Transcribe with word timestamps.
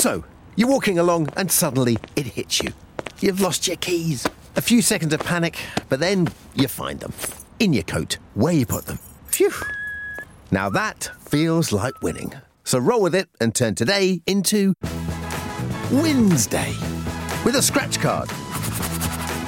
So, 0.00 0.24
you're 0.56 0.66
walking 0.66 0.98
along 0.98 1.28
and 1.36 1.52
suddenly 1.52 1.98
it 2.16 2.24
hits 2.24 2.62
you. 2.62 2.72
You've 3.20 3.42
lost 3.42 3.68
your 3.68 3.76
keys. 3.76 4.26
A 4.56 4.62
few 4.62 4.80
seconds 4.80 5.12
of 5.12 5.20
panic, 5.20 5.58
but 5.90 6.00
then 6.00 6.28
you 6.54 6.68
find 6.68 7.00
them. 7.00 7.12
In 7.58 7.74
your 7.74 7.82
coat, 7.82 8.16
where 8.32 8.54
you 8.54 8.64
put 8.64 8.86
them. 8.86 8.98
Phew. 9.26 9.52
Now 10.50 10.70
that 10.70 11.10
feels 11.20 11.70
like 11.70 12.00
winning. 12.00 12.32
So 12.64 12.78
roll 12.78 13.02
with 13.02 13.14
it 13.14 13.28
and 13.42 13.54
turn 13.54 13.74
today 13.74 14.22
into 14.26 14.72
Wednesday 15.92 16.72
with 17.44 17.56
a 17.56 17.62
scratch 17.62 18.00
card. 18.00 18.30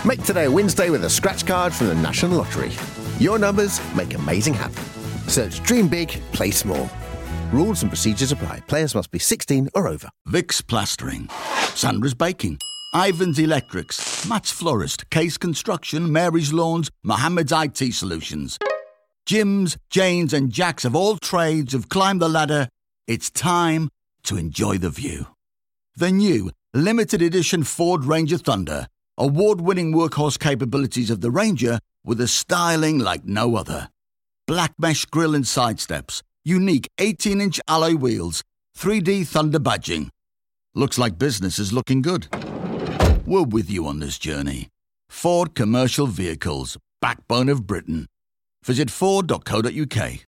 Make 0.04 0.22
today 0.22 0.44
a 0.44 0.50
Wednesday 0.50 0.90
with 0.90 1.02
a 1.04 1.10
scratch 1.10 1.46
card 1.46 1.72
from 1.72 1.86
the 1.86 1.94
National 1.94 2.36
Lottery. 2.36 2.72
Your 3.18 3.38
numbers 3.38 3.80
make 3.94 4.12
amazing 4.12 4.52
happen. 4.52 4.84
Search 5.30 5.62
Dream 5.62 5.88
Big, 5.88 6.10
Play 6.32 6.50
Small. 6.50 6.90
Rules 7.52 7.82
and 7.82 7.90
procedures 7.90 8.32
apply. 8.32 8.60
Players 8.60 8.94
must 8.94 9.10
be 9.10 9.18
16 9.18 9.68
or 9.74 9.86
over. 9.86 10.08
Vic's 10.24 10.62
Plastering, 10.62 11.28
Sandra's 11.74 12.14
Baking, 12.14 12.58
Ivan's 12.94 13.38
Electrics, 13.38 14.26
Matt's 14.26 14.50
Florist, 14.50 15.10
Case 15.10 15.36
Construction, 15.36 16.10
Mary's 16.10 16.50
Lawns, 16.50 16.90
Mohammed's 17.02 17.52
IT 17.52 17.92
Solutions. 17.92 18.58
Jim's, 19.26 19.76
Jane's, 19.90 20.32
and 20.32 20.50
Jack's 20.50 20.86
of 20.86 20.96
all 20.96 21.18
trades 21.18 21.74
have 21.74 21.90
climbed 21.90 22.22
the 22.22 22.28
ladder. 22.28 22.68
It's 23.06 23.30
time 23.30 23.90
to 24.22 24.38
enjoy 24.38 24.78
the 24.78 24.88
view. 24.88 25.26
The 25.94 26.10
new 26.10 26.52
limited 26.72 27.20
edition 27.20 27.64
Ford 27.64 28.06
Ranger 28.06 28.38
Thunder, 28.38 28.86
award 29.18 29.60
winning 29.60 29.92
workhorse 29.92 30.38
capabilities 30.38 31.10
of 31.10 31.20
the 31.20 31.30
Ranger 31.30 31.80
with 32.02 32.18
a 32.18 32.28
styling 32.28 32.98
like 32.98 33.26
no 33.26 33.56
other. 33.56 33.90
Black 34.46 34.72
mesh 34.78 35.04
grille 35.04 35.34
and 35.34 35.46
side 35.46 35.80
steps, 35.80 36.22
unique 36.44 36.88
18 36.98 37.40
inch 37.40 37.60
alloy 37.68 37.94
wheels, 37.94 38.42
3D 38.76 39.26
Thunder 39.26 39.60
badging. 39.60 40.08
Looks 40.74 40.98
like 40.98 41.18
business 41.18 41.58
is 41.58 41.72
looking 41.72 42.02
good. 42.02 42.28
We're 43.26 43.42
with 43.42 43.70
you 43.70 43.86
on 43.86 44.00
this 44.00 44.18
journey. 44.18 44.68
Ford 45.08 45.54
Commercial 45.54 46.06
Vehicles, 46.06 46.78
backbone 47.00 47.48
of 47.48 47.66
Britain. 47.66 48.06
Visit 48.64 48.90
Ford.co.uk. 48.90 50.26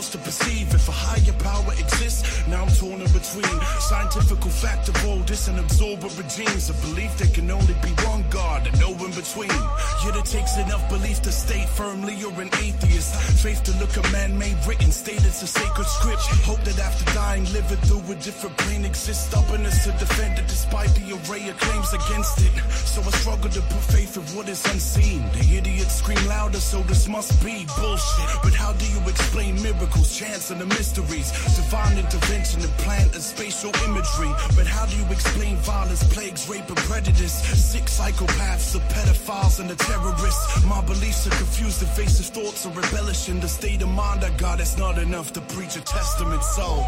yours 0.00 0.10
to 0.10 0.18
perceive. 0.18 0.72
If 0.74 0.88
a 0.88 0.92
higher 0.92 1.36
power 1.38 1.72
exists, 1.78 2.46
now 2.48 2.64
I'm 2.64 2.72
torn 2.72 3.00
in 3.00 3.12
between 3.12 3.56
scientifical 3.80 4.50
fact 4.50 4.88
of 4.88 4.96
all 5.06 5.20
this 5.28 5.48
and 5.48 5.58
absorber 5.58 6.08
regimes. 6.16 6.70
A 6.70 6.74
belief 6.86 7.12
there 7.18 7.28
can 7.28 7.50
only 7.50 7.74
be 7.82 7.92
one 8.08 8.24
God 8.30 8.66
and 8.66 8.80
no 8.80 8.90
in 9.04 9.12
between. 9.12 9.60
Yet 10.04 10.16
it 10.16 10.24
takes 10.24 10.56
enough 10.56 10.84
belief 10.88 11.20
to 11.22 11.32
state 11.32 11.68
firmly 11.68 12.14
you're 12.14 12.40
an 12.40 12.50
atheist. 12.64 13.14
Faith 13.44 13.62
to 13.64 13.72
look 13.80 13.94
a 13.96 14.04
man-made 14.12 14.56
written, 14.66 14.90
state 14.90 15.22
it's 15.28 15.42
a 15.42 15.46
sacred 15.46 15.86
script. 15.86 16.22
Hope 16.48 16.62
that 16.64 16.78
after 16.78 17.04
dying, 17.12 17.44
living 17.52 17.80
through 17.86 18.12
a 18.12 18.16
different 18.16 18.56
plane 18.56 18.84
exists. 18.84 19.28
Stubbornness 19.28 19.84
to 19.84 19.92
defend 19.92 20.38
it 20.38 20.46
despite 20.46 20.90
the 20.94 21.06
array 21.18 21.48
of 21.50 21.58
claims 21.58 21.92
against 21.92 22.40
it. 22.40 22.54
So 22.72 23.02
I 23.02 23.10
struggle 23.20 23.50
to 23.50 23.60
put 23.60 23.82
faith 23.94 24.16
in 24.16 24.24
what 24.34 24.48
is 24.48 24.64
unseen. 24.72 25.20
The 25.36 25.58
idiots 25.58 25.96
scream 25.96 26.24
louder, 26.26 26.60
so 26.60 26.80
this 26.88 27.06
must 27.08 27.32
be 27.44 27.66
bullshit. 27.76 28.30
But 28.42 28.54
how 28.54 28.72
do 28.72 28.86
you 28.86 29.00
explain 29.08 29.60
miracles, 29.62 29.89
chance, 30.20 30.50
and 30.50 30.60
the 30.60 30.66
mysteries? 30.66 31.32
Divine 31.56 31.98
intervention 31.98 32.60
and 32.60 32.72
plant 32.84 33.14
and 33.14 33.22
spatial 33.22 33.72
imagery. 33.86 34.32
But 34.56 34.66
how 34.66 34.86
do 34.86 34.96
you 34.96 35.06
explain 35.10 35.56
violence, 35.56 36.04
plagues, 36.12 36.48
rape, 36.48 36.68
and 36.68 36.76
prejudice? 36.76 37.34
Sick 37.72 37.84
psychopaths, 37.84 38.72
the 38.72 38.80
pedophiles, 38.94 39.60
and 39.60 39.70
the 39.70 39.76
terrorists. 39.76 40.64
My 40.64 40.80
beliefs 40.82 41.26
are 41.26 41.36
confused, 41.36 41.82
evasive 41.82 42.26
thoughts 42.26 42.66
are 42.66 42.72
embellishing 42.72 43.40
the 43.40 43.48
state 43.48 43.82
of 43.82 43.88
mind 43.88 44.24
I 44.24 44.30
got. 44.36 44.60
It's 44.60 44.76
not 44.76 44.98
enough 44.98 45.32
to 45.32 45.40
preach 45.40 45.76
a 45.76 45.80
testament. 45.80 46.42
So, 46.42 46.84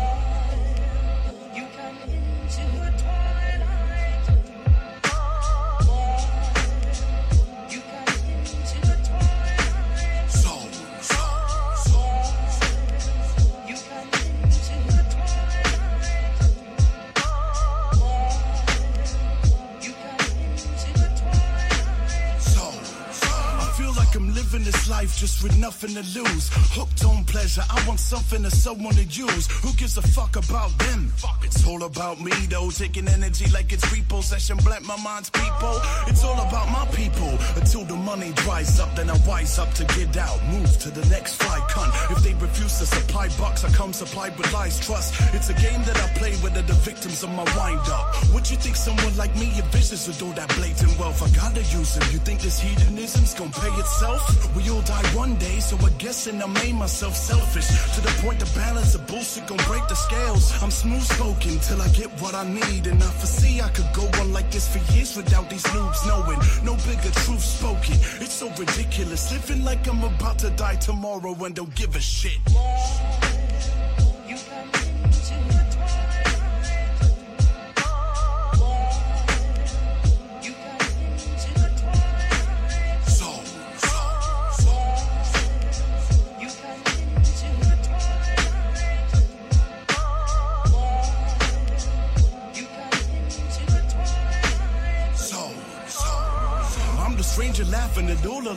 life 24.92 25.16
just 25.16 25.42
with 25.42 25.56
nothing 25.56 25.94
to 25.94 26.04
lose. 26.18 26.44
Hooked 26.76 27.02
on 27.04 27.24
pleasure, 27.24 27.64
I 27.70 27.78
want 27.88 27.98
something 27.98 28.42
that 28.42 28.52
someone 28.52 28.94
to 28.94 29.04
use. 29.04 29.44
Who 29.64 29.72
gives 29.80 29.96
a 29.96 30.02
fuck 30.02 30.36
about 30.36 30.72
them? 30.84 31.00
It's 31.42 31.66
all 31.66 31.82
about 31.84 32.20
me 32.20 32.32
though, 32.52 32.70
taking 32.70 33.08
energy 33.08 33.46
like 33.56 33.72
it's 33.72 33.86
repossession, 33.90 34.58
black 34.58 34.82
my 34.82 34.98
mind's 35.02 35.30
people. 35.30 35.76
It's 36.10 36.22
all 36.24 36.38
about 36.48 36.68
my 36.78 36.84
people. 37.00 37.32
Until 37.56 37.84
the 37.84 37.96
money 38.10 38.32
dries 38.44 38.78
up, 38.80 38.94
then 38.94 39.08
I 39.08 39.16
wise 39.26 39.58
up 39.58 39.72
to 39.78 39.84
get 39.96 40.14
out. 40.18 40.38
Move 40.56 40.72
to 40.84 40.90
the 40.90 41.04
next 41.08 41.32
flight, 41.42 41.64
cunt. 41.72 41.92
If 42.14 42.22
they 42.24 42.34
refuse 42.34 42.78
to 42.80 42.86
supply 42.86 43.28
bucks, 43.40 43.64
I 43.64 43.70
come 43.72 43.92
supplied 43.94 44.36
with 44.36 44.52
lies, 44.52 44.76
trust. 44.86 45.08
It's 45.32 45.48
a 45.48 45.56
game 45.66 45.82
that 45.88 45.96
I 46.04 46.06
play 46.20 46.34
with 46.42 46.52
the 46.54 46.78
victims 46.88 47.22
of 47.22 47.30
my 47.30 47.46
wind 47.56 47.80
up. 47.88 48.06
Would 48.34 48.50
you 48.50 48.58
think 48.58 48.76
someone 48.76 49.16
like 49.16 49.34
me, 49.36 49.48
business 49.72 50.06
with 50.06 50.22
all 50.22 50.34
that 50.40 50.50
blatant 50.56 50.92
wealth? 50.98 51.22
I 51.22 51.30
gotta 51.42 51.62
use 51.78 51.96
him. 51.96 52.04
You 52.12 52.20
think 52.28 52.40
this 52.40 52.60
hedonism's 52.60 53.32
gonna 53.34 53.58
pay 53.64 53.72
itself? 53.80 54.22
We 54.54 54.68
all 54.68 54.81
die 54.84 55.06
one 55.14 55.34
day, 55.36 55.60
so 55.60 55.76
I 55.76 55.90
guessing 55.98 56.42
I 56.42 56.46
made 56.46 56.74
myself 56.74 57.14
selfish. 57.16 57.68
To 57.94 58.00
the 58.00 58.12
point 58.22 58.40
the 58.40 58.50
balance 58.58 58.94
of 58.94 59.06
bullshit 59.06 59.46
gon' 59.46 59.58
break 59.68 59.86
the 59.88 59.94
scales. 59.94 60.52
I'm 60.62 60.70
smooth 60.70 61.02
spoken 61.02 61.58
till 61.60 61.80
I 61.80 61.88
get 61.88 62.10
what 62.20 62.34
I 62.34 62.44
need. 62.44 62.86
And 62.86 63.02
I 63.02 63.10
foresee 63.20 63.60
I 63.60 63.68
could 63.68 63.90
go 63.92 64.04
on 64.20 64.32
like 64.32 64.50
this 64.50 64.66
for 64.72 64.80
years 64.92 65.16
without 65.16 65.48
these 65.50 65.64
noobs 65.74 66.06
knowing. 66.06 66.38
No 66.64 66.74
bigger 66.86 67.12
truth 67.24 67.42
spoken. 67.42 67.96
It's 68.20 68.32
so 68.34 68.48
ridiculous. 68.50 69.32
Living 69.32 69.64
like 69.64 69.86
I'm 69.88 70.02
about 70.02 70.38
to 70.40 70.50
die 70.50 70.76
tomorrow 70.76 71.34
and 71.44 71.54
don't 71.54 71.74
give 71.74 71.94
a 71.96 72.00
shit. 72.00 72.40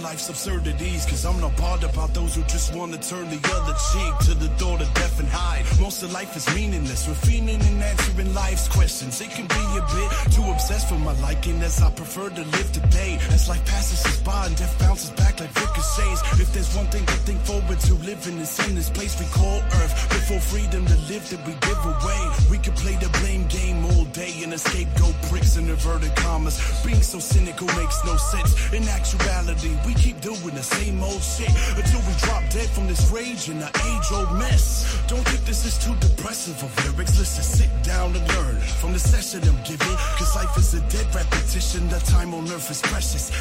Life's 0.05 0.29
absurdities. 0.29 1.03
Cause 1.05 1.25
I'm 1.25 1.39
not 1.41 1.57
bothered 1.57 1.89
about 1.89 2.13
those 2.13 2.35
who 2.35 2.43
just 2.43 2.75
wanna 2.75 2.97
turn 2.97 3.27
the 3.35 3.41
other 3.57 3.75
cheek 3.89 4.13
to 4.27 4.33
the 4.43 4.49
door 4.61 4.77
to 4.77 4.85
death 5.01 5.19
and 5.19 5.27
hide. 5.27 5.65
Most 5.81 6.03
of 6.03 6.13
life 6.13 6.35
is 6.37 6.45
meaningless. 6.55 7.07
We're 7.07 7.21
fiending 7.27 7.61
and 7.69 7.81
answering 7.81 8.31
life's 8.35 8.67
questions. 8.67 9.19
It 9.19 9.31
can 9.31 9.47
be 9.47 9.65
a 9.81 9.83
bit 9.95 10.09
too 10.35 10.45
obsessed 10.53 10.89
for 10.89 10.99
my 10.99 11.13
liking 11.27 11.59
as 11.63 11.81
I 11.81 11.89
prefer 11.89 12.29
to 12.29 12.43
live 12.55 12.69
today. 12.71 13.17
As 13.35 13.49
life 13.49 13.65
passes 13.65 14.05
us 14.05 14.19
by 14.21 14.45
and 14.45 14.55
death 14.55 14.77
bounces 14.77 15.09
back 15.21 15.39
like 15.39 15.53
ricochets. 15.55 16.21
If 16.43 16.53
there's 16.53 16.71
one 16.75 16.87
thing 16.93 17.05
to 17.07 17.17
think 17.25 17.39
forward 17.41 17.79
to 17.87 17.93
living 18.09 18.37
is 18.37 18.53
in 18.67 18.75
this 18.75 18.91
place 18.91 19.19
we 19.19 19.25
call 19.39 19.57
Earth. 19.81 19.93
Before 20.09 20.39
freedom 20.39 20.85
to 20.85 20.97
live 21.11 21.25
that 21.31 21.41
we 21.47 21.53
give 21.67 21.81
away. 21.93 22.21
We 22.51 22.57
could 22.59 22.75
play 22.75 22.95
the 23.01 23.09
blame 23.21 23.47
game 23.47 23.83
all 23.91 24.05
day 24.13 24.33
and 24.43 24.53
escape 24.53 24.89
go 24.99 25.09
bricks 25.29 25.57
and 25.57 25.67
inverted 25.67 26.15
commas. 26.15 26.55
Being 26.85 27.01
so 27.01 27.17
cynical 27.17 27.67
makes 27.81 27.97
no 28.05 28.15
sense. 28.17 28.51
In 28.71 28.83
actuality, 28.99 29.73
we 29.87 29.94
keep 29.95 30.19
doing 30.21 30.55
the 30.55 30.63
same 30.63 31.01
old 31.03 31.21
shit 31.21 31.49
until 31.75 31.99
we 32.07 32.13
drop 32.19 32.43
dead 32.49 32.69
from 32.69 32.87
this 32.87 33.09
rage 33.11 33.49
and 33.49 33.61
the 33.61 33.69
age 33.89 34.07
old 34.11 34.31
mess. 34.37 35.01
Don't 35.07 35.25
think 35.27 35.43
this 35.45 35.65
is 35.65 35.77
too 35.83 35.95
depressive 35.99 36.61
of 36.63 36.71
lyrics. 36.85 37.17
Just 37.17 37.35
sit 37.57 37.69
down 37.83 38.15
and 38.15 38.27
learn 38.35 38.55
from 38.81 38.93
the 38.93 38.99
session 38.99 39.41
I'm 39.47 39.61
giving. 39.63 39.97
Cause 40.17 40.35
life 40.35 40.57
is 40.57 40.73
a 40.73 40.81
dead 40.89 41.07
repetition. 41.13 41.87
The 41.89 41.99
time 41.99 42.33
on 42.33 42.43
earth 42.49 42.69
is 42.71 42.81
precious. 42.81 43.31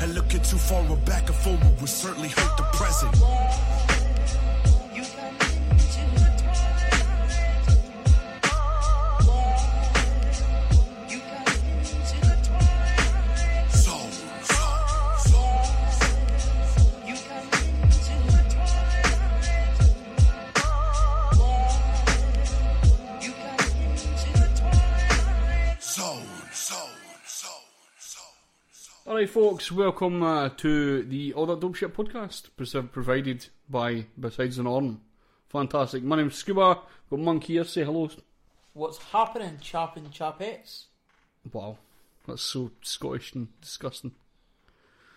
And 0.00 0.14
looking 0.14 0.42
too 0.42 0.58
far 0.58 0.84
back 1.06 1.28
and 1.28 1.36
forward 1.36 1.80
will 1.80 1.86
certainly 1.86 2.28
hurt 2.28 2.56
the 2.56 2.64
present. 2.72 3.93
Hi, 29.06 29.26
folks. 29.26 29.70
Welcome 29.70 30.22
uh, 30.22 30.48
to 30.56 31.02
the 31.02 31.34
All 31.34 31.46
That 31.46 31.60
Dope 31.60 31.74
Shit 31.74 31.94
podcast, 31.94 32.48
provided 32.90 33.46
by 33.68 34.06
Besides 34.18 34.58
an 34.58 34.66
Orn. 34.66 35.00
Fantastic. 35.48 36.02
My 36.02 36.16
name's 36.16 36.36
Scuba. 36.36 36.80
Got 37.10 37.18
Monk 37.20 37.44
here. 37.44 37.64
Say 37.64 37.84
hello. 37.84 38.08
What's 38.72 38.98
happening, 38.98 39.58
chap 39.60 39.96
and 39.96 40.10
chapettes? 40.10 40.84
Wow, 41.52 41.78
that's 42.26 42.42
so 42.42 42.70
Scottish 42.80 43.34
and 43.34 43.48
disgusting. 43.60 44.12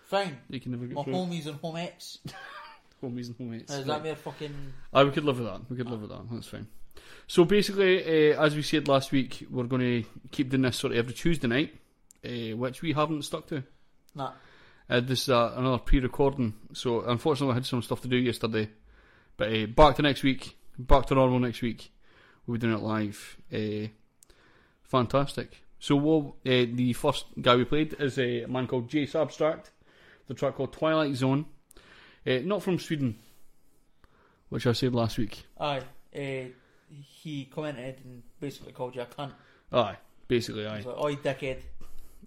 Fine. 0.06 0.38
You 0.50 0.60
can 0.60 0.74
never 0.74 0.84
My 0.86 0.94
get 0.94 1.04
through. 1.06 1.14
homies 1.14 1.48
and 1.48 1.62
homettes. 1.62 2.18
Homies 3.04 3.28
and 3.28 3.38
homies. 3.38 3.70
Is 3.70 3.86
that 3.86 4.02
mere 4.02 4.16
fucking. 4.16 4.74
Aye, 4.92 5.04
we 5.04 5.12
could 5.12 5.24
live 5.24 5.38
with 5.38 5.48
that. 5.48 5.62
We 5.70 5.78
could 5.78 5.88
live 5.90 6.02
with 6.02 6.10
that. 6.10 6.22
That's 6.32 6.48
fine. 6.48 6.66
So 7.28 7.46
basically, 7.46 8.34
uh, 8.34 8.42
as 8.44 8.56
we 8.56 8.64
said 8.64 8.88
last 8.88 9.12
week, 9.12 9.46
we're 9.52 9.66
going 9.66 10.04
to 10.04 10.10
keep 10.32 10.50
doing 10.50 10.64
this 10.64 10.78
sort 10.78 10.94
of 10.94 10.98
every 10.98 11.14
Tuesday 11.14 11.48
night, 11.48 11.76
uh, 12.26 12.58
which 12.58 12.82
we 12.82 12.94
haven't 12.94 13.22
stuck 13.24 13.46
to. 13.48 13.64
Nah. 14.18 14.32
Uh, 14.90 15.00
this 15.00 15.24
is 15.24 15.30
uh, 15.30 15.54
another 15.56 15.78
pre-recording, 15.78 16.54
so 16.74 17.02
unfortunately 17.02 17.52
I 17.52 17.56
had 17.56 17.66
some 17.66 17.84
stuff 17.84 18.02
to 18.02 18.08
do 18.08 18.18
yesterday. 18.18 18.70
But 19.36 19.54
uh, 19.54 19.66
back 19.68 19.98
to 19.98 20.02
next 20.02 20.24
week, 20.24 20.58
back 20.80 21.06
to 21.08 21.16
normal 21.16 21.40
next 21.40 21.62
week. 21.62 21.92
We'll 22.46 22.58
be 22.58 22.62
doing 22.62 22.74
it 22.74 22.82
live. 22.82 23.38
Uh, 23.54 23.90
fantastic. 24.82 25.62
So 25.80 26.36
uh, 26.46 26.50
the 26.74 26.94
first 26.94 27.26
guy 27.40 27.56
we 27.58 27.66
played 27.66 27.96
is 28.00 28.18
a 28.18 28.46
man 28.48 28.66
called 28.66 28.90
Jace 28.90 29.14
Abstract. 29.14 29.72
The 30.28 30.34
track 30.34 30.56
called 30.56 30.74
Twilight 30.74 31.16
Zone. 31.16 31.46
Uh, 32.26 32.40
not 32.44 32.64
from 32.64 32.80
Sweden, 32.80 33.20
which 34.50 34.66
I 34.66 34.72
said 34.72 34.96
last 34.96 35.18
week. 35.18 35.46
Aye. 35.60 35.84
He 36.90 37.46
commented 37.54 38.02
and 38.04 38.24
basically 38.40 38.72
called 38.72 38.96
you 38.96 39.02
a 39.02 39.06
cunt. 39.06 39.34
Aye, 39.72 39.98
basically 40.28 40.66
aye. 40.66 40.80
like, 40.80 40.98
oi, 40.98 41.16
dickhead. 41.18 41.62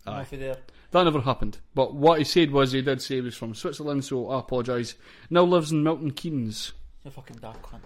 Off 0.07 0.33
you 0.33 0.39
there. 0.39 0.57
That 0.93 1.05
never 1.05 1.21
happened. 1.21 1.59
But 1.75 1.95
what 1.95 2.19
he 2.19 2.25
said 2.25 2.51
was 2.51 2.73
he 2.73 2.83
did 2.83 3.01
say 3.03 3.17
he 3.17 3.21
was 3.21 3.37
from 3.37 3.55
Switzerland, 3.55 4.05
so 4.05 4.29
I 4.31 4.41
apologise. 4.41 4.95
Now 5.29 5.45
lives 5.45 5.71
in 5.73 5.83
Milton 5.83 6.11
Keynes. 6.11 6.73
You 7.05 7.11
fucking 7.11 7.37
dark 7.37 7.63
cunt. 7.63 7.81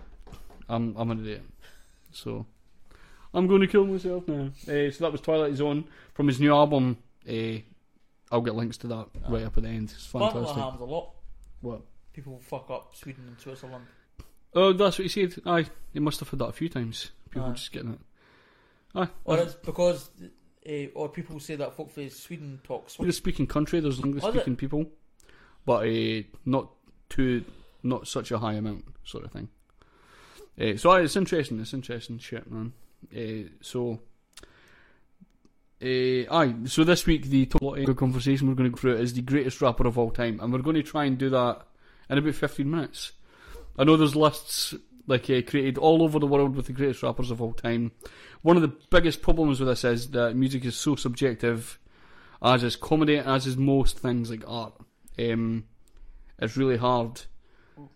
I'm 0.69 0.94
I'm 0.96 1.11
an 1.11 1.20
idiot. 1.20 1.43
So 2.12 2.46
I'm 3.34 3.46
going 3.46 3.61
to 3.61 3.66
kill 3.66 3.84
myself 3.87 4.26
now. 4.28 4.50
Uh, 4.66 4.90
so 4.90 4.96
that 5.00 5.12
was 5.12 5.20
Twilight 5.20 5.55
Zone 5.55 5.84
from 6.14 6.28
his 6.28 6.40
new 6.40 6.52
album. 6.55 6.99
Uh, 7.28 7.58
I'll 8.32 8.40
get 8.40 8.55
links 8.55 8.78
to 8.78 8.87
that 8.88 9.06
right 9.28 9.44
up 9.44 9.56
at 9.56 9.62
the 9.64 9.69
end. 9.69 9.90
It's 9.94 10.08
Apparently 10.08 10.40
that 10.40 10.46
fantastic. 10.46 10.62
happens 10.64 10.81
a 10.81 10.84
lot. 10.84 11.10
What? 11.60 11.81
People 12.12 12.38
fuck 12.43 12.70
up 12.70 12.94
Sweden 12.94 13.25
and 13.28 13.38
Switzerland. 13.40 13.84
Oh, 14.55 14.72
that's 14.72 14.99
what 14.99 15.06
he 15.06 15.08
said. 15.08 15.34
Aye, 15.44 15.67
he 15.93 15.99
must 16.00 16.20
have 16.20 16.31
had 16.31 16.38
that 16.38 16.46
a 16.46 16.52
few 16.52 16.69
times. 16.69 17.10
People 17.31 17.49
Aye. 17.50 17.55
just 17.55 17.72
getting 17.72 17.93
it. 17.94 17.99
Aye, 18.94 19.08
Or 19.25 19.38
it's 19.38 19.55
because. 19.55 20.10
Uh, 20.69 20.87
or 20.94 21.08
people 21.08 21.38
say 21.38 21.56
that 21.56 21.75
folk 21.75 21.90
from 21.90 22.08
Sweden 22.08 22.61
talk 22.64 22.88
Swiss. 22.88 23.00
English 23.00 23.16
speaking 23.16 23.46
country. 23.46 23.81
There's 23.81 24.02
English 24.02 24.25
speaking 24.25 24.56
people, 24.56 24.87
but 25.66 25.87
uh, 25.87 26.22
not 26.46 26.70
too, 27.11 27.44
not 27.82 28.08
such 28.08 28.31
a 28.31 28.38
high 28.38 28.55
amount, 28.55 28.84
sort 29.05 29.25
of 29.25 29.32
thing. 29.32 29.49
Uh, 30.58 30.76
so 30.76 30.93
it's 30.93 31.16
interesting. 31.16 31.61
It's 31.61 31.75
interesting 31.75 32.19
shit, 32.19 32.50
man. 32.50 32.72
Uh, 33.14 33.50
so, 33.61 34.00
uh, 35.82 36.34
aye. 36.34 36.55
So 36.64 36.84
this 36.84 37.05
week 37.05 37.26
the 37.26 37.46
total 37.46 37.94
conversation 37.94 38.49
we're 38.49 38.55
going 38.55 38.70
to 38.70 38.75
go 38.75 38.81
through 38.81 38.96
is 38.96 39.12
the 39.12 39.22
greatest 39.22 39.60
rapper 39.60 39.87
of 39.87 39.99
all 39.99 40.10
time, 40.10 40.40
and 40.40 40.52
we're 40.52 40.60
going 40.60 40.76
to 40.76 40.82
try 40.82 41.05
and 41.05 41.19
do 41.19 41.28
that 41.31 41.67
in 42.08 42.19
about 42.19 42.34
15 42.34 42.70
minutes. 42.70 43.12
I 43.78 43.84
know 43.84 43.96
there's 43.96 44.17
lists 44.17 44.75
like 45.06 45.28
uh, 45.30 45.42
created 45.46 45.78
all 45.78 46.02
over 46.02 46.18
the 46.18 46.26
world 46.26 46.56
with 46.56 46.66
the 46.66 46.72
greatest 46.72 47.02
rappers 47.02 47.30
of 47.30 47.40
all 47.40 47.52
time. 47.52 47.92
One 48.42 48.56
of 48.56 48.62
the 48.62 48.76
biggest 48.90 49.22
problems 49.22 49.60
with 49.60 49.68
this 49.68 49.84
is 49.84 50.10
that 50.10 50.36
music 50.36 50.64
is 50.64 50.76
so 50.76 50.96
subjective, 50.96 51.78
as 52.42 52.62
is 52.62 52.76
comedy, 52.76 53.18
as 53.18 53.46
is 53.46 53.56
most 53.56 53.98
things 53.98 54.30
like 54.30 54.44
art. 54.46 54.74
Um, 55.18 55.64
it's 56.38 56.56
really 56.56 56.76
hard. 56.76 57.22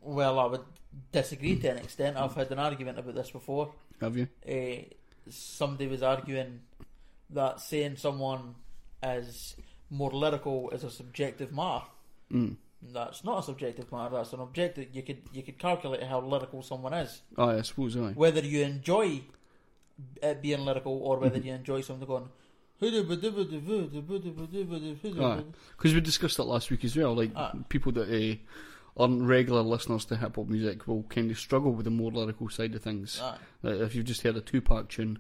Well, 0.00 0.38
I 0.38 0.46
would 0.46 0.64
disagree 1.12 1.56
to 1.56 1.68
an 1.68 1.78
extent. 1.78 2.16
I've 2.16 2.34
had 2.34 2.50
an 2.50 2.58
argument 2.58 2.98
about 2.98 3.14
this 3.14 3.30
before. 3.30 3.72
Have 4.00 4.16
you? 4.16 4.28
uh, 4.48 4.84
somebody 5.28 5.86
was 5.86 6.02
arguing 6.02 6.60
that 7.30 7.60
saying 7.60 7.96
someone 7.96 8.54
is 9.02 9.56
more 9.90 10.10
lyrical 10.10 10.70
is 10.70 10.84
a 10.84 10.90
subjective 10.90 11.52
matter. 11.52 11.84
Mm. 12.32 12.56
That's 12.82 13.24
not 13.24 13.40
a 13.40 13.42
subjective 13.42 13.90
matter. 13.90 14.14
That's 14.16 14.32
an 14.32 14.40
objective. 14.40 14.86
You 14.92 15.02
could 15.02 15.22
you 15.32 15.42
could 15.42 15.58
calculate 15.58 16.02
how 16.02 16.20
lyrical 16.20 16.62
someone 16.62 16.94
is, 16.94 17.22
Aye, 17.36 17.58
I 17.58 17.62
suppose 17.62 17.96
aye. 17.96 18.12
whether 18.14 18.40
you 18.40 18.62
enjoy 18.62 19.22
it 20.22 20.42
being 20.42 20.60
lyrical 20.64 20.96
or 21.02 21.18
whether 21.18 21.38
you 21.38 21.52
enjoy 21.52 21.80
something 21.80 22.06
going. 22.06 22.28
Because 25.76 25.94
we 25.94 26.00
discussed 26.00 26.36
that 26.36 26.44
last 26.44 26.70
week 26.70 26.84
as 26.84 26.96
well. 26.96 27.14
Like 27.16 27.34
Aye. 27.34 27.52
people 27.68 27.90
that 27.92 28.08
uh, 28.08 28.36
aren't 29.02 29.22
regular 29.22 29.62
listeners 29.62 30.04
to 30.06 30.16
hip 30.16 30.36
hop 30.36 30.46
music 30.48 30.86
will 30.86 31.02
kind 31.04 31.30
of 31.32 31.38
struggle 31.38 31.72
with 31.72 31.84
the 31.84 31.90
more 31.90 32.12
lyrical 32.12 32.48
side 32.48 32.74
of 32.76 32.82
things. 32.82 33.20
Like, 33.62 33.80
if 33.80 33.94
you've 33.96 34.04
just 34.04 34.22
heard 34.22 34.36
a 34.36 34.40
Tupac 34.40 34.88
tune, 34.88 35.18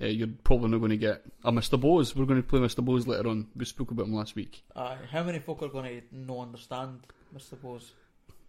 uh, 0.00 0.06
you're 0.06 0.28
probably 0.44 0.70
not 0.70 0.78
going 0.78 0.90
to 0.90 0.96
get 0.96 1.22
a 1.44 1.50
Mr. 1.50 1.80
Bose. 1.80 2.14
We're 2.14 2.26
going 2.26 2.42
to 2.42 2.46
play 2.46 2.60
Mr. 2.60 2.84
Bose 2.84 3.06
later 3.06 3.28
on. 3.28 3.48
We 3.56 3.64
spoke 3.64 3.90
about 3.90 4.06
him 4.06 4.14
last 4.14 4.34
week. 4.34 4.62
Aye. 4.74 4.98
How 5.10 5.22
many 5.22 5.38
folk 5.38 5.62
are 5.62 5.68
going 5.68 6.00
to 6.00 6.02
no 6.12 6.40
understand, 6.40 7.00
Mr. 7.34 7.60
Bose? 7.60 7.92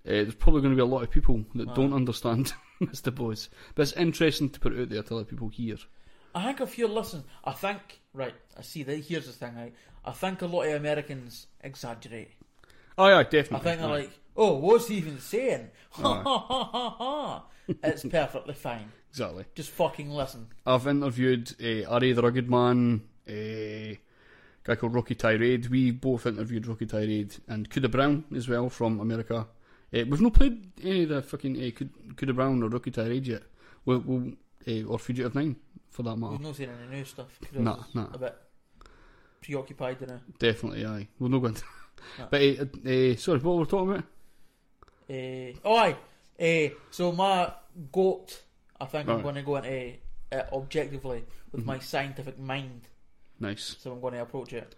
Uh, 0.05 0.11
there's 0.11 0.35
probably 0.35 0.61
going 0.61 0.73
to 0.73 0.75
be 0.75 0.81
a 0.81 0.85
lot 0.93 1.03
of 1.03 1.09
people 1.11 1.43
that 1.55 1.69
Aye. 1.69 1.73
don't 1.73 1.93
understand 1.93 2.53
Mr. 2.81 3.13
Bose. 3.13 3.49
But 3.75 3.83
it's 3.83 3.93
interesting 3.93 4.49
to 4.49 4.59
put 4.59 4.73
it 4.73 4.81
out 4.81 4.89
there 4.89 5.03
to 5.03 5.15
let 5.15 5.27
people 5.27 5.49
hear. 5.49 5.77
I 6.35 6.43
think 6.45 6.61
if 6.61 6.77
you 6.77 6.87
listen, 6.87 7.23
I 7.43 7.53
think 7.53 8.01
right. 8.13 8.35
I 8.57 8.61
see 8.61 8.83
that. 8.83 9.05
Here's 9.05 9.25
the 9.25 9.31
thing. 9.33 9.55
Right. 9.55 9.73
I 10.05 10.11
think 10.11 10.41
a 10.41 10.45
lot 10.45 10.63
of 10.63 10.73
Americans 10.75 11.47
exaggerate. 11.61 12.31
Oh, 12.97 13.07
yeah, 13.07 13.19
I 13.19 13.23
definitely. 13.23 13.57
I 13.57 13.59
think 13.61 13.79
they're 13.79 13.89
like, 13.89 14.11
oh, 14.35 14.53
what's 14.55 14.87
he 14.87 14.95
even 14.97 15.19
saying? 15.19 15.69
Ha 15.91 16.21
ha 16.23 16.39
ha 16.39 16.63
ha 16.63 16.89
ha. 16.89 17.43
It's 17.83 18.03
perfectly 18.03 18.53
fine. 18.53 18.91
Exactly. 19.17 19.45
Just 19.55 19.71
fucking 19.71 20.11
listen. 20.11 20.47
I've 20.65 20.85
interviewed 20.85 21.55
uh, 21.59 21.89
R.A. 21.89 22.13
the 22.13 22.21
Rugged 22.21 22.47
Man, 22.51 23.01
a 23.27 23.97
guy 24.63 24.75
called 24.75 24.93
Rocky 24.93 25.15
Tirade. 25.15 25.67
We 25.69 25.89
both 25.89 26.27
interviewed 26.27 26.67
Rocky 26.67 26.85
Tirade 26.85 27.35
and 27.47 27.67
Cuda 27.67 27.89
Brown 27.89 28.25
as 28.35 28.47
well 28.47 28.69
from 28.69 28.99
America. 28.99 29.47
Uh, 29.91 30.03
we've 30.07 30.21
not 30.21 30.33
played 30.35 30.71
any 30.83 31.03
of 31.03 31.09
the 31.09 31.21
fucking 31.23 31.55
uh, 31.57 31.71
Kud- 31.75 32.15
Cuda 32.15 32.35
Brown 32.35 32.61
or 32.61 32.69
Rocky 32.69 32.91
Tirade 32.91 33.25
yet. 33.25 33.41
We'll, 33.85 34.03
we'll, 34.05 34.33
uh, 34.67 34.83
or 34.87 34.99
Fugitive 34.99 35.33
Nine, 35.33 35.55
for 35.89 36.03
that 36.03 36.15
matter. 36.15 36.33
We've 36.33 36.41
not 36.41 36.55
seen 36.55 36.69
any 36.69 36.97
new 36.97 37.03
stuff. 37.05 37.39
'cause 37.41 37.59
Nah, 37.59 37.85
nah. 37.95 38.07
A 38.13 38.17
bit 38.19 38.35
preoccupied 39.41 39.99
it. 40.03 40.11
Definitely, 40.37 40.85
aye. 40.85 41.07
We'll 41.17 41.29
not 41.31 41.39
go 41.39 41.47
into 41.47 41.63
No. 42.19 42.27
But, 42.29 42.41
uh, 42.41 42.89
uh, 42.89 43.15
sorry, 43.15 43.39
what 43.39 43.55
were 43.55 43.59
we 43.61 43.65
talking 43.65 43.89
about? 43.89 44.03
Oh, 45.65 45.75
aye. 46.39 46.73
So 46.91 47.11
my 47.13 47.51
goat, 47.91 48.41
I 48.79 48.85
think 48.85 49.07
I'm 49.09 49.15
Right. 49.17 49.23
going 49.23 49.35
to 49.35 49.41
go 49.41 49.55
into 49.57 49.69
it 49.69 50.01
objectively 50.53 51.23
with 51.51 51.61
Mm-hmm. 51.61 51.67
my 51.67 51.79
scientific 51.79 52.37
mind. 52.39 52.81
Nice. 53.39 53.75
So 53.79 53.91
I'm 53.91 54.01
going 54.01 54.13
to 54.13 54.21
approach 54.21 54.53
it. 54.53 54.75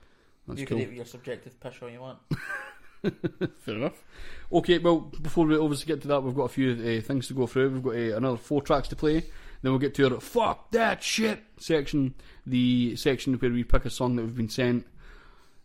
That's 0.48 0.60
you 0.60 0.66
cool. 0.66 0.78
can 0.78 0.78
do 0.78 0.84
it 0.84 0.88
with 0.90 0.96
your 0.98 1.06
subjective 1.06 1.60
piss 1.60 1.76
all 1.82 1.90
you 1.90 2.02
want. 2.02 2.20
Fair 3.60 3.76
enough. 3.76 4.04
Okay, 4.52 4.78
well, 4.80 5.00
before 5.00 5.46
we 5.46 5.58
obviously 5.58 5.86
get 5.86 6.02
to 6.02 6.08
that, 6.10 6.22
we've 6.22 6.36
got 6.36 6.44
a 6.44 6.50
few 6.50 6.72
uh, 6.74 7.02
things 7.02 7.28
to 7.28 7.34
go 7.34 7.48
through. 7.48 7.70
We've 7.70 7.84
got 7.84 7.96
uh, 7.96 8.18
another 8.18 8.38
four 8.38 8.62
tracks 8.62 8.88
to 8.90 8.96
play. 8.96 9.22
Then 9.62 9.72
we'll 9.72 9.80
get 9.80 9.94
to 9.96 10.14
our 10.14 10.20
fuck 10.20 10.72
that 10.72 11.02
shit 11.04 11.40
section, 11.58 12.14
the 12.46 12.96
section 12.96 13.34
where 13.36 13.52
we 13.52 13.64
pick 13.64 13.86
a 13.86 13.90
song 13.90 14.16
that 14.16 14.24
we've 14.24 14.36
been 14.36 14.50
sent 14.50 14.86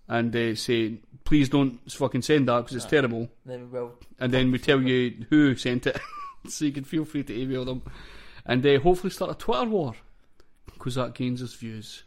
and 0.08 0.34
uh, 0.36 0.54
say, 0.54 0.98
please 1.24 1.48
don't 1.48 1.80
fucking 1.90 2.22
send 2.22 2.48
that 2.48 2.58
because 2.62 2.76
it's 2.76 2.84
terrible. 2.86 3.28
Then 3.46 3.60
we 3.62 3.78
will. 3.78 3.92
And 4.18 4.32
then 4.32 4.52
we 4.52 4.58
tell 4.58 4.80
you 4.82 5.24
who 5.30 5.56
sent 5.56 5.86
it, 5.86 5.98
so 6.48 6.64
you 6.66 6.72
can 6.72 6.84
feel 6.84 7.04
free 7.04 7.22
to 7.24 7.36
email 7.40 7.64
them. 7.64 7.82
And 8.46 8.64
uh, 8.64 8.78
hopefully 8.80 9.10
start 9.10 9.30
a 9.30 9.34
Twitter 9.34 9.64
war 9.64 9.94
because 10.66 10.96
that 10.96 11.14
gains 11.14 11.42
us 11.42 11.54
views. 11.54 12.04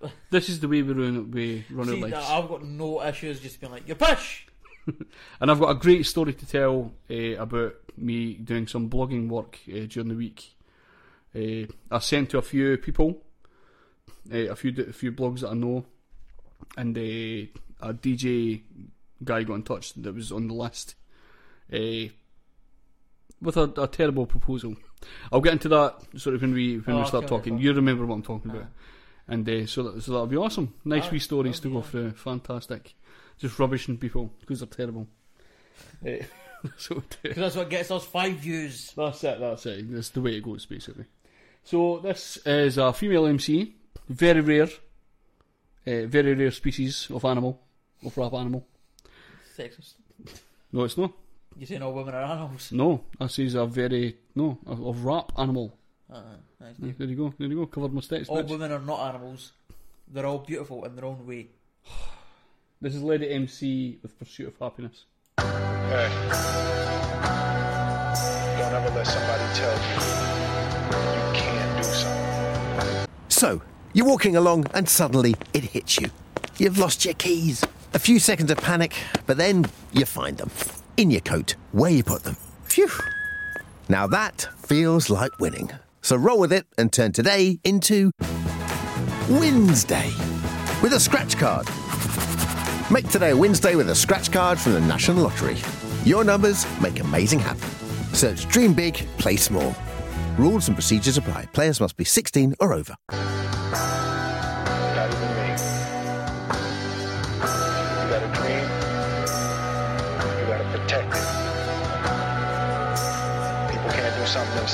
This 0.30 0.48
is 0.48 0.60
the 0.60 0.68
way 0.68 0.82
we 0.82 0.92
run, 0.92 1.30
we 1.30 1.64
run 1.70 1.88
See, 1.88 1.94
our 2.02 2.08
lives. 2.08 2.26
I've 2.30 2.48
got 2.48 2.64
no 2.64 3.02
issues 3.02 3.40
just 3.40 3.60
being 3.60 3.72
like, 3.72 3.88
you 3.88 3.94
push! 3.94 4.46
And 5.40 5.50
I've 5.50 5.60
got 5.60 5.70
a 5.70 5.74
great 5.74 6.06
story 6.06 6.32
to 6.32 6.46
tell 6.46 6.92
uh, 7.10 7.36
about 7.36 7.74
me 7.96 8.34
doing 8.34 8.66
some 8.66 8.88
blogging 8.88 9.28
work 9.28 9.58
uh, 9.68 9.86
during 9.86 10.08
the 10.08 10.14
week. 10.14 10.54
Uh, 11.34 11.66
I 11.90 11.98
sent 11.98 12.30
to 12.30 12.38
a 12.38 12.42
few 12.42 12.78
people, 12.78 13.20
uh, 14.32 14.48
a 14.50 14.56
few 14.56 14.72
a 14.88 14.92
few 14.92 15.12
blogs 15.12 15.40
that 15.40 15.50
I 15.50 15.54
know, 15.54 15.84
and 16.76 16.96
uh, 16.96 17.50
a 17.86 17.92
DJ 17.92 18.62
guy 19.22 19.42
got 19.42 19.54
in 19.54 19.62
touch 19.62 19.92
that 19.94 20.14
was 20.14 20.32
on 20.32 20.48
the 20.48 20.54
list 20.54 20.94
uh, 21.72 22.12
with 23.40 23.56
a, 23.56 23.72
a 23.80 23.86
terrible 23.86 24.26
proposal. 24.26 24.76
I'll 25.32 25.40
get 25.40 25.52
into 25.52 25.68
that 25.68 25.94
sort 26.16 26.34
of 26.34 26.42
when 26.42 26.52
we 26.54 26.78
when 26.78 26.96
Oh, 26.96 27.00
we 27.00 27.06
start 27.06 27.26
talking. 27.26 27.58
You 27.58 27.72
remember 27.72 28.04
what 28.06 28.14
I'm 28.14 28.22
talking 28.22 28.50
Aye. 28.50 28.54
about, 28.56 28.68
and 29.28 29.48
uh, 29.48 29.66
so 29.66 29.82
that, 29.84 30.02
so 30.02 30.12
that'll 30.12 30.26
be 30.26 30.36
awesome. 30.36 30.74
Nice 30.84 31.10
wee 31.10 31.18
stories 31.20 31.60
to 31.60 31.70
go 31.72 31.82
through. 31.82 32.12
Fantastic. 32.12 32.94
Just 33.38 33.58
rubbishing 33.58 33.96
people 33.98 34.32
because 34.40 34.60
they're 34.60 34.66
terrible. 34.68 35.06
Eh, 36.04 36.24
so 36.76 37.02
Because 37.22 37.36
that's 37.38 37.56
what 37.56 37.70
gets 37.70 37.90
us 37.92 38.04
five 38.04 38.34
views. 38.34 38.92
that's 38.96 39.22
it. 39.22 39.38
That's 39.38 39.64
it. 39.66 39.92
That's 39.92 40.08
the 40.10 40.20
way 40.20 40.36
it 40.36 40.42
goes, 40.42 40.66
basically. 40.66 41.04
So 41.62 42.00
this 42.00 42.38
is 42.44 42.78
a 42.78 42.92
female 42.92 43.26
MC, 43.26 43.74
very 44.08 44.40
rare, 44.40 44.68
uh, 45.86 46.06
very 46.06 46.34
rare 46.34 46.50
species 46.50 47.08
of 47.10 47.24
animal. 47.24 47.60
of 48.04 48.16
rap 48.18 48.32
animal. 48.34 48.66
Sexist. 49.56 49.94
No, 50.72 50.84
it's 50.84 50.96
no. 50.98 51.12
You 51.56 51.66
saying 51.66 51.82
all 51.82 51.92
women 51.92 52.14
are 52.14 52.22
animals? 52.22 52.70
No, 52.72 53.04
I 53.20 53.26
says 53.26 53.54
a 53.54 53.66
very 53.66 54.16
no 54.34 54.58
of, 54.66 54.84
of 54.84 55.04
rap 55.04 55.32
animal. 55.36 55.76
Uh, 56.12 56.20
nice. 56.60 56.76
There 56.78 57.06
you 57.06 57.16
go. 57.16 57.34
There 57.36 57.48
you 57.48 57.56
go. 57.56 57.66
Covered 57.66 57.92
my 57.92 58.00
steps. 58.00 58.28
All 58.28 58.42
bitch. 58.42 58.48
women 58.48 58.72
are 58.72 58.78
not 58.78 59.14
animals. 59.14 59.52
They're 60.06 60.26
all 60.26 60.38
beautiful 60.38 60.84
in 60.84 60.94
their 60.96 61.04
own 61.04 61.26
way. 61.26 61.48
This 62.80 62.94
is 62.94 63.02
Lady 63.02 63.28
MC 63.28 63.98
with 64.02 64.16
Pursuit 64.16 64.46
of 64.46 64.58
Happiness. 64.60 65.04
Hey. 65.36 66.08
Don't 68.56 68.72
ever 68.72 68.94
let 68.94 69.04
somebody 69.04 69.42
tell 69.54 69.74
you 69.74 69.94
you 71.16 71.32
can't 71.34 71.76
do 71.76 71.82
something. 71.82 73.06
So, 73.28 73.62
you're 73.94 74.06
walking 74.06 74.36
along 74.36 74.66
and 74.74 74.88
suddenly 74.88 75.34
it 75.52 75.64
hits 75.64 75.98
you. 75.98 76.10
You've 76.58 76.78
lost 76.78 77.04
your 77.04 77.14
keys. 77.14 77.64
A 77.94 77.98
few 77.98 78.20
seconds 78.20 78.48
of 78.52 78.58
panic, 78.58 78.94
but 79.26 79.38
then 79.38 79.66
you 79.92 80.04
find 80.04 80.36
them. 80.38 80.50
In 80.98 81.12
your 81.12 81.20
coat, 81.20 81.54
where 81.70 81.92
you 81.92 82.02
put 82.02 82.24
them. 82.24 82.36
Phew. 82.64 82.90
Now 83.88 84.08
that 84.08 84.48
feels 84.66 85.08
like 85.08 85.30
winning. 85.38 85.70
So 86.02 86.16
roll 86.16 86.40
with 86.40 86.52
it 86.52 86.66
and 86.76 86.92
turn 86.92 87.12
today 87.12 87.60
into 87.62 88.10
Wednesday 89.30 90.10
with 90.82 90.94
a 90.94 90.98
scratch 90.98 91.36
card. 91.36 91.68
Make 92.90 93.08
today 93.10 93.30
a 93.30 93.36
Wednesday 93.36 93.76
with 93.76 93.88
a 93.90 93.94
scratch 93.94 94.32
card 94.32 94.58
from 94.58 94.72
the 94.72 94.80
National 94.80 95.22
Lottery. 95.22 95.58
Your 96.02 96.24
numbers 96.24 96.66
make 96.80 96.98
amazing 96.98 97.38
happen. 97.38 97.68
Search 98.12 98.48
Dream 98.48 98.74
Big, 98.74 98.94
Play 99.18 99.36
Small. 99.36 99.76
Rules 100.36 100.66
and 100.66 100.76
procedures 100.76 101.16
apply. 101.16 101.46
Players 101.52 101.80
must 101.80 101.96
be 101.96 102.02
16 102.02 102.56
or 102.58 102.72
over. 102.72 102.96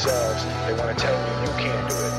Themselves. 0.05 0.45
They 0.67 0.75
want 0.75 0.97
to 0.97 1.05
tell 1.05 1.15
you 1.15 1.33
you 1.45 1.53
can't 1.57 1.89
do 1.89 1.97
it. 1.97 2.15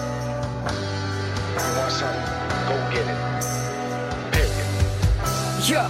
You 1.54 1.72
want 1.78 1.92
something? 1.92 2.26
Go 2.66 2.76
get 2.94 3.06
it. 3.06 3.20
Period. 4.34 4.68
Yeah. 5.70 5.90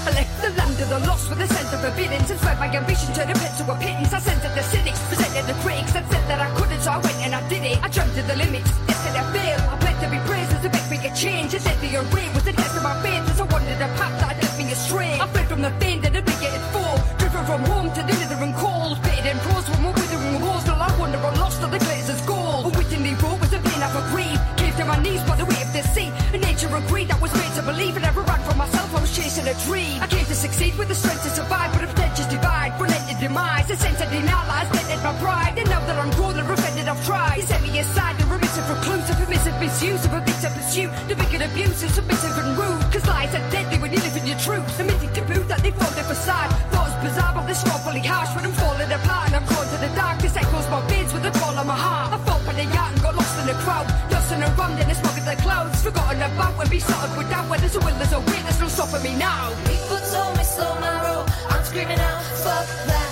I 0.00 0.10
left 0.16 0.34
the 0.40 0.50
land 0.56 0.80
of 0.80 0.88
the 0.88 1.00
lost 1.06 1.28
with 1.28 1.40
a 1.40 1.46
sense 1.46 1.72
of 1.72 1.80
forbidden 1.80 2.14
and 2.14 2.26
spread 2.26 2.58
my 2.58 2.68
ambition 2.72 3.12
to 3.12 3.20
the 3.20 3.36
pit 3.36 3.52
to 3.58 3.64
a 3.70 3.76
pittance. 3.76 4.12
I 4.12 4.18
sent 4.18 4.40
to 4.42 4.48
the 4.48 4.62
cynics, 4.62 5.00
presented 5.08 5.44
the 5.46 5.54
critics 5.60 5.94
and 5.94 6.06
said 6.08 6.24
that 6.28 6.40
I 6.40 6.48
couldn't, 6.56 6.80
so 6.80 6.92
I 6.92 6.98
went 6.98 7.16
and 7.20 7.34
I 7.34 7.46
did 7.48 7.62
it. 7.62 7.82
I 7.84 7.88
jumped 7.88 8.14
to 8.16 8.22
the 8.22 8.36
limits, 8.36 8.70
yes, 8.88 8.98
did 9.04 9.16
I 9.20 9.24
fail? 9.32 9.60
I 9.68 9.76
pled 9.76 10.00
to 10.00 10.08
be 10.08 10.18
praised 10.24 10.52
as 10.56 10.64
a 10.64 10.70
big 10.70 10.86
bigger 10.88 11.14
change. 11.14 11.54
I 11.54 11.58
said 11.58 11.76
the 11.84 12.00
array 12.00 12.28
was 12.32 12.44
the 12.44 12.52
test 12.52 12.76
of 12.76 12.82
my 12.82 12.96
faith 13.02 13.28
as 13.28 13.40
I 13.40 13.44
wandered 13.44 13.76
a 13.76 13.88
path 14.00 14.16
that 14.24 14.40
led 14.40 14.54
me 14.56 14.72
astray. 14.72 15.20
I 15.20 15.26
fled 15.28 15.46
from 15.48 15.60
the 15.60 15.70
fiend 15.78 15.99
That 26.80 27.20
was 27.20 27.32
made 27.34 27.52
to 27.56 27.62
believe 27.62 27.96
and 27.96 28.04
never 28.04 28.22
ran 28.22 28.40
for 28.48 28.56
myself. 28.56 28.94
I 28.94 29.00
was 29.00 29.14
chasing 29.14 29.46
a 29.48 29.54
dream. 29.66 30.00
I 30.00 30.06
came 30.06 30.24
to 30.24 30.34
succeed 30.34 30.76
with 30.78 30.88
the 30.88 30.94
strength 30.94 31.22
to 31.24 31.30
survive, 31.30 31.72
but 31.72 31.84
a 31.84 31.86
pretentious 31.86 32.26
divide, 32.26 32.72
relented 32.80 33.18
demise. 33.18 33.70
A 33.70 33.76
sense 33.76 34.00
of 34.00 34.10
denial 34.10 34.46
lies 34.48 34.68
dented 34.72 35.02
my 35.02 35.12
pride. 35.20 35.58
And 35.58 35.68
now 35.68 35.80
that 35.86 35.96
I'm 35.98 36.10
grown 36.16 36.38
and 36.38 36.48
offended, 36.48 36.88
I've 36.88 37.04
tried. 37.04 37.42
Set 37.44 37.62
me 37.62 37.78
aside, 37.78 38.18
the 38.18 38.26
remissive 38.26 38.68
recluse, 38.68 39.08
a 39.10 39.14
permissive 39.14 39.56
misuse 39.60 40.04
of 40.04 40.12
a 40.12 40.20
of 40.20 40.52
pursuit. 40.56 40.90
The 41.08 41.16
wicked 41.16 41.42
abuse 41.42 41.82
is 41.82 41.92
submissive 41.94 42.36
and 42.38 42.56
rude. 42.58 42.84
Cause 42.92 43.06
lies 43.06 43.34
are 43.34 43.50
deadly 43.50 43.78
when 43.78 43.92
you 43.92 44.00
live 44.00 44.16
in 44.16 44.26
your 44.26 44.38
truth. 44.38 44.66
The 44.78 44.84
mythic 44.84 45.12
taboo 45.12 45.42
that 45.44 45.62
they 45.62 45.70
found 45.70 45.94
their 45.96 46.04
facade. 46.04 46.50
Thoughts 46.72 46.94
bizarre, 47.02 47.34
but 47.34 47.46
they're 47.46 47.56
harsh 48.10 48.34
when 48.34 48.44
I'm 48.44 48.59
Forgotten 55.90 56.22
about 56.22 56.56
when 56.56 56.68
besotted 56.68 57.18
with 57.18 57.28
doubt. 57.30 57.50
Where 57.50 57.58
there's 57.58 57.74
a 57.74 57.80
will, 57.80 57.94
there's 57.98 58.12
a 58.12 58.20
way, 58.20 58.40
there's 58.44 58.60
no 58.60 58.68
stopping 58.68 59.02
me 59.02 59.18
now. 59.18 59.50
People 59.66 59.98
told 60.12 60.36
me 60.38 60.44
slow 60.44 60.78
my 60.78 60.92
roll. 61.02 61.26
I'm 61.48 61.64
screaming 61.64 61.98
out, 61.98 62.22
fuck 62.22 62.66
that. 62.86 63.09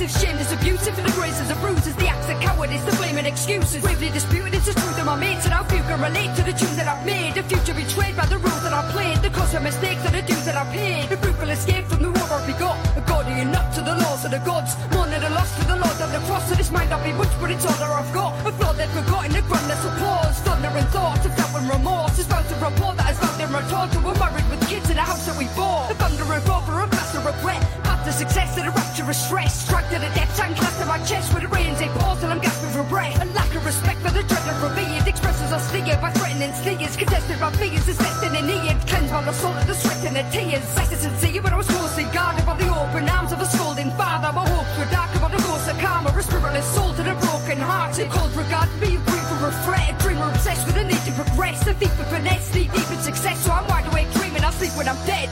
Abusive, 0.00 0.40
as 0.40 0.52
abusive, 0.52 0.98
and 0.98 1.08
the 1.08 1.12
graces 1.12 1.50
of 1.50 1.58
bruises, 1.60 1.96
the 1.96 2.08
acts 2.08 2.28
of 2.28 2.38
cowardice, 2.40 2.84
the 2.84 2.94
blaming 2.96 3.24
excuses. 3.24 3.80
Bravely 3.82 4.10
disputed, 4.10 4.54
it's 4.54 4.66
the 4.66 4.74
truth 4.74 4.98
of 4.98 5.06
my 5.06 5.16
mates, 5.16 5.44
and 5.44 5.54
how 5.54 5.64
few 5.64 5.80
can 5.88 6.00
relate 6.00 6.34
to 6.36 6.42
the 6.42 6.52
tune 6.52 6.76
that 6.76 6.86
I've 6.86 7.04
made. 7.06 7.34
The 7.34 7.42
future 7.44 7.72
betrayed 7.72 8.16
by 8.16 8.26
the 8.26 8.36
rules 8.38 8.62
that 8.62 8.72
I 8.72 8.82
played, 8.92 9.22
the 9.22 9.30
cost 9.30 9.54
of 9.54 9.62
mistakes 9.62 10.04
and 10.04 10.14
the 10.14 10.22
dues 10.22 10.44
that 10.44 10.56
I 10.56 10.64
paid. 10.72 11.08
The 11.08 11.16
brutal 11.16 11.48
escape 11.48 11.86
from 11.86 12.02
the 12.02 12.10
war 12.12 12.28
I 12.28 12.44
begot, 12.46 12.76
a 12.96 13.00
guardian 13.08 13.54
up 13.54 13.72
to 13.74 13.80
the 13.80 13.96
laws 13.96 14.24
of 14.24 14.30
the 14.32 14.42
gods. 14.44 14.76
Mourning 14.92 15.20
the 15.20 15.30
loss 15.30 15.50
to 15.58 15.64
the 15.64 15.76
Lord 15.76 15.98
of 16.04 16.10
the 16.12 16.20
cross, 16.28 16.44
so 16.48 16.54
this 16.54 16.70
might 16.70 16.90
not 16.90 17.02
be 17.02 17.12
much, 17.12 17.32
but 17.40 17.50
it's 17.50 17.64
all 17.64 17.78
that 17.80 17.88
I've 17.88 18.12
got. 18.12 18.36
A 18.46 18.52
flawed 18.52 18.76
that 18.76 18.90
forgotten, 18.92 19.32
the 19.32 19.42
grandness 19.48 19.80
of 19.80 19.96
applause, 19.96 20.36
thunder 20.44 20.72
and 20.76 20.88
thoughts 20.92 21.24
of 21.24 21.32
doubt 21.36 21.56
and 21.56 21.68
remorse. 21.72 22.18
It's 22.18 22.28
about 22.28 22.44
to 22.48 22.54
report 22.60 22.96
that 23.00 23.16
has 23.16 23.18
found 23.18 23.40
in 23.40 23.48
retort, 23.48 23.88
and 23.96 24.04
we're 24.04 24.18
married 24.20 24.48
with 24.52 24.60
kids 24.68 24.90
in 24.90 24.98
a 24.98 25.06
house 25.08 25.24
that 25.24 25.38
we 25.40 25.48
bought. 25.56 25.88
The 25.88 25.96
thunder 25.96 26.28
and 26.36 26.44
roar 26.44 26.60
for 26.68 26.84
a 26.84 26.86
mass 26.86 27.16
of 27.16 27.24
regret, 27.24 27.64
path 27.80 28.04
to 28.04 28.12
success 28.12 28.58
and 28.58 28.68
a 28.68 28.70
rapture 28.70 28.75
of 29.08 29.16
stress. 29.16 29.64
Struck 29.66 29.84
to 29.90 29.98
the 29.98 30.10
depths 30.14 30.40
and 30.40 30.56
clapped 30.56 30.78
to 30.80 30.86
my 30.86 30.98
chest 31.04 31.32
with 31.32 31.42
the 31.42 31.48
rains, 31.48 31.78
they 31.78 31.88
pause 32.00 32.20
till 32.20 32.30
I'm 32.30 32.40
gasping 32.40 32.70
for 32.70 32.82
breath. 32.84 33.20
A 33.22 33.26
lack 33.34 33.54
of 33.54 33.64
respect 33.64 34.00
for 34.00 34.10
the 34.10 34.22
dread 34.22 34.46
of 34.48 34.62
revered, 34.62 35.06
expresses 35.06 35.52
us 35.52 35.68
sneered 35.70 36.00
by 36.00 36.10
threatening 36.10 36.52
stingers, 36.54 36.96
contested 36.96 37.38
by 37.38 37.50
fears, 37.52 37.86
assessed 37.86 38.24
and 38.24 38.34
needed. 38.46 38.76
Cleansed 38.86 39.12
by 39.12 39.22
the 39.22 39.32
salt 39.32 39.56
of 39.56 39.66
the 39.66 39.74
sweat 39.74 40.04
and 40.06 40.16
the 40.16 40.24
tears. 40.34 40.64
Sight 40.74 40.92
is 40.92 41.00
sincere, 41.00 41.42
but 41.42 41.52
I 41.52 41.56
was 41.56 41.66
closely 41.66 42.04
guarded 42.12 42.46
by 42.46 42.56
the 42.56 42.68
open 42.68 43.08
arms 43.08 43.32
of 43.32 43.40
a 43.40 43.46
scolding 43.46 43.90
father. 43.92 44.32
My 44.32 44.48
hopes 44.48 44.74
were 44.78 44.90
darker, 44.90 45.18
but 45.20 45.30
the 45.30 45.42
ghosts 45.42 45.68
of 45.68 45.78
karma, 45.78 46.10
a 46.10 46.22
spiritless 46.22 46.66
soul 46.74 46.92
to 46.94 47.02
the 47.02 47.14
broken 47.14 47.58
heart. 47.58 47.94
Cold 48.10 48.32
regard, 48.34 48.68
being 48.80 49.02
free 49.06 49.24
from 49.28 49.38
regret, 49.44 49.90
a 49.90 49.94
dreamer 50.02 50.28
obsessed 50.30 50.66
with 50.66 50.74
the 50.74 50.84
need 50.84 51.02
to 51.06 51.12
progress. 51.12 51.66
A 51.66 51.74
thief 51.74 51.94
with 51.98 52.08
finesse, 52.08 52.50
deep 52.50 52.72
in 52.74 53.00
success, 53.02 53.38
so 53.44 53.52
I'm 53.52 53.66
wide 53.68 53.86
awake 53.86 54.10
dreaming. 54.12 54.42
I'll 54.42 54.52
sleep 54.52 54.74
when 54.76 54.88
I'm 54.88 54.98
dead. 55.06 55.28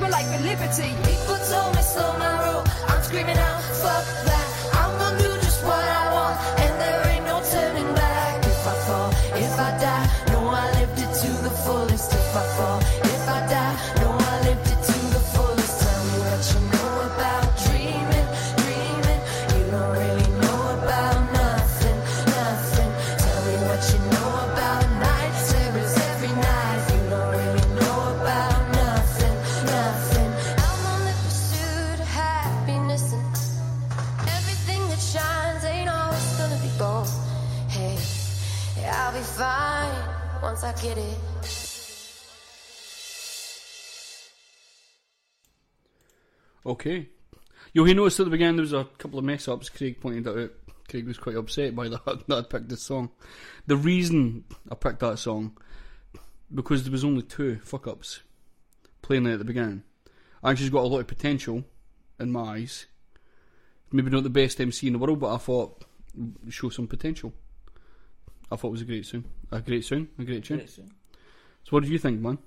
My 0.00 0.08
life 0.08 0.26
and 0.32 0.44
liberty. 0.44 0.90
People 1.04 1.36
told 1.50 1.74
me 1.74 1.82
slow 1.82 2.16
my 2.18 2.44
roll. 2.44 2.64
I'm 2.88 3.02
screaming 3.02 3.38
out, 3.38 3.62
fuck 3.62 4.04
that. 4.24 4.55
Okay. 46.66 47.08
You'll 47.72 47.84
he 47.84 47.94
noticed 47.94 48.20
at 48.20 48.24
the 48.24 48.30
beginning 48.30 48.56
there 48.56 48.62
was 48.62 48.72
a 48.72 48.88
couple 48.98 49.18
of 49.18 49.24
mess 49.24 49.48
ups. 49.48 49.68
Craig 49.68 50.00
pointed 50.00 50.26
out. 50.26 50.50
Craig 50.88 51.06
was 51.06 51.18
quite 51.18 51.36
upset 51.36 51.74
by 51.74 51.88
that 51.88 52.24
that 52.26 52.38
I 52.38 52.42
picked 52.42 52.68
this 52.68 52.82
song. 52.82 53.10
The 53.66 53.76
reason 53.76 54.44
I 54.70 54.74
picked 54.74 55.00
that 55.00 55.18
song 55.18 55.56
because 56.52 56.84
there 56.84 56.92
was 56.92 57.04
only 57.04 57.22
two 57.22 57.58
fuck 57.60 57.86
ups 57.86 58.20
playing 59.02 59.26
it 59.26 59.34
at 59.34 59.38
the 59.38 59.44
beginning. 59.44 59.82
And 60.42 60.58
she's 60.58 60.70
got 60.70 60.84
a 60.84 60.88
lot 60.88 61.00
of 61.00 61.06
potential 61.06 61.64
in 62.20 62.30
my 62.30 62.56
eyes. 62.56 62.86
Maybe 63.92 64.10
not 64.10 64.22
the 64.22 64.30
best 64.30 64.60
MC 64.60 64.86
in 64.88 64.94
the 64.94 64.98
world, 64.98 65.20
but 65.20 65.34
I 65.34 65.38
thought 65.38 65.84
mm, 66.18 66.50
show 66.50 66.68
some 66.70 66.86
potential. 66.86 67.32
I 68.50 68.56
thought 68.56 68.68
it 68.68 68.72
was 68.72 68.82
a 68.82 68.86
great 68.86 69.06
song. 69.06 69.24
A 69.50 69.60
great 69.60 69.84
song, 69.84 70.08
a 70.18 70.24
great 70.24 70.44
tune. 70.44 70.66
Soon. 70.66 70.90
So 71.64 71.70
what 71.70 71.84
do 71.84 71.90
you 71.90 71.98
think, 71.98 72.20
man? 72.20 72.38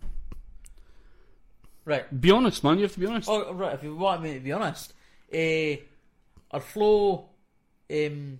Right. 1.90 2.22
Be 2.22 2.30
honest, 2.30 2.64
man. 2.64 2.78
You 2.78 2.84
have 2.84 2.94
to 2.94 3.00
be 3.00 3.08
honest. 3.08 3.28
Oh, 3.28 3.52
right. 3.52 3.74
If 3.74 3.84
you 3.84 3.96
want 3.96 4.22
me 4.22 4.36
to 4.36 4.40
be 4.40 4.52
honest, 4.52 4.94
uh, 5.34 5.82
her 6.52 6.60
flow, 6.60 7.30
um, 7.92 8.40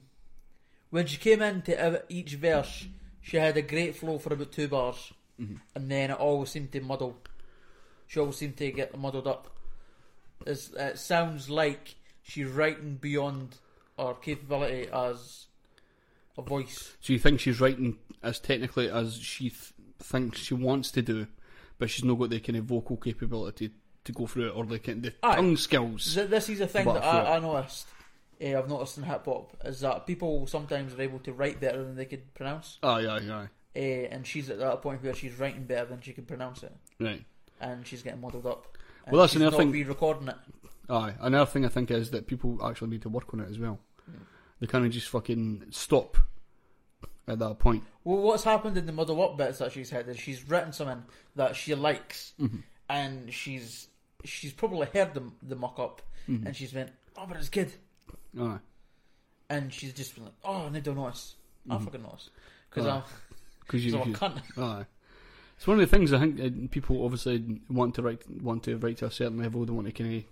when 0.92 1.08
she 1.08 1.18
came 1.18 1.42
into 1.42 2.04
each 2.10 2.36
verse, 2.36 2.86
she 3.22 3.38
had 3.38 3.58
a 3.58 3.64
great 3.64 3.96
flow 3.96 4.20
for 4.20 4.34
about 4.34 4.52
two 4.52 4.68
bars, 4.68 5.14
and 5.74 5.90
then 5.90 6.12
it 6.12 6.20
always 6.20 6.50
seemed 6.50 6.72
to 6.74 6.82
muddle. 6.82 7.18
She 8.06 8.20
always 8.20 8.36
seemed 8.36 8.58
to 8.58 8.72
get 8.72 8.96
muddled 8.96 9.26
up. 9.26 9.50
It's, 10.46 10.70
it 10.74 11.00
sounds 11.00 11.50
like 11.50 11.96
she's 12.22 12.50
writing 12.50 13.00
beyond 13.02 13.58
her 13.98 14.14
capability 14.14 14.90
as 14.94 15.48
a 16.38 16.44
voice. 16.44 16.96
So 17.02 17.14
you 17.14 17.20
think 17.20 17.40
she's 17.40 17.60
writing 17.60 17.98
as 18.22 18.40
technically 18.40 18.92
as 18.92 19.16
she 19.16 19.50
th- 19.50 19.74
thinks 20.00 20.38
she 20.38 20.54
wants 20.54 20.92
to 20.92 21.02
do, 21.02 21.28
but 21.80 21.90
she's 21.90 22.04
not 22.06 22.20
got 22.20 22.30
the 22.30 22.40
kind 22.40 22.58
of 22.58 22.66
vocal 22.66 22.98
capability 22.98 23.72
to 24.04 24.12
go 24.12 24.28
through 24.28 24.50
it 24.50 24.56
or 24.56 24.66
the 24.66 24.78
kind 24.80 25.04
of 25.06 25.14
Aye. 25.24 25.36
tongue 25.36 25.58
skills. 25.58 26.14
Th- 26.14 26.30
This 26.30 26.50
is 26.50 26.62
a 26.62 26.68
thing 26.68 26.86
But 26.86 26.94
that 26.96 27.04
I 27.04 27.38
I, 27.38 27.40
noticed. 27.40 27.88
Uh, 28.42 28.58
I've 28.58 28.70
noticed 28.70 28.98
in 28.98 29.04
hip 29.04 29.26
hop 29.26 29.58
is 29.66 29.80
that 29.82 30.06
people 30.08 30.46
sometimes 30.48 30.94
are 30.94 31.02
able 31.02 31.20
to 31.20 31.34
write 31.34 31.60
better 31.60 31.84
than 31.84 31.96
they 31.96 32.06
could 32.06 32.34
pronounce. 32.36 32.78
Aye, 32.84 33.06
aye, 33.08 33.18
aye. 33.32 33.48
uh, 33.76 33.80
and 33.80 34.26
she's 34.28 34.50
at 34.50 34.60
that 34.60 34.82
point 34.82 35.04
where 35.04 35.14
she's 35.16 35.38
writing 35.40 35.64
better 35.66 35.86
than 35.86 36.02
she 36.02 36.14
can 36.14 36.26
pronounce 36.26 36.64
it, 36.64 36.72
Right. 37.00 37.24
and 37.60 37.86
she's 37.88 38.02
getting 38.04 38.22
muddled 38.22 38.46
up. 38.46 38.78
And 39.06 39.14
Well, 39.14 39.22
that's 39.24 39.34
she's 39.34 39.42
another 39.42 39.58
not 39.58 39.64
thing- 39.64 39.72
Re-recording 39.72 40.28
it. 40.30 40.36
Aye. 40.90 41.16
Another 41.20 41.50
thing 41.52 41.66
I 41.66 41.70
think 41.70 41.92
is 41.92 42.12
that 42.12 42.28
people 42.28 42.58
actually 42.66 42.90
need 42.92 43.02
to 43.04 43.10
work 43.10 43.34
on 43.34 43.42
it 43.42 43.50
as 43.50 43.60
well. 43.60 43.80
They 44.60 44.68
can't 44.68 44.92
just 44.92 45.08
fucking 45.10 45.66
stop 45.72 46.18
at 47.30 47.40
that 47.40 47.60
point. 47.60 47.84
Well, 48.04 48.18
what's 48.18 48.44
happened 48.44 48.78
in 48.78 48.86
the 48.86 48.92
muddle 48.92 49.22
up 49.24 49.38
bits 49.38 49.60
that 49.60 49.72
she's 49.72 49.90
had 49.90 50.08
is 50.10 50.18
she's 50.20 50.48
written 50.50 50.74
something 50.74 51.04
that 51.36 51.56
she 51.56 51.76
likes, 51.76 52.34
Mm-hmm. 52.40 52.58
and 52.90 53.34
she's 53.34 53.88
she's 54.26 54.52
probably 54.54 54.88
heard 54.94 55.14
the 55.14 55.24
the 55.44 55.56
mock 55.56 55.80
up, 55.80 56.02
Mm-hmm. 56.30 56.48
and 56.48 56.56
she's 56.56 56.74
went, 56.74 56.92
"Oh, 57.18 57.26
but 57.28 57.38
it's 57.38 57.50
good," 57.50 57.72
Aye. 58.40 58.58
and 59.50 59.74
she's 59.74 59.94
just 59.94 60.16
been 60.16 60.26
like, 60.26 60.34
"Oh, 60.44 60.66
I 60.68 60.70
need 60.70 60.84
to 60.86 60.94
notice. 60.94 61.36
I 61.70 61.78
fucking 61.78 62.02
notice." 62.04 62.30
Because. 62.70 62.88
I'm, 62.88 63.04
Because 63.62 63.86
you, 63.86 63.92
so 63.92 64.02
I'm 64.02 64.08
a 64.08 64.12
you- 64.12 64.16
cunt. 64.16 64.42
Aye. 64.58 64.86
It's 65.58 65.68
one 65.68 65.80
of 65.80 65.90
the 65.90 65.96
things 65.98 66.14
I 66.14 66.20
think 66.20 66.40
uh, 66.40 66.68
people 66.72 67.04
obviously 67.04 67.60
want 67.70 67.96
to 67.96 68.02
write 68.02 68.22
want 68.42 68.64
to 68.64 68.78
write 68.78 68.98
to 68.98 69.06
a 69.08 69.12
certain 69.12 69.38
level. 69.40 69.66
They 69.66 69.74
want 69.74 69.88
to 69.88 69.94
kind 69.94 70.16
of. 70.18 70.24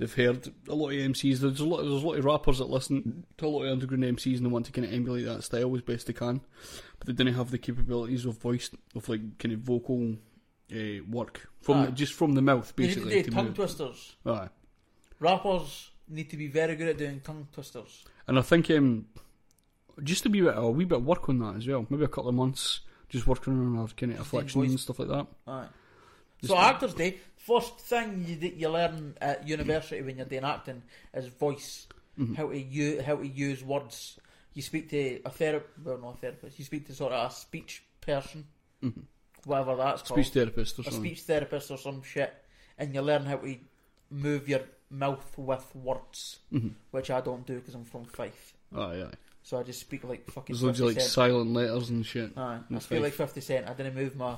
They've 0.00 0.14
heard 0.14 0.50
a 0.66 0.74
lot 0.74 0.88
of 0.88 0.94
MCs. 0.96 1.40
There's 1.40 1.60
a 1.60 1.64
lot. 1.66 1.82
There's 1.82 2.02
a 2.02 2.06
lot 2.06 2.16
of 2.18 2.24
rappers 2.24 2.56
that 2.58 2.70
listen 2.70 3.24
to 3.36 3.46
a 3.46 3.48
lot 3.48 3.64
of 3.64 3.72
underground 3.72 4.02
MCs 4.02 4.38
and 4.38 4.46
they 4.46 4.50
want 4.50 4.64
to 4.66 4.72
kind 4.72 4.86
of 4.86 4.92
emulate 4.94 5.26
that 5.26 5.44
style 5.44 5.76
as 5.76 5.82
best 5.82 6.06
they 6.06 6.14
can, 6.14 6.40
but 6.98 7.06
they 7.06 7.12
didn't 7.12 7.34
have 7.34 7.50
the 7.50 7.58
capabilities 7.58 8.24
of 8.24 8.38
voice 8.38 8.70
of 8.96 9.06
like 9.10 9.38
kind 9.38 9.52
of 9.52 9.60
vocal 9.60 10.16
uh, 10.74 11.04
work 11.08 11.48
from 11.60 11.84
the, 11.84 11.92
just 11.92 12.14
from 12.14 12.32
the 12.32 12.40
mouth 12.40 12.72
They 12.76 12.84
need 12.84 12.88
basically. 12.94 13.10
to 13.12 13.22
to 13.24 13.30
do 13.30 13.34
tongue 13.36 13.44
move. 13.46 13.54
twisters. 13.56 14.16
Aye. 14.24 14.48
Rappers 15.18 15.90
need 16.08 16.30
to 16.30 16.36
be 16.36 16.46
very 16.48 16.76
good 16.76 16.88
at 16.88 16.96
doing 16.98 17.20
tongue 17.20 17.46
twisters. 17.52 18.04
And 18.26 18.38
I 18.38 18.42
think 18.42 18.70
um, 18.70 19.04
just 20.02 20.24
a 20.24 20.30
wee 20.30 20.40
bit, 20.40 20.54
a 20.56 20.66
wee 20.70 20.86
bit 20.86 20.98
of 20.98 21.04
work 21.04 21.28
on 21.28 21.38
that 21.40 21.56
as 21.56 21.68
well. 21.68 21.86
Maybe 21.90 22.04
a 22.04 22.08
couple 22.08 22.30
of 22.30 22.34
months, 22.34 22.80
just 23.10 23.26
working 23.26 23.52
on 23.52 23.78
our 23.78 23.88
kind 23.88 24.12
of 24.12 24.20
afflictions 24.20 24.70
and 24.70 24.80
stuff 24.80 24.98
like 24.98 25.08
that. 25.08 25.26
Aye. 25.46 25.66
So 26.42 26.56
Actors 26.56 26.94
Day, 26.94 27.18
first 27.46 27.78
thing 27.80 28.24
you 28.26 28.36
d- 28.36 28.54
you 28.56 28.68
learn 28.68 29.14
at 29.20 29.46
university 29.48 30.02
when 30.02 30.16
you're 30.16 30.26
doing 30.26 30.44
acting 30.44 30.82
is 31.14 31.26
voice, 31.26 31.86
Mm-hmm. 32.18 32.34
how 32.34 32.48
to 32.48 32.58
use 32.58 33.02
how 33.04 33.16
to 33.16 33.26
use 33.26 33.62
words. 33.64 34.18
You 34.52 34.62
speak 34.62 34.90
to 34.90 35.20
a 35.24 35.30
therapist, 35.30 35.72
well 35.84 35.98
not 35.98 36.14
a 36.14 36.18
therapist. 36.18 36.58
You 36.58 36.64
speak 36.64 36.86
to 36.88 36.94
sort 36.94 37.12
of 37.12 37.30
a 37.30 37.34
speech 37.34 37.82
person, 38.00 38.46
whatever 39.44 39.76
that's 39.76 40.02
called, 40.02 40.18
Mm-hmm. 40.20 40.22
Speech 40.24 40.32
therapist 40.34 40.78
or 40.78 40.82
a 40.82 40.84
something. 40.86 41.02
speech 41.02 41.22
therapist 41.22 41.70
or 41.70 41.78
some 41.78 42.02
shit, 42.02 42.34
and 42.78 42.94
you 42.94 43.00
learn 43.00 43.24
how 43.24 43.36
to 43.36 43.56
move 44.10 44.48
your 44.48 44.62
mouth 44.90 45.32
with 45.38 45.64
words, 45.74 46.40
Mm-hmm. 46.52 46.68
which 46.90 47.10
I 47.10 47.20
don't 47.20 47.46
do 47.46 47.54
because 47.54 47.74
I'm 47.74 47.84
from 47.84 48.04
Fife. 48.04 48.54
Aye, 48.76 49.02
aye. 49.04 49.14
So 49.42 49.58
I 49.58 49.62
just 49.62 49.80
speak 49.80 50.04
like 50.04 50.30
fucking. 50.30 50.54
There's 50.54 50.62
loads 50.62 50.80
of 50.80 50.88
50 50.88 50.94
like 50.94 51.00
Cent. 51.02 51.12
silent 51.12 51.52
letters 51.54 51.88
and 51.90 52.04
shit. 52.04 52.36
Aye, 52.36 52.58
I 52.74 52.78
speak 52.80 53.00
like 53.02 53.12
Fifty 53.14 53.40
Cent. 53.40 53.66
I 53.68 53.72
didn't 53.72 53.94
move 53.94 54.14
my. 54.16 54.36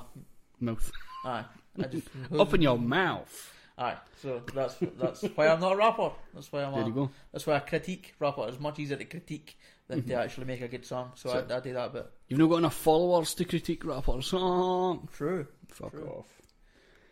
Mouth. 0.61 0.89
Aye, 1.25 1.43
I 1.79 1.83
just 1.87 2.07
Up 2.37 2.53
in 2.53 2.61
your 2.61 2.77
mouth. 2.77 3.51
Aye, 3.77 3.97
so 4.21 4.41
that's 4.53 4.75
that's 4.99 5.23
why 5.35 5.47
I'm 5.47 5.59
not 5.59 5.71
a 5.73 5.75
rapper. 5.75 6.11
That's 6.33 6.51
why 6.51 6.63
I'm. 6.63 6.73
There 6.73 6.83
a, 6.83 6.85
you 6.85 6.93
go. 6.93 7.09
That's 7.31 7.47
why 7.47 7.55
I 7.55 7.59
critique 7.59 8.13
rapper. 8.19 8.45
It's 8.47 8.59
much 8.59 8.77
easier 8.77 8.97
to 8.97 9.05
critique 9.05 9.57
than 9.87 10.03
to 10.03 10.13
actually 10.13 10.45
make 10.45 10.61
a 10.61 10.67
good 10.67 10.85
song. 10.85 11.11
So, 11.15 11.29
Mm-hmm. 11.29 11.49
So- 11.49 11.55
I, 11.55 11.57
I 11.57 11.61
do 11.61 11.73
that 11.73 11.93
bit. 11.93 12.11
You've 12.27 12.39
not 12.39 12.49
got 12.49 12.57
enough 12.57 12.75
followers 12.75 13.33
to 13.35 13.45
critique 13.45 13.83
rappers. 13.85 14.31
Oh, 14.35 15.01
True. 15.13 15.47
fuck 15.69 15.91
True. 15.91 16.07
off. 16.07 16.27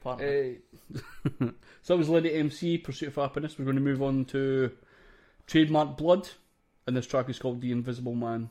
Pardon. 0.04 0.28
Hey. 0.28 0.58
so 1.40 1.54
that 1.94 1.98
was 1.98 2.10
Lady 2.10 2.34
MC, 2.34 2.78
Pursuit 2.78 3.10
of 3.10 3.16
Happiness. 3.16 3.58
We're 3.58 3.66
going 3.66 3.76
to 3.78 3.82
move 3.82 4.02
on 4.02 4.26
to 4.26 4.72
Trademark 5.48 5.98
Blood, 5.98 6.30
and 6.88 6.96
this 6.96 7.08
track 7.08 7.30
is 7.30 7.38
called 7.40 7.62
The 7.62 7.72
Invisible 7.72 8.16
Man. 8.16 8.50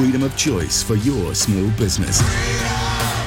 Freedom 0.00 0.22
of 0.22 0.34
choice 0.34 0.82
for 0.82 0.94
your 0.94 1.34
small 1.34 1.68
business 1.72 2.22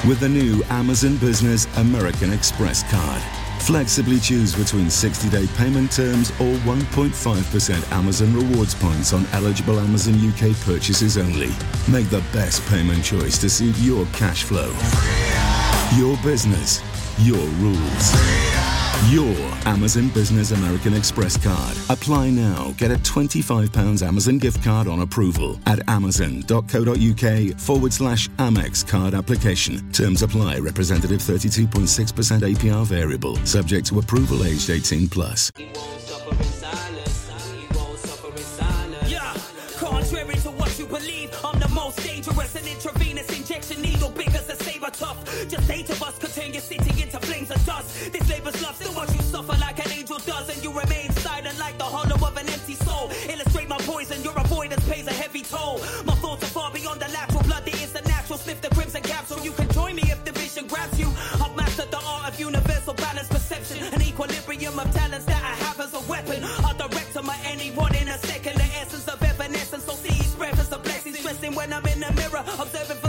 with 0.07 0.19
the 0.19 0.27
new 0.27 0.63
Amazon 0.71 1.17
Business 1.17 1.67
American 1.77 2.33
Express 2.33 2.81
card. 2.89 3.21
Flexibly 3.61 4.19
choose 4.19 4.55
between 4.55 4.89
60 4.89 5.29
day 5.29 5.45
payment 5.55 5.91
terms 5.91 6.31
or 6.31 6.55
1.5% 6.65 7.91
Amazon 7.91 8.33
rewards 8.33 8.73
points 8.73 9.13
on 9.13 9.27
eligible 9.33 9.79
Amazon 9.79 10.15
UK 10.15 10.57
purchases 10.61 11.15
only. 11.15 11.51
Make 11.87 12.09
the 12.09 12.23
best 12.33 12.65
payment 12.71 13.03
choice 13.03 13.37
to 13.37 13.51
suit 13.51 13.77
your 13.77 14.07
cash 14.07 14.43
flow. 14.43 14.73
Your 15.95 16.17
business, 16.23 16.81
your 17.19 17.45
rules. 17.61 18.62
Your 19.09 19.35
Amazon 19.65 20.09
Business 20.09 20.51
American 20.51 20.93
Express 20.93 21.37
card. 21.37 21.77
Apply 21.89 22.29
now. 22.29 22.73
Get 22.77 22.89
a 22.91 22.95
£25 22.95 24.01
Amazon 24.01 24.37
gift 24.39 24.63
card 24.63 24.87
on 24.87 25.01
approval 25.01 25.59
at 25.65 25.87
amazon.co.uk 25.89 27.59
forward 27.59 27.93
slash 27.93 28.29
Amex 28.29 28.87
card 28.87 29.13
application. 29.13 29.91
Terms 29.91 30.21
apply. 30.23 30.59
Representative 30.59 31.19
32.6% 31.21 32.55
APR 32.55 32.85
variable. 32.85 33.35
Subject 33.45 33.85
to 33.87 33.99
approval 33.99 34.45
aged 34.45 34.69
18 34.69 35.09
plus. 35.09 35.51
Yeah, 39.05 39.33
contrary 39.77 40.35
to 40.35 40.49
what 40.51 40.79
you 40.79 40.85
believe, 40.85 41.29
I'm 41.43 41.59
the 41.59 41.69
most 41.69 42.01
dangerous. 42.03 42.55
An 42.55 42.65
intravenous 42.67 43.37
injection 43.37 43.81
needle, 43.81 44.09
big 44.11 44.29
as 44.29 44.49
a 44.49 44.55
saber 44.55 44.89
tough. 44.91 45.23
Just 45.49 45.69
eight 45.69 45.89
of 45.89 46.01
us 46.01 46.17
could 46.17 46.31
turn 46.33 46.53
your 46.53 46.61
city 46.61 47.01
into 47.03 47.19
flames 47.19 47.51
of 47.51 47.65
dust. 47.65 48.11
This 48.11 48.29
labor's 48.29 48.62
suffer 49.33 49.57
like 49.57 49.83
an 49.83 49.91
angel 49.91 50.19
does, 50.19 50.47
and 50.53 50.63
you 50.63 50.71
remain 50.71 51.09
silent 51.25 51.57
like 51.57 51.75
the 51.79 51.89
hollow 51.95 52.19
of 52.27 52.37
an 52.37 52.47
empty 52.47 52.75
soul. 52.85 53.09
Illustrate 53.33 53.67
my 53.67 53.79
poison, 53.79 54.21
your 54.21 54.37
avoidance 54.37 54.87
pays 54.87 55.07
a 55.07 55.15
heavy 55.23 55.41
toll. 55.41 55.79
My 56.05 56.13
thoughts 56.21 56.43
are 56.43 56.53
far 56.57 56.69
beyond 56.71 56.99
the 57.01 57.09
lateral 57.17 57.41
blood, 57.49 57.65
there 57.65 57.81
is 57.81 57.91
the 57.97 58.01
natural. 58.01 58.37
Sniff 58.37 58.61
the 58.61 58.69
crimson 58.69 59.01
capsule, 59.01 59.39
you 59.47 59.51
can 59.53 59.67
join 59.69 59.95
me 59.95 60.03
if 60.15 60.23
the 60.23 60.33
vision 60.33 60.67
grabs 60.67 60.99
you. 60.99 61.09
I've 61.43 61.55
mastered 61.55 61.89
the 61.89 62.01
art 62.05 62.23
of 62.29 62.39
universal 62.39 62.93
balance 62.93 63.27
perception, 63.27 63.77
an 63.95 64.03
equilibrium 64.03 64.77
of 64.77 64.87
talents 64.93 65.25
that 65.25 65.41
I 65.51 65.55
have 65.65 65.79
as 65.79 65.93
a 65.95 66.03
weapon. 66.11 66.39
I'll 66.65 66.77
direct 66.77 67.13
to 67.13 67.23
my 67.23 67.37
anyone 67.53 67.95
in 67.95 68.07
a 68.09 68.17
second. 68.29 68.55
The 68.57 68.69
essence 68.81 69.07
of 69.07 69.17
evanescence, 69.23 69.85
so 69.85 69.93
see 69.93 70.13
spread 70.33 70.53
as 70.59 70.71
a 70.71 70.77
blessing. 70.77 71.13
Stressing 71.15 71.55
when 71.55 71.73
I'm 71.73 71.85
in 71.87 71.99
the 72.05 72.11
mirror, 72.13 72.43
observing 72.61 72.99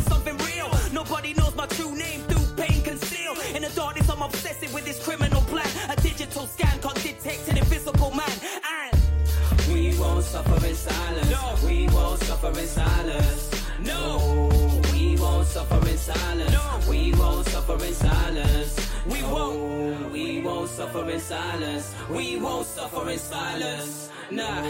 suffer 10.35 10.67
in 10.67 10.75
silence. 10.75 11.63
We 11.63 11.87
won't 11.95 12.21
suffer 12.21 12.49
in 12.49 12.67
silence. 12.67 13.51
No. 13.79 14.51
We 14.93 15.17
won't 15.17 15.47
suffer 15.47 15.89
in 15.89 15.97
silence. 15.97 16.53
No. 16.53 16.91
We 16.91 17.13
won't 17.13 17.47
suffer 17.47 17.79
in 17.85 17.95
silence. 17.95 18.73
We 19.07 19.23
won't. 19.23 20.11
We 20.11 20.41
won't 20.43 20.71
suffer 20.71 21.09
in 21.09 21.21
silence. 21.21 21.95
We 22.11 22.37
won't 22.41 22.67
suffer 22.67 23.09
in 23.11 23.19
silence. 23.19 24.11
Nah. 24.33 24.65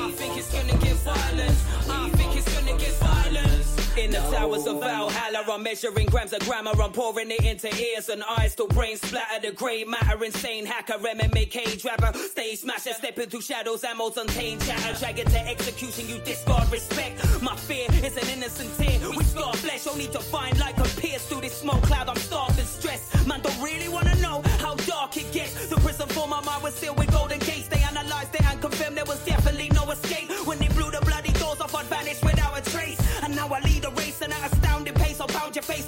I 0.00 0.10
think 0.18 0.36
it's 0.36 0.52
gonna 0.52 0.78
get 0.84 0.96
violence. 0.96 1.60
I 1.88 2.10
think 2.18 2.36
it's 2.36 2.50
gonna 2.54 2.76
get 2.78 2.94
violence. 3.10 3.83
In 3.96 4.10
the 4.10 4.18
towers 4.18 4.66
of 4.66 4.80
Valhalla, 4.80 5.44
I'm 5.48 5.62
measuring 5.62 6.06
grams 6.06 6.32
of 6.32 6.40
grammar. 6.40 6.72
I'm 6.82 6.90
pouring 6.90 7.30
it 7.30 7.44
into 7.44 7.68
ears 7.80 8.08
and 8.08 8.24
eyes 8.24 8.56
till 8.56 8.66
brains 8.66 9.00
splatter. 9.00 9.40
The 9.40 9.52
grey 9.52 9.84
matter, 9.84 10.24
insane 10.24 10.66
hacker, 10.66 10.94
MMA 10.94 11.48
cage 11.48 11.84
rapper, 11.84 12.12
stage 12.18 12.58
smasher, 12.58 12.92
stepping 12.92 13.28
through 13.30 13.42
shadows, 13.42 13.84
ammo's 13.84 14.16
untamed 14.16 14.62
chatter. 14.62 14.98
Drag 14.98 15.20
it 15.20 15.28
to 15.28 15.48
execution, 15.48 16.08
you 16.08 16.18
discard 16.24 16.70
respect. 16.72 17.20
My 17.40 17.54
fear 17.54 17.86
is 18.04 18.16
an 18.16 18.28
innocent 18.36 18.76
tear. 18.76 18.98
We 19.10 19.22
scar 19.22 19.54
flesh, 19.54 19.86
only 19.86 20.08
to 20.08 20.18
find 20.18 20.58
like 20.58 20.76
a 20.78 21.00
pierce 21.00 21.24
through 21.26 21.42
this 21.42 21.56
smoke 21.56 21.82
cloud. 21.82 22.08
I'm 22.08 22.16
starved 22.16 22.58
and 22.58 22.66
stressed. 22.66 23.28
Man, 23.28 23.42
don't 23.42 23.62
really 23.62 23.88
wanna 23.88 24.16
know 24.16 24.42
how 24.58 24.74
dark 24.74 25.16
it 25.16 25.30
gets. 25.32 25.68
The 25.68 25.76
prison 25.76 26.08
for 26.08 26.26
my 26.26 26.40
mind 26.40 26.64
was 26.64 26.74
sealed 26.74 26.98
with 26.98 27.12
golden 27.12 27.38
gates. 27.38 27.68
They 27.68 27.80
analyzed 27.82 28.34
it 28.34 28.44
and 28.44 28.60
confirmed 28.60 28.96
there 28.96 29.04
was 29.04 29.24
definitely 29.24 29.68
no 29.68 29.88
escape. 29.92 30.33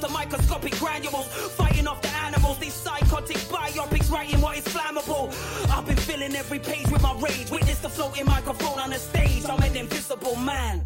Pound 0.09 0.33
your 0.33 0.39
face 0.39 0.49
to 0.49 0.49
microscopic 0.49 0.79
granules. 0.79 1.27
Fighting 1.57 1.87
off 1.87 2.01
the 2.03 2.09
animals, 2.09 2.59
these 2.59 2.75
psychotic 2.75 3.37
biopics, 3.49 4.11
writing 4.11 4.41
what 4.41 4.57
is 4.57 4.65
flammable. 4.65 5.31
I've 5.71 5.87
been 5.87 5.97
filling 5.97 6.35
every 6.35 6.59
page 6.59 6.91
with 6.91 7.03
my 7.03 7.15
rage. 7.21 7.51
Witness 7.51 7.79
the 7.81 7.89
floating 7.89 8.27
microphone 8.27 8.79
on 8.79 8.91
the 8.91 8.99
stage. 8.99 9.45
I'm 9.47 9.63
an 9.63 9.77
invisible 9.77 10.37
man. 10.37 10.83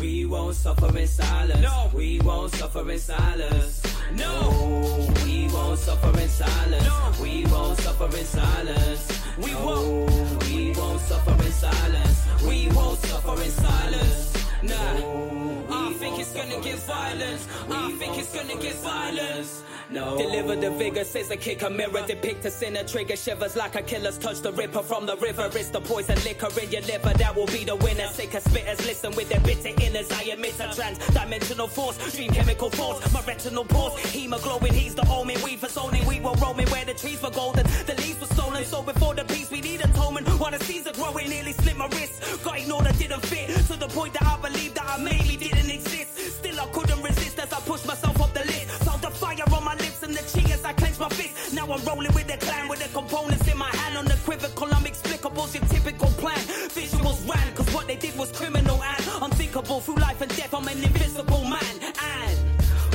We 0.00 0.26
won't 0.26 0.56
suffer 0.56 0.96
in 0.98 1.06
silence. 1.06 1.60
No, 1.60 1.90
we 1.94 2.20
won't 2.20 2.52
suffer 2.52 2.90
in 2.90 2.98
silence. 2.98 3.82
No, 4.16 5.10
we 5.24 5.48
won't 5.48 5.78
suffer 5.78 6.20
in 6.20 6.28
silence. 6.28 6.84
No, 6.84 7.12
we 7.22 7.46
won't 7.46 7.78
suffer 7.78 8.16
in 8.16 8.24
silence. 8.24 9.22
We 9.38 9.54
won't. 9.54 10.44
We 10.44 10.72
won't 10.72 11.00
suffer 11.00 11.44
in 11.44 11.52
silence. 11.52 12.26
We 12.46 12.68
won't 12.68 12.98
suffer 13.00 13.42
in 13.42 13.50
silence. 13.50 14.32
Nah, 14.62 15.43
I 15.70 15.92
think 15.94 16.18
it's 16.18 16.32
gonna 16.32 16.60
get 16.60 16.78
violence. 16.80 17.46
I 17.70 17.92
think 17.92 18.18
it's 18.18 18.34
gonna 18.34 18.60
get 18.60 18.74
violence. 18.76 19.62
No. 19.94 20.18
Deliver 20.18 20.56
the 20.56 20.72
vigor, 20.72 21.04
a 21.30 21.36
kick, 21.36 21.62
a 21.62 21.70
mirror, 21.70 22.04
depict 22.04 22.44
a 22.44 22.50
sinner, 22.50 22.82
trigger 22.82 23.14
shivers 23.14 23.54
like 23.54 23.76
a 23.76 23.82
killer's 23.82 24.18
touch 24.18 24.40
the 24.40 24.50
ripper 24.52 24.82
from 24.82 25.06
the 25.06 25.16
river. 25.18 25.48
It's 25.54 25.68
the 25.68 25.80
poison 25.80 26.16
liquor 26.24 26.48
in 26.60 26.72
your 26.72 26.82
liver 26.82 27.12
that 27.14 27.36
will 27.36 27.46
be 27.46 27.62
the 27.62 27.76
winner. 27.76 28.08
Sicker 28.08 28.40
spitters, 28.40 28.84
listen 28.84 29.14
with 29.14 29.28
their 29.28 29.38
bitter 29.38 29.68
inners. 29.68 30.10
I 30.12 30.32
emit 30.32 30.58
a 30.58 30.74
trans-dimensional 30.74 31.68
force, 31.68 31.96
dream 32.12 32.32
chemical 32.32 32.70
force, 32.70 33.12
my 33.12 33.20
retinal 33.22 33.64
pores, 33.64 33.96
hemoglobin, 34.12 34.74
he's 34.74 34.96
the 34.96 35.06
omen. 35.08 35.40
We 35.44 35.56
for 35.56 35.68
zoning, 35.68 36.04
we 36.06 36.18
were 36.18 36.34
roaming 36.42 36.66
where 36.70 36.84
the 36.84 36.94
trees 36.94 37.22
were 37.22 37.30
golden, 37.30 37.64
the 37.86 37.94
leaves 37.98 38.20
were 38.20 38.26
stolen. 38.26 38.64
So 38.64 38.82
before 38.82 39.14
the 39.14 39.24
peace, 39.24 39.48
we 39.52 39.60
need 39.60 39.80
atonement. 39.80 40.26
While 40.40 40.50
the 40.50 40.64
seeds 40.64 40.88
are 40.88 40.92
growing, 40.92 41.28
nearly 41.28 41.52
slit 41.52 41.76
my 41.76 41.86
wrist. 41.86 42.42
Got 42.42 42.58
ignored, 42.58 42.88
I 42.88 42.92
didn't 42.92 43.24
fit 43.26 43.48
to 43.68 43.76
the 43.78 43.86
point 43.86 44.14
that 44.14 44.24
I 44.24 44.40
believed 44.40 44.74
that 44.74 44.86
I 44.88 44.98
maybe 44.98 45.36
didn't 45.36 45.70
exist. 45.70 45.93
Rolling 51.86 52.12
with 52.14 52.26
the 52.26 52.36
clan 52.44 52.68
with 52.68 52.80
the 52.82 52.88
components 52.92 53.46
in 53.48 53.58
my 53.58 53.68
hand 53.68 53.96
on 53.96 54.04
the 54.04 54.14
equivocal, 54.14 54.68
unexplicables, 54.68 55.54
your 55.54 55.64
typical 55.68 56.08
plan. 56.22 56.38
Visuals 56.78 57.20
ran, 57.28 57.54
cause 57.54 57.72
what 57.74 57.86
they 57.86 57.96
did 57.96 58.16
was 58.18 58.30
criminal 58.32 58.82
and 58.82 59.04
unthinkable. 59.22 59.80
Through 59.80 59.96
life 59.96 60.20
and 60.20 60.34
death, 60.36 60.54
I'm 60.54 60.66
an 60.68 60.82
invisible 60.82 61.44
man. 61.44 61.74
And 62.02 62.38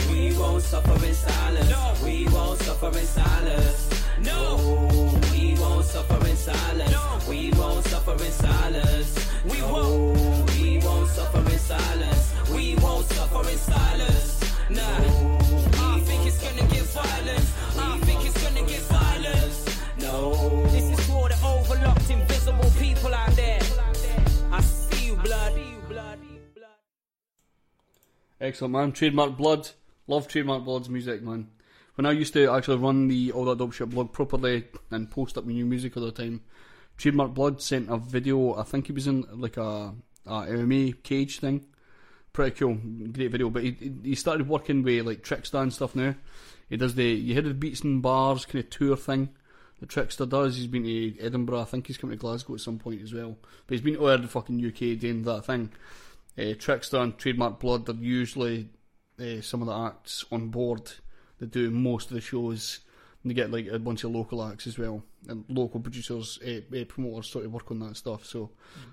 we 0.09 0.37
won't 0.37 0.63
suffer 0.63 1.05
in 1.05 1.13
silence. 1.13 1.69
No, 1.69 1.93
we 2.03 2.27
won't 2.29 2.59
suffer 2.59 2.87
in 2.87 3.05
silence. 3.05 3.89
No, 4.21 5.19
we 5.31 5.55
won't 5.59 5.85
suffer 5.85 6.27
in 6.27 6.35
silence. 6.35 6.91
No, 6.91 7.19
we 7.29 7.51
won't 7.51 7.85
suffer 7.85 8.13
in 8.13 8.31
silence. 8.31 9.29
We 9.45 9.61
won't. 9.61 10.51
We 10.51 10.79
won't 10.79 11.07
suffer 11.09 11.39
in 11.39 11.59
silence. 11.59 12.33
We 12.53 12.75
won't 12.75 13.05
suffer 13.05 13.49
in 13.49 13.57
silence. 13.57 14.39
Nah, 14.69 14.81
I 15.95 15.99
think 16.01 16.25
it's 16.27 16.41
gonna 16.43 16.67
get 16.71 16.88
Excellent, 28.41 28.71
man. 28.73 28.91
Trademark 28.91 29.37
Blood. 29.37 29.69
Love 30.07 30.27
Trademark 30.27 30.63
Blood's 30.63 30.89
music, 30.89 31.21
man. 31.21 31.49
When 31.95 32.05
I 32.05 32.11
used 32.11 32.33
to 32.33 32.49
actually 32.49 32.77
run 32.77 33.09
the 33.09 33.31
All 33.33 33.45
That 33.45 33.57
Dope 33.57 33.73
Shit 33.73 33.89
blog 33.89 34.13
properly 34.13 34.63
and 34.89 35.11
post 35.11 35.37
up 35.37 35.45
my 35.45 35.51
new 35.51 35.65
music 35.65 35.97
all 35.97 36.05
the 36.05 36.11
time, 36.11 36.41
Trademark 36.97 37.33
Blood 37.33 37.61
sent 37.61 37.91
a 37.91 37.97
video. 37.97 38.55
I 38.55 38.63
think 38.63 38.87
he 38.87 38.93
was 38.93 39.07
in 39.07 39.25
like 39.31 39.57
a, 39.57 39.93
a 40.25 40.31
MMA 40.31 41.03
cage 41.03 41.39
thing. 41.39 41.65
Pretty 42.31 42.51
cool, 42.51 42.75
great 43.11 43.31
video. 43.31 43.49
But 43.49 43.63
he 43.63 43.93
he- 44.03 44.15
started 44.15 44.47
working 44.47 44.83
with 44.83 45.05
like 45.05 45.23
Trickster 45.23 45.57
and 45.57 45.73
stuff 45.73 45.95
now. 45.95 46.15
He 46.69 46.77
does 46.77 46.95
the 46.95 47.03
you 47.03 47.35
heard 47.35 47.45
of 47.45 47.49
the 47.51 47.55
Beats 47.55 47.81
and 47.81 48.01
Bars 48.01 48.45
kind 48.45 48.63
of 48.63 48.69
tour 48.69 48.95
thing. 48.95 49.29
The 49.81 49.85
Trickster 49.85 50.25
does. 50.25 50.55
He's 50.55 50.67
been 50.67 50.83
to 50.83 51.19
Edinburgh. 51.19 51.61
I 51.61 51.65
think 51.65 51.87
he's 51.87 51.97
coming 51.97 52.17
to 52.17 52.21
Glasgow 52.21 52.53
at 52.53 52.61
some 52.61 52.79
point 52.79 53.01
as 53.01 53.13
well. 53.13 53.37
But 53.67 53.73
he's 53.73 53.81
been 53.81 53.95
all 53.97 54.07
over 54.07 54.21
the 54.21 54.27
fucking 54.29 54.65
UK 54.65 54.99
doing 54.99 55.23
that 55.23 55.45
thing. 55.45 55.71
Uh, 56.39 56.53
Trickster 56.57 56.97
and 56.97 57.17
Trademark 57.17 57.59
Blood 57.59 57.89
are 57.89 57.93
usually 57.93 58.69
uh, 59.19 59.41
some 59.41 59.61
of 59.61 59.67
the 59.67 59.75
acts 59.75 60.23
on 60.31 60.49
board 60.49 60.91
that 61.39 61.51
do 61.51 61.69
most 61.69 62.09
of 62.09 62.15
the 62.15 62.21
shows. 62.21 62.79
And 63.21 63.29
they 63.29 63.35
get 63.35 63.51
like 63.51 63.67
a 63.67 63.77
bunch 63.79 64.05
of 64.05 64.11
local 64.11 64.41
acts 64.41 64.65
as 64.65 64.79
well, 64.79 65.03
and 65.27 65.43
local 65.49 65.81
producers, 65.81 66.39
uh, 66.47 66.61
uh, 66.73 66.85
promoters 66.85 67.29
sort 67.29 67.43
of 67.43 67.51
work 67.51 67.69
on 67.69 67.79
that 67.79 67.97
stuff. 67.97 68.25
So, 68.25 68.51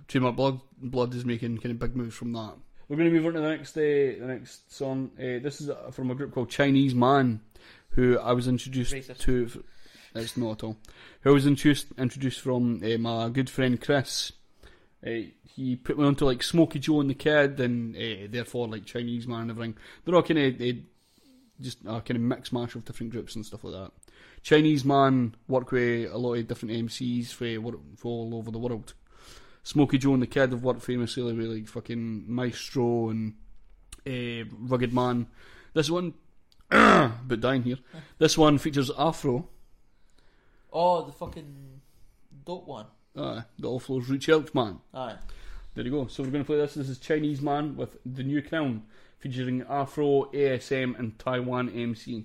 Trademark 0.08 0.34
Blood, 0.34 0.60
Blood 0.82 1.14
is 1.14 1.24
making 1.24 1.58
kind 1.58 1.70
of 1.70 1.78
big 1.78 1.94
moves 1.94 2.16
from 2.16 2.32
that. 2.32 2.54
We're 2.88 2.96
going 2.96 3.08
to 3.08 3.14
move 3.14 3.26
on 3.26 3.34
to 3.34 3.40
the 3.40 3.48
next, 3.48 3.76
uh, 3.76 3.80
the 3.80 4.26
next 4.26 4.74
song. 4.74 5.12
Uh, 5.16 5.38
this 5.38 5.60
is 5.60 5.70
uh, 5.70 5.92
from 5.92 6.10
a 6.10 6.16
group 6.16 6.32
called 6.34 6.50
Chinese 6.50 6.92
Man, 6.92 7.40
who 7.90 8.18
I 8.18 8.32
was 8.32 8.48
introduced 8.48 8.94
Racist. 8.94 9.18
to. 9.18 9.64
It's 10.16 10.36
not 10.36 10.52
at 10.52 10.64
all. 10.64 10.76
Who 11.20 11.30
I 11.30 11.32
was 11.34 11.46
introduced 11.46 11.88
introduced 11.98 12.40
from 12.40 12.82
uh, 12.82 12.98
my 12.98 13.28
good 13.28 13.50
friend 13.50 13.80
Chris. 13.80 14.32
Uh, 15.06 15.30
he 15.56 15.74
put 15.74 15.98
me 15.98 16.04
onto 16.04 16.26
like 16.26 16.42
Smokey 16.42 16.78
Joe 16.78 17.00
and 17.00 17.10
the 17.10 17.14
Kid, 17.14 17.58
and 17.60 17.96
uh, 17.96 18.28
therefore 18.30 18.68
like 18.68 18.84
Chinese 18.84 19.26
Man 19.26 19.42
and 19.42 19.50
everything. 19.50 19.76
They're 20.04 20.14
all 20.14 20.22
kind 20.22 20.38
of 20.38 20.60
uh, 20.60 20.80
just 21.60 21.78
a 21.80 22.00
kind 22.02 22.12
of 22.12 22.20
mix 22.20 22.52
mash 22.52 22.74
of 22.74 22.84
different 22.84 23.12
groups 23.12 23.34
and 23.34 23.44
stuff 23.44 23.64
like 23.64 23.74
that. 23.74 23.92
Chinese 24.42 24.84
Man 24.84 25.34
work 25.48 25.72
with 25.72 26.12
a 26.12 26.18
lot 26.18 26.34
of 26.34 26.46
different 26.46 26.74
MCs 26.74 27.32
for, 27.32 27.78
for 27.96 28.08
all 28.08 28.34
over 28.34 28.50
the 28.50 28.58
world. 28.58 28.94
Smokey 29.62 29.98
Joe 29.98 30.14
and 30.14 30.22
the 30.22 30.28
Kid 30.28 30.52
have 30.52 30.62
worked 30.62 30.82
famously 30.82 31.22
with 31.32 31.46
like 31.46 31.66
fucking 31.66 32.24
Maestro 32.28 33.08
and 33.08 33.34
uh, 34.06 34.48
Rugged 34.60 34.92
Man. 34.92 35.26
This 35.72 35.90
one, 35.90 36.14
but 36.68 37.40
dying 37.40 37.62
here. 37.62 37.78
This 38.18 38.38
one 38.38 38.58
features 38.58 38.90
Afro. 38.96 39.48
Oh, 40.72 41.06
the 41.06 41.12
fucking 41.12 41.80
dope 42.44 42.68
one. 42.68 42.86
Uh, 43.16 43.42
the 43.58 43.68
all 43.68 43.80
flows 43.80 44.08
reach 44.08 44.28
out 44.28 44.54
man. 44.54 44.78
Aye. 44.92 45.16
There 45.76 45.84
you 45.84 45.90
go. 45.90 46.06
So 46.06 46.22
we're 46.22 46.30
going 46.30 46.42
to 46.42 46.46
play 46.46 46.56
this. 46.56 46.72
This 46.72 46.88
is 46.88 46.98
Chinese 46.98 47.42
Man 47.42 47.76
with 47.76 47.98
the 48.06 48.22
new 48.22 48.40
crown, 48.40 48.84
featuring 49.18 49.62
Afro, 49.68 50.24
ASM, 50.32 50.98
and 50.98 51.18
Taiwan 51.18 51.68
MC. 51.68 52.24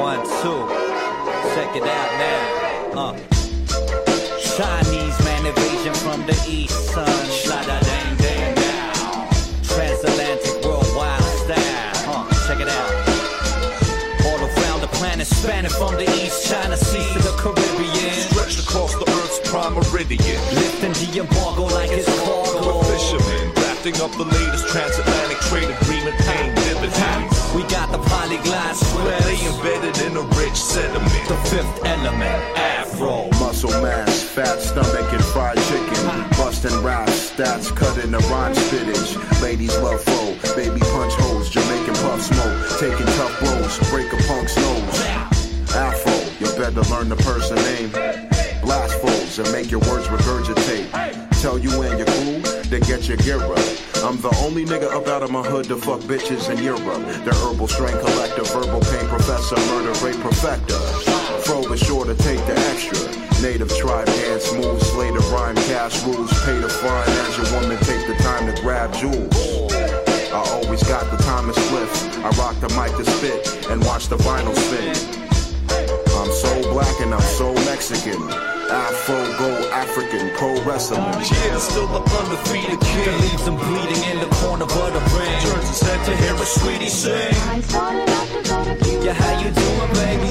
One, 0.00 0.18
two. 0.18 0.66
Check 1.54 1.76
it 1.76 1.84
out 1.84 2.10
now. 2.18 3.00
Uh. 3.00 3.16
Chinese 4.56 5.24
man 5.24 5.46
invasion 5.46 5.94
from 5.94 6.26
the 6.26 6.44
east, 6.48 6.90
son. 6.90 7.06
Shada 7.30 7.80
dang 7.84 8.16
dang 8.16 8.54
down. 8.56 9.28
Transatlantic 9.62 10.64
worldwide 10.64 11.22
style. 11.22 12.10
Uh, 12.10 12.48
check 12.48 12.58
it 12.58 12.68
out. 12.68 12.90
All 14.26 14.40
around 14.40 14.80
the 14.80 14.88
planet, 14.88 15.28
spanning 15.28 15.70
from 15.70 15.94
the 15.94 16.10
east 16.20 16.50
China 16.50 16.76
Sea 16.76 17.12
to 17.12 17.18
the 17.20 17.36
Caribbean. 17.38 18.12
Stretched 18.28 18.58
across 18.58 18.92
the 18.94 19.08
Earth's 19.08 19.21
prime 19.52 19.74
meridian. 19.74 20.40
Lifting 20.56 20.96
the 20.96 21.20
embargo 21.20 21.68
like 21.76 21.92
it's 21.92 22.08
cargo. 22.24 22.80
The 22.80 22.88
fishermen 22.88 23.52
drafting 23.52 23.96
up 24.00 24.10
the 24.16 24.24
latest 24.24 24.64
transatlantic 24.72 25.38
trade 25.52 25.68
agreement, 25.68 26.16
paying 26.24 26.54
dividends. 26.56 27.36
We 27.52 27.60
got 27.68 27.92
the 27.92 28.00
polyglot 28.00 28.74
sweat. 28.76 29.22
They 29.28 29.36
embedded 29.44 29.96
in 30.08 30.16
a 30.16 30.24
rich 30.40 30.56
sediment. 30.56 31.28
The 31.28 31.36
fifth 31.52 31.84
element, 31.84 32.40
Afro. 32.56 33.28
Muscle 33.44 33.76
mass, 33.84 34.22
fat 34.22 34.58
stomach, 34.58 35.12
and 35.12 35.24
fried 35.36 35.60
chicken. 35.68 36.00
Bustin' 36.40 36.82
raps, 36.82 37.30
stats 37.30 37.68
cut 37.76 38.02
in 38.02 38.10
the 38.10 38.24
rhyme 38.32 38.54
spittage. 38.54 39.12
Ladies 39.42 39.76
love 39.84 40.00
flow, 40.00 40.32
baby 40.56 40.80
punch 40.80 41.12
holes, 41.20 41.50
Jamaican 41.50 41.94
puff 42.00 42.22
smoke. 42.22 42.56
Taking 42.80 43.10
tough 43.20 43.36
blows, 43.40 43.76
break 43.90 44.08
a 44.14 44.16
punk's 44.24 44.56
nose. 44.56 45.00
Afro, 45.76 46.16
you 46.40 46.48
better 46.56 46.80
learn 46.88 47.10
the 47.10 47.16
person 47.16 47.56
name. 47.68 48.32
And 49.38 49.48
uh, 49.48 49.52
make 49.52 49.70
your 49.70 49.80
words 49.80 50.06
regurgitate. 50.08 50.90
Tell 51.40 51.58
you 51.58 51.70
and 51.82 51.98
your 51.98 52.06
crew 52.06 52.42
to 52.42 52.80
get 52.80 53.08
your 53.08 53.16
gear 53.18 53.40
up. 53.40 53.58
I'm 54.04 54.20
the 54.20 54.34
only 54.44 54.64
nigga 54.64 54.90
up 54.92 55.06
out 55.06 55.22
of 55.22 55.30
my 55.30 55.42
hood 55.42 55.66
to 55.66 55.76
fuck 55.76 56.00
bitches 56.00 56.50
in 56.50 56.62
Europe. 56.62 56.82
The 57.24 57.32
herbal 57.32 57.68
strain 57.68 57.96
collector, 57.98 58.44
verbal 58.44 58.80
pain 58.80 59.08
professor, 59.08 59.56
murder 59.72 59.92
rate 60.04 60.20
perfecter. 60.20 60.78
Fro 61.44 61.62
is 61.72 61.80
sure 61.80 62.04
to 62.04 62.14
take 62.14 62.44
the 62.46 62.58
extra. 62.72 62.98
Native 63.40 63.74
tribe 63.76 64.06
dance 64.06 64.52
moves, 64.52 64.86
slay 64.90 65.10
the 65.10 65.20
rhyme, 65.32 65.56
cash 65.56 66.02
rules, 66.04 66.30
pay 66.44 66.58
the 66.58 66.68
fine 66.68 67.08
as 67.08 67.38
your 67.38 67.60
woman 67.60 67.78
take 67.84 68.06
the 68.06 68.14
time 68.22 68.52
to 68.52 68.60
grab 68.60 68.92
jewels. 68.94 69.72
I 70.32 70.44
always 70.50 70.82
got 70.82 71.10
the 71.10 71.16
time 71.24 71.46
to 71.46 71.54
split. 71.58 71.88
I 72.24 72.28
rock 72.36 72.60
the 72.60 72.68
mic 72.76 72.94
to 72.96 73.10
spit 73.10 73.70
and 73.70 73.82
watch 73.84 74.08
the 74.08 74.16
vinyl 74.16 74.54
spin. 74.54 75.21
I'm 76.72 76.78
so 76.78 76.84
black 76.84 77.00
and 77.00 77.14
I'm 77.14 77.20
so 77.20 77.52
Mexican. 77.66 78.22
Afro, 78.70 79.14
go 79.36 79.70
African, 79.72 80.30
pro 80.36 80.62
wrestling. 80.64 81.02
Yeah, 81.02 81.58
still 81.58 81.86
the 81.86 82.00
undefeated 82.00 82.80
king. 82.80 83.04
That 83.04 83.20
leaves 83.20 83.46
him 83.46 83.56
bleeding 83.56 84.02
in 84.10 84.20
the 84.20 84.34
corner 84.36 84.64
of 84.64 84.70
the 84.70 85.00
ring. 85.18 85.40
Turns 85.42 85.68
his 85.68 85.80
head 85.82 86.04
to 86.06 86.16
hear 86.16 86.34
a 86.34 86.46
sweetie 86.46 86.88
sing. 86.88 87.34
Yeah, 89.04 89.12
how 89.12 89.40
you 89.40 89.50
doing, 89.50 89.92
baby? 90.00 90.30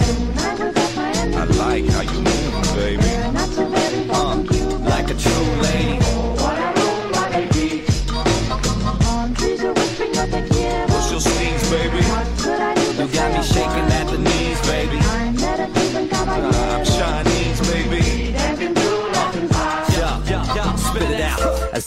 I 1.38 1.44
like 1.44 1.86
how 1.86 2.02
you 2.02 2.22
move, 2.22 2.76
baby. 2.76 3.12
Uh, 4.10 4.36
like 4.90 5.12
a 5.12 5.14
true 5.14 5.62
lady. 5.62 6.01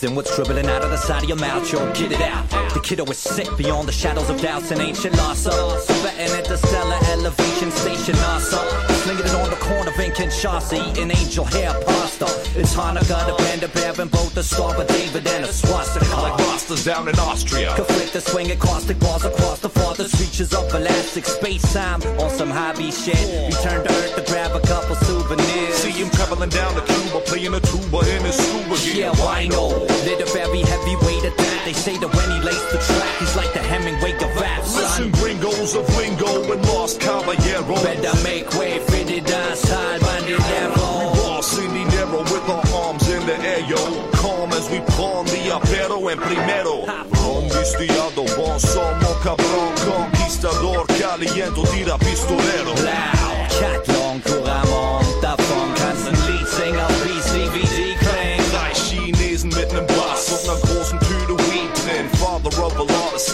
In 0.05 0.15
what's 0.15 0.35
dribbling 0.37 0.67
out 0.67 0.83
of 0.83 0.91
the 0.91 0.97
side 0.97 1.23
of 1.23 1.29
your 1.29 1.39
mouth, 1.39 1.71
yo, 1.73 1.79
get 1.93 2.13
it 2.13 2.21
out. 2.21 2.49
The 2.75 2.81
kiddo 2.81 3.05
is 3.07 3.19
sick 3.19 3.49
beyond 3.57 3.89
the 3.89 3.93
shadows 3.93 4.29
of 4.29 4.41
doubts 4.41 4.71
and 4.71 4.81
ancient 4.81 5.17
loss. 5.17 5.47
Uh, 5.47 5.79
sweating 5.81 6.37
at 6.37 6.45
the 6.45 6.57
stellar 6.57 6.99
elevation 7.13 7.71
station, 7.71 8.15
NASA. 8.15 8.61
Slinging 9.03 9.25
it 9.25 9.35
on 9.35 9.51
the 9.51 9.57
corner 9.57 9.91
of 9.91 9.97
Kinshasa, 9.97 10.91
eating 10.91 11.11
angel 11.11 11.45
hair 11.45 11.73
pasta. 11.87 12.27
It's 12.59 12.75
Hanukkah, 12.75 13.27
the 13.27 13.35
band 13.45 13.63
of 13.63 13.73
bearing 13.75 14.09
both 14.09 14.35
the 14.35 14.43
star 14.43 14.75
of 14.75 14.87
David 14.89 15.27
and 15.27 15.45
a 15.45 15.53
swastika. 15.53 16.05
Like 16.17 16.35
Rastas 16.35 16.85
down 16.85 17.09
in 17.09 17.19
Austria. 17.19 17.75
Conflict 17.77 18.13
the 18.13 18.21
swinging 18.21 18.59
the 18.59 18.97
balls 19.01 19.25
across 19.25 19.61
the 19.61 19.69
farthest 19.69 20.21
reaches 20.21 20.53
of 20.53 20.73
elastic 20.75 21.25
space 21.25 21.73
time 21.73 22.03
on 22.19 22.31
some 22.31 22.51
hobby 22.51 22.91
shit. 22.91 23.17
Return 23.55 23.87
to 23.87 23.93
Earth 23.93 24.17
to 24.17 24.33
grab 24.33 24.55
a 24.55 24.61
couple 24.67 24.97
souvenirs. 24.97 25.75
See 25.75 25.91
him 25.91 26.11
traveling 26.11 26.51
down 26.51 26.75
to 26.75 26.83
Cuba, 26.83 27.21
playing 27.21 27.55
a 27.55 27.61
tuba 27.61 27.99
in 28.15 28.25
his 28.25 28.37
scuba 28.37 28.77
gear. 28.83 29.07
Yeah, 29.07 29.13
why 29.23 29.47
no? 29.49 29.94
They're 30.05 30.19
the 30.19 30.31
very 30.33 30.61
heavyweight 30.61 31.25
of 31.25 31.37
that. 31.37 31.63
They 31.65 31.73
say 31.73 31.97
that 31.99 32.11
when 32.13 32.29
he 32.31 32.41
lays 32.45 32.65
the 32.73 32.79
track, 32.79 33.19
he's 33.19 33.37
like 33.37 33.53
the 33.53 33.61
Hemingway 33.61 34.15
of 34.17 34.35
rap, 34.37 34.61
Listen, 34.63 35.11
gringos 35.13 35.75
of 35.75 35.89
lingo 35.97 36.53
and 36.53 36.63
lost 36.69 37.01
caballero. 37.01 37.75
Better 37.83 38.17
make 38.23 38.51
way, 38.59 38.79
fitted 38.81 39.31
outside, 39.31 40.01
bandolero. 40.01 40.75
Boss 40.75 41.59
in 41.59 41.73
dinero 41.73 42.21
with 42.23 42.49
our 42.51 42.65
arms 42.85 43.09
in 43.09 43.25
the 43.27 43.37
air, 43.41 43.61
yo. 43.69 44.11
Calm 44.13 44.53
as 44.53 44.69
we 44.71 44.81
palm 44.97 45.27
the 45.27 45.51
apero 45.57 46.11
en 46.11 46.19
primero. 46.19 46.85
Conquistado, 47.17 48.25
bon 48.37 48.59
somos 48.61 49.17
cabrón, 49.23 49.73
conquistador, 49.87 50.87
caliento, 50.99 51.63
tira 51.73 51.97
pistolero. 51.99 52.75
Loud, 52.85 53.94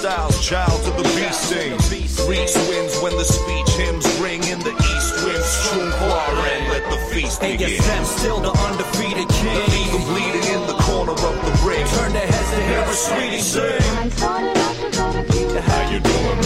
styles, 0.01 0.41
child 0.41 0.83
to 0.85 0.91
the 0.93 1.03
beast 1.13 1.43
sings. 1.49 1.93
Reese 2.27 2.57
wins 2.69 2.97
when 3.03 3.13
the 3.19 3.25
speech 3.25 3.69
hymns 3.77 4.07
ring 4.19 4.43
in 4.45 4.59
the 4.61 4.73
east 4.73 5.13
winds. 5.25 5.51
Chung 5.69 5.93
and 5.93 6.69
let 6.73 6.85
the 6.89 6.97
feast 7.13 7.43
And 7.43 7.59
begin. 7.59 7.77
yes, 7.77 7.91
I'm 7.91 8.05
still 8.07 8.41
the 8.41 8.53
undefeated 8.67 9.29
king. 9.29 9.61
Leave 9.77 9.95
'em 9.95 10.05
bleeding 10.11 10.47
in 10.57 10.63
the 10.67 10.79
corner 10.89 11.13
of 11.13 11.37
the 11.47 11.53
ring. 11.69 11.85
Turn 11.99 12.13
their 12.15 12.27
heads 12.33 12.51
to 12.57 12.61
hear 12.69 12.81
a 12.81 12.97
sweetie 13.07 13.45
sing. 13.53 13.83
How 15.69 15.91
you 15.93 16.01
doing, 16.01 16.40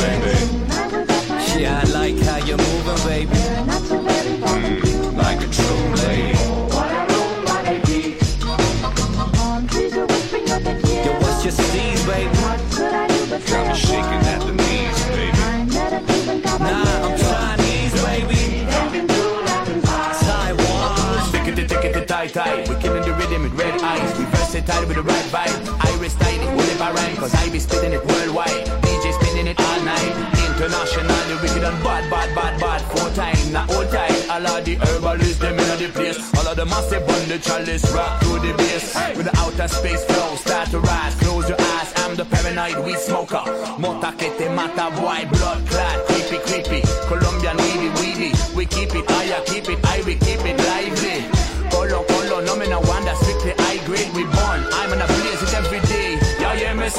versatile 24.64 24.87
with 24.88 24.96
the 24.96 25.03
right 25.03 25.24
vibe. 25.31 25.94
Iris 25.94 26.14
tiny, 26.14 26.46
what 26.57 26.68
if 26.68 26.81
I 26.81 26.92
rhyme? 26.92 27.16
Cause 27.16 27.35
I 27.35 27.50
be 27.50 27.59
spitting 27.59 27.92
it 27.92 28.05
worldwide. 28.05 28.66
DJ 28.83 29.12
spinning 29.20 29.46
it 29.46 29.61
all 29.61 29.81
night. 29.83 30.14
Internationally 30.48 31.35
wicked 31.42 31.64
and 31.64 31.83
bad, 31.83 32.11
bad, 32.11 32.35
bad, 32.35 32.61
bad. 32.61 32.81
Four 32.92 33.11
time, 33.11 33.53
not 33.53 33.70
all 33.74 33.85
time. 33.87 34.31
All 34.31 34.46
of 34.46 34.64
the 34.64 34.77
herbalists, 34.77 35.38
them 35.38 35.59
in 35.59 35.79
the 35.79 35.88
place. 35.92 36.18
All 36.38 36.46
of 36.46 36.57
the 36.57 36.64
massive 36.64 37.03
on 37.03 37.29
the 37.29 37.38
chalice. 37.38 37.85
Rock 37.92 38.22
through 38.22 38.40
the 38.40 38.55
bass. 38.57 38.94
With 39.16 39.27
the 39.27 39.37
outer 39.38 39.68
space 39.68 40.05
flow, 40.05 40.37
start 40.37 40.70
to 40.70 40.81
rise. 40.81 41.14
Close 41.16 41.48
your 41.48 41.61
eyes, 41.61 41.92
I'm 41.96 42.16
the 42.16 42.24
paranoid 42.24 42.85
weed 42.85 42.98
smoker. 42.98 43.44
Mota 43.79 44.14
que 44.16 44.48
mata, 44.50 44.90
boy, 44.96 45.29
blood 45.31 45.66
clot. 45.68 46.07
Creepy, 46.07 46.38
creepy. 46.46 46.83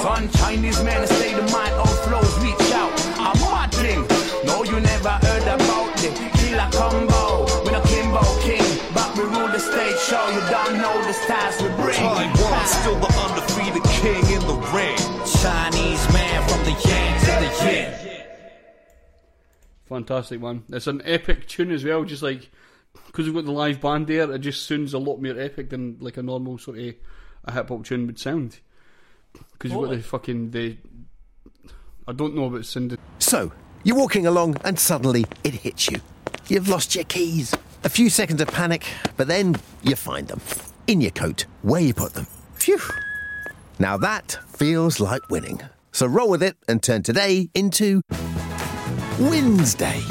Son, 0.06 0.30
Chinese 0.38 0.84
man, 0.84 1.08
stay 1.08 1.34
the 1.34 1.41
mind 1.52 1.74
of 1.74 1.89
flows, 2.06 2.34
reach 2.44 2.72
out. 2.74 2.94
I'm 3.18 3.38
mad 3.41 3.72
thing. 3.74 4.02
No, 4.46 4.63
you 4.63 4.80
never 4.80 5.15
heard 5.26 5.48
about 5.56 5.89
the 5.98 6.10
killer 6.38 6.70
combo. 6.78 7.46
With 7.65 7.80
a 7.80 7.84
Kimbo 7.89 8.22
King, 8.46 8.70
but 8.94 9.10
we 9.18 9.24
rule 9.24 9.50
the 9.50 9.60
stage 9.60 10.00
show. 10.08 10.26
You 10.36 10.41
don't 10.56 10.78
know 10.78 10.96
the 11.10 11.13
styles 11.13 11.58
we 11.62 11.70
bring. 11.82 11.98
Taiwan, 11.98 12.65
still 12.68 13.00
the 13.00 13.12
undefeated 13.24 13.84
king 14.00 14.24
in 14.36 14.41
the 14.52 14.58
ring. 14.76 14.98
Chinese 15.41 16.06
man 16.13 16.38
from 16.50 16.62
the 16.68 16.76
yang 16.88 17.13
to 17.26 17.34
the 17.41 17.52
yin. 17.65 17.88
Fantastic 19.86 20.39
one. 20.41 20.63
It's 20.70 20.88
an 20.88 21.02
epic 21.06 21.48
tune 21.48 21.72
as 21.72 21.84
well, 21.84 22.04
just 22.04 22.22
like 22.22 22.52
because 23.08 23.26
we've 23.26 23.36
got 23.36 23.46
the 23.46 23.52
live 23.52 23.82
band 23.82 24.08
there, 24.08 24.32
it 24.32 24.39
just 24.39 24.68
sounds 24.68 24.94
a 24.94 25.00
lot 25.00 25.22
more 25.22 25.39
epic 25.39 25.70
than 25.72 25.98
like 26.00 26.18
a 26.18 26.24
normal 26.24 26.58
sort 26.60 26.78
of 26.78 26.94
a 27.46 27.52
hip 27.52 27.70
hop 27.70 27.84
tune 27.86 28.06
would 28.06 28.20
sound. 28.20 28.60
Because 29.58 29.72
you've 29.72 29.82
got 29.82 29.96
the 29.96 30.04
fucking 30.04 30.52
the. 30.52 30.78
I 32.08 32.13
don't 32.13 32.36
know 32.36 32.46
about 32.46 32.65
sounding. 32.65 32.98
So, 33.20 33.52
you're 33.84 33.96
walking 33.96 34.28
along 34.28 34.58
and 34.63 34.80
suddenly 34.80 35.26
it 35.44 35.54
hits 35.54 35.89
you. 35.89 36.02
You've 36.48 36.70
lost 36.70 36.94
your 36.94 37.06
keys. 37.06 37.56
A 37.84 37.89
few 37.89 38.10
seconds 38.10 38.41
of 38.41 38.48
panic, 38.50 38.86
but 39.18 39.28
then 39.28 39.56
you 39.82 39.96
find 39.96 40.28
them. 40.28 40.41
In 40.88 41.02
your 41.02 41.12
coat, 41.12 41.46
where 41.63 41.82
you 41.82 41.94
put 41.94 42.13
them. 42.13 42.28
Phew. 42.56 42.80
Now 43.80 43.98
that 43.98 44.38
feels 44.48 45.00
like 45.00 45.28
winning. 45.30 45.62
So 45.91 46.06
roll 46.06 46.30
with 46.30 46.44
it 46.44 46.58
and 46.68 46.84
turn 46.84 47.04
today 47.04 47.50
into 47.56 48.02
Wednesday 49.20 50.02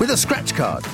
with 0.00 0.10
a 0.10 0.16
scratch 0.16 0.54
card. 0.54 0.84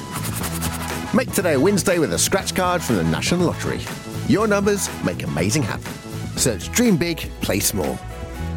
Make 1.14 1.33
today 1.33 1.55
a 1.55 1.61
Wednesday 1.61 1.98
with 1.98 2.12
a 2.12 2.18
scratch 2.18 2.55
card 2.55 2.83
from 2.83 2.96
the 2.96 3.05
National 3.05 3.46
Lottery. 3.46 3.81
Your 4.29 4.46
numbers 4.46 4.88
make 5.05 5.22
amazing 5.22 5.62
happen. 5.62 6.07
Search 6.38 6.70
Dream 6.72 6.96
Big, 6.96 7.18
Play 7.40 7.61
Small. 7.61 7.98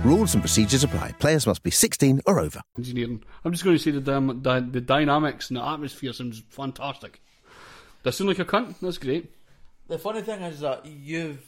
Rules 0.03 0.33
and 0.33 0.41
procedures 0.43 0.83
apply. 0.83 1.11
Players 1.13 1.45
must 1.47 1.63
be 1.63 1.71
16 1.71 2.21
or 2.27 2.39
over. 2.39 2.61
engineering. 2.77 3.23
I'm 3.43 3.51
just 3.51 3.63
going 3.63 3.75
to 3.75 3.81
say 3.81 3.91
the 3.91 3.99
dam- 4.01 4.39
dy- 4.41 4.59
the 4.71 4.81
dynamics 4.81 5.49
and 5.49 5.57
the 5.57 5.65
atmosphere 5.67 6.13
sounds 6.13 6.41
fantastic. 6.49 7.21
Does 8.03 8.17
sound 8.17 8.27
like 8.29 8.39
a 8.39 8.45
cunt? 8.45 8.75
That's 8.81 8.97
great. 8.97 9.31
The 9.87 9.99
funny 9.99 10.21
thing 10.21 10.41
is 10.41 10.59
that 10.61 10.85
you've 10.85 11.43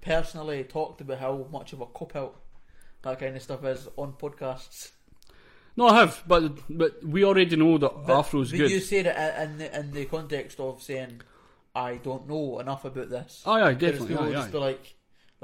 personally 0.00 0.64
talked 0.64 1.00
about 1.00 1.18
how 1.18 1.46
much 1.50 1.72
of 1.72 1.80
a 1.80 1.86
cop 1.86 2.14
out 2.16 2.36
that 3.02 3.18
kind 3.20 3.36
of 3.36 3.42
stuff 3.42 3.64
is 3.64 3.88
on 3.96 4.12
podcasts. 4.14 4.90
No, 5.76 5.88
I 5.88 6.00
have, 6.00 6.22
but 6.26 6.52
but 6.70 7.04
we 7.04 7.24
already 7.24 7.56
know 7.56 7.78
that 7.78 8.06
But, 8.06 8.18
Afro's 8.20 8.50
but 8.50 8.58
good. 8.58 8.70
you 8.70 8.80
said 8.80 9.06
it 9.06 9.42
in 9.42 9.58
the, 9.58 9.78
in 9.78 9.90
the 9.92 10.04
context 10.06 10.60
of 10.60 10.82
saying, 10.82 11.20
I 11.74 11.96
don't 11.96 12.28
know 12.28 12.60
enough 12.60 12.84
about 12.84 13.10
this. 13.10 13.42
Aye, 13.44 13.62
aye, 13.62 13.74
definitely, 13.74 14.08
People 14.08 14.26
aye, 14.28 14.32
just 14.32 14.54
aye. 14.54 14.58
like, 14.58 14.94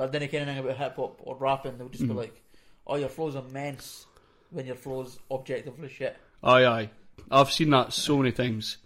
that 0.00 0.12
didn't 0.12 0.30
care 0.30 0.42
anything 0.42 0.64
about 0.64 0.76
hip 0.76 0.96
hop 0.96 1.20
or 1.22 1.36
rapping. 1.36 1.76
They 1.78 1.84
would 1.84 1.92
just 1.92 2.06
be 2.06 2.12
like, 2.14 2.42
oh, 2.86 2.96
your 2.96 3.08
flow's 3.08 3.34
immense 3.34 4.06
when 4.50 4.66
your 4.66 4.76
flow's 4.76 5.18
objectively 5.30 5.88
shit. 5.88 6.16
Aye, 6.42 6.64
aye. 6.66 6.90
I've 7.30 7.50
seen 7.52 7.70
that 7.70 7.92
so 7.92 8.16
many 8.18 8.32
times. 8.32 8.78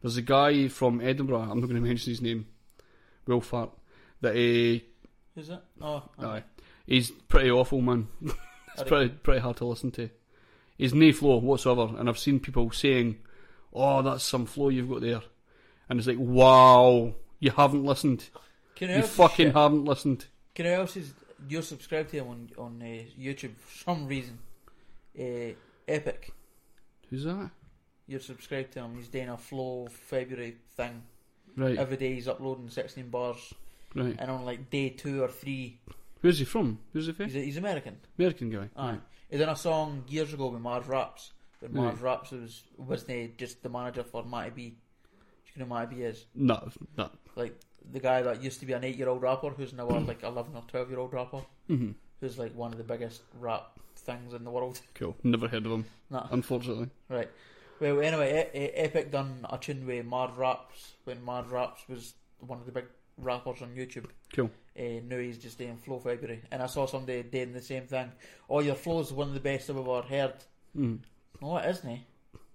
There's 0.00 0.16
a 0.16 0.22
guy 0.22 0.68
from 0.68 1.00
Edinburgh. 1.00 1.40
I'm 1.40 1.60
not 1.60 1.68
going 1.68 1.74
to 1.82 1.86
mention 1.88 2.10
his 2.10 2.22
name. 2.22 2.46
Will 3.26 3.40
Fart. 3.40 3.70
That 4.22 4.30
uh, 4.32 4.80
Is 5.40 5.48
it? 5.50 5.60
Oh, 5.80 6.02
aye, 6.18 6.42
he's 6.86 7.10
pretty 7.10 7.50
awful, 7.50 7.80
man. 7.80 8.08
it's 8.22 8.82
pretty 8.86 9.08
pretty 9.10 9.40
hard 9.40 9.56
to 9.58 9.64
listen 9.64 9.90
to. 9.92 10.10
He's 10.76 10.92
no 10.94 11.10
flow 11.12 11.38
whatsoever, 11.38 11.94
and 11.98 12.08
I've 12.08 12.18
seen 12.18 12.38
people 12.40 12.70
saying, 12.70 13.18
"Oh, 13.72 14.02
that's 14.02 14.24
some 14.24 14.46
flow 14.46 14.68
you've 14.68 14.90
got 14.90 15.00
there," 15.00 15.22
and 15.88 15.98
it's 15.98 16.06
like, 16.08 16.18
"Wow, 16.18 17.14
you 17.38 17.50
haven't 17.50 17.84
listened. 17.84 18.28
Can 18.76 18.90
You 18.90 19.02
fucking 19.02 19.46
shit. 19.48 19.54
haven't 19.54 19.84
listened." 19.84 20.26
Can 20.54 20.66
I 20.66 20.70
else 20.72 20.96
is 20.96 21.12
you're 21.48 21.62
subscribed 21.62 22.10
to 22.10 22.16
him 22.18 22.28
on 22.28 22.50
on 22.58 22.82
uh, 22.82 23.02
YouTube 23.20 23.56
for 23.56 23.84
some 23.84 24.06
reason? 24.06 24.38
Uh, 25.18 25.54
Epic. 25.88 26.32
Who's 27.08 27.24
that? 27.24 27.50
You're 28.06 28.20
subscribed 28.20 28.72
to 28.72 28.80
him. 28.80 28.96
He's 28.96 29.08
doing 29.08 29.28
a 29.28 29.36
flow 29.36 29.86
February 29.90 30.56
thing. 30.76 31.02
Right. 31.56 31.76
Every 31.78 31.96
day 31.96 32.14
he's 32.14 32.28
uploading 32.28 32.68
16 32.68 33.08
bars. 33.08 33.54
Right. 33.94 34.14
And 34.18 34.30
on 34.30 34.44
like 34.44 34.70
day 34.70 34.90
two 34.90 35.22
or 35.22 35.28
three, 35.28 35.80
Where's 36.20 36.38
he 36.38 36.44
from? 36.44 36.78
Who's 36.92 37.06
he 37.06 37.12
from? 37.12 37.26
he's, 37.26 37.34
he's 37.44 37.56
American. 37.56 37.96
American 38.18 38.50
guy. 38.50 38.68
Aye. 38.76 38.90
Right. 38.90 39.00
He 39.30 39.38
done 39.38 39.48
a 39.48 39.56
song 39.56 40.04
years 40.08 40.32
ago 40.34 40.48
with 40.48 40.60
Mars 40.60 40.86
Raps. 40.86 41.32
When 41.60 41.74
Mars 41.74 41.94
Right. 42.00 42.02
Raps 42.12 42.30
was 42.30 42.62
wasn't 42.76 43.10
he 43.10 43.32
just 43.36 43.62
the 43.62 43.68
manager 43.68 44.02
for 44.04 44.24
Matty 44.24 44.50
B. 44.54 44.68
Do 44.70 44.76
you 45.54 45.60
know 45.66 45.74
who 45.74 45.80
Matty 45.80 45.96
B 45.96 46.02
is? 46.02 46.26
No, 46.34 46.68
no. 46.96 47.10
Like 47.36 47.58
the 47.92 48.00
guy 48.00 48.22
that 48.22 48.42
used 48.42 48.60
to 48.60 48.66
be 48.66 48.72
an 48.72 48.84
eight 48.84 48.96
year 48.96 49.08
old 49.08 49.22
rapper 49.22 49.50
who's 49.50 49.72
now 49.72 49.88
a 49.88 49.98
like 50.00 50.22
eleven 50.22 50.54
or 50.56 50.62
twelve 50.68 50.90
year 50.90 50.98
old 50.98 51.12
rapper. 51.12 51.40
Mhm. 51.68 51.94
Who's 52.20 52.38
like 52.38 52.54
one 52.54 52.72
of 52.72 52.78
the 52.78 52.84
biggest 52.84 53.22
rap 53.38 53.78
things 53.96 54.34
in 54.34 54.44
the 54.44 54.50
world. 54.50 54.80
Cool. 54.94 55.16
Never 55.22 55.48
heard 55.48 55.66
of 55.66 55.72
him. 55.72 55.84
Nah. 56.10 56.26
Unfortunately. 56.30 56.88
Right. 57.08 57.30
Well, 57.80 58.00
anyway, 58.00 58.50
E- 58.54 58.58
Epic 58.76 59.10
done 59.10 59.46
a 59.48 59.56
tune 59.56 59.86
with 59.86 60.04
Mad 60.04 60.36
Raps 60.36 60.92
when 61.04 61.24
Mad 61.24 61.50
Raps 61.50 61.82
was 61.88 62.12
one 62.40 62.58
of 62.58 62.66
the 62.66 62.72
big 62.72 62.84
rappers 63.16 63.62
on 63.62 63.70
YouTube. 63.74 64.04
Cool. 64.34 64.50
Uh, 64.78 65.00
now 65.08 65.16
he's 65.18 65.38
just 65.38 65.56
doing 65.58 65.76
Flow 65.78 65.98
February, 65.98 66.42
and 66.50 66.62
I 66.62 66.66
saw 66.66 66.86
somebody 66.86 67.22
doing 67.22 67.52
the 67.54 67.62
same 67.62 67.84
thing. 67.86 68.10
Oh, 68.50 68.60
your 68.60 68.74
flow's 68.74 69.12
one 69.12 69.28
of 69.28 69.34
the 69.34 69.40
best 69.40 69.70
I've 69.70 69.78
ever 69.78 70.02
heard. 70.02 70.34
Mm. 70.76 70.98
No, 71.40 71.56
it 71.56 71.70
isn't. 71.70 71.90
eh? 71.90 71.98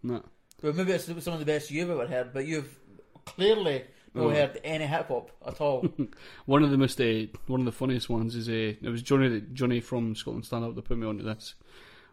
No. 0.03 0.23
Well, 0.61 0.73
maybe 0.73 0.91
it's 0.93 1.05
some 1.05 1.33
of 1.33 1.39
the 1.39 1.45
best 1.45 1.71
you've 1.71 1.89
ever 1.89 2.05
heard, 2.07 2.31
but 2.33 2.45
you've 2.45 2.77
clearly 3.25 3.83
not 4.15 4.23
Oh. 4.25 4.29
heard 4.29 4.59
any 4.63 4.85
hip 4.85 5.07
hop 5.09 5.29
at 5.45 5.59
all. 5.61 5.87
One 6.45 6.63
of 6.63 6.71
the 6.71 6.77
most, 6.77 6.99
uh, 7.01 7.25
one 7.47 7.59
of 7.59 7.65
the 7.65 7.71
funniest 7.71 8.09
ones 8.09 8.35
is 8.35 8.47
uh, 8.49 8.73
it 8.81 8.89
was 8.89 9.01
Johnny 9.01 9.27
that 9.29 9.53
Johnny 9.53 9.81
from 9.81 10.15
Scotland 10.15 10.45
Stand 10.45 10.63
Up 10.65 10.73
that 10.75 10.85
put 10.85 10.97
me 10.97 11.05
onto 11.05 11.23
this. 11.23 11.55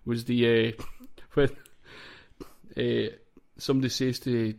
Was 0.05 0.25
the 0.25 0.75
uh, 0.77 0.83
when 1.35 1.51
uh, 2.77 3.11
somebody 3.57 3.89
says 3.89 4.19
to 4.21 4.55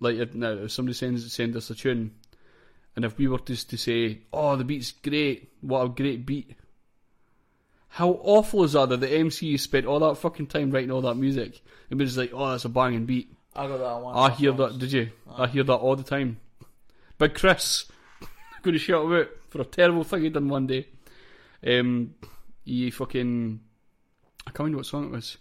like 0.00 0.34
now 0.34 0.52
if 0.52 0.72
somebody 0.72 0.94
sends 0.94 1.32
send 1.32 1.56
us 1.56 1.70
a 1.70 1.74
tune, 1.74 2.14
and 2.94 3.04
if 3.04 3.18
we 3.18 3.26
were 3.26 3.38
to 3.38 3.44
just 3.44 3.70
to 3.70 3.76
say, 3.76 4.20
"Oh, 4.32 4.54
the 4.56 4.64
beat's 4.64 4.92
great! 4.92 5.50
What 5.60 5.84
a 5.84 5.88
great 5.88 6.24
beat!" 6.24 6.54
How 7.88 8.10
awful 8.22 8.64
is 8.64 8.72
that 8.72 8.88
that 8.88 9.00
the 9.00 9.10
MC 9.10 9.56
spent 9.56 9.86
all 9.86 10.00
that 10.00 10.16
fucking 10.18 10.48
time 10.48 10.70
writing 10.72 10.90
all 10.90 11.02
that 11.02 11.14
music 11.16 11.60
and 11.90 11.98
we're 11.98 12.06
just 12.06 12.18
like, 12.18 12.30
"Oh, 12.32 12.50
that's 12.50 12.64
a 12.64 12.68
banging 12.68 13.06
beat." 13.06 13.32
I 13.56 13.66
got 13.68 13.78
that 13.78 14.02
one. 14.04 14.16
I 14.16 14.30
hear 14.34 14.52
that. 14.52 14.78
Did 14.78 14.92
you? 14.92 15.10
I 15.32 15.46
hear 15.46 15.62
that 15.64 15.74
all 15.74 15.94
the 15.96 16.02
time. 16.02 16.38
Big 17.18 17.34
Chris, 17.34 17.86
going 18.62 18.72
to 18.72 18.78
shout 18.78 19.04
him 19.04 19.12
out 19.12 19.28
for 19.48 19.60
a 19.60 19.64
terrible 19.64 20.04
thing 20.04 20.22
he 20.22 20.30
done 20.30 20.48
one 20.48 20.66
day. 20.66 20.88
Um, 21.66 22.14
he 22.64 22.90
fucking, 22.90 23.60
I 24.46 24.50
can't 24.50 24.60
remember 24.60 24.78
what 24.78 24.86
song 24.86 25.06
it 25.06 25.10
was. 25.10 25.36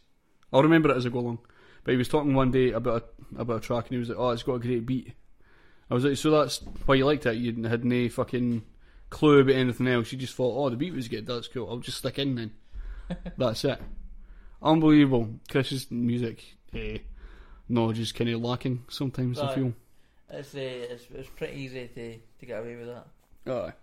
I'll 0.52 0.64
remember 0.64 0.92
it 0.92 0.98
as 0.98 1.06
I 1.06 1.10
go 1.10 1.20
along. 1.20 1.40
But 1.84 1.92
he 1.92 1.98
was 1.98 2.08
talking 2.08 2.34
one 2.34 2.52
day 2.52 2.72
about 2.72 3.04
a, 3.36 3.42
about 3.42 3.58
a 3.58 3.60
track, 3.60 3.86
and 3.86 3.94
he 3.94 3.98
was 3.98 4.08
like, 4.08 4.18
"Oh, 4.18 4.30
it's 4.30 4.44
got 4.44 4.54
a 4.54 4.60
great 4.60 4.86
beat." 4.86 5.14
I 5.90 5.94
was 5.94 6.06
like, 6.06 6.16
"So 6.16 6.32
that's 6.32 6.60
why 6.86 6.96
you 6.96 7.06
liked 7.06 7.26
it? 7.26 7.36
You 7.36 7.68
had 7.68 7.84
no 7.84 8.08
fucking 8.08 8.64
clue 9.14 9.40
about 9.40 9.56
anything 9.56 9.88
else. 9.88 10.12
You 10.12 10.18
just 10.18 10.36
thought, 10.36 10.58
oh, 10.58 10.70
the 10.70 10.76
beat 10.76 10.94
was 10.94 11.08
good. 11.08 11.26
That's 11.26 11.48
cool. 11.48 11.70
I'll 11.70 11.78
just 11.78 12.00
stick 12.00 12.20
in 12.20 12.36
then. 12.36 12.52
that's 13.38 13.64
it. 13.64 13.80
Unbelievable. 14.62 15.40
Chris's 15.50 15.90
music 15.92 16.44
eh, 16.74 16.98
knowledge 17.70 18.00
is 18.00 18.12
kind 18.12 18.30
of 18.32 18.42
lacking 18.42 18.84
sometimes. 18.90 19.40
I 19.40 19.52
Aye. 19.52 19.56
feel. 19.56 19.74
It's, 20.34 20.56
uh, 20.56 20.60
it's 20.60 21.06
it's 21.14 21.30
pretty 21.30 21.60
easy 21.60 21.88
to, 21.94 22.18
to 22.40 22.46
get 22.46 22.60
away 22.60 22.76
with 22.76 22.88
that. 22.88 23.06
Aye. 23.52 23.74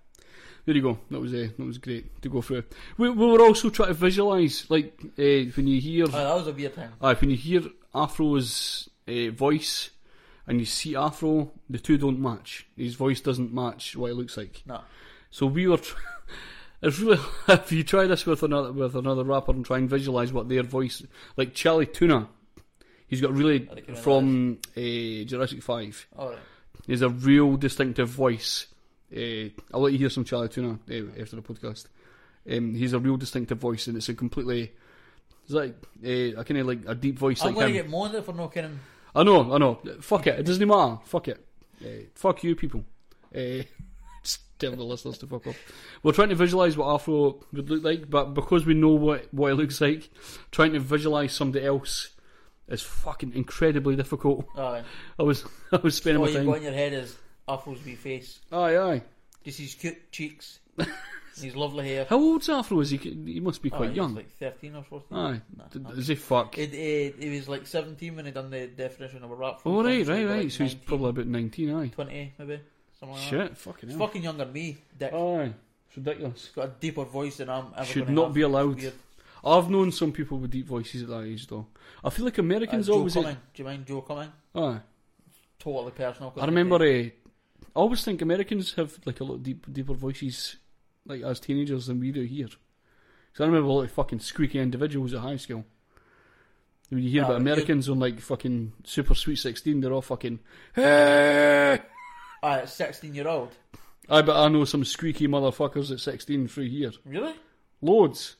There 0.66 0.74
you 0.74 0.82
go. 0.82 0.98
That 1.10 1.20
was 1.20 1.32
uh, 1.32 1.48
that 1.56 1.64
was 1.64 1.78
great 1.78 2.20
to 2.22 2.28
go 2.28 2.42
through. 2.42 2.64
We, 2.98 3.08
we 3.10 3.26
were 3.26 3.40
also 3.40 3.70
trying 3.70 3.88
to 3.88 3.94
visualise, 3.94 4.68
like 4.70 4.98
uh, 5.18 5.50
when 5.56 5.66
you 5.66 5.80
hear. 5.80 6.06
Aye, 6.06 6.10
that 6.10 6.34
was 6.34 6.46
a 6.48 6.52
weird 6.52 6.74
thing. 6.74 6.88
Aye, 7.00 7.14
when 7.14 7.30
you 7.30 7.36
hear 7.36 7.62
Afro's 7.94 8.88
uh, 9.08 9.30
voice 9.30 9.90
and 10.46 10.58
you 10.58 10.66
see 10.66 10.96
Afro, 10.96 11.52
the 11.68 11.78
two 11.78 11.96
don't 11.96 12.20
match. 12.20 12.66
His 12.76 12.94
voice 12.94 13.20
doesn't 13.20 13.52
match 13.52 13.96
what 13.96 14.10
it 14.10 14.14
looks 14.14 14.36
like. 14.36 14.62
No. 14.66 14.80
So 15.30 15.46
we 15.46 15.66
were. 15.66 15.78
Tr- 15.78 15.96
it's 16.82 16.98
really 16.98 17.20
if 17.48 17.72
you 17.72 17.84
try 17.84 18.06
this 18.06 18.26
with 18.26 18.42
another 18.42 18.72
with 18.72 18.94
another 18.94 19.24
rapper 19.24 19.52
and 19.52 19.64
try 19.64 19.78
and 19.78 19.88
visualise 19.88 20.32
what 20.32 20.48
their 20.48 20.62
voice 20.62 21.02
like. 21.36 21.54
Chali 21.54 21.86
2na, 21.86 22.28
he's 23.10 23.20
got 23.20 23.32
really 23.32 23.68
I 23.70 23.74
reckon 23.74 23.94
it 23.94 23.98
from 23.98 24.58
uh, 24.76 25.24
Jurassic 25.24 25.62
Five. 25.62 26.06
Alright. 26.18 26.38
He 26.86 26.92
has 26.92 27.02
a 27.02 27.10
real 27.10 27.56
distinctive 27.56 28.08
voice. 28.08 28.66
Uh, 29.14 29.50
I'll 29.74 29.80
let 29.80 29.92
you 29.92 29.98
hear 29.98 30.08
some 30.08 30.24
Chali 30.24 30.48
2na 30.48 30.78
uh, 31.18 31.20
after 31.20 31.36
the 31.36 31.42
podcast. 31.42 31.86
Um, 32.50 32.74
he's 32.74 32.92
a 32.92 32.98
real 32.98 33.16
distinctive 33.16 33.58
voice, 33.58 33.86
and 33.86 33.96
it's 33.96 34.08
a 34.08 34.14
completely. 34.14 34.72
It's 35.44 35.52
like 35.52 35.74
uh, 36.04 36.40
a 36.40 36.44
kind 36.44 36.58
of 36.58 36.66
like 36.66 36.80
a 36.86 36.94
deep 36.94 37.18
voice 37.18 37.42
I'm 37.42 37.48
like 37.48 37.54
going 37.56 37.74
him. 37.74 37.90
to 37.90 37.90
get 37.90 38.14
at 38.14 38.24
for 38.24 38.32
not 38.32 38.54
kidding. 38.54 38.78
I 39.14 39.24
know, 39.24 39.52
I 39.52 39.58
know. 39.58 39.80
Fuck 40.00 40.28
it. 40.28 40.38
It 40.38 40.46
doesn't 40.46 40.66
matter. 40.66 40.98
Fuck 41.04 41.28
it. 41.28 41.44
Uh, 41.84 42.06
fuck 42.14 42.42
you, 42.44 42.54
people. 42.54 42.84
Uh, 43.34 43.64
just 44.22 44.40
tell 44.58 44.70
the 44.70 44.84
listeners 44.84 45.18
to 45.18 45.26
fuck 45.26 45.46
off. 45.48 45.56
We're 46.02 46.12
trying 46.12 46.28
to 46.28 46.34
visualise 46.36 46.76
what 46.76 46.94
Afro 46.94 47.40
would 47.52 47.68
look 47.68 47.82
like, 47.82 48.08
but 48.08 48.34
because 48.34 48.64
we 48.64 48.74
know 48.74 48.90
what 48.90 49.32
what 49.34 49.52
it 49.52 49.56
looks 49.56 49.80
like, 49.80 50.08
trying 50.52 50.72
to 50.72 50.80
visualise 50.80 51.34
somebody 51.34 51.66
else 51.66 52.10
is 52.70 52.82
fucking 52.82 53.32
incredibly 53.34 53.96
difficult. 53.96 54.46
Aye. 54.56 54.82
I 55.18 55.22
was 55.22 55.44
I 55.72 55.76
was 55.76 55.96
spending 55.96 56.18
All 56.20 56.26
my 56.26 56.30
you've 56.30 56.38
time. 56.40 56.46
got 56.46 56.56
in 56.58 56.62
your 56.64 56.72
head 56.72 56.92
is 56.92 57.16
Afro's 57.48 57.84
wee 57.84 57.94
face. 57.96 58.40
Aye, 58.52 58.76
aye. 58.78 59.02
Just 59.44 59.58
his 59.58 59.74
cute 59.74 60.10
cheeks. 60.12 60.60
his 61.40 61.56
lovely 61.56 61.88
hair. 61.88 62.06
How 62.08 62.18
old's 62.18 62.48
Afro? 62.48 62.80
Is 62.80 62.90
he? 62.90 62.96
He 62.98 63.40
must 63.40 63.62
be 63.62 63.72
Aye, 63.72 63.76
quite 63.76 63.84
he 63.86 63.90
was 63.90 63.96
young. 63.96 64.14
like 64.14 64.30
13 64.38 64.76
or 64.76 64.82
14. 64.82 65.18
Aye. 65.18 65.40
Nah, 65.56 65.64
D- 65.72 65.78
nah. 65.78 65.90
Is 65.90 66.08
he 66.08 66.14
fuck? 66.14 66.58
It, 66.58 66.74
it, 66.74 67.14
he 67.22 67.30
was 67.30 67.48
like 67.48 67.66
17 67.66 68.14
when 68.16 68.26
he 68.26 68.30
done 68.30 68.50
the 68.50 68.66
definition 68.66 69.24
of 69.24 69.30
a 69.30 69.34
rap. 69.34 69.60
Oh 69.64 69.82
right, 69.82 70.06
right, 70.06 70.26
right. 70.26 70.52
So 70.52 70.64
he's 70.64 70.74
probably 70.74 71.10
about 71.10 71.26
nineteen. 71.26 71.74
Aye. 71.74 71.88
20 71.88 72.34
maybe. 72.38 72.60
Something 72.98 73.16
like 73.16 73.24
Shit, 73.26 73.38
that. 73.48 73.56
fucking 73.58 73.88
He's 73.88 73.96
hell. 73.98 74.06
fucking 74.06 74.22
younger 74.22 74.44
than 74.44 74.52
me, 74.52 74.76
Dick. 74.98 75.12
Aye, 75.14 75.54
it's 75.88 75.96
ridiculous. 75.96 76.42
He's 76.42 76.50
got 76.54 76.66
a 76.66 76.72
deeper 76.78 77.04
voice 77.04 77.38
than 77.38 77.48
I'm 77.48 77.66
ever 77.74 77.86
Should 77.86 78.04
gonna 78.04 78.14
not 78.14 78.24
have. 78.26 78.34
be 78.34 78.40
It's 78.42 78.46
allowed. 78.48 78.76
weird. 78.76 78.92
I've 79.44 79.70
known 79.70 79.90
some 79.92 80.12
people 80.12 80.38
with 80.38 80.50
deep 80.50 80.66
voices 80.66 81.02
at 81.02 81.08
that 81.08 81.22
age, 81.24 81.46
though. 81.46 81.66
I 82.04 82.10
feel 82.10 82.24
like 82.26 82.38
Uh, 82.38 82.42
Americans 82.42 82.86
Joe 82.86 82.94
always. 82.94 83.14
Cumming. 83.14 83.36
Do 83.54 83.62
you 83.62 83.64
mind 83.64 83.86
Joe 83.86 84.02
Cumming? 84.02 84.32
Aye. 84.54 84.80
Totally 85.58 85.92
personal. 85.92 86.32
I 86.38 86.46
remember. 86.46 86.76
Uh, 86.76 87.08
I 87.76 87.78
always 87.78 88.04
think 88.04 88.20
Americans 88.22 88.74
have 88.74 88.98
like 89.04 89.20
a 89.20 89.24
lot 89.24 89.42
deep, 89.42 89.66
deeper 89.72 89.94
voices, 89.94 90.56
like 91.06 91.22
as 91.22 91.38
teenagers 91.40 91.86
than 91.86 92.00
we 92.00 92.10
do 92.12 92.22
here. 92.22 92.46
Because 92.48 93.40
I 93.42 93.46
remember 93.46 93.68
a 93.68 93.72
lot 93.72 93.82
of 93.84 93.92
fucking 93.92 94.20
squeaky 94.20 94.58
individuals 94.58 95.14
at 95.14 95.20
high 95.20 95.36
school. 95.36 95.64
When 96.88 97.02
you 97.04 97.10
hear 97.10 97.22
Ah, 97.22 97.26
about 97.26 97.40
Americans 97.40 97.88
on 97.88 98.00
like 98.00 98.18
fucking 98.20 98.72
Super 98.84 99.14
Sweet 99.14 99.36
Sixteen, 99.36 99.80
they're 99.80 99.92
all 99.92 100.02
fucking. 100.02 100.40
Hey! 100.74 101.78
Aye, 102.42 102.64
16 102.64 103.14
year 103.14 103.28
old. 103.28 103.50
I 104.08 104.22
but 104.22 104.36
I 104.36 104.48
know 104.48 104.64
some 104.64 104.84
squeaky 104.84 105.28
motherfuckers 105.28 105.92
at 105.92 106.00
sixteen 106.00 106.48
through 106.48 106.68
here. 106.68 106.90
Really? 107.04 107.34
Loads. 107.80 108.36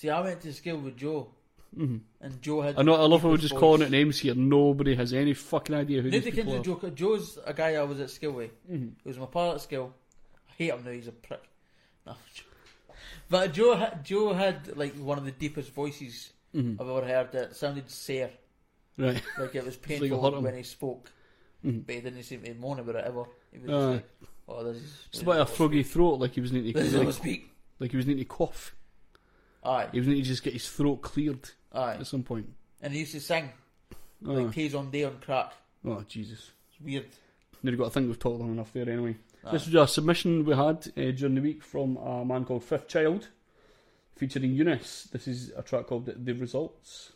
See, 0.00 0.08
I 0.08 0.20
went 0.22 0.40
to 0.40 0.52
school 0.54 0.78
with 0.78 0.96
Joe. 0.96 1.28
Mhm. 1.76 2.00
And 2.22 2.40
Joe 2.40 2.62
had. 2.62 2.78
I 2.78 2.82
know. 2.82 2.94
I 2.94 3.04
love 3.06 3.20
how 3.22 3.28
we're 3.28 3.36
just 3.36 3.54
calling 3.54 3.80
voice. 3.80 3.88
it 3.88 3.92
names 3.92 4.18
here. 4.18 4.34
Nobody 4.34 4.94
has 4.94 5.12
any 5.12 5.34
fucking 5.34 5.76
idea 5.76 6.00
who 6.00 6.08
Nobody 6.10 6.30
these 6.30 6.34
people 6.34 6.56
are. 6.56 6.62
Joe. 6.62 6.90
Joe's 6.94 7.38
a 7.44 7.52
guy 7.52 7.74
I 7.74 7.82
was 7.82 8.00
at 8.00 8.08
school 8.08 8.32
with. 8.32 8.50
Mhm. 8.66 8.92
He 9.04 9.08
was 9.10 9.18
my 9.18 9.26
pal 9.26 9.52
at 9.52 9.60
school. 9.60 9.94
I 10.48 10.52
hate 10.56 10.70
him 10.72 10.82
now. 10.84 10.90
He's 10.90 11.06
a 11.08 11.12
prick. 11.12 11.42
No. 12.06 12.14
But 13.28 13.52
Joe, 13.52 13.76
had, 13.76 14.04
Joe 14.04 14.32
had 14.32 14.76
like 14.76 14.94
one 14.96 15.18
of 15.18 15.24
the 15.24 15.30
deepest 15.32 15.70
voices 15.72 16.32
Mhm. 16.54 16.80
I've 16.80 16.88
ever 16.88 17.06
heard. 17.06 17.30
That 17.32 17.54
sounded 17.54 17.88
sere. 17.90 18.30
Right. 18.96 19.22
Like 19.38 19.54
it 19.54 19.64
was 19.64 19.76
It's 19.82 19.88
like 19.90 20.00
painful 20.00 20.42
when 20.42 20.56
he 20.56 20.62
spoke. 20.64 21.12
Mhm. 21.64 21.86
But 21.86 21.94
he 21.94 22.00
didn't 22.00 22.22
seem 22.24 22.42
to 22.42 22.54
moan 22.54 22.80
about 22.80 22.96
it 22.96 23.04
ever. 23.04 23.24
He 23.52 23.58
was 23.58 23.68
just 23.68 23.86
like, 23.94 24.08
"Oh, 24.48 24.64
this 24.64 24.78
is." 24.82 25.04
It's 25.12 25.22
about 25.22 25.40
a 25.42 25.46
froggy 25.46 25.82
throat, 25.84 26.14
like 26.20 26.32
he 26.32 26.40
was 26.40 26.52
needing 26.52 26.72
to 26.72 26.98
like, 27.04 27.14
speak. 27.14 27.50
like 27.78 27.90
he 27.92 27.96
was 27.98 28.06
needing 28.06 28.24
to 28.24 28.28
cough. 28.28 28.74
Aye. 29.64 29.88
He 29.92 29.98
was 29.98 30.08
needing 30.08 30.22
to 30.24 30.28
just 30.28 30.42
get 30.42 30.52
his 30.54 30.68
throat 30.68 31.02
cleared 31.02 31.50
Aye. 31.72 31.94
at 32.00 32.06
some 32.06 32.22
point. 32.22 32.48
And 32.82 32.92
he 32.92 33.00
used 33.00 33.12
to 33.12 33.20
sing 33.20 33.50
Aye. 34.26 34.30
like 34.30 34.54
Days 34.54 34.74
on 34.74 34.90
Day 34.90 35.04
on 35.04 35.18
Crack. 35.20 35.52
Oh 35.84 36.02
Jesus! 36.08 36.50
It's 36.70 36.80
weird. 36.80 37.06
Nearly 37.62 37.76
got. 37.78 37.86
I 37.88 37.90
think 37.90 38.06
we've 38.08 38.18
talked 38.18 38.40
long 38.40 38.52
enough 38.52 38.72
there 38.72 38.88
anyway. 38.88 39.16
Aye. 39.44 39.52
This 39.52 39.66
was 39.66 39.74
a 39.74 39.86
submission 39.86 40.44
we 40.44 40.54
had 40.54 40.86
uh, 40.96 41.10
during 41.12 41.34
the 41.34 41.40
week 41.40 41.62
from 41.62 41.96
a 41.96 42.24
man 42.24 42.44
called 42.44 42.64
Fifth 42.64 42.88
Child, 42.88 43.28
featuring 44.16 44.54
Eunice. 44.54 45.08
This 45.12 45.28
is 45.28 45.52
a 45.56 45.62
track 45.62 45.86
called 45.86 46.06
"The, 46.06 46.12
the 46.12 46.32
Results." 46.32 47.12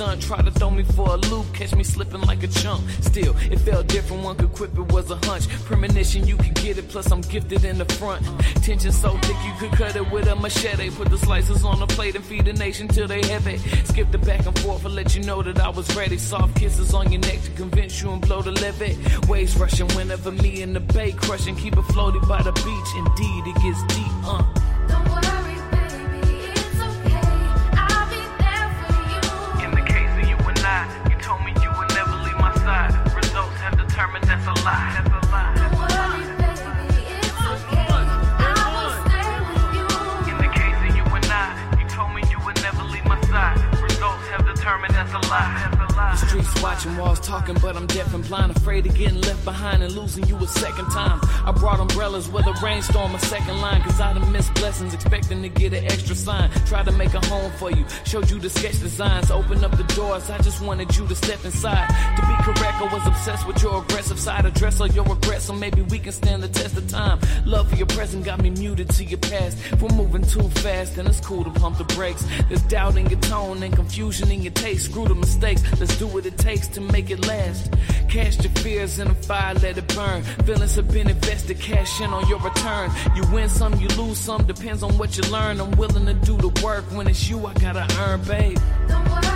Try 0.00 0.40
to 0.40 0.50
throw 0.50 0.70
me 0.70 0.82
for 0.82 1.10
a 1.10 1.16
loop, 1.16 1.52
catch 1.52 1.74
me 1.74 1.84
slipping 1.84 2.22
like 2.22 2.42
a 2.42 2.48
chump. 2.48 2.82
Still, 3.02 3.36
it 3.52 3.58
felt 3.58 3.86
different, 3.86 4.22
one 4.22 4.34
could 4.34 4.50
quip 4.54 4.74
it 4.74 4.90
was 4.92 5.10
a 5.10 5.16
hunch. 5.26 5.46
Premonition, 5.66 6.26
you 6.26 6.36
could 6.38 6.54
get 6.54 6.78
it, 6.78 6.88
plus 6.88 7.12
I'm 7.12 7.20
gifted 7.20 7.64
in 7.66 7.76
the 7.76 7.84
front. 7.84 8.24
Tension 8.62 8.92
so 8.92 9.10
thick, 9.18 9.36
you 9.44 9.52
could 9.58 9.72
cut 9.76 9.96
it 9.96 10.10
with 10.10 10.26
a 10.26 10.36
machete. 10.36 10.88
Put 10.88 11.10
the 11.10 11.18
slices 11.18 11.66
on 11.66 11.80
the 11.80 11.86
plate 11.86 12.14
and 12.14 12.24
feed 12.24 12.46
the 12.46 12.54
nation 12.54 12.88
till 12.88 13.06
they 13.06 13.20
have 13.26 13.46
it. 13.46 13.60
Skip 13.88 14.10
the 14.10 14.16
back 14.16 14.46
and 14.46 14.58
forth 14.60 14.86
and 14.86 14.94
let 14.94 15.14
you 15.14 15.22
know 15.22 15.42
that 15.42 15.60
I 15.60 15.68
was 15.68 15.94
ready. 15.94 16.16
Soft 16.16 16.56
kisses 16.56 16.94
on 16.94 17.12
your 17.12 17.20
neck 17.20 17.42
to 17.42 17.50
convince 17.50 18.00
you 18.00 18.10
and 18.10 18.22
blow 18.22 18.40
the 18.40 18.52
levee. 18.52 18.96
Waves 19.28 19.54
rushing 19.58 19.88
whenever 19.88 20.32
me 20.32 20.62
and 20.62 20.74
the 20.74 20.80
bay 20.80 21.12
crushing. 21.12 21.56
Keep 21.56 21.76
it 21.76 21.82
floated 21.92 22.26
by 22.26 22.42
the 22.42 22.52
beach. 22.52 22.90
Indeed, 22.96 23.42
it 23.48 23.56
gets 23.62 23.82
deep, 23.94 24.09
losing 50.10 50.28
you 50.28 50.42
a 50.42 50.48
second 50.48 50.86
time. 50.90 51.20
I 51.46 51.52
brought 51.52 51.78
umbrellas 51.78 52.28
with 52.28 52.46
a 52.46 52.52
rainstorm, 52.62 53.14
a 53.14 53.18
second 53.20 53.60
line. 53.60 53.80
Cause 53.82 54.00
I 54.00 54.12
done 54.12 54.32
missed 54.32 54.52
blessings, 54.54 54.92
expecting 54.92 55.42
to 55.42 55.48
get 55.48 55.72
an 55.72 55.84
extra 55.84 56.14
sign. 56.14 56.50
Tried 56.66 56.86
to 56.86 56.92
make 56.92 57.14
a 57.14 57.19
home 57.30 57.52
for 57.52 57.70
you, 57.70 57.84
showed 58.04 58.28
you 58.30 58.38
the 58.38 58.50
sketch 58.50 58.78
designs. 58.80 59.30
Open 59.30 59.64
up 59.64 59.70
the 59.76 59.84
doors, 59.94 60.28
I 60.28 60.38
just 60.38 60.60
wanted 60.60 60.94
you 60.96 61.06
to 61.06 61.14
step 61.14 61.44
inside. 61.44 61.86
To 62.16 62.22
be 62.30 62.34
correct, 62.42 62.76
I 62.82 62.88
was 62.92 63.06
obsessed 63.06 63.46
with 63.46 63.62
your 63.62 63.82
aggressive 63.82 64.18
side. 64.18 64.44
Address 64.44 64.80
all 64.80 64.88
your 64.88 65.04
regrets, 65.04 65.44
so 65.44 65.54
maybe 65.54 65.82
we 65.82 65.98
can 65.98 66.12
stand 66.12 66.42
the 66.42 66.48
test 66.48 66.76
of 66.76 66.88
time. 66.88 67.18
Love 67.46 67.70
for 67.70 67.76
your 67.76 67.86
present 67.86 68.24
got 68.24 68.42
me 68.42 68.50
muted 68.50 68.90
to 68.90 69.04
your 69.04 69.18
past. 69.18 69.56
If 69.72 69.80
we're 69.80 69.96
moving 69.96 70.22
too 70.22 70.48
fast, 70.64 70.96
then 70.96 71.06
it's 71.06 71.20
cool 71.20 71.44
to 71.44 71.50
pump 71.50 71.78
the 71.78 71.84
brakes. 71.94 72.24
There's 72.48 72.62
doubt 72.62 72.96
in 72.96 73.06
your 73.08 73.20
tone 73.20 73.62
and 73.62 73.74
confusion 73.74 74.30
in 74.30 74.42
your 74.42 74.52
taste. 74.52 74.86
Screw 74.90 75.06
the 75.06 75.14
mistakes, 75.14 75.62
let's 75.78 75.96
do 75.96 76.08
what 76.08 76.26
it 76.26 76.36
takes 76.36 76.66
to 76.68 76.80
make 76.80 77.10
it 77.10 77.26
last. 77.26 77.72
Cast 78.08 78.42
your 78.42 78.52
fears 78.54 78.98
in 78.98 79.06
a 79.06 79.14
fire, 79.14 79.54
let 79.54 79.78
it 79.78 79.94
burn. 79.94 80.22
Feelings 80.46 80.74
have 80.74 80.90
been 80.90 81.08
invested, 81.08 81.60
cash 81.60 82.00
in 82.00 82.10
on 82.10 82.28
your 82.28 82.40
return. 82.40 82.90
You 83.14 83.22
win 83.32 83.48
some, 83.48 83.74
you 83.80 83.88
lose 83.88 84.18
some, 84.18 84.44
depends 84.46 84.82
on 84.82 84.98
what 84.98 85.16
you 85.16 85.22
learn. 85.30 85.60
I'm 85.60 85.70
willing 85.72 86.06
to 86.06 86.14
do 86.14 86.36
the 86.36 86.48
work 86.64 86.84
when 86.90 87.06
it's 87.06 87.19
you, 87.28 87.46
I 87.46 87.52
gotta 87.54 87.86
earn, 88.00 88.22
babe. 88.22 89.29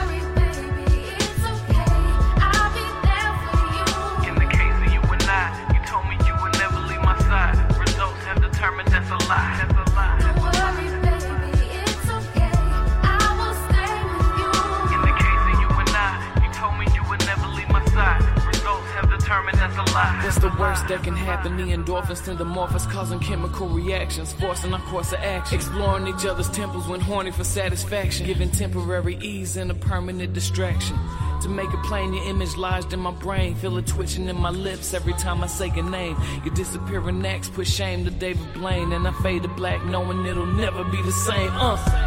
The 21.44 21.50
endorphins 21.50 22.24
tend 22.24 22.38
to 22.38 22.44
morph 22.46 22.74
us, 22.74 22.86
causing 22.86 23.20
chemical 23.20 23.68
reactions, 23.68 24.32
forcing 24.32 24.72
our 24.72 24.80
course 24.80 25.12
of 25.12 25.18
action. 25.20 25.56
Exploring 25.56 26.08
each 26.08 26.24
other's 26.24 26.48
temples 26.48 26.88
when 26.88 27.00
horny 27.00 27.32
for 27.32 27.44
satisfaction, 27.44 28.24
giving 28.24 28.50
temporary 28.50 29.18
ease 29.20 29.58
and 29.58 29.70
a 29.70 29.74
permanent 29.74 30.32
distraction. 30.32 30.98
To 31.42 31.50
make 31.50 31.68
it 31.68 31.82
plain, 31.82 32.14
your 32.14 32.24
image 32.24 32.56
lodged 32.56 32.94
in 32.94 33.00
my 33.00 33.10
brain. 33.10 33.54
Feel 33.56 33.76
it 33.76 33.86
twitching 33.86 34.26
in 34.28 34.40
my 34.40 34.48
lips 34.48 34.94
every 34.94 35.12
time 35.12 35.44
I 35.44 35.46
say 35.46 35.66
your 35.66 35.88
name. 35.88 36.16
Your 36.46 36.54
disappearing 36.54 37.24
acts 37.26 37.50
put 37.50 37.66
shame 37.66 38.06
to 38.06 38.10
David 38.10 38.54
Blaine, 38.54 38.94
and 38.94 39.06
I 39.06 39.12
fade 39.22 39.42
to 39.42 39.48
black, 39.48 39.84
knowing 39.84 40.24
it'll 40.24 40.46
never 40.46 40.82
be 40.84 41.02
the 41.02 41.12
same. 41.12 41.50
Uh. 41.52 42.03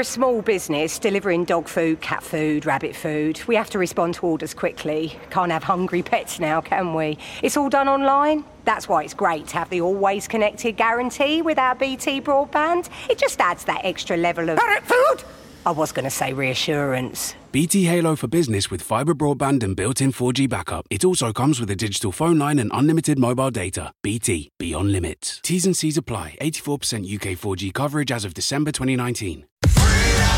We're 0.00 0.02
a 0.02 0.04
small 0.06 0.40
business 0.40 0.98
delivering 0.98 1.44
dog 1.44 1.68
food, 1.68 2.00
cat 2.00 2.22
food, 2.22 2.64
rabbit 2.64 2.96
food. 2.96 3.38
We 3.46 3.54
have 3.56 3.68
to 3.68 3.78
respond 3.78 4.14
to 4.14 4.24
orders 4.24 4.54
quickly. 4.54 5.14
Can't 5.28 5.52
have 5.52 5.62
hungry 5.62 6.02
pets 6.02 6.40
now, 6.40 6.62
can 6.62 6.94
we? 6.94 7.18
It's 7.42 7.54
all 7.54 7.68
done 7.68 7.86
online. 7.86 8.46
That's 8.64 8.88
why 8.88 9.04
it's 9.04 9.12
great 9.12 9.48
to 9.48 9.58
have 9.58 9.68
the 9.68 9.82
always 9.82 10.26
connected 10.26 10.78
guarantee 10.78 11.42
with 11.42 11.58
our 11.58 11.74
BT 11.74 12.22
broadband. 12.22 12.88
It 13.10 13.18
just 13.18 13.38
adds 13.42 13.64
that 13.64 13.82
extra 13.84 14.16
level 14.16 14.48
of 14.48 14.58
parrot 14.58 14.84
food. 14.84 15.22
I 15.66 15.72
was 15.72 15.92
going 15.92 16.04
to 16.04 16.10
say 16.10 16.32
reassurance. 16.32 17.34
BT 17.52 17.84
Halo 17.84 18.16
for 18.16 18.28
business 18.28 18.70
with 18.70 18.80
fibre 18.80 19.14
broadband 19.14 19.62
and 19.62 19.76
built-in 19.76 20.12
4G 20.12 20.48
backup. 20.48 20.86
It 20.90 21.04
also 21.04 21.32
comes 21.32 21.60
with 21.60 21.70
a 21.70 21.76
digital 21.76 22.12
phone 22.12 22.38
line 22.38 22.58
and 22.58 22.70
unlimited 22.72 23.18
mobile 23.18 23.50
data. 23.50 23.92
BT 24.02 24.50
Beyond 24.58 24.92
Limits. 24.92 25.40
T's 25.42 25.66
and 25.66 25.76
C's 25.76 25.96
apply. 25.96 26.38
84% 26.40 27.14
UK 27.14 27.36
4G 27.36 27.74
coverage 27.74 28.12
as 28.12 28.24
of 28.24 28.34
December 28.34 28.72
2019. 28.72 29.44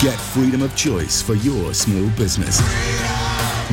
Get 0.01 0.19
freedom 0.19 0.63
of 0.63 0.75
choice 0.77 1.23
for 1.23 1.35
your 1.35 1.73
small 1.75 2.09
business 2.17 2.61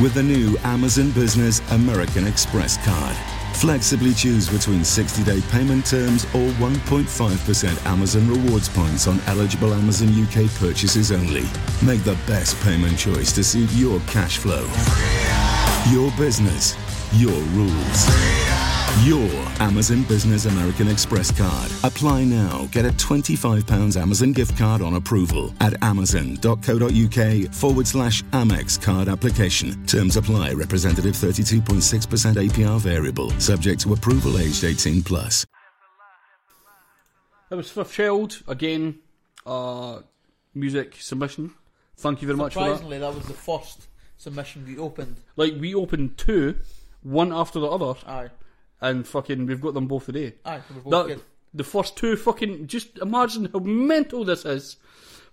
with 0.00 0.14
the 0.14 0.22
new 0.22 0.56
Amazon 0.58 1.10
Business 1.10 1.60
American 1.72 2.26
Express 2.26 2.76
card. 2.86 3.39
Flexibly 3.54 4.14
choose 4.14 4.48
between 4.48 4.84
60 4.84 5.22
day 5.24 5.40
payment 5.50 5.84
terms 5.84 6.24
or 6.26 6.48
1.5% 6.58 7.86
Amazon 7.86 8.28
rewards 8.28 8.68
points 8.68 9.06
on 9.06 9.20
eligible 9.26 9.74
Amazon 9.74 10.08
UK 10.22 10.50
purchases 10.54 11.12
only. 11.12 11.44
Make 11.84 12.02
the 12.04 12.18
best 12.26 12.58
payment 12.62 12.98
choice 12.98 13.32
to 13.32 13.44
suit 13.44 13.70
your 13.72 14.00
cash 14.06 14.38
flow. 14.38 14.66
Your 15.92 16.10
business, 16.16 16.74
your 17.12 17.38
rules. 17.52 18.69
Your 19.04 19.30
Amazon 19.60 20.02
Business 20.02 20.44
American 20.44 20.86
Express 20.88 21.30
card. 21.30 21.70
Apply 21.84 22.22
now. 22.24 22.68
Get 22.70 22.84
a 22.84 22.90
£25 22.90 23.96
Amazon 23.96 24.32
gift 24.34 24.58
card 24.58 24.82
on 24.82 24.94
approval 24.94 25.54
at 25.60 25.82
amazon.co.uk 25.82 27.54
forward 27.54 27.86
slash 27.86 28.22
Amex 28.24 28.82
card 28.82 29.08
application. 29.08 29.86
Terms 29.86 30.18
apply. 30.18 30.52
Representative 30.52 31.14
32.6% 31.14 32.50
APR 32.50 32.78
variable. 32.78 33.30
Subject 33.40 33.80
to 33.80 33.94
approval 33.94 34.38
aged 34.38 34.64
18 34.64 35.02
plus. 35.02 35.46
That 37.48 37.56
was 37.56 37.70
Fifth 37.70 37.94
Child 37.94 38.42
again. 38.48 38.98
Uh, 39.46 40.00
music 40.54 40.96
submission. 41.00 41.54
Thank 41.96 42.20
you 42.20 42.26
very 42.26 42.36
much 42.36 42.52
for 42.52 42.60
that. 42.60 42.66
Surprisingly, 42.66 42.98
that 42.98 43.14
was 43.14 43.24
the 43.24 43.32
first 43.32 43.88
submission 44.18 44.66
we 44.66 44.76
opened. 44.76 45.16
Like 45.36 45.54
we 45.58 45.74
opened 45.74 46.18
two, 46.18 46.58
one 47.02 47.32
after 47.32 47.58
the 47.60 47.66
other. 47.66 47.98
Aye. 48.06 48.28
And 48.80 49.06
fucking, 49.06 49.46
we've 49.46 49.60
got 49.60 49.74
them 49.74 49.86
both 49.86 50.06
today. 50.06 50.34
Aye, 50.44 50.60
we're 50.74 50.80
both 50.82 50.90
That- 50.90 51.06
good. 51.14 51.24
The 51.52 51.64
first 51.64 51.96
two 51.96 52.14
fucking. 52.16 52.68
Just 52.68 52.98
imagine 52.98 53.48
how 53.52 53.58
mental 53.58 54.24
this 54.24 54.44
is. 54.44 54.76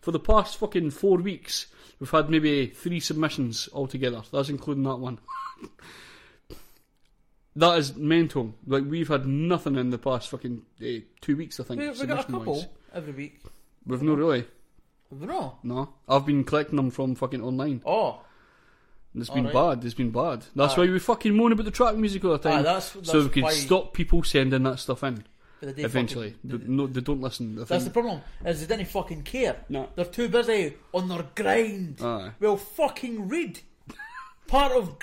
For 0.01 0.11
the 0.11 0.19
past 0.19 0.57
fucking 0.57 0.89
four 0.91 1.17
weeks, 1.17 1.67
we've 1.99 2.09
had 2.09 2.29
maybe 2.29 2.67
three 2.67 2.99
submissions 2.99 3.69
altogether. 3.73 4.23
That's 4.31 4.49
including 4.49 4.83
that 4.83 4.97
one. 4.97 5.19
that 7.55 7.77
is 7.77 7.95
mental. 7.95 8.53
Like 8.65 8.83
we've 8.87 9.07
had 9.07 9.27
nothing 9.27 9.75
in 9.75 9.89
the 9.89 9.97
past 9.97 10.29
fucking 10.29 10.61
eh, 10.81 10.99
two 11.21 11.37
weeks. 11.37 11.59
I 11.59 11.63
think. 11.63 11.81
We, 11.81 11.89
we 11.89 12.05
got 12.05 12.27
a 12.27 12.31
couple 12.31 12.65
every 12.93 13.13
week. 13.13 13.41
We've 13.85 14.01
no 14.01 14.13
really. 14.13 14.45
No. 15.11 15.57
No, 15.63 15.93
I've 16.07 16.25
been 16.25 16.43
collecting 16.43 16.75
them 16.75 16.91
from 16.91 17.15
fucking 17.15 17.41
online. 17.41 17.81
Oh. 17.85 18.21
It's 19.19 19.29
oh, 19.29 19.33
been 19.33 19.47
Alright. 19.47 19.79
bad. 19.79 19.85
It's 19.85 19.93
been 19.95 20.11
bad. 20.11 20.45
That's 20.55 20.73
Aye. 20.73 20.77
why 20.81 20.89
we 20.91 20.99
fucking 20.99 21.35
moan 21.35 21.51
about 21.51 21.65
the 21.65 21.71
track 21.71 21.95
music 21.95 22.23
all 22.25 22.31
the 22.31 22.37
time. 22.39 22.53
Ah, 22.53 22.59
Aye, 22.59 22.61
that's- 22.63 22.97
so 23.03 23.23
we 23.23 23.29
can 23.29 23.43
why- 23.43 23.51
stop 23.53 23.93
people 23.93 24.23
sending 24.23 24.63
that 24.63 24.79
stuff 24.79 25.03
in. 25.03 25.23
But 25.59 25.75
they 25.75 25.83
Eventually, 25.83 26.35
fucking- 26.43 26.59
They- 26.59 26.67
no, 26.67 26.85
they 26.87 27.01
don't 27.01 27.19
listen. 27.21 27.55
That's 27.55 27.83
the 27.85 27.89
problem. 27.89 28.21
Is 28.45 28.65
they 28.65 28.75
didn't 28.75 28.89
fucking 28.91 29.23
care. 29.23 29.55
No. 29.69 29.89
They're 29.95 30.05
too 30.05 30.29
busy 30.29 30.75
on 30.93 31.07
their 31.09 31.25
grind. 31.33 31.97
Aye. 32.01 32.31
Well, 32.39 32.57
fucking 32.57 33.27
read. 33.27 33.59
Part 34.47 34.71
of 34.73 34.95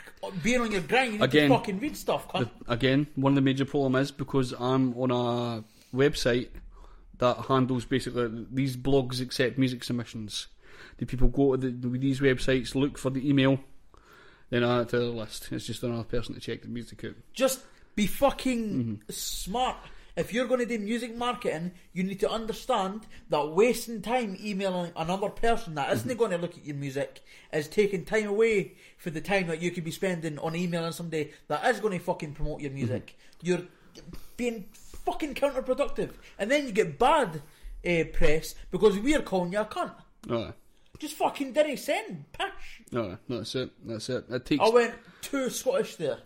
being 0.43 0.61
on 0.61 0.71
your 0.71 0.83
grind, 0.83 1.15
you 1.15 1.19
need 1.19 1.25
Again, 1.25 1.51
to 1.51 1.57
fucking 1.57 1.81
read 1.81 1.97
stuff. 1.97 2.33
The- 2.33 2.49
again, 2.69 3.09
one 3.17 3.33
of 3.33 3.35
the 3.37 3.41
major 3.43 3.65
problem 3.65 3.97
is 3.97 4.11
because 4.13 4.53
I'm 4.59 4.95
on 4.97 5.11
a 5.11 5.65
website 5.97 6.49
that 7.19 7.37
handles 7.47 7.85
basically 7.85 8.47
these 8.53 8.77
blogs 8.77 9.21
accept 9.21 9.59
music 9.59 9.83
submissions. 9.85 10.47
The 10.99 11.07
people 11.07 11.29
go 11.29 11.57
to 11.57 11.71
the, 11.71 11.99
these 11.99 12.21
websites, 12.21 12.75
look 12.77 12.97
for 12.97 13.11
the 13.11 13.29
email, 13.29 13.59
then 14.63 14.71
add 14.71 14.83
it 14.83 14.89
to 14.91 14.99
the 14.99 15.05
list. 15.07 15.49
It's 15.53 15.67
just 15.67 15.83
another 15.83 16.05
person 16.05 16.35
to 16.35 16.41
check 16.41 16.63
the 16.63 16.69
music 16.69 17.05
out. 17.05 17.15
Just 17.33 17.61
be 17.95 18.07
fucking 18.07 18.59
Mm-hmm. 18.73 18.95
smart. 19.13 19.77
If 20.17 20.33
you're 20.33 20.47
going 20.47 20.61
to 20.61 20.67
do 20.67 20.79
music 20.79 21.17
marketing, 21.17 21.73
you 21.93 22.05
need 22.05 22.21
to 22.21 22.31
understand 22.31 23.01
that 23.31 23.49
wasting 23.51 24.01
time 24.01 24.37
emailing 24.41 24.93
another 24.97 25.29
person 25.29 25.75
that 25.75 25.87
Mm-hmm. 25.89 25.97
isn't 25.97 26.19
going 26.19 26.31
to 26.31 26.39
look 26.39 26.57
at 26.57 26.65
your 26.65 26.77
music 26.77 27.21
is 27.53 27.67
taking 27.69 28.05
time 28.05 28.27
away 28.29 28.75
for 28.97 29.11
the 29.11 29.21
time 29.21 29.49
that 29.49 29.61
you 29.61 29.71
could 29.73 29.83
be 29.85 29.91
spending 29.91 30.39
on 30.39 30.55
emailing 30.55 30.93
somebody 30.93 31.33
that 31.49 31.65
is 31.67 31.81
going 31.81 31.99
to 31.99 32.05
fucking 32.05 32.35
promote 32.35 32.61
your 32.61 32.71
music. 32.71 33.17
Mm-hmm. 33.43 33.47
You're 33.49 33.63
being 34.37 34.67
fucking 35.05 35.35
counterproductive, 35.35 36.11
and 36.39 36.51
then 36.51 36.67
you 36.67 36.73
get 36.73 36.99
bad 36.99 37.43
uh, 37.87 38.05
press 38.13 38.55
because 38.71 38.99
we're 38.99 39.21
calling 39.23 39.53
you 39.53 39.61
a 39.61 39.65
cunt. 39.65 39.93
Aye. 40.31 40.53
Just 40.99 41.15
fucking 41.17 41.53
didn't 41.53 41.79
send, 41.79 42.33
pish. 42.33 42.83
No, 42.93 43.19
no, 43.29 43.39
that's 43.39 43.55
it. 43.57 43.71
That's 43.85 44.09
it. 44.09 44.25
It 44.31 44.47
takes. 44.47 44.65
I 44.65 44.69
went 44.69 44.95
too 45.21 45.51
Scottish 45.51 45.97
there. 45.97 46.19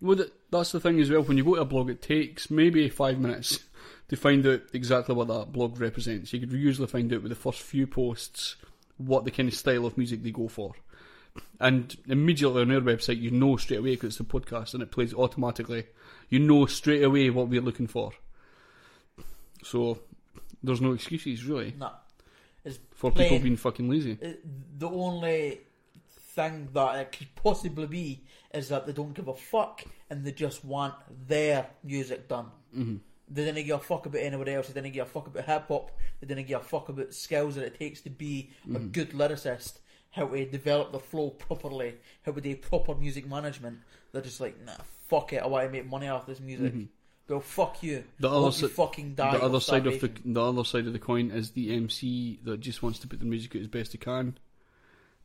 Well, 0.00 0.16
th- 0.16 0.32
that's 0.50 0.72
the 0.72 0.80
thing 0.80 1.00
as 1.00 1.10
well. 1.10 1.22
When 1.22 1.36
you 1.36 1.44
go 1.44 1.56
to 1.56 1.62
a 1.62 1.64
blog, 1.64 1.90
it 1.90 2.00
takes 2.00 2.50
maybe 2.50 2.88
five 2.88 3.18
minutes 3.18 3.58
to 4.08 4.16
find 4.16 4.46
out 4.46 4.62
exactly 4.72 5.14
what 5.14 5.28
that 5.28 5.52
blog 5.52 5.80
represents. 5.80 6.32
You 6.32 6.40
could 6.40 6.52
usually 6.52 6.86
find 6.86 7.12
out 7.12 7.22
with 7.22 7.30
the 7.30 7.36
first 7.36 7.60
few 7.60 7.86
posts 7.86 8.56
what 8.96 9.24
the 9.24 9.30
kind 9.32 9.48
of 9.48 9.54
style 9.54 9.84
of 9.86 9.98
music 9.98 10.22
they 10.22 10.30
go 10.30 10.46
for. 10.48 10.74
And 11.58 11.96
immediately 12.06 12.62
on 12.62 12.70
our 12.70 12.80
website, 12.80 13.20
you 13.20 13.32
know 13.32 13.56
straight 13.56 13.80
away 13.80 13.96
because 13.96 14.14
it's 14.14 14.20
a 14.20 14.24
podcast 14.24 14.74
and 14.74 14.82
it 14.82 14.92
plays 14.92 15.12
automatically. 15.12 15.86
You 16.28 16.38
know 16.38 16.66
straight 16.66 17.02
away 17.02 17.28
what 17.30 17.48
we're 17.48 17.60
looking 17.60 17.88
for. 17.88 18.12
So 19.64 19.98
there's 20.62 20.80
no 20.80 20.92
excuses 20.92 21.44
really 21.44 21.74
No. 21.78 21.90
For 22.94 23.10
people 23.10 23.38
being 23.40 23.56
fucking 23.56 23.88
lazy. 23.88 24.18
Uh, 24.22 24.28
the 24.78 24.88
only 24.88 25.60
thing 26.08 26.68
that 26.72 26.96
it 26.96 27.12
could 27.12 27.34
possibly 27.34 27.86
be 27.86 28.20
is 28.52 28.68
that 28.68 28.86
they 28.86 28.92
don't 28.92 29.12
give 29.14 29.28
a 29.28 29.34
fuck 29.34 29.84
and 30.10 30.24
they 30.24 30.32
just 30.32 30.64
want 30.64 30.94
their 31.28 31.66
music 31.82 32.28
done. 32.28 32.46
Mhm. 32.74 33.00
They 33.28 33.44
didn't 33.44 33.64
give 33.66 33.76
a 33.76 33.82
fuck 33.82 34.06
about 34.06 34.20
anybody 34.20 34.52
else. 34.52 34.68
They 34.68 34.74
didn't 34.80 34.92
give 34.94 35.06
a 35.06 35.10
fuck 35.10 35.26
about 35.26 35.44
hip 35.44 35.64
hop. 35.68 35.90
They 36.20 36.26
didn't 36.26 36.46
give 36.46 36.60
a 36.60 36.64
fuck 36.64 36.88
about 36.88 37.12
skills 37.14 37.54
that 37.56 37.64
it 37.64 37.78
takes 37.78 38.00
to 38.02 38.10
be 38.10 38.50
a 38.66 38.78
Mhm. 38.78 38.92
good 38.92 39.10
lyricist. 39.10 39.78
How 40.10 40.26
to 40.28 40.44
develop 40.46 40.92
the 40.92 41.00
flow 41.00 41.30
properly. 41.30 41.94
How 42.22 42.32
to 42.32 42.40
do 42.40 42.54
proper 42.56 42.94
music 42.94 43.26
management. 43.26 43.78
They're 44.12 44.22
just 44.22 44.40
like, 44.40 44.60
nah, 44.64 44.76
fuck 45.08 45.32
it. 45.32 45.42
I 45.42 45.46
want 45.46 45.66
to 45.66 45.72
make 45.72 45.86
money 45.86 46.06
off 46.08 46.26
this 46.26 46.38
music. 46.40 46.72
Mhm. 46.74 46.88
Well, 47.28 47.40
fuck 47.40 47.82
you. 47.82 48.04
The 48.20 48.28
other, 48.28 48.52
si- 48.52 48.66
fucking 48.68 49.14
die. 49.14 49.38
the 49.38 49.44
other 49.44 49.60
side 49.60 49.86
of 49.86 50.00
the 50.00 50.10
the 50.24 50.42
other 50.44 50.64
side 50.64 50.86
of 50.86 50.92
the 50.92 50.98
coin 50.98 51.30
is 51.30 51.52
the 51.52 51.74
MC 51.74 52.38
that 52.44 52.60
just 52.60 52.82
wants 52.82 52.98
to 53.00 53.06
put 53.08 53.18
the 53.20 53.24
music 53.24 53.56
out 53.56 53.62
as 53.62 53.68
best 53.68 53.92
he 53.92 53.98
can 53.98 54.36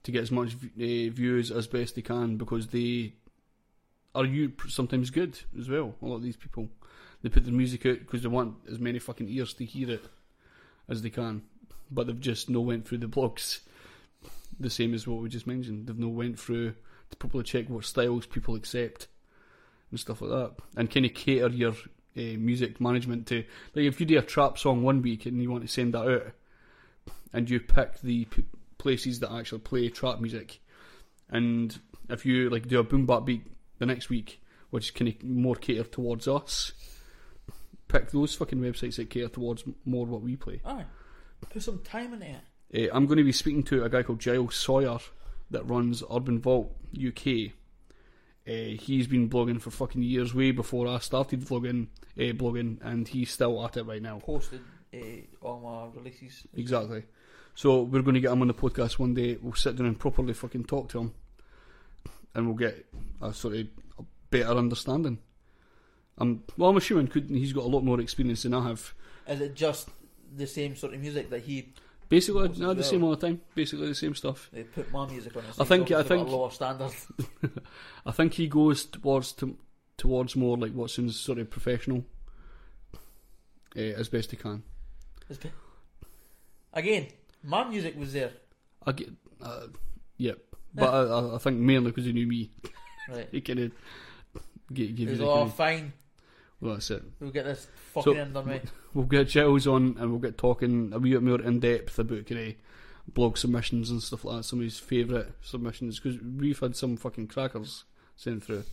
to 0.03 0.11
get 0.11 0.21
as 0.21 0.31
much 0.31 0.53
v- 0.53 1.07
uh, 1.09 1.13
views 1.13 1.51
as 1.51 1.67
best 1.67 1.95
they 1.95 2.01
can 2.01 2.37
because 2.37 2.67
they 2.67 3.13
are 4.15 4.23
you 4.25 4.53
sometimes 4.69 5.09
good 5.09 5.37
as 5.59 5.67
well. 5.69 5.93
A 6.01 6.05
lot 6.05 6.15
of 6.15 6.23
these 6.23 6.37
people 6.37 6.69
they 7.21 7.27
put 7.29 7.43
their 7.43 7.53
music 7.53 7.85
out 7.85 7.99
because 7.99 8.21
they 8.21 8.29
want 8.29 8.55
as 8.71 8.79
many 8.79 8.97
fucking 8.99 9.27
ears 9.27 9.53
to 9.55 9.65
hear 9.65 9.91
it 9.91 10.05
as 10.87 11.01
they 11.01 11.09
can, 11.09 11.41
but 11.91 12.07
they've 12.07 12.19
just 12.19 12.49
no 12.49 12.61
went 12.61 12.87
through 12.87 12.99
the 12.99 13.07
blogs 13.07 13.59
the 14.57 14.69
same 14.69 14.93
as 14.93 15.05
what 15.05 15.21
we 15.21 15.27
just 15.29 15.47
mentioned. 15.47 15.87
They've 15.87 15.99
no 15.99 16.07
went 16.07 16.39
through 16.39 16.75
to 17.11 17.17
properly 17.17 17.43
check 17.43 17.69
what 17.69 17.83
styles 17.85 18.25
people 18.25 18.55
accept 18.55 19.07
and 19.91 19.99
stuff 19.99 20.21
like 20.21 20.31
that, 20.31 20.51
and 20.75 20.91
kind 20.91 21.05
of 21.05 21.13
cater 21.13 21.49
your 21.49 21.71
uh, 21.71 22.37
music 22.37 22.81
management 22.81 23.27
to 23.27 23.43
like 23.75 23.85
if 23.85 23.99
you 23.99 24.05
do 24.05 24.17
a 24.17 24.21
trap 24.21 24.57
song 24.57 24.83
one 24.83 25.01
week 25.01 25.25
and 25.25 25.41
you 25.41 25.49
want 25.49 25.63
to 25.63 25.67
send 25.67 25.93
that 25.93 26.07
out, 26.07 26.31
and 27.33 27.49
you 27.49 27.59
pick 27.59 27.99
the 28.01 28.25
p- 28.25 28.45
places 28.77 29.19
that 29.19 29.31
actually 29.31 29.59
play 29.59 29.89
trap 29.89 30.19
music, 30.19 30.59
and 31.29 31.79
if 32.09 32.25
you 32.25 32.49
like 32.49 32.67
do 32.67 32.79
a 32.79 32.83
boom 32.83 33.05
bap 33.05 33.25
beat 33.25 33.43
the 33.77 33.85
next 33.85 34.09
week, 34.09 34.41
which 34.69 34.85
is 34.85 34.91
kind 34.91 35.09
of 35.09 35.23
more 35.23 35.55
catered 35.55 35.91
towards 35.91 36.27
us, 36.27 36.73
pick 37.87 38.11
those 38.11 38.35
fucking 38.35 38.59
websites 38.59 38.97
that 38.97 39.09
cater 39.09 39.29
towards 39.29 39.63
more 39.85 40.05
what 40.05 40.21
we 40.21 40.35
play. 40.35 40.61
Aye. 40.65 40.85
Put 41.41 41.63
some 41.63 41.79
time 41.79 42.13
in 42.13 42.21
it. 42.21 42.41
Uh, 42.91 42.95
I'm 42.95 43.05
going 43.05 43.17
to 43.17 43.23
be 43.23 43.31
speaking 43.31 43.63
to 43.63 43.83
a 43.83 43.89
guy 43.89 44.03
called 44.03 44.19
Giles 44.19 44.55
Sawyer 44.55 44.99
that 45.51 45.67
runs 45.67 46.03
Urban 46.13 46.39
Vault 46.39 46.75
UK. 46.95 47.53
Uh, 48.49 48.75
he's 48.81 49.05
been 49.05 49.29
blogging 49.29 49.61
for 49.61 49.69
fucking 49.69 50.01
years, 50.01 50.33
way 50.33 50.49
before 50.49 50.87
I 50.87 50.97
started 50.99 51.41
vlogging, 51.41 51.87
uh, 52.17 52.33
blogging, 52.33 52.79
and 52.81 53.07
he's 53.07 53.29
still 53.29 53.63
at 53.63 53.77
it 53.77 53.83
right 53.83 54.01
now. 54.01 54.17
Posted 54.17 54.61
uh, 54.91 54.97
all 55.41 55.59
my 55.59 55.99
releases. 55.99 56.47
Exactly. 56.55 57.03
So 57.53 57.83
we're 57.83 58.01
going 58.01 58.15
to 58.15 58.21
get 58.21 58.31
him 58.31 58.41
on 58.41 58.47
the 58.47 58.53
podcast 58.55 58.97
one 58.97 59.13
day. 59.13 59.37
We'll 59.39 59.53
sit 59.53 59.75
down 59.75 59.85
and 59.85 59.99
properly 59.99 60.33
fucking 60.33 60.65
talk 60.65 60.89
to 60.89 60.99
him, 60.99 61.13
and 62.33 62.47
we'll 62.47 62.55
get 62.55 62.87
a 63.21 63.33
sort 63.33 63.55
of 63.55 63.67
a 63.99 64.03
better 64.31 64.57
understanding. 64.57 65.19
Um, 66.17 66.43
well, 66.57 66.71
I'm 66.71 66.77
assuming 66.77 67.07
could 67.07 67.29
he's 67.29 67.53
got 67.53 67.65
a 67.65 67.67
lot 67.67 67.83
more 67.83 68.01
experience 68.01 68.43
than 68.43 68.55
I 68.55 68.67
have. 68.67 68.93
Is 69.27 69.41
it 69.41 69.55
just 69.55 69.89
the 70.35 70.47
same 70.47 70.75
sort 70.75 70.93
of 70.93 71.01
music 71.01 71.29
that 71.29 71.43
he 71.43 71.73
Basically, 72.09 72.49
no, 72.57 72.71
as 72.71 72.77
the 72.77 72.83
same 72.83 73.03
all 73.03 73.15
the 73.15 73.27
time. 73.27 73.39
Basically, 73.53 73.87
the 73.87 73.95
same 73.95 74.15
stuff. 74.15 74.49
They 74.51 74.63
put 74.63 74.91
my 74.91 75.05
music 75.07 75.35
on. 75.37 75.43
I 75.59 75.63
think. 75.63 75.91
I 75.91 76.01
think. 76.01 76.27
lower 76.27 76.49
standard. 76.49 76.91
I 78.05 78.11
think 78.11 78.33
he 78.33 78.47
goes 78.47 78.85
towards 78.85 79.31
to, 79.33 79.55
towards 79.97 80.35
more 80.35 80.57
like 80.57 80.73
what 80.73 80.89
sounds 80.89 81.19
sort 81.19 81.37
of 81.37 81.51
professional, 81.51 82.03
uh, 83.77 83.79
as 83.79 84.09
best 84.09 84.31
he 84.31 84.37
can. 84.37 84.63
Again, 86.73 87.07
my 87.43 87.63
music 87.63 87.95
was 87.97 88.13
there. 88.13 88.31
I 88.85 88.91
get, 88.93 89.09
uh, 89.41 89.67
yeah, 90.17 90.33
but 90.73 90.89
I, 90.91 91.35
I- 91.35 91.37
think 91.37 91.57
mainly 91.59 91.91
because 91.91 92.05
he 92.05 92.13
knew 92.13 92.25
me. 92.27 92.49
Right. 93.07 93.27
he 93.31 93.41
kind 93.41 93.59
of 93.59 93.71
give, 94.73 94.95
give 94.95 94.99
you 94.99 95.09
He's 95.09 95.19
the 95.19 95.27
all 95.27 95.47
fine. 95.47 95.93
Well, 96.61 96.73
that's 96.73 96.91
it. 96.91 97.03
We'll 97.19 97.31
get 97.31 97.45
this 97.45 97.67
fucking 97.93 98.13
So, 98.13 98.19
end 98.19 98.33
done 98.33 98.47
with. 98.47 98.71
We'll 98.93 99.05
get 99.05 99.29
Giles 99.29 99.65
on 99.67 99.95
and 99.99 100.09
we'll 100.11 100.19
get 100.19 100.37
talking 100.37 100.91
a 100.93 100.99
wee 100.99 101.11
bit 101.11 101.23
more 101.23 101.41
in 101.41 101.59
depth 101.59 101.97
about 101.99 102.25
kind 102.27 102.49
of 102.49 103.13
blog 103.13 103.37
submissions 103.37 103.89
and 103.89 104.03
stuff 104.03 104.25
like 104.25 104.37
that. 104.37 104.43
Some 104.43 104.59
of 104.59 104.65
his 104.65 104.77
favourite 104.79 105.27
submissions 105.41 105.99
because 105.99 106.19
we've 106.21 106.59
had 106.59 106.75
some 106.75 106.97
fucking 106.97 107.27
crackers 107.27 107.85
sent 108.15 108.43
through. 108.43 108.63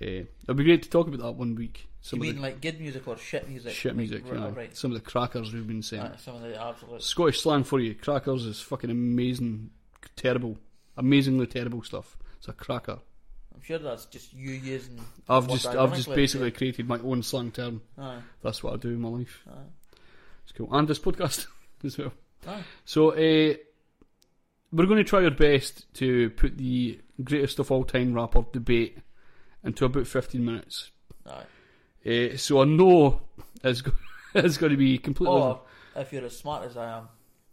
Uh, 0.00 0.26
it'd 0.44 0.56
be 0.56 0.64
great 0.64 0.82
to 0.82 0.90
talk 0.90 1.06
about 1.08 1.20
that 1.20 1.32
one 1.32 1.54
week. 1.54 1.80
You 1.82 1.88
Some 2.00 2.20
of 2.20 2.22
mean 2.22 2.36
the 2.36 2.42
like 2.42 2.60
good 2.60 2.80
music 2.80 3.06
or 3.08 3.16
shit 3.16 3.48
music? 3.48 3.72
shit 3.72 3.96
music, 3.96 4.24
right, 4.30 4.40
yeah. 4.40 4.50
right. 4.54 4.76
Some 4.76 4.92
of 4.92 5.02
the 5.02 5.08
crackers 5.08 5.52
we've 5.52 5.66
been 5.66 5.82
sent. 5.82 6.02
Aye, 6.02 6.16
some 6.18 6.36
of 6.36 6.42
the 6.42 6.60
absolute. 6.60 7.02
Scottish 7.02 7.40
slang 7.40 7.64
for 7.64 7.80
you. 7.80 7.94
Crackers 7.94 8.44
is 8.46 8.60
fucking 8.60 8.90
amazing, 8.90 9.70
terrible, 10.16 10.58
amazingly 10.96 11.46
terrible 11.46 11.82
stuff. 11.82 12.16
It's 12.38 12.48
a 12.48 12.52
cracker. 12.52 12.98
I'm 13.58 13.64
sure 13.64 13.78
that's 13.78 14.04
just 14.06 14.32
you 14.32 14.52
using. 14.52 15.00
I've 15.28 15.48
just 15.48 15.66
I've 15.66 15.94
just 15.96 16.08
basically 16.14 16.52
created 16.52 16.86
my 16.88 16.98
own 17.00 17.24
slang 17.24 17.50
term. 17.50 17.82
Aye. 17.98 18.18
That's 18.40 18.62
what 18.62 18.74
I 18.74 18.76
do 18.76 18.90
in 18.90 19.00
my 19.00 19.08
life. 19.08 19.42
Aye. 19.50 19.98
It's 20.44 20.52
cool. 20.52 20.68
And 20.70 20.86
this 20.86 21.00
podcast 21.00 21.46
as 21.84 21.98
well. 21.98 22.12
Aye. 22.46 22.62
So 22.84 23.10
uh, 23.10 23.54
we're 24.72 24.86
going 24.86 24.98
to 24.98 25.04
try 25.04 25.24
our 25.24 25.30
best 25.30 25.92
to 25.94 26.30
put 26.30 26.56
the 26.56 27.00
greatest 27.24 27.58
of 27.58 27.72
all 27.72 27.82
time 27.84 28.14
rapper 28.14 28.44
debate 28.52 28.98
into 29.64 29.84
about 29.84 30.06
15 30.06 30.44
minutes. 30.44 30.92
Aye. 31.26 31.42
Uh, 32.32 32.36
so 32.36 32.62
I 32.62 32.64
know 32.64 33.22
it's, 33.64 33.80
go- 33.80 33.92
it's 34.36 34.56
going 34.56 34.70
to 34.70 34.78
be 34.78 34.98
completely 34.98 35.34
Or 35.34 35.62
if 35.96 36.12
you're 36.12 36.24
as 36.24 36.38
smart 36.38 36.64
as 36.64 36.76
I 36.76 36.96
am, 36.98 37.08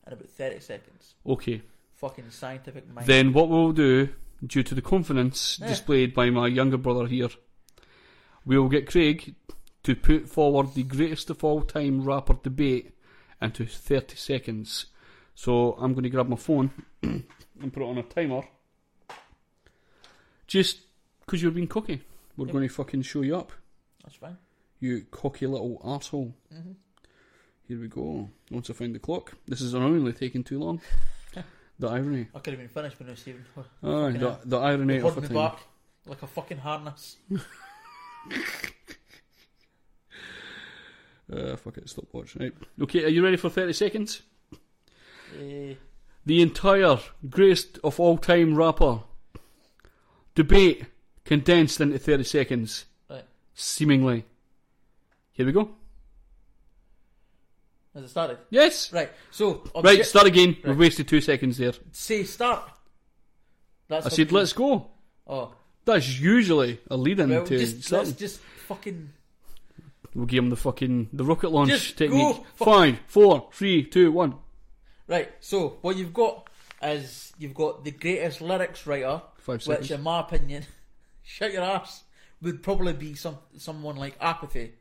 in 0.06 0.14
about 0.14 0.30
thirty 0.30 0.60
seconds. 0.60 1.16
okay. 1.26 1.64
Fucking 1.96 2.30
scientific 2.30 2.88
mind. 2.94 3.08
Then 3.08 3.34
what 3.34 3.50
we'll 3.50 3.72
do, 3.72 4.10
due 4.46 4.64
to 4.64 4.74
the 4.76 4.82
confidence 4.82 5.60
Yeah. 5.60 5.68
displayed 5.68 6.14
by 6.14 6.30
my 6.30 6.48
younger 6.48 6.78
brother 6.78 7.06
here, 7.08 7.30
we 8.46 8.58
will 8.58 8.70
get 8.70 8.88
Craig 8.88 9.36
to 9.84 9.96
put 9.96 10.28
forward 10.28 10.74
the 10.74 10.84
greatest 10.84 11.30
of 11.30 11.44
all 11.44 11.62
time 11.62 12.02
rapper 12.04 12.34
debate 12.42 12.94
into 13.42 13.66
30 13.66 14.16
seconds. 14.16 14.88
So 15.36 15.74
I'm 15.74 15.94
going 15.94 16.04
to 16.04 16.10
grab 16.10 16.28
my 16.30 16.38
phone 16.38 16.72
and 17.04 17.24
put 17.74 17.82
it 17.84 17.86
on 17.86 17.98
a 17.98 18.04
timer. 18.04 18.42
Just 20.48 20.80
because 21.22 21.42
you're 21.42 21.52
being 21.52 21.68
cocky. 21.68 22.02
We're 22.38 22.46
Yep. 22.48 22.54
going 22.54 22.68
to 22.68 22.74
fucking 22.74 23.02
show 23.04 23.22
you 23.22 23.36
up. 23.36 23.52
That's 24.04 24.16
fine. 24.18 24.38
You 24.80 25.06
cocky 25.10 25.48
little 25.48 25.80
arsehole. 25.84 26.34
Mhm. 26.54 26.76
Here 27.68 27.80
we 27.80 27.88
go. 27.88 28.30
Once 28.52 28.70
I 28.70 28.74
find 28.74 28.94
the 28.94 29.00
clock. 29.00 29.34
This 29.48 29.62
is 29.62 29.74
only 29.74 30.14
taking 30.14 30.44
too 30.44 30.60
long. 30.60 30.82
The 31.80 31.88
irony. 31.90 32.28
I 32.36 32.40
could 32.40 32.54
have 32.54 32.60
been 32.60 32.70
finished 32.70 32.98
by 33.00 33.06
now, 33.06 33.16
Stephen. 33.16 33.46
Oh, 33.84 34.12
the, 34.12 34.20
hell. 34.20 34.40
the 34.46 34.60
irony 34.60 35.00
of 35.00 35.22
me 35.22 35.28
back 35.28 35.60
like 36.06 36.22
a 36.22 36.28
fucking 36.28 36.60
harness. 36.60 37.18
Uh, 41.32 41.56
fuck 41.56 41.78
it, 41.78 41.90
stopwatch. 41.90 42.36
Right. 42.36 42.54
Okay, 42.82 43.04
are 43.04 43.08
you 43.10 43.24
ready 43.24 43.38
for 43.38 43.50
30 43.50 43.74
seconds? 43.74 44.22
Eh, 45.42 45.74
The 46.26 46.42
entire 46.42 47.00
greatest 47.30 47.80
of 47.84 48.00
all 48.00 48.18
time 48.20 48.56
rapper 48.56 49.00
debate 50.36 50.86
condensed 51.24 51.82
into 51.82 51.98
30 51.98 52.24
seconds. 52.26 52.86
Right. 53.10 53.24
Seemingly. 53.56 54.26
Here 55.32 55.46
we 55.48 55.52
go. 55.52 55.72
Has 57.96 58.04
it 58.04 58.10
started? 58.10 58.38
Yes. 58.50 58.92
Right. 58.92 59.10
So 59.32 59.64
Right, 59.82 60.06
start 60.06 60.28
again. 60.28 60.58
We've 60.64 60.78
wasted 60.78 61.08
two 61.08 61.22
seconds 61.22 61.58
there. 61.58 61.74
Say 61.92 62.24
start. 62.24 62.70
That's 63.88 64.06
I 64.06 64.10
said, 64.10 64.32
let's 64.32 64.54
go. 64.54 64.92
Oh. 65.26 65.54
That's 65.86 66.20
usually 66.20 66.80
a 66.90 66.98
lead 66.98 67.20
in 67.20 67.30
Well, 67.30 67.46
to 67.46 67.58
just, 67.58 67.92
let's 67.92 68.12
just 68.12 68.40
fucking. 68.68 69.12
We'll 70.14 70.26
give 70.26 70.44
him 70.44 70.50
the 70.50 70.56
fucking 70.56 71.10
the 71.14 71.24
rocket 71.24 71.50
launch 71.50 71.70
Just 71.70 71.98
technique. 71.98 72.38
Fuck. 72.56 72.68
Five, 72.68 73.00
four, 73.08 73.50
three, 73.52 73.84
two, 73.84 74.12
one. 74.12 74.36
Right. 75.08 75.32
So 75.40 75.78
what 75.82 75.96
you've 75.98 76.14
got 76.14 76.50
is 76.82 77.34
you've 77.38 77.54
got 77.54 77.84
the 77.84 77.92
greatest 77.92 78.42
lyrics 78.42 78.86
writer, 78.88 79.22
Five 79.38 79.66
which, 79.68 79.92
in 79.92 80.02
my 80.02 80.22
opinion, 80.22 80.64
shut 81.24 81.54
your 81.54 81.64
ass, 81.64 82.04
would 82.42 82.64
probably 82.64 82.94
be 82.94 83.14
some 83.16 83.38
someone 83.58 83.96
like 83.96 84.16
Apathy, 84.20 84.74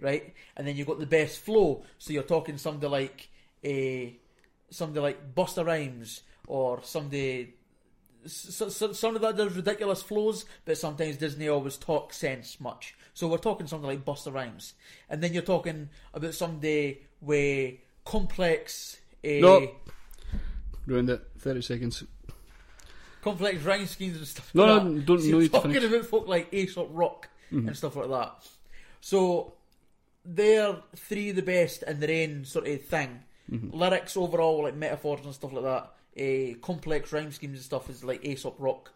right? 0.00 0.34
And 0.56 0.66
then 0.66 0.76
you've 0.76 0.86
got 0.86 0.98
the 0.98 1.06
best 1.06 1.40
flow. 1.40 1.84
So 1.98 2.12
you're 2.12 2.22
talking 2.22 2.58
somebody 2.58 2.86
like 2.88 3.28
a 3.64 4.16
somebody 4.70 5.00
like 5.00 5.34
Busta 5.34 5.64
Rhymes 5.64 6.22
or 6.46 6.80
somebody. 6.82 7.54
So, 8.26 8.68
so, 8.68 8.92
somebody 8.92 9.24
that 9.26 9.36
does 9.36 9.54
ridiculous 9.54 10.02
flows, 10.02 10.44
but 10.64 10.76
sometimes 10.76 11.16
Disney 11.16 11.48
always 11.48 11.76
talk 11.76 12.12
sense 12.12 12.60
much. 12.60 12.94
So 13.14 13.28
we're 13.28 13.38
talking 13.38 13.66
something 13.66 13.88
like 13.88 14.04
Busta 14.04 14.32
Rhymes, 14.32 14.74
and 15.08 15.22
then 15.22 15.32
you're 15.32 15.42
talking 15.42 15.88
about 16.12 16.34
somebody 16.34 17.02
with 17.20 17.74
complex. 18.04 18.98
Uh, 19.24 19.40
No. 19.40 19.70
Ruined 20.86 21.10
it. 21.10 21.22
30 21.38 21.62
seconds. 21.62 22.04
complex 23.22 23.62
rhyme 23.62 23.86
schemes 23.86 24.16
and 24.16 24.26
stuff. 24.26 24.50
No, 24.54 24.64
like 24.64 24.82
no, 24.84 24.94
that. 24.94 25.06
don't- 25.06 25.18
So 25.20 25.24
no 25.24 25.30
you're 25.30 25.40
need 25.40 25.46
to 25.52 25.60
talking 25.60 25.84
about 25.84 26.06
folk 26.06 26.28
like 26.28 26.48
Aesop 26.52 26.88
Rock 26.92 27.28
Mhm. 27.52 27.66
and 27.68 27.76
stuff 27.76 27.96
like 27.96 28.08
that. 28.08 28.46
So 29.00 29.54
they're 30.30 30.76
three 30.94 31.30
of 31.30 31.36
the 31.36 31.42
best 31.42 31.82
in 31.84 32.00
their 32.00 32.28
own 32.28 32.44
sort 32.44 32.66
of 32.68 32.82
thing. 32.84 33.22
Mhm. 33.50 33.72
Lyrics 33.72 34.14
overall, 34.16 34.64
like 34.64 34.74
metaphors 34.74 35.24
and 35.24 35.34
stuff 35.34 35.52
like 35.54 35.64
that. 35.64 35.94
Uh, 36.20 36.54
complex 36.60 37.12
rhyme 37.12 37.32
schemes 37.32 37.56
and 37.58 37.64
stuff 37.64 37.88
is 37.88 38.04
like 38.04 38.22
Aesop 38.24 38.54
Rock. 38.58 38.92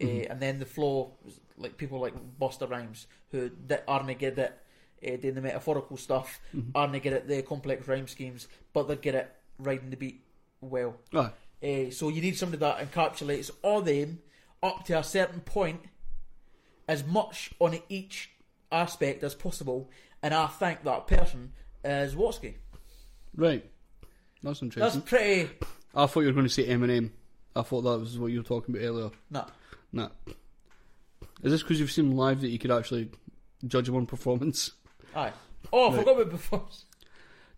Uh, 0.00 0.04
Mhm. 0.04 0.30
and 0.30 0.40
then 0.40 0.58
the 0.60 0.66
flow, 0.66 1.16
like 1.56 1.76
people 1.76 1.98
like 1.98 2.14
Busta 2.38 2.70
Rhymes 2.70 3.08
who 3.32 3.50
aren't 3.88 4.18
good 4.20 4.38
at 4.38 4.62
uh, 5.06 5.16
doing 5.16 5.34
the 5.34 5.40
metaphorical 5.40 5.96
stuff, 5.96 6.40
Mhm. 6.54 6.70
aren't 6.74 7.02
good 7.02 7.12
at 7.12 7.26
the 7.28 7.42
complex 7.42 7.86
rhyme 7.88 8.06
schemes, 8.08 8.46
but 8.72 8.84
they're 8.88 8.96
good 8.96 9.14
at 9.16 9.36
riding 9.58 9.90
the 9.90 9.96
beat 9.96 10.22
well. 10.60 10.96
Aye. 11.12 11.30
Uh, 11.62 11.90
so 11.90 12.08
you 12.08 12.20
need 12.20 12.36
somebody 12.36 12.60
that 12.60 12.78
encapsulates 12.78 13.50
all 13.62 13.80
them 13.80 14.20
up 14.62 14.84
to 14.86 14.98
a 14.98 15.02
certain 15.04 15.40
point, 15.40 15.82
as 16.88 17.04
much 17.04 17.52
on 17.60 17.80
each 17.88 18.30
aspect 18.72 19.22
as 19.22 19.34
possible, 19.34 19.88
and 20.22 20.34
I 20.34 20.46
think 20.46 20.82
that 20.84 21.06
person 21.06 21.52
is 21.84 22.14
Watsky. 22.14 22.54
Right. 23.36 23.64
That's 24.42 24.62
interesting. 24.62 25.00
That's 25.00 25.08
pretty. 25.10 25.50
I 25.94 26.06
thought 26.06 26.20
you 26.20 26.26
were 26.26 26.32
going 26.32 26.46
to 26.46 26.52
say 26.52 26.66
Eminem. 26.68 27.10
I 27.56 27.62
thought 27.62 27.82
that 27.82 27.98
was 27.98 28.18
what 28.18 28.28
you 28.32 28.38
were 28.38 28.44
talking 28.44 28.74
about 28.74 28.84
earlier. 28.86 29.10
No. 29.30 29.46
No. 29.92 30.10
Is 31.42 31.52
this 31.52 31.62
because 31.62 31.80
you've 31.80 31.90
seen 31.92 32.16
live 32.16 32.40
that 32.40 32.48
you 32.48 32.58
could 32.58 32.70
actually 32.70 33.10
judge 33.66 33.88
him 33.88 33.96
on 33.96 34.06
performance? 34.06 34.72
Aye. 35.14 35.32
Oh, 35.72 35.86
I 35.86 35.88
Right. 35.90 35.98
forgot 35.98 36.12
about 36.20 36.30
before. 36.30 36.66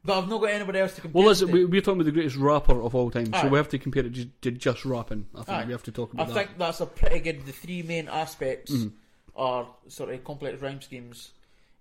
But 0.03 0.19
I've 0.19 0.29
not 0.29 0.41
got 0.41 0.51
anybody 0.51 0.79
else 0.79 0.95
to 0.95 1.03
compare. 1.03 1.19
Well, 1.21 1.29
listen, 1.29 1.49
to. 1.49 1.53
we, 1.53 1.65
we're 1.67 1.81
talking 1.83 2.01
about 2.01 2.07
the 2.07 2.13
greatest 2.13 2.37
rapper 2.37 2.81
of 2.81 2.95
all 2.95 3.11
time, 3.11 3.27
so 3.27 3.33
Aye. 3.39 3.49
we 3.49 3.59
have 3.59 3.69
to 3.69 3.79
compare 3.79 4.07
it 4.07 4.13
just, 4.13 4.29
to 4.43 4.51
just 4.51 4.85
rapping. 4.87 5.27
I 5.35 5.43
think 5.43 5.49
Aye. 5.59 5.65
we 5.67 5.73
have 5.73 5.83
to 5.83 5.93
talk 5.93 6.11
I 6.11 6.23
about 6.23 6.29
that. 6.29 6.33
I 6.41 6.45
think 6.47 6.59
that's 6.59 6.81
a 6.81 6.87
pretty 6.87 7.21
good. 7.21 7.45
The 7.45 7.53
three 7.53 7.83
main 7.83 8.09
aspects 8.09 8.73
Mhm. 8.73 8.93
are 9.37 9.69
sort 9.89 10.09
of 10.15 10.25
complex 10.25 10.63
rhyme 10.63 10.81
schemes, 10.81 11.33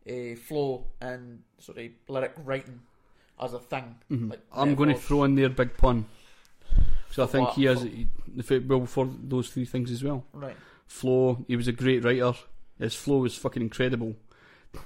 uh, 0.10 0.36
flow, 0.36 0.86
and 1.02 1.44
sort 1.60 1.78
of 1.78 1.92
lyric 2.08 2.34
writing 2.44 2.80
as 3.42 3.54
a 3.54 3.60
thing. 3.60 3.96
Mhm. 4.12 4.30
Like 4.32 4.42
I'm 4.52 4.76
going 4.76 4.90
to 4.90 5.00
throw 5.00 5.24
in 5.24 5.36
there 5.36 5.50
big 5.50 5.78
pun. 5.78 6.06
So 7.12 7.24
I 7.24 7.28
think 7.28 7.48
what? 7.48 7.56
he 7.56 7.66
has 7.66 7.86
the 8.28 8.44
fit 8.44 8.68
well 8.68 8.86
for 8.86 9.10
those 9.24 9.50
three 9.50 9.66
things 9.66 9.92
as 9.92 10.04
well. 10.04 10.26
Right. 10.34 10.56
Flow, 10.88 11.44
he 11.48 11.56
was 11.56 11.68
a 11.68 11.72
great 11.72 12.04
writer. 12.04 12.34
His 12.78 12.96
flow 12.96 13.20
was 13.20 13.36
fucking 13.36 13.62
incredible. 13.62 14.16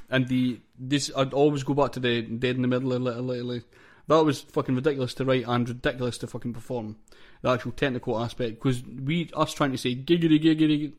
And 0.09 0.27
the 0.27 0.59
this 0.79 1.11
I'd 1.15 1.33
always 1.33 1.63
go 1.63 1.73
back 1.73 1.91
to 1.93 1.99
the 1.99 2.21
dead 2.21 2.55
in 2.55 2.61
the 2.61 2.67
middle 2.67 2.93
a 2.93 2.97
little, 2.97 3.23
little, 3.23 3.59
That 4.07 4.23
was 4.23 4.41
fucking 4.41 4.75
ridiculous 4.75 5.13
to 5.15 5.25
write 5.25 5.45
and 5.47 5.67
ridiculous 5.67 6.17
to 6.19 6.27
fucking 6.27 6.53
perform. 6.53 6.97
The 7.41 7.49
actual 7.49 7.73
technical 7.73 8.21
aspect 8.21 8.55
because 8.55 8.83
we 8.83 9.29
us 9.33 9.53
trying 9.53 9.73
to 9.73 9.77
say 9.77 9.95
giggity 9.95 10.41
giggity 10.41 10.93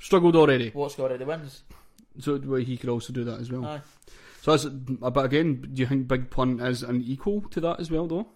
struggled 0.00 0.34
already. 0.34 0.70
What's 0.70 0.96
got 0.96 1.04
already 1.04 1.24
wins. 1.24 1.62
So 2.18 2.40
well, 2.44 2.60
he 2.60 2.76
could 2.76 2.90
also 2.90 3.12
do 3.12 3.24
that 3.24 3.40
as 3.40 3.50
well. 3.50 3.64
Aye. 3.64 3.80
So 4.42 4.56
that's, 4.56 4.64
but 4.64 5.24
again, 5.24 5.68
do 5.72 5.80
you 5.82 5.86
think 5.86 6.08
Big 6.08 6.30
Pun 6.30 6.60
is 6.60 6.82
an 6.82 7.02
equal 7.02 7.42
to 7.50 7.60
that 7.60 7.80
as 7.80 7.90
well, 7.90 8.06
though? 8.06 8.26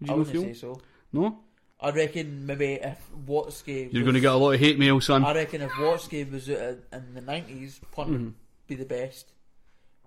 Would 0.00 0.08
you 0.08 0.14
I 0.14 0.16
wouldn't 0.16 0.32
feel? 0.32 0.42
say 0.42 0.52
so. 0.54 0.80
No, 1.12 1.38
I 1.80 1.90
reckon 1.90 2.44
maybe 2.46 2.74
if 2.74 2.98
Watsky 3.26 3.92
you're 3.92 4.02
going 4.02 4.14
to 4.14 4.20
get 4.20 4.32
a 4.32 4.36
lot 4.36 4.52
of 4.52 4.60
hate 4.60 4.78
mail, 4.78 5.00
son. 5.00 5.24
I 5.24 5.34
reckon 5.34 5.62
if 5.62 5.70
Watsky 5.72 6.30
was 6.30 6.48
in 6.48 7.14
the 7.14 7.20
nineties, 7.20 7.80
Pun 7.92 8.08
Mhm. 8.08 8.24
would 8.24 8.34
be 8.66 8.74
the 8.74 8.84
best. 8.84 9.32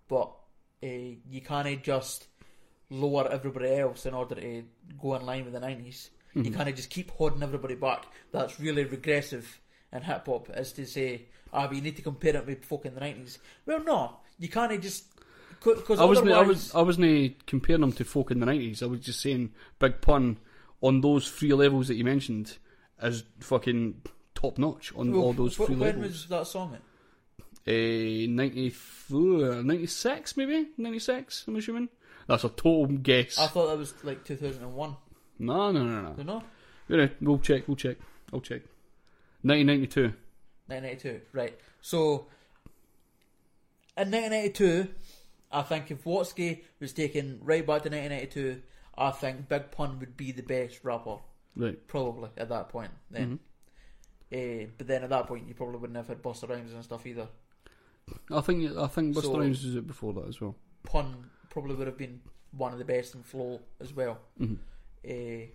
But 0.07 0.31
uh, 0.83 0.87
you 0.87 1.41
can't 1.41 1.83
just 1.83 2.27
lower 2.89 3.27
everybody 3.31 3.69
else 3.75 4.05
in 4.05 4.13
order 4.13 4.35
to 4.35 4.63
go 4.99 5.15
in 5.15 5.25
line 5.25 5.43
with 5.45 5.53
the 5.53 5.59
90s 5.59 6.09
You 6.33 6.43
Mhm. 6.43 6.55
can't 6.55 6.75
just 6.75 6.89
keep 6.89 7.09
holding 7.11 7.43
everybody 7.43 7.75
back. 7.75 8.05
That's 8.31 8.59
really 8.59 8.83
regressive 8.83 9.59
in 9.91 10.03
hip 10.03 10.25
hop, 10.27 10.49
is 10.55 10.71
to 10.73 10.85
say, 10.85 11.25
ah, 11.53 11.67
but 11.67 11.75
you 11.75 11.81
need 11.81 11.95
to 11.95 12.01
compare 12.01 12.35
it 12.35 12.45
with 12.45 12.65
folk 12.65 12.85
in 12.85 12.93
the 12.93 12.99
nineties. 12.99 13.39
Well, 13.65 13.83
no, 13.83 14.17
you 14.37 14.49
can't 14.49 14.81
just 14.81 15.05
because 15.63 15.99
I 15.99 16.05
wasn't. 16.05 16.31
I 16.31 16.41
was. 16.41 16.73
I 16.73 16.81
wasn't 16.81 17.45
comparing 17.45 17.81
them 17.81 17.91
to 17.93 18.05
folk 18.05 18.31
in 18.31 18.39
the 18.39 18.45
nineties. 18.45 18.81
I 18.81 18.85
was 18.85 19.01
just 19.01 19.19
saying 19.21 19.51
Big 19.77 20.01
Pun 20.01 20.37
on 20.81 21.01
those 21.01 21.29
three 21.29 21.53
levels 21.53 21.87
that 21.89 21.95
you 21.95 22.03
mentioned 22.03 22.57
is 23.01 23.23
fucking 23.39 24.01
top 24.35 24.57
notch 24.57 24.93
on 24.95 25.13
all 25.13 25.33
those 25.33 25.55
three 25.55 25.67
when 25.67 25.79
levels. 25.79 25.95
When 25.95 26.09
was 26.09 26.27
that 26.27 26.47
song? 26.47 26.73
It? 26.75 26.81
Eh, 27.67 28.25
94, 28.27 29.63
96 29.63 30.37
maybe? 30.37 30.69
96, 30.77 31.45
I'm 31.47 31.55
assuming? 31.57 31.89
That's 32.25 32.43
a 32.43 32.49
total 32.49 32.87
guess. 32.87 33.37
I 33.37 33.47
thought 33.47 33.67
that 33.67 33.77
was 33.77 33.93
like 34.03 34.23
two 34.23 34.37
thousand 34.37 34.63
and 34.63 34.75
one. 34.75 34.95
no, 35.37 35.71
no, 35.71 35.83
no, 35.83 36.13
no. 36.23 36.43
You 36.87 36.97
know, 36.97 37.09
we'll 37.21 37.39
check, 37.39 37.67
we'll 37.67 37.77
check. 37.77 37.97
I'll 38.33 38.41
check. 38.41 38.61
1992. 39.43 40.13
1992, 40.69 41.21
right? 41.33 41.57
So 41.81 42.27
in 43.97 44.11
1992, 44.11 44.87
I 45.51 45.61
think 45.63 45.91
if 45.91 46.03
Watsky 46.03 46.61
was 46.79 46.93
taken 46.93 47.39
right 47.41 47.65
back 47.65 47.83
to 47.83 47.89
1992, 47.89 48.61
I 48.97 49.11
think 49.11 49.49
Big 49.49 49.71
Pun 49.71 49.99
would 49.99 50.15
be 50.15 50.31
the 50.31 50.43
best 50.43 50.79
rapper. 50.83 51.17
Right. 51.55 51.87
Probably 51.87 52.29
at 52.37 52.49
that 52.49 52.69
point. 52.69 52.91
Then, 53.09 53.25
mm-hmm. 53.25 53.35
Eh, 54.31 54.67
but 54.77 54.87
then 54.87 55.03
at 55.03 55.09
that 55.09 55.25
point, 55.25 55.47
you 55.47 55.55
probably 55.55 55.77
wouldn't 55.77 55.97
have 55.97 56.07
had 56.07 56.21
Busta 56.21 56.47
Rhymes 56.47 56.71
and 56.71 56.83
stuff 56.83 57.05
either. 57.07 57.27
I 58.31 58.41
think 58.41 58.77
I 58.77 58.87
think 58.87 59.15
Buster 59.15 59.29
So- 59.29 59.39
Rhymes 59.39 59.63
was 59.63 59.75
it 59.75 59.87
before 59.87 60.13
that 60.13 60.27
as 60.27 60.39
well. 60.39 60.55
Pun 60.83 61.29
probably 61.49 61.75
would 61.75 61.87
have 61.87 61.97
been 61.97 62.21
one 62.51 62.73
of 62.73 62.79
the 62.79 62.85
best 62.85 63.15
in 63.15 63.23
flow 63.23 63.59
as 63.79 63.93
well. 63.93 64.19
Mm-hmm. 64.39 64.55
Eh, 65.03 65.45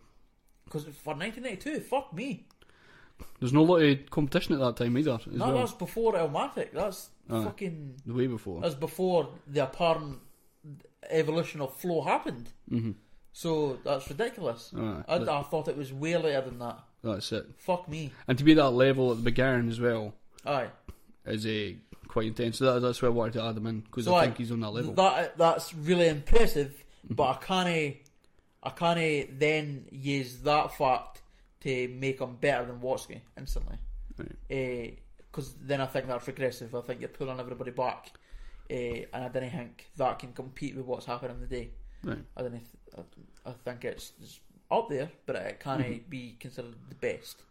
because 0.64 0.84
for 0.84 1.14
1992, 1.14 1.80
fuck 1.80 2.12
me. 2.12 2.46
There's 3.40 3.52
no 3.52 3.62
lot 3.62 3.76
of 3.82 4.10
competition 4.10 4.54
at 4.54 4.60
that 4.60 4.76
time 4.76 4.96
either. 4.98 5.12
As 5.14 5.26
No, 5.26 5.46
well. 5.46 5.58
that's 5.58 5.72
before 5.72 6.14
Illmatic. 6.14 6.72
That's 6.72 7.10
Aye. 7.30 7.44
fucking. 7.44 7.96
The 8.06 8.14
way 8.14 8.26
before. 8.26 8.60
That's 8.62 8.74
before 8.74 9.28
the 9.46 9.64
apparent 9.64 10.18
evolution 11.10 11.60
of 11.60 11.74
flow 11.76 12.02
happened. 12.02 12.52
Mhm. 12.70 12.94
So 13.32 13.78
that's 13.84 14.08
ridiculous. 14.08 14.72
Aye, 14.76 15.04
I, 15.08 15.18
that- 15.18 15.28
I 15.28 15.42
thought 15.42 15.68
it 15.68 15.76
was 15.76 15.92
way 15.92 16.16
later 16.16 16.40
than 16.42 16.58
that. 16.60 16.78
That's 17.02 17.32
it. 17.32 17.46
Fuck 17.58 17.88
me. 17.88 18.12
And 18.28 18.38
to 18.38 18.44
be 18.44 18.52
at 18.52 18.56
that 18.56 18.70
level 18.70 19.10
at 19.10 19.18
the 19.18 19.22
beginning 19.22 19.68
as 19.68 19.78
well 19.78 20.14
Aye. 20.46 20.68
is 21.26 21.46
a 21.46 21.76
quite 22.08 22.26
intense. 22.28 22.58
So 22.58 22.72
that, 22.74 22.80
that's 22.80 23.02
why 23.02 23.08
I 23.08 23.10
wanted 23.10 23.34
to 23.34 23.42
add 23.44 23.56
him 23.56 23.66
in 23.66 23.80
because 23.80 24.06
So 24.06 24.14
I 24.14 24.24
think 24.24 24.38
he's 24.38 24.52
on 24.52 24.60
that 24.60 24.70
level. 24.70 24.92
Mm-hmm. 24.92 25.16
That 25.16 25.36
that's 25.36 25.74
really 25.74 26.08
impressive, 26.08 26.82
but 27.10 27.24
I 27.24 27.34
can't, 27.44 27.96
I 28.62 28.70
can't 28.70 29.38
then 29.38 29.86
use 29.90 30.38
that 30.38 30.74
fact 30.78 31.20
to 31.64 31.88
make 31.88 32.20
him 32.20 32.36
better 32.40 32.64
than 32.66 32.80
Watsky 32.80 33.20
instantly. 33.36 33.76
Because 35.30 35.54
then 35.60 35.80
I 35.80 35.86
think 35.86 36.06
that's 36.06 36.26
regressive. 36.26 36.74
I 36.74 36.80
think 36.82 37.00
you're 37.00 37.08
pulling 37.08 37.40
everybody 37.40 37.70
back. 37.72 38.12
uh, 38.70 38.74
and 38.74 39.06
I 39.24 39.28
don't 39.28 39.50
think 39.50 39.90
that 39.98 40.18
can 40.18 40.32
compete 40.32 40.74
with 40.74 40.86
what's 40.86 41.04
happening 41.06 41.38
today. 41.40 41.70
Right. 42.02 42.18
I 42.36 42.40
don't. 42.42 42.52
Th- 42.52 42.62
I, 43.44 43.50
I 43.50 43.52
think 43.52 43.84
it's, 43.84 44.12
it's 44.22 44.40
up 44.70 44.88
there, 44.88 45.10
but 45.26 45.36
it 45.36 45.60
can't 45.60 45.82
Mhm. 45.82 46.08
be 46.08 46.36
considered 46.40 46.74
the 46.88 46.94
best 46.94 47.42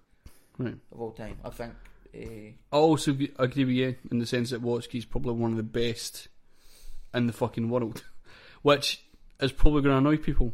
Right. 0.57 0.75
of 0.91 0.99
all 1.01 1.11
time. 1.11 1.37
I 1.43 1.49
think. 1.51 1.73
Uh, 2.15 2.53
I 2.71 2.79
also 2.79 3.11
agree 3.37 3.65
with 3.65 3.75
you 3.75 3.95
in 4.11 4.17
the 4.19 4.25
sense 4.25 4.49
that 4.51 4.63
Watsky's 4.63 5.05
probably 5.05 5.33
one 5.33 5.51
of 5.51 5.57
the 5.57 5.63
best 5.63 6.29
in 7.13 7.27
the 7.27 7.33
fucking 7.33 7.69
world, 7.69 8.03
which 8.63 9.03
is 9.39 9.51
probably 9.51 9.81
going 9.83 9.93
to 9.93 9.97
annoy 9.99 10.17
people, 10.17 10.53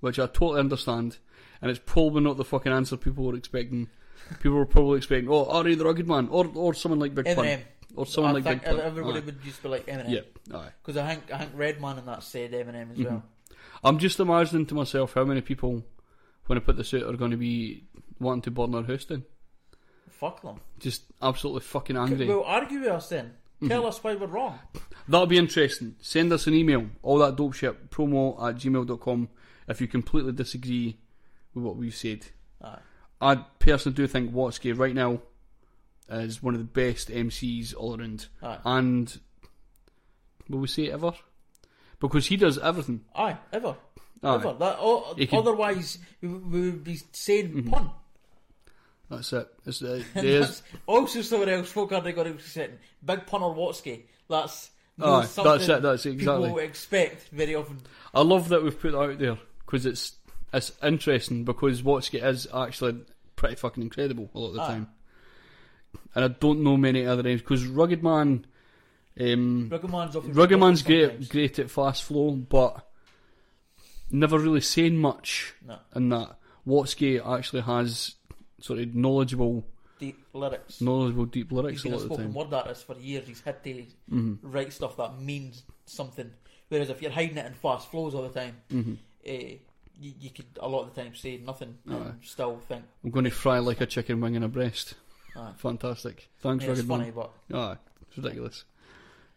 which 0.00 0.18
I 0.18 0.26
totally 0.26 0.60
understand, 0.60 1.16
and 1.64 1.70
it's 1.70 1.80
probably 1.84 2.22
not 2.22 2.36
the 2.36 2.44
fucking 2.44 2.70
answer 2.72 2.96
people 2.96 3.24
were 3.24 3.34
expecting. 3.34 3.88
People 4.40 4.58
were 4.58 4.66
probably 4.66 4.98
expecting, 4.98 5.28
oh, 5.28 5.44
R.A. 5.46 5.74
the 5.74 5.84
Rugged 5.84 6.06
Man, 6.08 6.28
or 6.30 6.50
or 6.54 6.74
someone 6.74 6.98
like 7.00 7.14
Big 7.14 7.26
Pun, 7.34 7.58
or 7.96 8.06
someone 8.06 8.30
I 8.30 8.34
like 8.34 8.44
think 8.44 8.62
Big 8.64 8.70
Pun. 8.70 8.80
everybody 8.80 9.18
Aye. 9.18 9.22
would 9.24 9.42
just 9.42 9.62
be 9.62 9.68
like 9.68 9.86
Eminem. 9.86 10.10
Yep, 10.10 10.38
aye. 10.54 10.68
Because 10.82 10.96
I 10.96 11.08
think 11.08 11.32
I 11.32 11.38
think 11.38 11.50
Redman 11.54 11.98
and 11.98 12.08
that 12.08 12.22
said 12.22 12.52
Eminem 12.52 12.92
as 12.92 12.98
Mhm. 12.98 13.04
well. 13.06 13.22
I'm 13.82 13.98
just 13.98 14.20
imagining 14.20 14.66
to 14.66 14.74
myself 14.74 15.12
how 15.14 15.24
many 15.24 15.40
people, 15.42 15.82
when 16.46 16.56
I 16.58 16.60
put 16.60 16.76
this 16.76 16.94
out, 16.94 17.02
are 17.02 17.16
going 17.16 17.32
to 17.32 17.36
be 17.36 17.84
wanting 18.18 18.42
to 18.42 18.50
burn 18.50 18.74
our 18.74 18.82
house 18.82 19.04
down. 19.04 19.24
Fuck 20.10 20.42
them. 20.42 20.60
Just 20.78 21.02
absolutely 21.20 21.60
fucking 21.62 21.96
angry. 21.96 22.26
Well, 22.28 22.44
argue 22.44 22.80
with 22.80 22.88
us 22.88 23.08
then. 23.08 23.34
Tell 23.66 23.82
Mhm. 23.82 23.88
us 23.88 24.02
why 24.02 24.14
we're 24.14 24.26
wrong. 24.26 24.58
That'll 25.08 25.26
be 25.26 25.38
interesting. 25.38 25.96
Send 26.00 26.32
us 26.32 26.46
an 26.46 26.54
email, 26.54 26.86
all 27.02 27.18
that 27.18 27.36
dope 27.36 27.54
shit, 27.54 27.90
promo 27.90 28.40
at 28.42 28.56
gmail.com, 28.56 29.28
if 29.68 29.80
you 29.80 29.86
completely 29.88 30.32
disagree 30.32 30.98
with 31.54 31.64
what 31.64 31.76
we've 31.76 31.94
said. 31.94 32.26
Aye. 32.62 32.78
I 33.20 33.36
personally 33.58 33.94
do 33.96 34.06
think 34.06 34.32
Watsky 34.32 34.76
right 34.76 34.94
now 34.94 35.20
is 36.10 36.42
one 36.42 36.54
of 36.54 36.60
the 36.60 36.64
best 36.64 37.08
MCs 37.10 37.74
all 37.76 37.98
around. 37.98 38.26
Aye. 38.42 38.58
And 38.64 39.18
will 40.48 40.58
we 40.60 40.68
say 40.68 40.90
ever? 40.90 41.12
Because 42.00 42.26
he 42.26 42.36
does 42.36 42.58
everything. 42.58 43.02
Aye, 43.14 43.38
ever. 43.52 43.76
Aye. 44.22 44.34
Ever. 44.34 44.52
That, 44.58 44.76
o- 44.80 45.14
He 45.16 45.26
can- 45.26 45.38
otherwise, 45.38 45.98
we, 46.20 46.28
would 46.28 46.84
be 46.84 46.98
saying 47.12 47.52
Mhm. 47.64 47.70
pun. 47.70 47.90
That's 49.10 49.32
it. 49.32 49.48
It's, 49.66 49.82
uh, 49.82 50.02
that's 50.14 50.62
also 50.86 51.22
somewhere 51.22 51.50
else 51.50 51.70
folk 51.70 51.92
are 51.92 52.00
going 52.12 52.36
to 52.36 52.42
saying 52.42 52.78
Big 53.04 53.26
pun 53.26 53.42
or 53.42 53.54
Watsky. 53.54 54.02
That's 54.28 54.70
Aye, 55.00 55.26
that's 55.36 55.68
it, 55.68 55.82
that's 55.82 56.06
exactly. 56.06 56.48
people 56.48 56.58
expect 56.58 57.28
very 57.28 57.54
often. 57.54 57.80
I 58.14 58.22
love 58.22 58.48
that 58.50 58.62
we've 58.62 58.78
put 58.78 58.92
that 58.92 58.98
out 59.00 59.18
there 59.18 59.38
because 59.66 59.86
it's 59.86 60.12
it's 60.54 60.72
interesting 60.82 61.44
because 61.44 61.82
Watsky 61.82 62.22
is 62.24 62.46
actually 62.54 63.02
pretty 63.36 63.56
fucking 63.56 63.82
incredible 63.82 64.30
a 64.34 64.38
lot 64.38 64.48
of 64.48 64.54
the 64.54 64.60
time, 64.66 64.88
and 66.14 66.24
I 66.24 66.28
don't 66.28 66.62
know 66.62 66.76
many 66.76 67.04
other 67.06 67.22
names 67.22 67.40
because 67.42 67.66
Rugged 67.66 68.02
Man, 68.02 68.46
um, 69.20 69.68
Rugged 69.70 69.90
Man's 69.90 70.16
often 70.16 70.32
Rugged 70.32 70.58
Man's 70.60 70.82
great 70.82 71.28
great 71.28 71.58
at 71.58 71.70
fast 71.70 72.04
flow, 72.04 72.30
but 72.32 72.86
never 74.10 74.38
really 74.38 74.60
saying 74.60 74.96
much 74.98 75.54
No. 75.66 75.78
in 75.94 76.08
that. 76.10 76.38
Watsky 76.66 77.20
actually 77.24 77.62
has 77.62 78.14
sort 78.60 78.78
of 78.78 78.94
knowledgeable, 78.94 79.66
Deep 79.98 80.18
lyrics. 80.32 80.80
knowledgeable 80.80 81.26
deep 81.26 81.52
lyrics 81.52 81.82
He's 81.82 81.84
a 81.84 81.84
been 81.84 81.92
a 81.92 81.96
lot 81.96 82.02
of 82.04 82.08
the 82.08 82.14
spoken 82.14 82.34
word 82.34 82.54
artist 82.54 82.86
for 82.86 82.96
years. 82.98 83.28
He's 83.28 83.40
had 83.42 83.62
to 83.64 83.86
Mhm. 84.10 84.38
write 84.42 84.72
stuff 84.72 84.96
that 84.96 85.20
means 85.20 85.64
something. 85.86 86.30
Whereas 86.68 86.88
if 86.90 87.02
you're 87.02 87.10
hiding 87.10 87.36
it 87.36 87.46
in 87.46 87.52
fast 87.54 87.90
flows 87.90 88.14
all 88.14 88.22
the 88.22 88.30
time, 88.40 88.56
Mhm. 88.70 88.96
eh, 89.24 89.56
you, 90.00 90.12
you 90.20 90.30
could 90.30 90.46
a 90.60 90.68
lot 90.68 90.82
of 90.86 90.94
the 90.94 91.02
time 91.02 91.14
say 91.14 91.36
nothing 91.38 91.76
Aye. 91.88 91.94
and 91.94 92.14
still 92.22 92.58
think. 92.68 92.82
I'm 93.04 93.10
going 93.10 93.24
to 93.24 93.30
fry 93.30 93.58
like 93.58 93.80
a 93.80 93.86
chicken 93.86 94.20
wing 94.20 94.34
in 94.34 94.42
a 94.42 94.48
breast. 94.48 94.94
Aye. 95.36 95.52
Fantastic. 95.56 96.28
Thanks, 96.40 96.64
Yeah, 96.64 96.70
it's 96.72 96.80
Rugged 96.80 96.88
funny, 96.88 97.04
Man. 97.12 97.26
but- 97.50 97.56
Aye, 97.58 97.76
it's 98.08 98.16
ridiculous. 98.18 98.64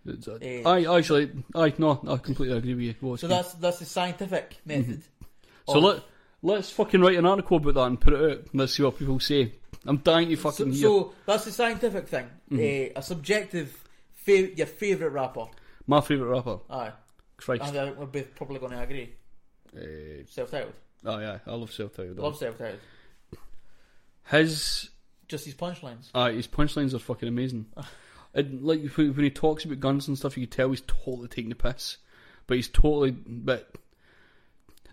It's, 0.05 0.27
uh, 0.27 0.37
Eh, 0.41 0.61
I 0.65 0.97
actually, 0.97 1.31
I 1.53 1.73
no, 1.77 1.99
I 2.07 2.17
completely 2.17 2.57
agree 2.57 2.75
with 2.75 2.83
you. 2.83 2.93
Watsky. 3.01 3.19
So 3.19 3.27
that's 3.27 3.53
that's 3.55 3.79
the 3.79 3.85
scientific 3.85 4.55
method. 4.65 5.01
Mm-hmm. 5.01 5.71
So 5.71 5.77
of- 5.79 5.83
let 5.83 6.03
let's 6.41 6.69
fucking 6.71 7.01
write 7.01 7.17
an 7.17 7.25
article 7.25 7.57
about 7.57 7.73
that 7.73 7.83
and 7.87 7.99
put 7.99 8.13
it 8.13 8.31
out. 8.31 8.43
Let's 8.53 8.73
see 8.75 8.83
what 8.83 8.97
people 8.97 9.19
say. 9.19 9.53
I'm 9.85 9.97
dying 9.97 10.29
to 10.29 10.35
So, 10.37 10.49
fucking 10.51 10.71
hear. 10.73 10.81
so 10.83 11.13
that's 11.25 11.43
the 11.45 11.51
scientific 11.51 12.07
thing. 12.07 12.27
Mhm. 12.51 12.59
Eh, 12.59 12.91
a 12.95 13.01
subjective, 13.01 13.83
fa- 14.13 14.55
your 14.55 14.67
favourite 14.67 15.11
rapper. 15.11 15.45
My 15.87 15.99
favourite 16.01 16.29
rapper. 16.37 16.59
Aye. 16.69 16.91
Christ. 17.37 17.63
I 17.63 17.71
think 17.71 17.97
we're 17.97 18.05
both 18.05 18.33
probably 18.35 18.59
going 18.59 18.71
to 18.71 18.81
agree. 18.81 19.13
Eh, 19.75 20.23
Celph 20.29 20.51
Titled. 20.51 20.73
oh 21.05 21.19
yeah, 21.19 21.39
I 21.45 21.51
love 21.55 21.71
Celph 21.71 21.93
Titled. 21.95 22.17
Love 22.19 22.37
Celph 22.39 22.57
Titled. 22.57 22.79
His 24.29 24.89
Just 25.27 25.45
his 25.45 25.53
punchlines. 25.55 26.09
Aye, 26.13 26.33
his 26.33 26.47
punchlines 26.47 26.93
are 26.93 26.99
fucking 26.99 27.27
amazing. 27.27 27.65
and 28.33 28.61
like 28.63 28.81
when 28.97 29.13
he 29.19 29.29
talks 29.29 29.65
about 29.65 29.79
guns 29.79 30.07
and 30.07 30.17
stuff, 30.17 30.37
you 30.37 30.45
can 30.47 30.55
tell 30.55 30.69
he's 30.69 30.81
totally 30.81 31.27
taking 31.27 31.49
the 31.49 31.55
piss. 31.55 31.97
But 32.45 32.57
he's 32.57 32.67
totally. 32.69 33.11
But 33.11 33.71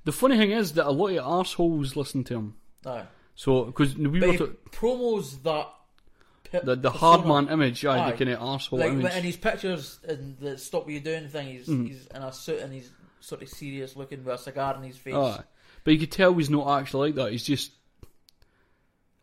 the 0.04 0.12
funny 0.12 0.36
thing 0.36 0.50
is 0.52 0.72
that 0.74 0.86
a 0.86 0.90
lot 0.90 1.08
of 1.16 1.18
assholes 1.18 1.96
listen 1.96 2.24
to 2.24 2.34
him. 2.34 2.54
Aye. 2.86 3.04
So 3.34 3.64
because 3.64 3.96
we 3.96 4.20
But 4.20 4.28
were 4.28 4.36
to, 4.38 4.56
promos 4.70 5.42
that. 5.42 6.64
the 6.64 6.76
the 6.76 6.90
hard 6.90 7.26
man 7.26 7.48
image, 7.48 7.84
aye, 7.84 8.10
the 8.12 8.16
kind 8.16 8.30
of 8.30 8.38
arsehole 8.40 8.78
like, 8.78 8.90
image. 8.92 9.12
In 9.14 9.24
his 9.24 9.36
pictures 9.36 9.98
and 10.06 10.38
the 10.38 10.56
stop 10.58 10.84
what 10.84 10.92
you're 10.92 11.00
doing 11.02 11.28
thing, 11.28 11.48
he's, 11.48 11.66
Mhm. 11.66 11.88
he's 11.88 12.06
in 12.06 12.22
a 12.22 12.32
suit 12.32 12.60
and 12.60 12.72
he's 12.72 12.90
sort 13.24 13.42
of 13.42 13.48
serious 13.48 13.96
looking 13.96 14.24
with 14.24 14.34
a 14.34 14.38
cigar 14.38 14.76
in 14.76 14.82
his 14.82 14.96
face. 14.96 15.14
Aye. 15.14 15.42
But 15.82 15.92
you 15.92 16.00
could 16.00 16.12
tell 16.12 16.32
he's 16.34 16.50
not 16.50 16.80
actually 16.80 17.08
like 17.08 17.16
that. 17.16 17.32
He's 17.32 17.44
just. 17.44 17.72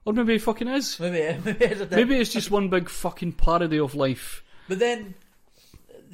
Or 0.05 0.13
maybe 0.13 0.33
he 0.33 0.39
fucking 0.39 0.67
is. 0.67 0.99
Maybe, 0.99 1.39
maybe, 1.45 1.65
it's 1.65 1.81
a. 1.81 1.87
Maybe 1.87 2.17
it's 2.17 2.31
just 2.31 2.51
one 2.51 2.69
big 2.69 2.89
fucking 2.89 3.33
parody 3.33 3.79
of 3.79 3.95
life. 3.95 4.43
But 4.67 4.79
then, 4.79 5.15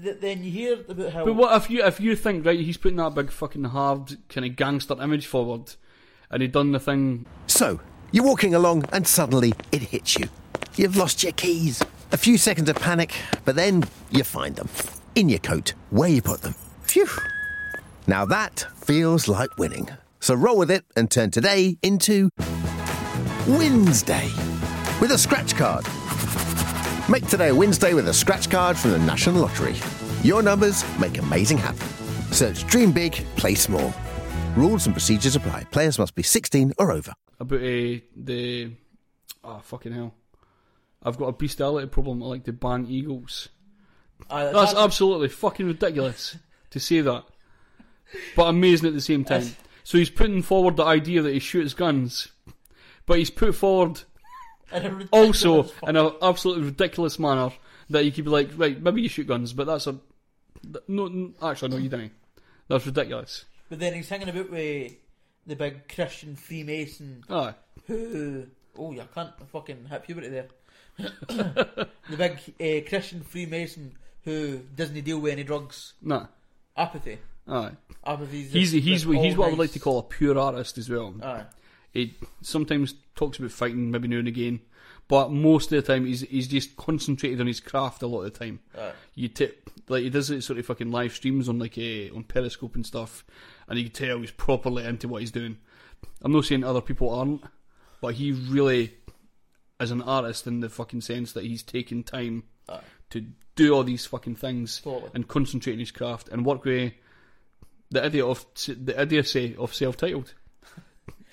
th- 0.02 0.20
then 0.20 0.44
you 0.44 0.52
hear 0.52 0.80
about 0.88 1.12
how. 1.14 1.26
But 1.26 1.34
what 1.34 1.56
if 1.56 1.70
you 1.70 1.84
if 1.84 2.00
you 2.00 2.16
think 2.16 2.46
right, 2.46 2.60
he's 2.60 2.78
putting 2.78 2.98
that 2.98 3.16
big 3.16 3.32
fucking 3.32 3.66
hard 3.66 4.18
kind 4.30 4.46
of 4.46 4.56
gangster 4.56 5.02
image 5.02 5.26
forward, 5.28 5.76
and 6.30 6.42
he 6.42 6.48
done 6.48 6.72
the 6.72 6.80
thing. 6.80 7.26
So, 7.48 7.80
you're 8.12 8.26
walking 8.26 8.56
along 8.56 8.86
and 8.92 9.08
suddenly 9.08 9.54
it 9.72 9.82
hits 9.82 10.18
you. 10.18 10.28
You've 10.76 10.96
lost 10.96 11.24
your 11.24 11.34
keys. 11.34 11.84
A 12.12 12.18
few 12.18 12.38
seconds 12.38 12.70
of 12.70 12.78
panic, 12.78 13.14
but 13.44 13.56
then 13.56 13.84
you 14.12 14.24
find 14.24 14.56
them. 14.56 14.70
In 15.16 15.28
your 15.28 15.40
coat, 15.40 15.74
where 15.90 16.08
you 16.08 16.22
put 16.22 16.42
them. 16.42 16.56
Phew. 16.84 17.08
Now 18.08 18.26
that 18.26 18.66
feels 18.76 19.28
like 19.28 19.58
winning. 19.58 19.90
So 20.20 20.34
roll 20.36 20.58
with 20.58 20.72
it 20.72 20.86
and 20.96 21.10
turn 21.12 21.32
today 21.32 21.78
into 21.84 22.30
Wednesday 23.48 24.30
with 25.00 25.12
a 25.12 25.18
scratch 25.18 25.56
card. 25.56 25.86
Make 27.10 27.28
today 27.28 27.50
a 27.50 27.56
Wednesday 27.56 27.94
with 27.94 28.08
a 28.08 28.14
scratch 28.14 28.50
card 28.50 28.78
from 28.78 28.92
the 28.92 29.00
National 29.00 29.42
Lottery. 29.42 29.76
Your 30.24 30.42
numbers 30.42 30.84
make 31.00 31.18
amazing 31.18 31.58
happen. 31.58 31.88
Search 32.34 32.66
Dream 32.68 32.92
Big, 32.92 33.14
Play 33.36 33.56
Small. 33.56 33.94
Rules 34.56 34.86
and 34.88 34.96
procedures 34.96 35.36
apply. 35.36 35.66
Players 35.66 36.00
must 36.00 36.16
be 36.16 36.24
16 36.24 36.74
or 36.80 36.92
over. 36.92 37.14
about 37.40 37.58
uh, 37.60 38.00
the 38.16 38.72
oh 39.44 39.60
fucking 39.64 39.94
hell. 39.94 40.14
I've 41.04 41.18
got 41.18 41.28
a 41.28 41.32
bestiality 41.34 41.88
problem. 41.88 42.24
I 42.24 42.26
like 42.26 42.44
to 42.46 42.54
ban 42.54 42.88
eagles. 42.90 43.50
Aye, 44.30 44.46
That's 44.46 44.56
that's- 44.56 44.76
absolutely 44.76 45.30
fucking 45.30 45.68
ridiculous 45.68 46.38
to 46.72 46.80
say 46.80 47.02
that, 47.02 47.24
but 48.36 48.44
amazing 48.44 48.88
at 48.88 48.94
the 48.94 49.02
same 49.02 49.24
time. 49.24 49.56
So 49.84 49.98
he's 49.98 50.10
putting 50.10 50.42
forward 50.42 50.76
the 50.76 50.84
idea 50.84 51.22
that 51.22 51.34
he 51.34 51.40
shoots 51.40 51.74
guns, 51.74 52.30
but 53.06 53.18
he's 53.18 53.30
put 53.30 53.56
forward 53.56 54.02
In 54.74 55.08
also 55.12 55.64
in 55.88 55.96
an 55.96 56.12
absolutely 56.22 56.66
ridiculous 56.66 57.18
manner 57.20 57.52
that 57.90 58.04
you 58.04 58.12
could 58.12 58.26
be 58.26 58.30
like, 58.30 58.50
right, 58.58 58.82
maybe 58.82 59.02
you 59.02 59.08
shoot 59.08 59.28
guns, 59.28 59.54
but 59.54 59.66
that's 59.66 59.88
a 59.88 59.98
no. 60.90 61.32
Actually, 61.42 61.70
no, 61.70 61.78
you 61.78 61.90
didn't. 61.90 62.12
That's 62.68 62.86
ridiculous. 62.86 63.46
But 63.70 63.80
then 63.80 63.94
he's 63.94 64.10
hanging 64.10 64.28
about 64.28 64.52
with 64.52 64.94
the 65.46 65.56
big 65.56 65.88
Christian 65.88 66.36
Freemason. 66.36 67.24
Aye. 67.30 67.54
Who. 67.86 68.48
Oh, 68.78 68.92
you 68.92 69.04
can't 69.14 69.32
fucking 69.52 69.86
hit 69.90 70.04
puberty 70.04 70.28
there. 70.28 70.48
the 70.98 71.88
big 72.10 72.34
uh, 72.60 72.90
Christian 72.90 73.22
Freemason 73.22 73.94
who 74.24 74.60
doesn't 74.76 75.02
deal 75.02 75.20
with 75.20 75.32
any 75.32 75.44
drugs. 75.44 75.94
No. 76.02 76.28
Apathy. 76.76 77.20
Aye. 77.48 77.72
He's 78.32 78.52
the- 78.72 78.80
he's 78.82 79.06
the 79.06 79.20
he's 79.20 79.38
what 79.38 79.48
I 79.48 79.50
would 79.50 79.60
like 79.60 79.72
to 79.74 79.80
call 79.80 80.00
a 80.00 80.04
pure 80.04 80.38
artist 80.38 80.78
as 80.78 80.90
well. 80.90 81.14
Aye. 81.24 81.44
He 81.92 82.14
sometimes 82.42 82.94
talks 83.16 83.40
about 83.40 83.52
fighting, 83.52 83.90
maybe 83.92 84.08
now 84.08 84.18
and 84.18 84.28
again, 84.28 84.60
but 85.08 85.32
most 85.32 85.72
of 85.72 85.84
the 85.84 85.94
time 85.94 86.06
he's 86.06 86.22
he's 86.22 86.48
just 86.48 86.76
concentrated 86.78 87.40
on 87.42 87.48
his 87.48 87.60
craft 87.60 88.04
a 88.04 88.08
lot 88.08 88.22
of 88.24 88.34
the 88.34 88.40
time. 88.40 88.60
Aye. 88.78 88.92
You 89.16 89.28
tip 89.30 89.70
like 89.90 90.04
he 90.04 90.10
does 90.10 90.30
it 90.30 90.42
sort 90.42 90.60
of 90.60 90.66
fucking 90.66 90.92
live 90.92 91.14
streams 91.14 91.48
on 91.50 91.60
like 91.60 91.78
uh, 91.78 92.14
on 92.16 92.24
Periscope 92.28 92.76
and 92.76 92.86
stuff, 92.86 93.26
and 93.68 93.78
you 93.80 93.86
can 93.90 93.94
tell 93.94 94.20
he's 94.20 94.32
properly 94.32 94.86
into 94.86 95.08
what 95.08 95.22
he's 95.22 95.32
doing. 95.32 95.58
I'm 96.22 96.32
not 96.32 96.46
saying 96.46 96.64
other 96.64 96.82
people 96.82 97.10
aren't, 97.10 97.44
but 98.02 98.16
he 98.16 98.32
really 98.32 98.94
is 99.80 99.92
an 99.92 100.02
artist 100.02 100.46
in 100.48 100.60
the 100.60 100.70
fucking 100.70 101.02
sense 101.02 101.34
that 101.34 101.44
he's 101.46 101.64
taking 101.64 102.04
time 102.04 102.44
Aye. 102.70 102.80
to 103.12 103.26
do 103.56 103.74
all 103.74 103.84
these 103.84 104.06
fucking 104.06 104.36
things 104.36 104.82
Totally. 104.82 105.10
and 105.16 105.28
concentrate 105.28 105.74
on 105.74 105.80
his 105.80 105.92
craft 105.92 106.30
and 106.30 106.46
work 106.46 106.64
with 106.64 106.94
the 107.92 108.06
idiot 108.06 108.26
of 108.26 108.46
the 108.86 109.02
idiocy 109.02 109.56
of 109.58 109.72
Celph 109.74 109.98
Titled. 109.98 110.34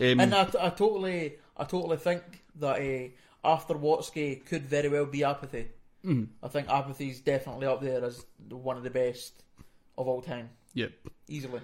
Um, 0.00 0.18
and 0.18 0.34
I, 0.34 0.42
I 0.60 0.70
totally, 0.70 1.34
I 1.56 1.62
totally 1.62 1.98
think 1.98 2.22
that 2.56 2.80
uh, 2.80 3.48
after 3.48 3.74
Watsky 3.74 4.44
could 4.44 4.66
very 4.66 4.88
well 4.88 5.06
be 5.06 5.22
apathy. 5.22 5.68
Mhm. 6.04 6.26
I 6.42 6.48
think 6.48 6.68
apathy 6.68 7.10
is 7.10 7.20
definitely 7.20 7.68
up 7.68 7.80
there 7.80 8.04
as 8.04 8.26
one 8.48 8.76
of 8.76 8.82
the 8.82 8.90
best 8.90 9.44
of 9.96 10.08
all 10.08 10.20
time, 10.20 10.50
Yep. 10.74 10.90
easily. 11.28 11.60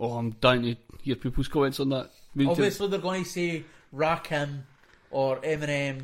Oh, 0.00 0.12
I'm 0.12 0.30
dying 0.40 0.62
to 0.62 0.76
hear 1.02 1.16
people's 1.16 1.48
comments 1.48 1.78
on 1.78 1.90
that. 1.90 2.10
Obviously, 2.46 2.88
they're 2.88 2.98
going 2.98 3.24
to 3.24 3.28
say 3.30 3.64
Rakim 3.94 4.62
or 5.10 5.36
Eminem 5.42 6.00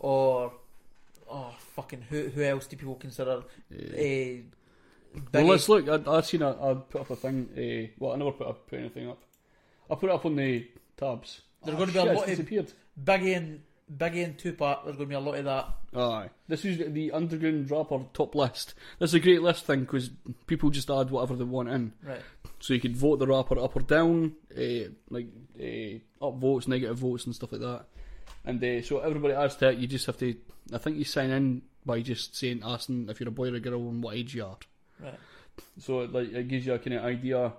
or 0.00 0.52
oh 1.30 1.54
fucking 1.76 2.02
who 2.10 2.28
who 2.30 2.42
else 2.42 2.66
do 2.66 2.76
people 2.76 2.96
consider? 2.96 3.44
Uh, 3.72 4.42
Well, 5.32 5.46
let's 5.46 5.68
look. 5.68 5.88
I, 5.88 6.10
I 6.10 6.20
seen 6.22 6.42
a, 6.42 6.50
I 6.50 6.74
put 6.74 7.00
up 7.02 7.10
a 7.10 7.16
thing. 7.16 7.48
Uh, 7.56 7.92
well, 7.98 8.12
I 8.12 8.16
never 8.16 8.32
put 8.32 8.46
up 8.46 8.66
put 8.68 8.78
anything 8.78 9.08
up. 9.10 9.22
I 9.90 9.94
put 9.94 10.08
it 10.10 10.12
up 10.14 10.24
on 10.26 10.36
the 10.36 10.66
tabs. 10.96 11.42
There's 11.64 11.74
Oh, 11.74 11.78
going 11.78 11.88
to 11.88 11.92
be 11.94 11.98
a 11.98 12.02
shit, 12.02 12.14
lot 12.14 12.28
it's 12.28 12.40
of 12.40 12.48
disappeared. 12.48 12.72
Biggie 13.02 13.36
and 13.36 13.60
Biggie 13.94 14.24
and 14.24 14.38
Tupac. 14.38 14.84
There's 14.84 14.96
going 14.96 15.08
to 15.08 15.12
be 15.12 15.14
a 15.14 15.20
lot 15.20 15.34
of 15.38 15.44
that. 15.44 15.68
Aye. 15.94 16.30
This 16.48 16.64
is 16.64 16.92
the 16.92 17.12
underground 17.12 17.70
rapper 17.70 18.00
top 18.14 18.34
list. 18.34 18.74
This 18.98 19.10
is 19.10 19.14
a 19.14 19.20
great 19.20 19.42
list 19.42 19.66
thing 19.66 19.80
because 19.80 20.10
people 20.46 20.70
just 20.70 20.90
add 20.90 21.10
whatever 21.10 21.36
they 21.36 21.44
want 21.44 21.68
in. 21.68 21.92
Right. 22.02 22.20
So 22.60 22.72
you 22.74 22.80
could 22.80 22.96
vote 22.96 23.18
the 23.18 23.26
rapper 23.26 23.58
up 23.58 23.76
or 23.76 23.80
down, 23.80 24.32
uh, 24.56 24.88
like 25.10 25.26
uh, 25.60 26.24
up 26.26 26.36
votes, 26.36 26.68
negative 26.68 26.98
votes, 26.98 27.26
and 27.26 27.34
stuff 27.34 27.52
like 27.52 27.60
that. 27.60 27.84
And 28.44 28.62
uh, 28.64 28.82
so 28.82 29.00
everybody 29.00 29.34
adds 29.34 29.56
to 29.56 29.68
it. 29.70 29.78
You 29.78 29.86
just 29.86 30.06
have 30.06 30.16
to. 30.18 30.34
I 30.72 30.78
think 30.78 30.96
you 30.96 31.04
sign 31.04 31.30
in 31.30 31.62
by 31.84 32.00
just 32.00 32.34
saying, 32.36 32.62
asking 32.64 33.08
if 33.10 33.20
you're 33.20 33.28
a 33.28 33.32
boy 33.32 33.50
or 33.50 33.56
a 33.56 33.60
girl 33.60 33.88
and 33.88 34.02
what 34.02 34.16
age 34.16 34.34
you 34.34 34.44
are. 34.46 34.56
Right. 35.00 35.18
So 35.78 36.00
it, 36.00 36.12
like 36.12 36.32
it 36.32 36.48
gives 36.48 36.66
you 36.66 36.74
a 36.74 36.78
kind 36.78 36.96
of 36.96 37.04
idea 37.04 37.52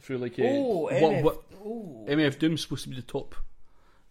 through 0.00 0.18
like 0.18 0.38
uh, 0.38 0.42
Oh, 0.44 0.78
what, 0.82 0.92
MF 0.92 1.22
what 1.22 1.42
ooh. 1.64 2.04
MF 2.08 2.38
Doom's 2.38 2.60
supposed 2.62 2.84
to 2.84 2.90
be 2.90 2.96
the 2.96 3.02
top. 3.02 3.34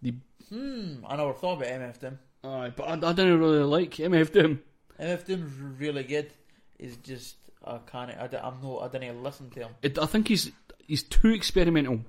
The 0.01 0.13
Hmm. 0.49 1.03
I 1.07 1.15
never 1.15 1.33
thought 1.33 1.57
about 1.61 1.67
MF 1.69 1.99
Doom. 1.99 2.19
aye, 2.43 2.71
but 2.75 2.83
I, 2.87 3.09
I 3.09 3.13
didn't 3.13 3.39
really 3.39 3.63
like 3.63 3.95
MF 3.95 4.31
Doom. 4.31 4.61
MF 4.99 5.25
Doom's 5.25 5.79
really 5.79 6.03
good. 6.03 6.31
Is 6.77 6.97
just 6.97 7.37
I 7.65 7.79
can't. 7.89 8.11
I, 8.11 8.27
don't- 8.27 8.43
I'm 8.43 8.61
not. 8.61 8.79
I 8.81 8.87
didn't 8.89 9.03
even 9.09 9.23
listen 9.23 9.49
to 9.51 9.59
him. 9.61 9.71
It, 9.81 9.97
I 9.97 10.05
think 10.05 10.27
he's 10.27 10.51
he's 10.85 11.01
too 11.03 11.29
experimental. 11.29 12.01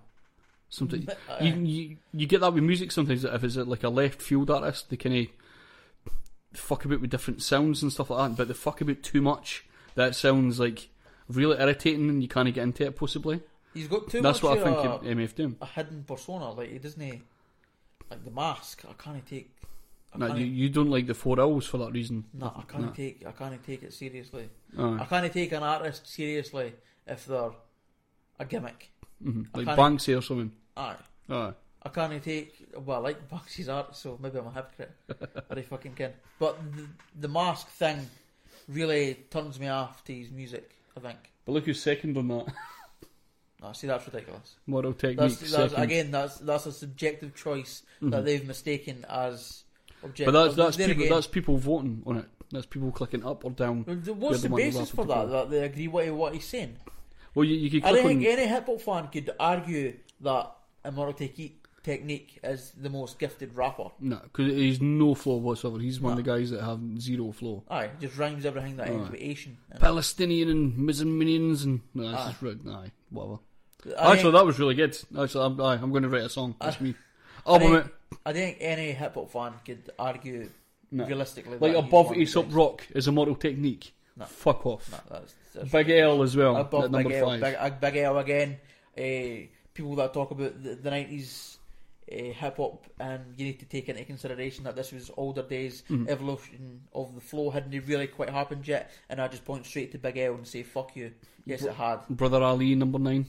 Sometimes 0.68 1.04
But, 1.06 1.18
uh, 1.30 1.44
you, 1.44 1.54
you 1.54 1.96
you 2.12 2.26
get 2.26 2.40
that 2.40 2.52
with 2.52 2.64
music 2.64 2.90
sometimes. 2.92 3.24
If 3.24 3.44
it's 3.44 3.56
like 3.56 3.84
a 3.84 3.88
left 3.88 4.20
field 4.20 4.50
artist, 4.50 4.90
they 4.90 4.96
kind 4.96 5.16
of 5.16 5.26
fuck 6.58 6.84
about 6.84 7.00
with 7.00 7.10
different 7.10 7.42
sounds 7.42 7.82
and 7.82 7.92
stuff 7.92 8.10
like 8.10 8.30
that. 8.30 8.36
But 8.36 8.48
they 8.48 8.54
fuck 8.54 8.80
about 8.80 9.02
too 9.02 9.22
much. 9.22 9.64
That 9.96 10.14
sounds 10.14 10.60
like 10.60 10.88
really 11.28 11.58
irritating, 11.58 12.08
and 12.08 12.22
you 12.22 12.28
can't 12.28 12.52
get 12.54 12.62
into 12.62 12.84
it 12.86 12.94
possibly. 12.96 13.40
He's 13.74 13.88
got 13.88 14.08
too 14.08 14.22
That's 14.22 14.42
much 14.42 14.50
what 14.50 14.58
I 14.58 14.64
think 14.64 14.76
of 14.78 15.02
MF 15.02 15.34
Doom. 15.34 15.56
a 15.60 15.66
hidden 15.66 16.04
persona. 16.06 16.52
Like 16.52 16.70
he 16.70 16.78
doesn't 16.78 17.00
like 18.10 18.24
the 18.24 18.30
mask. 18.30 18.84
I 18.88 18.92
can't 19.02 19.26
take. 19.26 19.50
I 20.14 20.18
No, 20.18 20.28
can't, 20.28 20.38
you, 20.38 20.46
you 20.46 20.68
don't 20.70 20.88
like 20.90 21.06
the 21.06 21.14
four 21.14 21.38
L's 21.40 21.66
for 21.66 21.78
that 21.78 21.92
reason. 21.92 22.24
no, 22.32 22.46
I 22.56 22.62
can't 22.70 22.84
No. 22.86 22.90
take. 22.92 23.26
I 23.26 23.32
can't 23.32 23.62
take 23.66 23.82
it 23.82 23.92
seriously. 23.92 24.48
Aye. 24.78 24.98
I 25.00 25.04
can't 25.04 25.32
take 25.32 25.52
an 25.52 25.62
artist 25.62 26.06
seriously 26.06 26.72
if 27.06 27.26
they're 27.26 27.50
a 28.38 28.44
gimmick. 28.44 28.92
Mhm, 29.22 29.46
I 29.54 29.58
Like 29.58 29.76
Banksy 29.78 30.16
or 30.16 30.22
something. 30.22 30.52
Aye. 30.76 30.96
Aye. 31.28 31.52
I 31.82 31.88
can't 31.90 32.22
take. 32.22 32.66
Well, 32.84 32.98
I 32.98 33.00
like 33.00 33.28
Banksy's 33.28 33.68
art, 33.68 33.94
so 33.96 34.18
maybe 34.22 34.38
I'm 34.38 34.46
a 34.46 34.52
hypocrite. 34.52 34.92
but 35.48 35.58
I 35.58 35.62
fucking 35.62 35.94
can. 35.94 36.12
But 36.38 36.58
the, 36.76 36.86
the 37.20 37.28
mask 37.28 37.68
thing 37.68 38.08
really 38.68 39.14
turns 39.30 39.58
me 39.60 39.68
off 39.68 40.04
to 40.04 40.14
his 40.14 40.30
music. 40.30 40.76
I 40.96 41.00
think. 41.00 41.18
But 41.44 41.52
look 41.52 41.64
who's 41.66 41.82
second 41.82 42.16
on 42.16 42.28
that. 42.28 42.46
No, 43.62 43.72
see, 43.72 43.86
that's 43.86 44.06
ridiculous. 44.06 44.56
Moral 44.66 44.92
technique. 44.92 45.18
That's, 45.18 45.40
that's 45.40 45.72
second. 45.72 45.82
again, 45.82 46.10
that's 46.10 46.36
that's 46.40 46.66
a 46.66 46.72
subjective 46.72 47.34
choice 47.34 47.82
Mhm. 48.02 48.10
that 48.10 48.24
they've 48.26 48.46
mistaken 48.46 49.06
as 49.08 49.64
objective. 50.02 50.26
But 50.26 50.44
that's 50.44 50.54
that's 50.56 50.76
people 50.76 50.92
again, 50.92 51.08
that's 51.08 51.26
people 51.26 51.56
voting 51.56 52.02
on 52.04 52.18
it. 52.18 52.26
That's 52.52 52.66
people 52.66 52.92
clicking 52.92 53.24
up 53.24 53.46
or 53.46 53.50
down. 53.52 53.82
What's 53.84 54.42
the 54.42 54.50
want 54.50 54.62
basis 54.62 54.90
for 54.90 55.06
that? 55.06 55.30
That 55.30 55.50
they 55.50 55.64
agree 55.64 55.88
with 55.88 56.10
what 56.10 56.34
he's 56.34 56.44
saying. 56.46 56.76
Well, 57.34 57.44
you, 57.44 57.56
you 57.56 57.70
could 57.70 57.84
I 57.84 57.92
don't 57.92 58.02
on. 58.02 58.08
think 58.08 58.26
any 58.26 58.46
hip 58.46 58.66
hop 58.66 58.80
fan 58.82 59.08
could 59.08 59.30
argue 59.40 59.96
that 60.20 60.52
a 60.84 60.88
Immortal 60.88 61.14
Technique 61.14 61.64
Technique 61.86 62.40
as 62.42 62.72
the 62.72 62.90
most 62.90 63.16
gifted 63.20 63.54
rapper. 63.54 63.90
No, 64.00 64.18
because 64.24 64.52
he's 64.52 64.80
no 64.80 65.14
flow 65.14 65.36
whatsoever. 65.36 65.78
He's 65.78 66.00
one 66.00 66.10
of 66.12 66.16
the 66.16 66.24
guys 66.24 66.50
that 66.50 66.60
have 66.60 66.80
zero 67.00 67.30
flow. 67.30 67.62
Aye, 67.70 67.90
just 68.00 68.18
rhymes 68.18 68.44
everything 68.44 68.76
that 68.78 68.88
ends 68.88 69.08
with 69.08 69.20
Asian. 69.20 69.56
Palestinian 69.78 70.48
and 70.50 70.76
Mizaminians 70.76 71.62
and 71.64 71.82
no, 71.94 72.10
that's 72.10 72.22
Aye. 72.24 72.28
just 72.30 72.42
rude. 72.42 72.68
Aye, 72.68 72.90
whatever. 73.10 73.38
I 73.96 74.10
Actually, 74.14 74.22
think- 74.22 74.34
that 74.34 74.46
was 74.46 74.58
really 74.58 74.74
good. 74.74 74.98
Actually, 75.16 75.44
I'm, 75.46 75.60
aye, 75.60 75.78
I'm 75.80 75.90
going 75.92 76.02
to 76.02 76.08
write 76.08 76.24
a 76.24 76.28
song. 76.28 76.56
That's 76.60 76.76
I- 76.80 76.84
me. 76.84 76.94
I 77.46 77.52
Album 77.52 77.72
think, 77.72 77.86
it. 77.86 78.18
I 78.26 78.32
think 78.32 78.56
any 78.58 78.90
hip 78.90 79.14
hop 79.14 79.30
fan 79.30 79.52
could 79.64 79.88
argue 79.96 80.48
No. 80.90 81.06
realistically 81.06 81.58
Like 81.58 81.72
that 81.74 81.78
above 81.78 82.16
Aesop. 82.16 82.46
Rock 82.50 82.84
is 82.96 83.06
a 83.06 83.12
model 83.12 83.36
technique. 83.36 83.92
No. 84.16 84.24
Fuck 84.24 84.66
off. 84.66 84.90
No, 84.90 84.98
that's, 85.20 85.34
that's 85.54 85.70
Big 85.70 85.90
L 85.90 86.20
as 86.24 86.36
well. 86.36 86.56
above 86.56 86.84
at 86.86 86.90
number 86.90 87.10
Big 87.10 87.18
L, 87.18 87.28
five. 87.28 87.40
Big, 87.40 87.54
uh, 87.56 87.70
Big 87.70 87.96
L 87.98 88.18
again. 88.18 88.56
Uh, 88.98 89.46
people 89.72 89.94
that 89.96 90.12
talk 90.12 90.32
about 90.32 90.60
the, 90.60 90.74
the 90.74 90.90
90s 90.90 91.55
uh, 92.12 92.14
hip 92.16 92.56
hop, 92.56 92.86
and 93.00 93.34
you 93.36 93.44
need 93.46 93.58
to 93.60 93.66
take 93.66 93.88
into 93.88 94.04
consideration 94.04 94.64
that 94.64 94.76
this 94.76 94.92
was 94.92 95.10
older 95.16 95.42
days. 95.42 95.82
Mhm. 95.88 96.08
Evolution 96.08 96.82
of 96.92 97.14
the 97.14 97.20
flow 97.20 97.50
hadn't 97.50 97.72
really 97.86 98.06
quite 98.06 98.30
happened 98.30 98.66
yet, 98.68 98.90
and 99.08 99.20
I 99.20 99.28
just 99.28 99.44
point 99.44 99.66
straight 99.66 99.92
to 99.92 99.98
Big 99.98 100.16
L 100.16 100.34
and 100.34 100.46
say, 100.46 100.62
"Fuck 100.62 100.94
you." 100.96 101.12
Yes, 101.44 101.62
it 101.62 101.72
had. 101.72 102.00
Brother 102.08 102.42
Ali, 102.42 102.74
number 102.74 102.98
nine. 102.98 103.26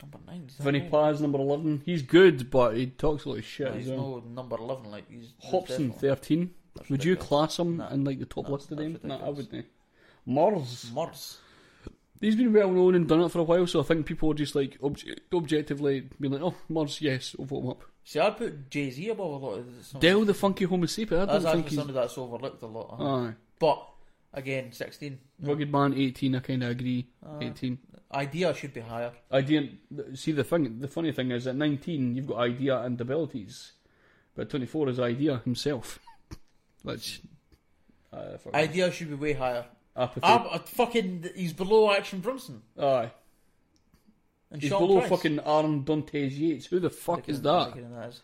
Number 0.00 0.18
nine. 0.26 0.48
Vinny 0.58 0.80
right? 0.80 0.90
Paz, 0.90 1.20
number 1.20 1.38
11. 1.38 1.82
He's 1.86 2.02
good, 2.02 2.50
but 2.50 2.76
he 2.76 2.86
talks 2.88 3.24
a 3.24 3.28
lot 3.28 3.38
of 3.38 3.44
shit 3.44 3.68
No, 3.68 3.78
he's 3.78 3.88
well. 3.88 3.96
no 3.98 4.18
number 4.34 4.56
eleven. 4.56 4.90
Like 4.90 5.08
he's 5.08 5.32
Hopsin, 5.44 5.94
13. 5.94 6.50
That's 6.74 6.88
Would 6.90 7.04
you 7.04 7.14
class 7.16 7.58
him 7.58 7.76
No, 7.76 7.86
in 7.88 8.02
like 8.04 8.18
the 8.18 8.26
top 8.26 8.48
no, 8.48 8.54
list 8.54 8.72
of 8.72 8.78
them? 8.78 8.98
No, 9.04 9.18
I 9.18 9.28
wouldn't. 9.28 9.66
Mars. 10.26 10.90
Mars. 10.92 11.38
He's 12.22 12.36
been 12.36 12.52
well 12.52 12.70
known 12.70 12.94
and 12.94 13.06
done 13.06 13.20
it 13.20 13.28
for 13.30 13.40
a 13.40 13.42
while, 13.42 13.66
so 13.66 13.80
I 13.80 13.82
think 13.82 14.06
people 14.06 14.30
are 14.30 14.34
just 14.34 14.54
like 14.54 14.78
obje- 14.80 15.18
objectively 15.32 16.08
being 16.20 16.32
like, 16.32 16.42
oh, 16.42 16.54
Mars, 16.68 17.00
yes, 17.02 17.34
we'll 17.36 17.46
vote 17.48 17.62
him 17.64 17.70
up. 17.70 17.82
See, 18.04 18.18
I'd 18.20 18.36
put 18.36 18.70
Jay 18.70 18.90
Z 18.90 19.08
above 19.10 19.42
a 19.42 19.44
lot 19.44 19.58
of 19.58 19.66
some 19.82 20.00
Del 20.00 20.24
the 20.24 20.32
Funky 20.34 20.66
Homosapien, 20.66 21.12
I 21.22 21.24
That's 21.26 21.30
don't 21.32 21.42
think 21.42 21.46
actually 21.46 21.62
he's. 21.70 21.78
something 21.78 21.94
that's 21.94 22.16
overlooked 22.18 22.62
a 22.62 22.66
lot. 22.66 22.94
huh? 22.96 23.04
Aye. 23.04 23.34
But 23.58 23.88
again, 24.32 24.72
sixteen. 24.72 25.18
Rugged 25.40 25.70
Man, 25.72 25.94
18, 25.94 26.36
I 26.36 26.38
kind 26.40 26.62
of 26.62 26.70
agree. 26.70 27.08
Uh, 27.26 27.38
18. 27.40 27.78
Eyedea 28.14 28.54
should 28.54 28.72
be 28.74 28.80
higher. 28.80 29.10
Eyedea. 29.32 30.16
See, 30.16 30.32
the 30.32 30.44
thing, 30.44 30.78
the 30.80 30.88
funny 30.88 31.12
thing 31.12 31.30
is, 31.32 31.46
at 31.46 31.56
19, 31.56 32.14
you've 32.14 32.26
got 32.28 32.38
Eyedea 32.38 32.84
and 32.84 33.00
abilities, 33.00 33.72
but 34.34 34.48
24 34.50 34.90
is 34.90 34.98
Eyedea 34.98 35.42
himself. 35.44 35.98
Which. 36.82 37.22
Uh, 38.12 38.36
Eyedea 38.52 38.92
should 38.92 39.08
be 39.08 39.14
way 39.14 39.32
higher. 39.32 39.64
Apathy. 39.96 40.20
Ah, 40.22 40.48
but 40.52 40.68
fucking, 40.68 41.28
he's 41.34 41.52
below 41.52 41.92
Action 41.92 42.20
Bronson. 42.20 42.62
Aye. 42.78 43.10
And 44.50 44.60
He's 44.62 44.70
Sean 44.70 44.80
below 44.86 44.98
Price. 45.00 45.10
fucking 45.10 45.40
Aaron 45.44 45.82
Dantes 45.84 46.32
Yates. 46.32 46.66
Who 46.66 46.80
the 46.80 46.90
fuck 46.90 47.28
is 47.28 47.40
that? 47.42 47.74
That 47.74 48.08
is. 48.08 48.20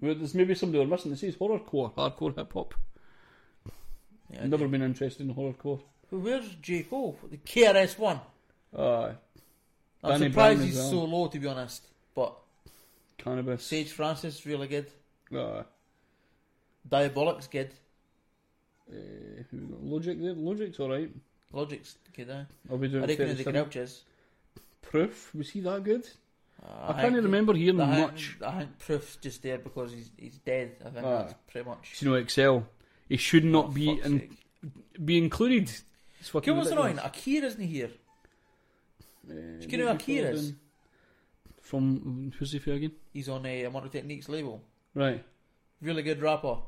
Well, 0.00 0.14
there's 0.14 0.34
maybe 0.34 0.54
somebody 0.54 0.84
we're 0.84 0.90
missing 0.90 1.10
that 1.12 1.18
says 1.18 1.36
horrorcore, 1.36 1.94
hardcore 1.94 2.36
hip 2.36 2.52
hop. 2.52 2.74
Yeah, 4.30 4.46
Never 4.46 4.68
been 4.68 4.82
interested 4.82 5.26
in 5.28 5.34
horrorcore. 5.34 5.80
Who- 6.10 6.18
Where's 6.20 6.54
J 6.60 6.82
Cole? 6.82 7.16
The 7.30 7.36
KRS 7.38 7.98
One. 7.98 8.20
Aye. 8.76 9.14
I'm 10.02 10.10
Danny 10.20 10.26
surprised 10.30 10.58
Brown 10.58 10.66
he's 10.68 10.78
as 10.78 10.90
so 10.90 11.04
low, 11.04 11.28
to 11.28 11.38
be 11.38 11.46
honest. 11.46 11.86
But 12.14 12.34
Canibus. 13.18 13.60
Sage 13.62 13.90
Francis 13.90 14.44
really 14.44 14.68
good. 14.68 14.86
Aye. 15.34 15.64
Diabolic's 16.88 17.46
good. 17.46 17.70
Uh, 18.90 18.94
who 19.50 19.56
we 19.58 19.66
got? 19.66 19.82
Logic 19.82 20.20
there. 20.22 20.34
Logic's 20.34 20.80
alright. 20.80 21.10
Logic's 21.52 21.96
good. 22.14 22.28
Eh? 22.30 22.42
I'll 22.70 22.78
be 22.78 22.88
doing 22.88 23.04
I 23.04 23.06
reckon 23.06 23.28
the 23.28 23.34
37. 23.34 23.52
Grouch 23.52 23.76
is. 23.76 24.02
Proof. 24.82 25.34
Was 25.34 25.50
he 25.50 25.60
that 25.60 25.82
good? 25.84 26.08
Uh, 26.62 26.68
I 26.88 26.92
can't 27.00 27.12
think- 27.14 27.24
remember 27.24 27.54
hearing 27.54 27.80
I 27.80 28.00
much. 28.00 28.36
I 28.44 28.58
think 28.58 28.78
Proof's 28.78 29.16
just 29.16 29.42
there 29.42 29.58
because 29.58 29.92
he's 29.92 30.10
he's 30.16 30.38
dead. 30.38 30.76
I 30.84 30.90
think 30.90 31.04
Aye. 31.06 31.10
that's 31.10 31.34
pretty 31.50 31.68
much. 31.68 31.96
You 32.02 32.08
know, 32.10 32.14
Excel. 32.16 32.66
He 33.08 33.16
should 33.16 33.44
not 33.44 33.66
Oh, 33.66 33.68
be 33.68 33.90
in, 33.90 34.36
be 35.04 35.18
included. 35.18 35.70
It's 36.20 36.28
fucking 36.30 36.56
what's 36.56 36.70
annoying? 36.70 36.98
Akira 36.98 37.46
isn't 37.48 37.60
here. 37.66 37.90
Uh, 39.28 39.32
Do 39.32 39.66
you 39.68 39.78
know 39.78 39.84
who 39.84 39.90
what 39.92 40.04
do 40.04 40.12
you 40.12 40.20
Akira 40.22 40.34
is? 40.34 40.52
From 41.60 42.32
who's 42.38 42.52
he 42.52 42.58
for 42.58 42.72
again? 42.72 42.92
He's 43.12 43.28
on 43.28 43.44
a 43.46 43.64
Immortal 43.64 43.90
Techniques 43.90 44.28
label. 44.28 44.62
Right. 44.94 45.24
Really 45.80 46.02
good 46.02 46.20
rapper. 46.22 46.58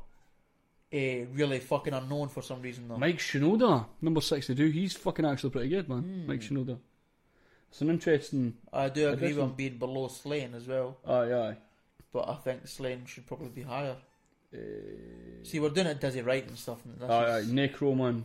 Eh, 0.91 1.25
really 1.33 1.59
fucking 1.59 1.93
unknown 1.93 2.29
for 2.29 2.41
some 2.41 2.61
reason 2.61 2.87
though. 2.87 2.97
Mike 2.97 3.17
Shinoda, 3.17 3.85
number 4.01 4.21
sixty-two. 4.21 4.67
He's 4.69 4.95
fucking 4.95 5.25
actually 5.25 5.49
pretty 5.49 5.69
good, 5.69 5.89
man. 5.89 5.99
Hmm. 6.01 6.27
Mike 6.27 6.39
Shinoda. 6.41 6.77
It's 7.69 7.81
an 7.81 7.89
interesting. 7.89 8.55
I 8.71 8.87
do 8.87 9.09
agree 9.09 9.11
with 9.11 9.23
addition. 9.23 9.43
him 9.49 9.53
being 9.55 9.77
below 9.77 10.07
Slaine 10.07 10.53
as 10.55 10.65
well, 10.67 10.97
Aye, 11.05 11.33
aye. 11.33 11.57
but 12.13 12.29
I 12.29 12.35
think 12.35 12.65
Slaine 12.67 13.05
should 13.05 13.27
probably 13.27 13.49
be 13.49 13.63
higher. 13.63 13.97
Uh, 14.53 14.57
See, 15.43 15.59
we're 15.59 15.69
doing 15.71 15.87
it 15.87 15.99
Dizzy 15.99 16.21
Wright 16.21 16.47
and 16.47 16.57
stuff. 16.57 16.79
And 16.85 17.11
aye, 17.11 17.13
aye. 17.35 17.37
is- 17.39 17.51
Necro 17.51 17.95
man. 17.95 18.23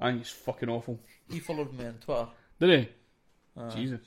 I 0.00 0.08
think 0.10 0.22
he's 0.24 0.32
fucking 0.32 0.68
awful. 0.68 0.98
He 1.30 1.38
followed 1.38 1.72
me 1.72 1.86
on 1.86 1.94
Twitter. 2.04 2.26
Did 2.58 2.80
he? 2.80 3.60
Aye. 3.62 3.68
Jesus. 3.70 4.00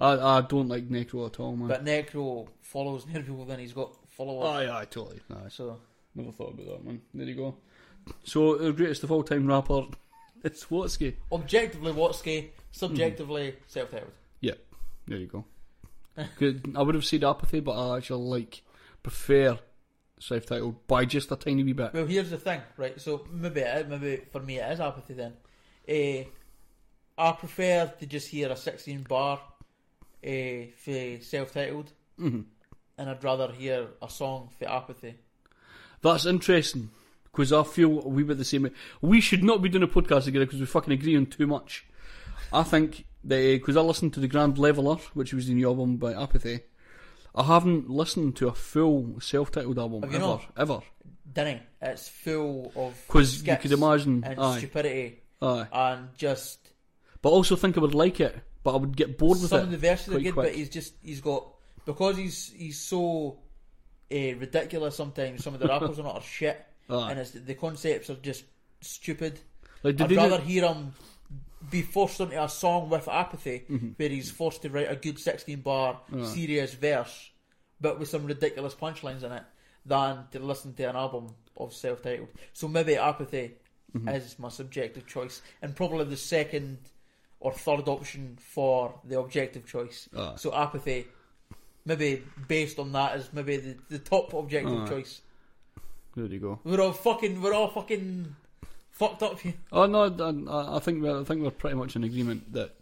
I 0.00 0.38
I 0.38 0.40
don't 0.40 0.66
like 0.68 0.88
Necro 0.88 1.26
at 1.26 1.38
all, 1.38 1.54
man. 1.54 1.68
But 1.68 1.84
Necro 1.84 2.48
follows 2.60 3.06
more 3.06 3.22
people 3.22 3.44
than 3.44 3.60
he's 3.60 3.72
got 3.72 3.94
followers. 4.10 4.46
Aye, 4.48 4.80
aye, 4.80 4.84
totally. 4.86 5.20
Aye. 5.30 5.48
So 5.48 5.78
Never 6.18 6.32
thought 6.32 6.54
about 6.54 6.66
that, 6.66 6.84
man. 6.84 7.00
There 7.14 7.26
you 7.26 7.34
go. 7.36 7.56
So, 8.24 8.56
the 8.56 8.72
greatest 8.72 9.04
of 9.04 9.12
all 9.12 9.22
time 9.22 9.46
rapper, 9.46 9.82
it's 10.44 10.64
Watsky. 10.66 11.14
Objectively 11.30 11.92
Watsky, 11.92 12.48
subjectively 12.72 13.52
Mm-hmm. 13.52 13.78
Celph 13.78 13.90
Titled. 13.90 14.12
Yeah, 14.40 14.54
there 15.06 15.18
you 15.18 15.26
go. 15.26 15.44
Good. 16.38 16.72
I 16.76 16.82
would 16.82 16.96
have 16.96 17.04
said 17.04 17.22
apathy, 17.22 17.60
but 17.60 17.72
I 17.72 17.98
actually 17.98 18.24
like 18.24 18.62
prefer 19.02 19.58
Celph 20.20 20.46
Titled 20.46 20.86
by 20.88 21.04
just 21.04 21.30
a 21.30 21.36
tiny 21.36 21.62
wee 21.62 21.72
bit. 21.72 21.94
Well, 21.94 22.06
here's 22.06 22.30
the 22.30 22.38
thing, 22.38 22.60
right? 22.76 23.00
So 23.00 23.24
maybe 23.32 23.60
it 23.60 23.76
is, 23.86 23.88
maybe 23.88 24.22
for 24.32 24.40
me 24.40 24.58
it 24.58 24.72
is 24.72 24.80
apathy 24.80 25.14
then. 25.14 25.34
Eh, 25.86 26.24
I 27.16 27.32
prefer 27.32 27.92
to 28.00 28.06
just 28.06 28.28
hear 28.28 28.50
a 28.50 28.56
16 28.56 29.02
bar 29.04 29.36
uh, 29.38 30.66
for 30.76 31.18
Celph 31.20 31.52
Titled, 31.52 31.92
Mhm. 32.18 32.44
and 32.96 33.08
I'd 33.10 33.22
rather 33.22 33.52
hear 33.52 33.86
a 34.02 34.10
song 34.10 34.50
for 34.58 34.68
apathy. 34.68 35.14
That's 36.02 36.26
interesting 36.26 36.90
because 37.24 37.52
I 37.52 37.62
feel 37.64 38.00
a 38.02 38.08
wee 38.08 38.22
bit 38.22 38.38
the 38.38 38.44
same. 38.44 38.62
way. 38.64 38.70
We 39.00 39.20
should 39.20 39.44
not 39.44 39.62
be 39.62 39.68
doing 39.68 39.84
a 39.84 39.88
podcast 39.88 40.24
together 40.24 40.44
because 40.46 40.60
we 40.60 40.66
fucking 40.66 40.92
agree 40.92 41.16
on 41.16 41.26
too 41.26 41.46
much. 41.46 41.86
I 42.52 42.62
think 42.62 43.04
that 43.24 43.36
eh, 43.36 43.56
because 43.56 43.76
I 43.76 43.80
listened 43.80 44.14
to 44.14 44.20
the 44.20 44.28
Grand 44.28 44.58
Leveler, 44.58 44.96
which 45.14 45.32
was 45.34 45.46
the 45.48 45.54
new 45.54 45.68
album 45.68 45.96
by 45.96 46.14
Apathy. 46.14 46.60
I 47.34 47.44
haven't 47.44 47.88
listened 47.90 48.36
to 48.36 48.48
a 48.48 48.54
full 48.54 49.16
Celph 49.20 49.50
Titled 49.50 49.78
album 49.78 50.02
ever, 50.04 50.18
not? 50.18 50.44
ever. 50.56 50.80
Dinning, 51.30 51.60
it's 51.82 52.08
full 52.08 52.72
of 52.74 52.94
because 53.06 53.42
you 53.46 53.56
could 53.56 53.70
imagine- 53.72 54.24
and 54.24 54.40
aye. 54.40 54.58
stupidity 54.58 55.20
Aye. 55.42 55.66
and 55.72 56.08
just 56.16 56.70
But 57.20 57.28
I 57.30 57.32
also 57.32 57.54
think 57.54 57.76
I 57.76 57.80
would 57.80 57.94
like 57.94 58.18
it, 58.20 58.34
but 58.62 58.72
I 58.74 58.76
would 58.78 58.96
get 58.96 59.18
bored 59.18 59.38
with 59.40 59.50
some 59.50 59.60
it. 59.60 59.62
of 59.64 59.70
the 59.72 59.76
verses 59.76 60.14
are 60.14 60.20
good, 60.20 60.32
quick. 60.32 60.46
but 60.46 60.54
he's 60.54 60.70
just 60.70 60.94
he's 61.02 61.20
got 61.20 61.46
because 61.84 62.16
he's 62.16 62.50
he's 62.56 62.80
so 62.80 63.38
uh, 64.12 64.16
ridiculous. 64.38 64.96
Sometimes 64.96 65.42
some 65.44 65.54
of 65.54 65.60
the 65.60 65.66
rappers 65.68 65.98
are 65.98 66.02
not 66.04 66.16
are 66.16 66.22
shit, 66.22 66.64
Aye. 66.90 67.10
and 67.10 67.20
it's, 67.20 67.30
the 67.32 67.54
concepts 67.54 68.10
are 68.10 68.14
just 68.16 68.44
stupid. 68.80 69.38
Like, 69.82 69.96
did 69.96 70.04
I'd 70.04 70.08
they 70.10 70.14
do- 70.14 70.20
rather 70.20 70.40
hear 70.40 70.66
him 70.66 70.92
be 71.70 71.82
forced 71.82 72.20
into 72.20 72.42
a 72.42 72.48
song 72.48 72.88
with 72.88 73.08
apathy, 73.08 73.64
Mhm. 73.68 73.98
where 73.98 74.08
he's 74.08 74.30
forced 74.30 74.62
to 74.62 74.70
write 74.70 74.90
a 74.90 74.96
good 74.96 75.18
sixteen 75.18 75.60
bar 75.60 76.00
serious 76.24 76.74
verse, 76.74 77.30
but 77.80 77.98
with 77.98 78.08
some 78.08 78.24
ridiculous 78.26 78.74
punchlines 78.74 79.22
in 79.24 79.32
it, 79.32 79.42
than 79.84 80.24
to 80.32 80.38
listen 80.38 80.74
to 80.74 80.84
an 80.84 80.96
album 80.96 81.34
of 81.56 81.72
Celph 81.72 82.02
Titled. 82.02 82.28
So 82.52 82.68
maybe 82.68 82.96
apathy 82.96 83.56
Mhm. 83.96 84.14
is 84.14 84.38
my 84.38 84.48
subjective 84.50 85.06
choice, 85.06 85.42
and 85.62 85.74
probably 85.74 86.04
the 86.04 86.16
second 86.16 86.78
or 87.40 87.52
third 87.52 87.88
option 87.88 88.36
for 88.40 89.00
the 89.04 89.18
objective 89.18 89.66
choice. 89.66 90.08
Aye. 90.16 90.34
So 90.36 90.52
apathy, 90.54 91.06
maybe 91.88 92.22
based 92.46 92.78
on 92.78 92.92
that, 92.92 93.16
is 93.16 93.30
maybe 93.32 93.56
the, 93.56 93.76
the 93.88 93.98
top 93.98 94.34
objective 94.34 94.88
choice. 94.88 95.22
There 96.14 96.26
you 96.26 96.38
go. 96.38 96.60
We're 96.62 96.80
all 96.80 96.92
fucking, 96.92 97.40
we're 97.40 97.54
all 97.54 97.68
fucking 97.68 98.36
fucked 98.90 99.22
up 99.22 99.40
here. 99.40 99.54
Oh 99.72 99.86
no, 99.86 100.04
I, 100.04 100.76
I 100.76 100.78
think 100.78 101.02
we're, 101.02 101.20
I 101.20 101.24
think 101.24 101.42
we're 101.42 101.50
pretty 101.50 101.76
much 101.76 101.96
in 101.96 102.04
agreement 102.04 102.52
that 102.52 102.74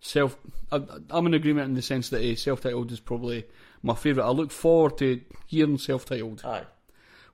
self. 0.00 0.36
I, 0.72 0.80
I'm 1.10 1.26
in 1.26 1.34
agreement 1.34 1.68
in 1.68 1.74
the 1.74 1.82
sense 1.82 2.08
that 2.10 2.20
uh, 2.20 2.34
Celph 2.34 2.60
Titled 2.60 2.90
is 2.90 3.00
probably 3.00 3.44
my 3.82 3.94
favourite. 3.94 4.26
I 4.26 4.30
look 4.30 4.50
forward 4.50 4.98
to 4.98 5.20
hearing 5.46 5.76
Celph 5.76 6.06
Titled. 6.06 6.42
Aye. 6.44 6.64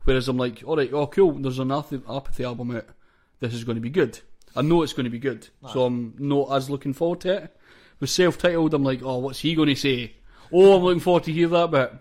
Whereas 0.05 0.28
I'm 0.28 0.38
like, 0.38 0.62
all 0.66 0.76
right, 0.76 0.93
oh 0.93 1.07
cool, 1.07 1.32
there's 1.32 1.59
an 1.59 1.70
apathy, 1.70 2.03
apathy 2.09 2.45
album 2.45 2.74
out. 2.76 2.86
This 3.38 3.55
is 3.55 3.64
going 3.64 3.76
to 3.76 3.82
be 3.82 3.91
good. 3.91 4.18
I 4.57 4.62
know 4.62 4.82
it's 4.82 4.95
going 4.95 5.05
to 5.05 5.11
be 5.11 5.18
good, 5.18 5.47
so 5.72 5.84
I'm 5.84 6.14
not 6.18 6.51
as 6.53 6.68
looking 6.68 6.95
forward 6.95 7.20
to 7.20 7.45
it. 7.45 7.57
With 8.01 8.11
Celph 8.11 8.38
Titled, 8.38 8.74
I'm 8.74 8.82
like, 8.82 9.03
oh, 9.03 9.18
what's 9.18 9.41
he 9.41 9.55
going 9.55 9.68
to 9.68 9.76
say? 9.76 10.14
Oh, 10.53 10.76
I'm 10.76 10.82
looking 10.82 11.01
forward 11.01 11.24
to 11.24 11.32
hear 11.32 11.48
that 11.48 11.70
bit. 11.70 11.92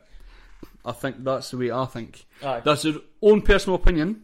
I 0.86 0.92
think 0.92 1.24
that's 1.24 1.52
the 1.52 1.58
way 1.58 1.72
I 1.72 1.86
think. 1.86 2.26
Aye. 2.44 2.62
That's 2.64 2.84
your 2.86 2.96
own 3.22 3.42
personal 3.42 3.76
opinion, 3.76 4.24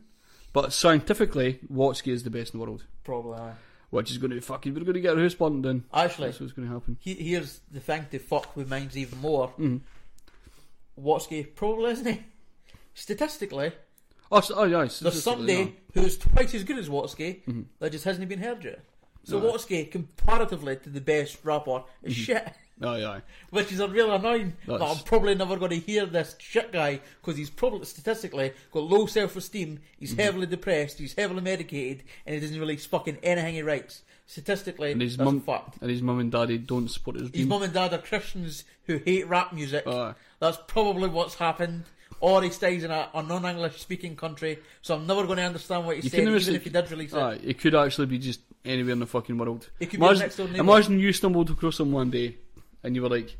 but 0.53 0.73
scientifically, 0.73 1.59
Watsky 1.71 2.11
is 2.13 2.23
the 2.23 2.29
best 2.29 2.53
in 2.53 2.59
the 2.59 2.65
world. 2.65 2.83
Probably. 3.03 3.37
Aye. 3.37 3.53
Which 3.91 4.09
is 4.11 4.17
going 4.17 4.31
to 4.31 4.41
fucking, 4.41 4.73
we're 4.73 4.81
going 4.81 4.95
to 4.95 4.99
get 5.01 5.17
a 5.17 5.21
house 5.21 5.35
burned 5.35 5.63
down. 5.63 5.83
Actually, 5.93 6.29
that's 6.29 6.39
what's 6.39 6.53
going 6.53 6.67
to 6.67 6.73
happen. 6.73 6.97
He, 6.99 7.13
here's 7.13 7.59
the 7.71 7.79
thing 7.79 8.07
to 8.11 8.19
fuck 8.19 8.55
with 8.55 8.69
minds 8.69 8.97
even 8.97 9.19
more. 9.19 9.53
Mhm. 9.59 9.81
Watsky 10.99 11.55
probably 11.55 11.91
isn't 11.91 12.05
he? 12.13 12.23
Statistically, 12.93 13.71
Oh, 14.31 14.41
so, 14.41 14.55
oh 14.57 14.63
yeah, 14.63 14.87
there's 15.01 15.21
somebody 15.23 15.75
who's 15.93 16.17
twice 16.17 16.55
as 16.55 16.63
good 16.63 16.79
as 16.79 16.89
Watsky 16.89 17.43
Mhm. 17.45 17.65
that 17.79 17.91
just 17.91 18.05
hasn't 18.05 18.27
been 18.27 18.39
heard 18.39 18.63
yet. 18.63 18.83
So 19.23 19.37
Aye. 19.39 19.43
Watsky, 19.51 19.91
comparatively 19.91 20.77
to 20.77 20.89
the 20.89 20.99
best 21.01 21.37
rapper, 21.43 21.83
is 22.01 22.13
Mhm. 22.13 22.17
shit. 22.17 22.53
Aye, 22.81 23.05
aye. 23.05 23.21
Which 23.51 23.71
is 23.71 23.79
a 23.79 23.87
real 23.87 24.13
annoying. 24.13 24.53
That 24.65 24.79
That's- 24.79 24.97
I'm 24.97 25.03
probably 25.05 25.33
never 25.35 25.55
going 25.55 25.71
to 25.71 25.79
hear 25.79 26.05
this 26.05 26.35
shit 26.39 26.73
guy 26.73 26.99
because 27.21 27.37
he's 27.37 27.49
probably 27.49 27.85
statistically 27.85 28.51
got 28.71 28.83
low 28.83 29.05
self 29.05 29.35
esteem. 29.37 29.79
He's 29.97 30.13
Mhm. 30.13 30.19
heavily 30.19 30.45
depressed. 30.47 30.99
He's 30.99 31.13
heavily 31.13 31.41
medicated, 31.41 32.03
and 32.25 32.35
he 32.35 32.41
doesn't 32.41 32.59
release 32.59 32.85
fucking 32.85 33.19
anything 33.23 33.55
he 33.55 33.61
writes. 33.61 34.01
Statistically, 34.27 34.91
And 34.91 35.01
his 35.01 35.17
mum 35.19 35.43
and 35.81 35.89
his 35.89 36.01
mum 36.01 36.19
and 36.19 36.31
daddy 36.31 36.57
don't 36.57 36.89
support 36.89 37.15
his 37.17 37.29
His 37.31 37.45
mum 37.45 37.61
and 37.61 37.71
dad 37.71 37.93
are 37.93 37.99
Christians 37.99 38.63
who 38.87 38.97
hate 38.97 39.27
rap 39.27 39.53
music. 39.53 39.85
Aye. 39.87 40.15
That's 40.39 40.57
probably 40.67 41.07
what's 41.09 41.35
happened. 41.35 41.83
Or 42.21 42.41
he 42.41 42.49
stays 42.49 42.83
in 42.83 42.91
a, 42.91 43.09
a 43.13 43.21
non-English 43.21 43.79
speaking 43.79 44.15
country, 44.15 44.57
so 44.81 44.95
I'm 44.95 45.05
never 45.05 45.25
going 45.25 45.37
to 45.37 45.43
understand 45.43 45.85
what 45.85 45.97
he's 45.97 46.09
saying, 46.11 46.23
even 46.23 46.33
listen- 46.33 46.55
if 46.55 46.63
he 46.63 46.69
did 46.71 46.89
release 46.89 47.13
it. 47.13 47.17
Aye, 47.19 47.39
it 47.43 47.59
could 47.59 47.75
actually 47.75 48.07
be 48.07 48.17
just 48.17 48.39
anywhere 48.63 48.93
in 48.93 48.99
the 48.99 49.05
fucking 49.05 49.37
world. 49.37 49.69
It 49.79 49.87
could 49.91 49.99
be 49.99 50.05
imagine, 50.05 50.19
next 50.21 50.37
door 50.37 50.47
neighbour. 50.47 50.59
imagine 50.59 50.99
you 50.99 51.13
stumbled 51.13 51.51
across 51.51 51.79
him 51.79 51.91
one 51.91 52.09
day 52.09 52.37
and 52.85 52.95
you 52.95 53.01
were 53.01 53.09
like, 53.09 53.37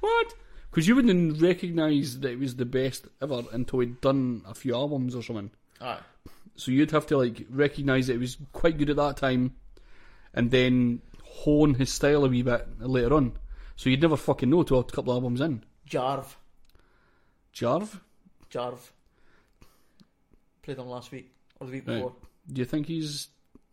"What?" 0.00 0.34
Because 0.70 0.86
you 0.86 0.94
wouldn't 0.94 1.40
recognise 1.40 2.20
that 2.20 2.30
it 2.30 2.38
was 2.38 2.56
the 2.56 2.64
best 2.64 3.08
ever 3.20 3.42
until 3.52 3.80
he'd 3.80 4.00
done 4.00 4.42
a 4.46 4.54
few 4.54 4.74
albums 4.74 5.14
or 5.14 5.22
something. 5.22 5.50
Aye. 5.80 5.98
So 6.54 6.70
you'd 6.70 6.90
have 6.92 7.06
to 7.08 7.18
like 7.18 7.46
recognise 7.50 8.06
that 8.06 8.14
it 8.14 8.20
was 8.20 8.36
quite 8.52 8.78
good 8.78 8.90
at 8.90 8.96
that 8.96 9.16
time, 9.16 9.56
and 10.34 10.50
then 10.50 11.00
hone 11.24 11.74
his 11.74 11.92
style 11.92 12.24
a 12.24 12.28
wee 12.28 12.42
bit 12.42 12.66
later 12.78 13.14
on. 13.14 13.32
So 13.76 13.90
you'd 13.90 14.02
never 14.02 14.16
fucking 14.16 14.50
know 14.50 14.62
till 14.62 14.78
a 14.78 14.84
couple 14.84 15.12
of 15.12 15.16
albums 15.16 15.40
in. 15.40 15.64
Jarv. 15.88 16.36
Jarv, 17.54 18.00
Jarv. 18.50 18.78
Played 20.62 20.78
him 20.78 20.88
last 20.88 21.10
week, 21.10 21.30
or 21.60 21.66
the 21.66 21.72
week 21.72 21.88
right. 21.88 21.96
before. 21.96 22.14
Do 22.50 22.60
you 22.60 22.64
think 22.64 22.86
he's 22.86 23.28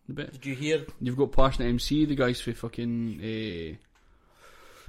the 0.08 0.14
best? 0.14 0.34
Did 0.34 0.46
you 0.46 0.56
hear? 0.56 0.86
You've 1.00 1.18
got 1.18 1.32
passionate 1.32 1.70
MC, 1.70 2.06
the 2.06 2.16
guys 2.16 2.42
for 2.42 2.54
fucking. 2.54 3.20
Uh, 3.22 3.89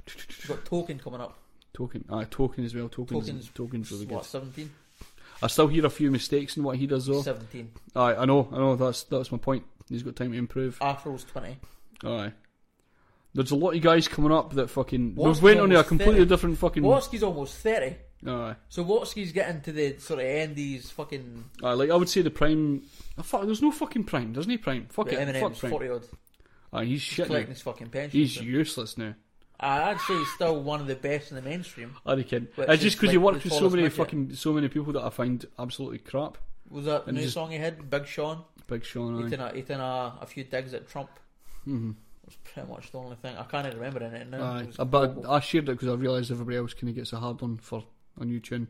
He's 0.05 0.45
got 0.47 0.65
Token 0.65 0.99
coming 0.99 1.21
up. 1.21 1.37
Token, 1.73 2.03
ah, 2.09 2.25
token 2.29 2.65
as 2.65 2.75
well. 2.75 2.89
Tokens, 2.89 3.27
Token's, 3.27 3.49
tokens 3.53 3.91
really 3.91 4.05
good. 4.05 4.15
what, 4.15 4.25
17? 4.25 4.69
I 5.41 5.47
still 5.47 5.67
hear 5.67 5.85
a 5.85 5.89
few 5.89 6.11
mistakes 6.11 6.57
in 6.57 6.63
what 6.63 6.77
he 6.77 6.85
does 6.85 7.05
though. 7.05 7.21
17. 7.21 7.71
Aye, 7.95 8.15
I 8.15 8.25
know, 8.25 8.49
I 8.51 8.57
know. 8.57 8.75
That's 8.75 9.03
that's 9.03 9.31
my 9.31 9.37
point. 9.37 9.63
He's 9.89 10.03
got 10.03 10.15
time 10.15 10.31
to 10.33 10.37
improve. 10.37 10.77
Afro's 10.79 11.23
20. 11.23 11.57
Aye. 12.03 12.33
There's 13.33 13.51
a 13.51 13.55
lot 13.55 13.75
of 13.75 13.81
guys 13.81 14.07
coming 14.09 14.31
up 14.31 14.53
that 14.53 14.69
fucking. 14.69 15.15
Watsky's 15.15 15.37
We've 15.37 15.43
went 15.43 15.59
on 15.61 15.71
a 15.71 15.75
almost 15.75 15.87
completely 15.87 16.15
30. 16.19 16.25
different 16.29 16.57
fucking. 16.57 16.83
Watsky's 16.83 17.23
almost 17.23 17.55
30. 17.57 17.95
Aye. 18.27 18.55
So 18.69 18.83
Watsky's 18.83 19.31
getting 19.31 19.61
to 19.61 19.71
the 19.71 19.97
sort 19.97 20.19
of 20.19 20.25
end 20.25 20.55
these 20.57 20.91
fucking. 20.91 21.45
Aye, 21.63 21.73
like 21.73 21.89
I 21.89 21.95
would 21.95 22.09
say 22.09 22.21
the 22.21 22.29
prime. 22.29 22.83
Oh, 23.17 23.23
fuck, 23.23 23.45
there's 23.45 23.61
no 23.61 23.71
fucking 23.71 24.03
prime, 24.03 24.33
doesn't 24.33 24.51
he? 24.51 24.57
Prime. 24.57 24.87
Fuck 24.89 25.13
it. 25.13 25.19
Eminem's 25.19 25.39
fuck 25.39 25.57
prime. 25.57 25.71
40 25.71 25.89
odd. 25.89 26.07
Aye, 26.73 26.85
he's 26.85 27.01
shit. 27.01 27.19
now. 27.25 27.27
collecting 27.27 27.53
his 27.53 27.61
fucking 27.61 27.89
pension, 27.89 28.19
He's 28.19 28.35
so- 28.35 28.41
useless 28.41 28.97
now. 28.97 29.15
I'd 29.61 29.99
say 30.01 30.17
he's 30.17 30.31
still 30.33 30.59
one 30.61 30.81
of 30.81 30.87
the 30.87 30.95
best 30.95 31.29
in 31.31 31.35
the 31.35 31.41
mainstream. 31.41 31.95
I 32.05 32.15
reckon. 32.15 32.47
It's 32.57 32.81
just 32.81 32.97
because 32.97 33.11
he 33.11 33.17
like 33.17 33.25
worked 33.33 33.43
the 33.43 33.49
with 33.49 33.59
so 33.59 33.69
many 33.69 33.83
midget. 33.83 33.97
fucking 33.97 34.33
so 34.35 34.53
many 34.53 34.67
people 34.69 34.91
that 34.93 35.03
I 35.03 35.09
find 35.09 35.45
absolutely 35.59 35.99
crap. 35.99 36.37
Was 36.69 36.85
that 36.85 37.03
the 37.05 37.09
And 37.09 37.17
new 37.17 37.23
just- 37.23 37.33
song 37.35 37.51
he 37.51 37.57
had? 37.57 37.89
Big 37.89 38.05
Sean? 38.07 38.43
Big 38.67 38.83
Sean. 38.85 39.23
He 39.23 39.29
did 39.29 39.39
a, 39.39 39.49
he 39.53 39.61
did 39.61 39.77
a, 39.79 40.13
a 40.21 40.25
few 40.25 40.43
digs 40.45 40.73
at 40.73 40.87
Trump. 40.87 41.09
Mhm. 41.67 41.95
That's 42.23 42.37
pretty 42.43 42.69
much 42.69 42.91
the 42.91 42.97
only 42.99 43.17
thing. 43.17 43.35
I 43.37 43.43
can't 43.43 43.67
even 43.67 43.77
remember 43.79 44.03
in 44.05 44.13
it 44.13 44.29
now. 44.29 44.41
Aye, 44.43 44.61
It 44.61 44.67
was 44.67 44.79
Uh, 44.79 44.85
but 44.85 45.25
I 45.29 45.39
shared 45.41 45.67
it 45.69 45.73
because 45.73 45.89
I 45.89 45.93
realised 45.95 46.31
everybody 46.31 46.57
else 46.57 46.73
kind 46.73 46.89
of 46.89 46.95
gets 46.95 47.11
a 47.13 47.17
hard 47.19 47.41
one 47.41 47.57
for 47.57 47.83
a 48.19 48.25
new 48.25 48.39
tune. 48.39 48.67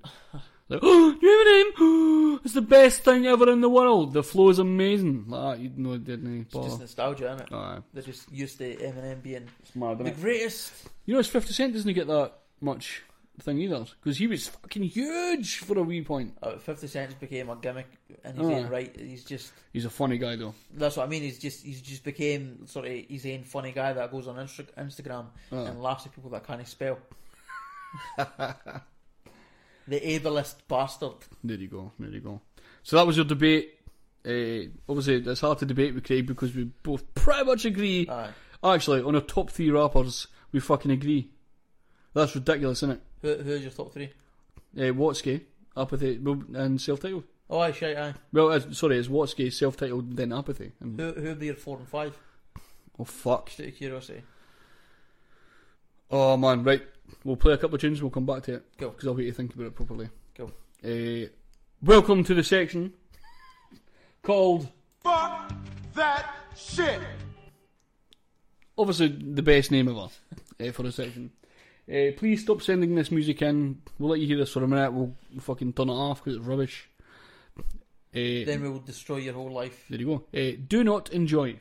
like, 0.70 0.80
oh, 0.84 1.16
Eminem, 1.22 2.40
it's 2.46 2.54
the 2.54 2.62
best 2.62 3.04
thing 3.04 3.26
ever 3.28 3.50
in 3.52 3.62
the 3.62 3.70
world. 3.70 4.14
The 4.14 4.24
flow 4.24 4.50
is 4.50 4.60
amazing. 4.60 5.26
Like, 5.28 5.58
that, 5.58 5.64
you 5.64 5.72
know, 5.76 5.94
it 5.94 6.04
didn't 6.06 6.34
he? 6.34 6.42
It's 6.42 6.54
just 6.54 6.80
nostalgia, 6.80 7.34
isn't 7.34 7.42
it? 7.48 7.54
Aye. 7.54 7.80
They're 7.94 8.04
just 8.04 8.32
used 8.32 8.58
to 8.60 8.76
Eminem 8.78 9.22
being 9.22 9.48
mad, 9.76 9.98
the 9.98 10.06
innit? 10.06 10.22
greatest. 10.22 10.74
You 11.06 11.14
know, 11.14 11.20
it's 11.20 11.30
50 11.30 11.54
Cent 11.54 11.74
doesn't 11.74 11.94
get 11.94 12.08
that 12.08 12.34
much 12.62 13.04
thing 13.40 13.58
either 13.60 13.86
because 14.04 14.18
he 14.18 14.28
was 14.28 14.48
fucking 14.50 14.84
huge 14.84 15.58
for 15.60 15.78
a 15.80 15.82
wee 15.82 16.04
point. 16.04 16.38
Uh, 16.44 16.58
50 16.58 16.86
Cent's 16.88 17.14
became 17.16 17.50
a 17.50 17.56
gimmick 17.56 17.88
and 18.24 18.38
he's 18.38 18.48
Aye. 18.66 18.68
right. 18.70 18.96
He's 19.00 19.24
just. 19.24 19.52
He's 19.74 19.86
a 19.86 19.90
funny 19.90 20.18
guy 20.18 20.36
though. 20.36 20.54
That's 20.74 20.98
what 20.98 21.08
I 21.08 21.10
mean. 21.10 21.24
He's 21.24 21.40
just 21.40 21.66
he's 21.66 21.82
just 21.82 22.04
became 22.04 22.68
sort 22.68 22.86
of 22.86 22.92
he's 22.92 23.26
own 23.26 23.44
funny 23.44 23.72
guy 23.72 23.94
that 23.94 24.12
goes 24.12 24.28
on 24.28 24.36
Insta- 24.36 24.72
Instagram 24.78 25.26
Aye. 25.52 25.56
and 25.56 25.82
laughs 25.82 26.06
at 26.06 26.14
people 26.14 26.30
that 26.32 26.46
can't 26.46 26.66
spell. 26.68 27.00
the 29.92 30.00
ableist 30.00 30.56
bastard. 30.68 31.14
There 31.44 31.58
you 31.58 31.68
go. 31.68 31.92
There 32.00 32.10
you 32.10 32.20
go. 32.20 32.42
So 32.84 32.96
that 32.98 33.06
was 33.08 33.16
your 33.18 33.26
debate. 33.26 33.76
Uh, 34.26 34.70
obviously, 34.88 35.16
it's 35.16 35.42
hard 35.42 35.60
to 35.60 35.66
debate 35.66 35.94
with 35.96 36.04
Craig 36.06 36.26
because 36.28 36.54
we 36.56 36.66
both 36.84 37.14
pretty 37.16 37.44
much 37.44 37.66
agree. 37.66 38.08
Aye. 38.10 38.30
Actually, 38.64 39.02
on 39.02 39.16
our 39.16 39.22
top 39.22 39.50
three 39.50 39.72
rappers, 39.72 40.28
we 40.52 40.60
fucking 40.60 40.92
agree. 40.92 41.30
That's 42.14 42.36
ridiculous, 42.36 42.80
isn't 42.80 42.92
it? 42.92 43.02
Who, 43.22 43.44
who's 43.44 43.62
your 43.62 43.72
top 43.72 43.94
three? 43.94 44.12
Uh, 44.78 44.94
Watsky, 44.94 45.42
Apathy, 45.76 46.16
and 46.16 46.80
Celph 46.80 47.00
Titled. 47.02 47.24
Oh, 47.50 47.60
aye, 47.60 47.72
shite, 47.72 47.98
aye. 47.98 48.14
Well, 48.32 48.52
uh, 48.52 48.60
sorry, 48.72 48.98
it's 48.98 49.08
Watsky 49.08 49.48
Celph 49.48 49.76
Titled 49.76 50.16
then 50.16 50.32
Apathy. 50.32 50.72
And, 50.80 51.00
Who, 51.00 51.12
who 51.14 51.24
would 51.30 51.40
be 51.40 51.48
your 51.48 51.56
four 51.56 51.78
and 51.78 51.88
five? 51.88 52.18
oh 53.00 53.04
fuck! 53.04 53.48
Just 53.48 53.60
out 53.62 53.68
of 53.68 53.76
curiosity. 53.76 54.22
Oh 56.10 56.38
man, 56.38 56.64
right. 56.64 56.82
We'll 57.24 57.36
play 57.36 57.54
a 57.54 57.58
couple 57.58 57.76
of 57.76 57.82
tunes. 57.82 58.00
and 58.00 58.04
We'll 58.04 58.12
come 58.12 58.26
back 58.26 58.44
to 58.44 58.56
it. 58.56 58.78
Go. 58.78 58.90
Because 58.90 59.08
I'll 59.08 59.16
wait 59.16 59.26
to 59.26 59.34
think 59.34 59.54
about 59.54 59.68
it 59.68 59.76
properly. 59.76 60.10
Go. 60.38 60.52
Uh, 60.84 61.28
welcome 61.82 62.24
to 62.24 62.34
the 62.34 62.44
section 62.44 62.94
called 64.24 64.68
Fuck 65.04 65.54
that 65.94 66.34
shit. 66.56 67.00
obviously 68.78 69.08
the 69.10 69.42
best 69.44 69.72
name 69.72 69.88
ever 69.90 70.08
uh, 70.60 70.72
for 70.72 70.86
a 70.86 70.92
section. 70.92 71.32
Uh, 71.92 72.12
please 72.18 72.42
stop 72.42 72.62
sending 72.62 72.96
this 72.96 73.12
music 73.12 73.42
in. 73.42 73.82
We'll 74.00 74.12
let 74.12 74.20
you 74.20 74.28
hear 74.28 74.38
this 74.38 74.52
for 74.54 74.64
a 74.64 74.68
minute. 74.68 74.94
We'll 74.94 75.14
fucking 75.40 75.74
turn 75.74 75.90
it 75.90 75.94
off 75.94 76.24
because 76.24 76.38
it's 76.38 76.46
rubbish. 76.46 76.88
Uh, 77.58 77.64
Then 78.46 78.62
we 78.62 78.70
will 78.70 78.80
destroy 78.80 79.18
your 79.18 79.34
whole 79.34 79.52
life. 79.52 79.86
there 79.90 80.00
you 80.00 80.06
go. 80.34 80.40
Uh, 80.40 80.56
do 80.68 80.84
not 80.84 81.10
enjoy. 81.12 81.60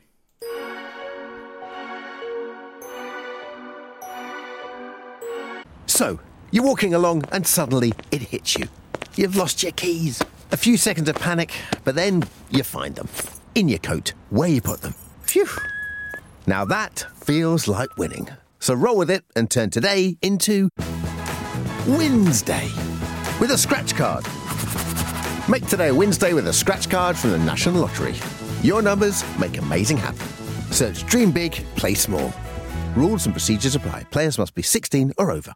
So, 6.01 6.19
you're 6.49 6.63
walking 6.63 6.95
along 6.95 7.25
and 7.31 7.45
suddenly 7.45 7.93
it 8.09 8.23
hits 8.23 8.57
you. 8.57 8.67
You've 9.15 9.35
lost 9.35 9.61
your 9.61 9.71
keys. 9.73 10.19
A 10.51 10.57
few 10.57 10.75
seconds 10.75 11.07
of 11.07 11.15
panic, 11.15 11.53
but 11.83 11.93
then 11.93 12.23
you 12.49 12.63
find 12.63 12.95
them. 12.95 13.07
In 13.53 13.69
your 13.69 13.77
coat, 13.77 14.13
where 14.31 14.49
you 14.49 14.61
put 14.61 14.81
them. 14.81 14.95
Phew. 15.21 15.47
Now 16.47 16.65
that 16.65 17.05
feels 17.17 17.67
like 17.67 17.95
winning. 17.99 18.29
So 18.57 18.73
roll 18.73 18.97
with 18.97 19.11
it 19.11 19.25
and 19.35 19.47
turn 19.47 19.69
today 19.69 20.17
into 20.23 20.69
Wednesday 21.87 22.67
with 23.39 23.51
a 23.51 23.57
scratch 23.59 23.93
card. 23.93 24.25
Make 25.47 25.67
today 25.67 25.89
a 25.89 25.93
Wednesday 25.93 26.33
with 26.33 26.47
a 26.47 26.53
scratch 26.53 26.89
card 26.89 27.15
from 27.15 27.29
the 27.29 27.37
National 27.37 27.79
Lottery. 27.79 28.15
Your 28.63 28.81
numbers 28.81 29.23
make 29.37 29.59
amazing 29.59 29.97
happen. 29.97 30.25
Search 30.71 31.05
Dream 31.05 31.29
Big, 31.29 31.51
Play 31.75 31.93
Small. 31.93 32.33
Rules 32.95 33.27
and 33.27 33.35
procedures 33.35 33.75
apply. 33.75 34.05
Players 34.05 34.39
must 34.39 34.55
be 34.55 34.63
16 34.63 35.13
or 35.19 35.29
over. 35.29 35.53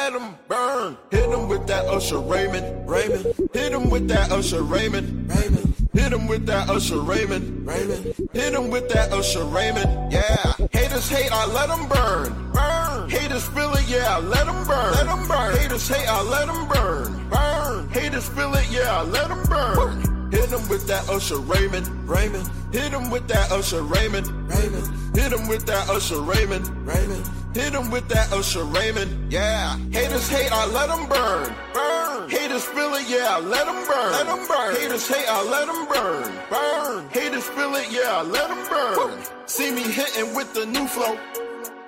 Let 0.00 0.12
them 0.14 0.34
burn. 0.48 0.96
Hit 1.10 1.30
them 1.30 1.46
with 1.48 1.66
that 1.66 1.84
Usher 1.84 2.20
Raymond. 2.20 2.88
Raymond. 2.88 3.24
Hit 3.52 3.72
them 3.72 3.90
with 3.90 4.08
that 4.08 4.32
Usher 4.32 4.62
Raymond. 4.62 5.28
Raymond. 5.28 5.74
Hit 5.92 6.10
them 6.10 6.26
with 6.26 6.46
that 6.46 6.70
Usher 6.70 7.00
Raymond. 7.00 7.66
Raymond. 7.66 8.04
Hit 8.32 8.52
them 8.52 8.70
with 8.70 8.88
that 8.88 9.12
Usher 9.12 9.44
Raymond. 9.44 10.10
Yeah. 10.10 10.54
Haters 10.72 11.08
hate, 11.10 11.30
I 11.30 11.44
let 11.52 11.68
them 11.68 11.86
burn. 11.88 12.52
Burn. 12.52 13.10
Haters 13.10 13.46
feel 13.48 13.72
it, 13.74 13.86
yeah, 13.88 14.16
I 14.16 14.20
let 14.20 14.46
them 14.46 14.66
burn. 14.66 14.92
Let 14.92 15.06
them 15.06 15.28
burn. 15.28 15.56
Haters 15.58 15.88
hate, 15.88 16.08
I 16.08 16.22
let 16.22 16.46
them 16.46 16.68
burn. 16.68 17.28
Burn. 17.28 17.88
Haters 17.90 18.28
feel 18.30 18.54
it, 18.54 18.70
yeah, 18.70 19.00
I 19.00 19.02
let 19.02 19.28
them 19.28 19.44
burn. 19.44 20.32
Hit 20.32 20.48
them 20.48 20.66
with 20.68 20.86
that 20.86 21.06
Usher 21.10 21.40
Raymond. 21.40 21.86
Raymond. 22.08 22.48
Hit 22.72 22.92
them 22.92 23.10
with 23.10 23.28
that 23.28 23.52
Usher 23.52 23.82
Raymond. 23.82 24.28
Raymond. 24.48 25.16
Hit 25.16 25.30
them 25.30 25.46
with 25.48 25.66
that 25.66 25.90
Usher 25.90 26.20
Raymond. 26.22 26.66
Raymond. 26.86 27.28
Hit 27.54 27.72
them 27.72 27.90
with 27.90 28.08
that 28.08 28.32
Usher 28.32 28.62
Raymond. 28.64 29.32
Yeah. 29.32 29.76
Haters 29.90 30.28
hate, 30.28 30.52
I 30.52 30.66
let 30.66 30.88
them 30.88 31.08
burn. 31.08 31.54
Burn. 31.74 32.30
Haters 32.30 32.64
feel 32.64 32.94
it, 32.94 33.08
yeah, 33.08 33.36
I 33.36 33.40
let 33.40 33.66
them 33.66 33.84
burn. 33.86 34.12
Let 34.12 34.26
them 34.26 34.46
burn. 34.46 34.76
Haters 34.76 35.08
hate, 35.08 35.26
I 35.28 35.42
let 35.42 35.66
them 35.66 35.86
burn. 35.88 36.32
Burn. 36.48 37.08
Haters 37.10 37.46
feel 37.48 37.74
it, 37.74 37.90
yeah, 37.90 38.18
I 38.18 38.22
let 38.22 38.48
them 38.48 38.62
burn. 38.68 39.24
See 39.46 39.72
me 39.72 39.82
hitting 39.82 40.34
with 40.34 40.54
the 40.54 40.64
new 40.66 40.86
flow. 40.86 41.18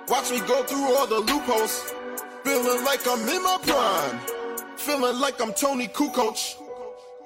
Watch 0.09 0.31
me 0.31 0.39
go 0.41 0.63
through 0.63 0.95
all 0.95 1.07
the 1.07 1.19
loopholes. 1.19 1.93
Feeling 2.43 2.83
like 2.83 3.07
I'm 3.07 3.21
in 3.21 3.41
my 3.41 3.57
prime. 3.63 4.19
Feeling 4.75 5.17
like 5.21 5.41
I'm 5.41 5.53
Tony 5.53 5.87
Kukoc. 5.87 6.57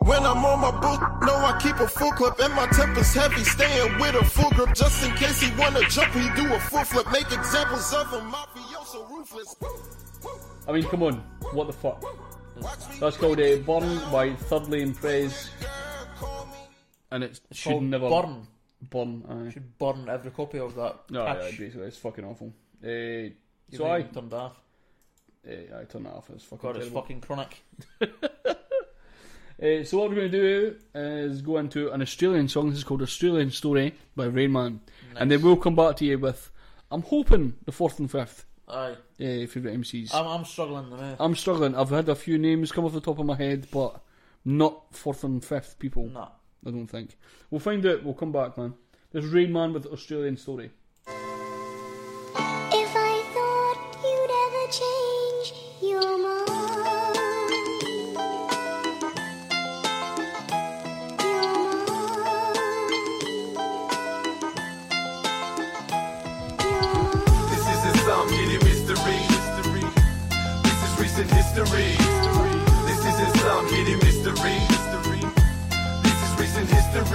When 0.08 0.26
I'm 0.26 0.46
on 0.46 0.62
my 0.62 0.72
book, 0.72 1.02
no, 1.24 1.36
I 1.36 1.60
keep 1.62 1.76
a 1.82 1.88
full 1.88 2.12
clip 2.12 2.40
and 2.40 2.54
my 2.54 2.66
temper's 2.68 3.14
heavy. 3.14 3.44
Staying 3.44 4.00
with 4.00 4.16
a 4.16 4.24
full 4.24 4.50
grip 4.52 4.74
just 4.74 5.06
in 5.06 5.14
case 5.16 5.42
he 5.42 5.54
wanna 5.60 5.82
jump. 5.90 6.14
He 6.14 6.30
do 6.42 6.54
a 6.54 6.60
full 6.62 6.86
flip. 6.86 7.12
Make 7.12 7.30
examples 7.30 7.94
of 7.94 8.10
him. 8.14 8.32
Mafioso 8.32 9.10
ruthless. 9.10 9.58
I 10.66 10.72
mean, 10.72 10.84
come 10.86 11.04
on. 11.04 11.16
What 11.52 11.68
the 11.68 11.74
fuck? 11.74 12.02
That's 13.02 13.18
called 13.18 13.42
a 13.42 13.60
Burn 13.60 14.00
by 14.10 14.34
Third 14.34 14.70
Lane 14.70 14.94
Prez. 14.94 15.50
And 17.12 17.26
it 17.26 17.42
should 17.52 17.82
never. 17.82 18.10
Burn. 18.10 18.48
Burn, 18.90 19.24
aye. 19.30 19.52
Should 19.52 19.78
burn 19.78 20.08
every 20.08 20.32
copy 20.32 20.60
of 20.60 20.74
that. 20.76 21.02
No, 21.10 21.26
yeah, 21.26 21.34
basically, 21.34 21.88
it's 21.88 21.98
fucking 21.98 22.24
awful. 22.24 22.54
Uh, 22.82 23.34
so 23.76 23.92
I. 23.92 24.04
turned 24.04 24.34
off. 24.34 24.56
Uh, 25.46 25.80
I 25.82 25.84
turned 25.84 26.06
that 26.06 26.14
off. 26.14 26.30
It's 26.30 26.46
fucking 26.46 26.72
God, 26.72 26.78
it's 26.78 26.94
fucking 26.94 27.20
chronic. 27.20 27.62
Uh, 29.62 29.84
so 29.84 29.98
what 29.98 30.10
we're 30.10 30.16
going 30.16 30.32
to 30.32 30.38
do 30.40 30.76
is 30.94 31.42
go 31.42 31.58
into 31.58 31.92
an 31.92 32.02
Australian 32.02 32.48
song. 32.48 32.70
This 32.70 32.80
is 32.80 32.84
called 32.84 33.02
Australian 33.02 33.50
Story 33.52 33.96
by 34.16 34.26
Rain 34.26 34.52
Man. 34.52 34.82
And 35.16 35.32
then 35.32 35.42
we'll 35.42 35.58
come 35.58 35.76
back 35.76 35.96
to 35.98 36.06
you 36.06 36.20
with, 36.20 36.52
I'm 36.92 37.02
hoping, 37.02 37.56
the 37.66 37.72
fourth 37.72 37.98
and 37.98 38.10
fifth 38.10 38.46
Aye. 38.68 38.92
uh, 38.92 38.96
favourite 39.48 39.80
MCs. 39.80 40.14
I'm, 40.14 40.28
I'm 40.28 40.46
struggling. 40.46 41.16
I'm 41.20 41.36
struggling. 41.36 41.76
I've 41.76 41.90
had 41.90 42.08
a 42.08 42.16
few 42.16 42.38
names 42.38 42.72
come 42.72 42.86
off 42.86 42.94
the 42.94 43.02
top 43.02 43.18
of 43.18 43.26
my 43.26 43.36
head, 43.36 43.68
but 43.72 44.00
not 44.46 44.94
fourth 44.96 45.24
and 45.24 45.44
fifth 45.44 45.80
people. 45.80 46.08
No. 46.08 46.30
I 46.66 46.72
don't 46.72 46.88
think. 46.88 47.18
We'll 47.50 47.60
find 47.60 47.86
out. 47.86 48.04
We'll 48.04 48.14
come 48.14 48.32
back, 48.32 48.58
man. 48.58 48.76
There's 49.12 49.26
Rain 49.26 49.52
Man 49.54 49.74
with 49.74 49.88
Australian 49.88 50.38
Story. 50.38 50.70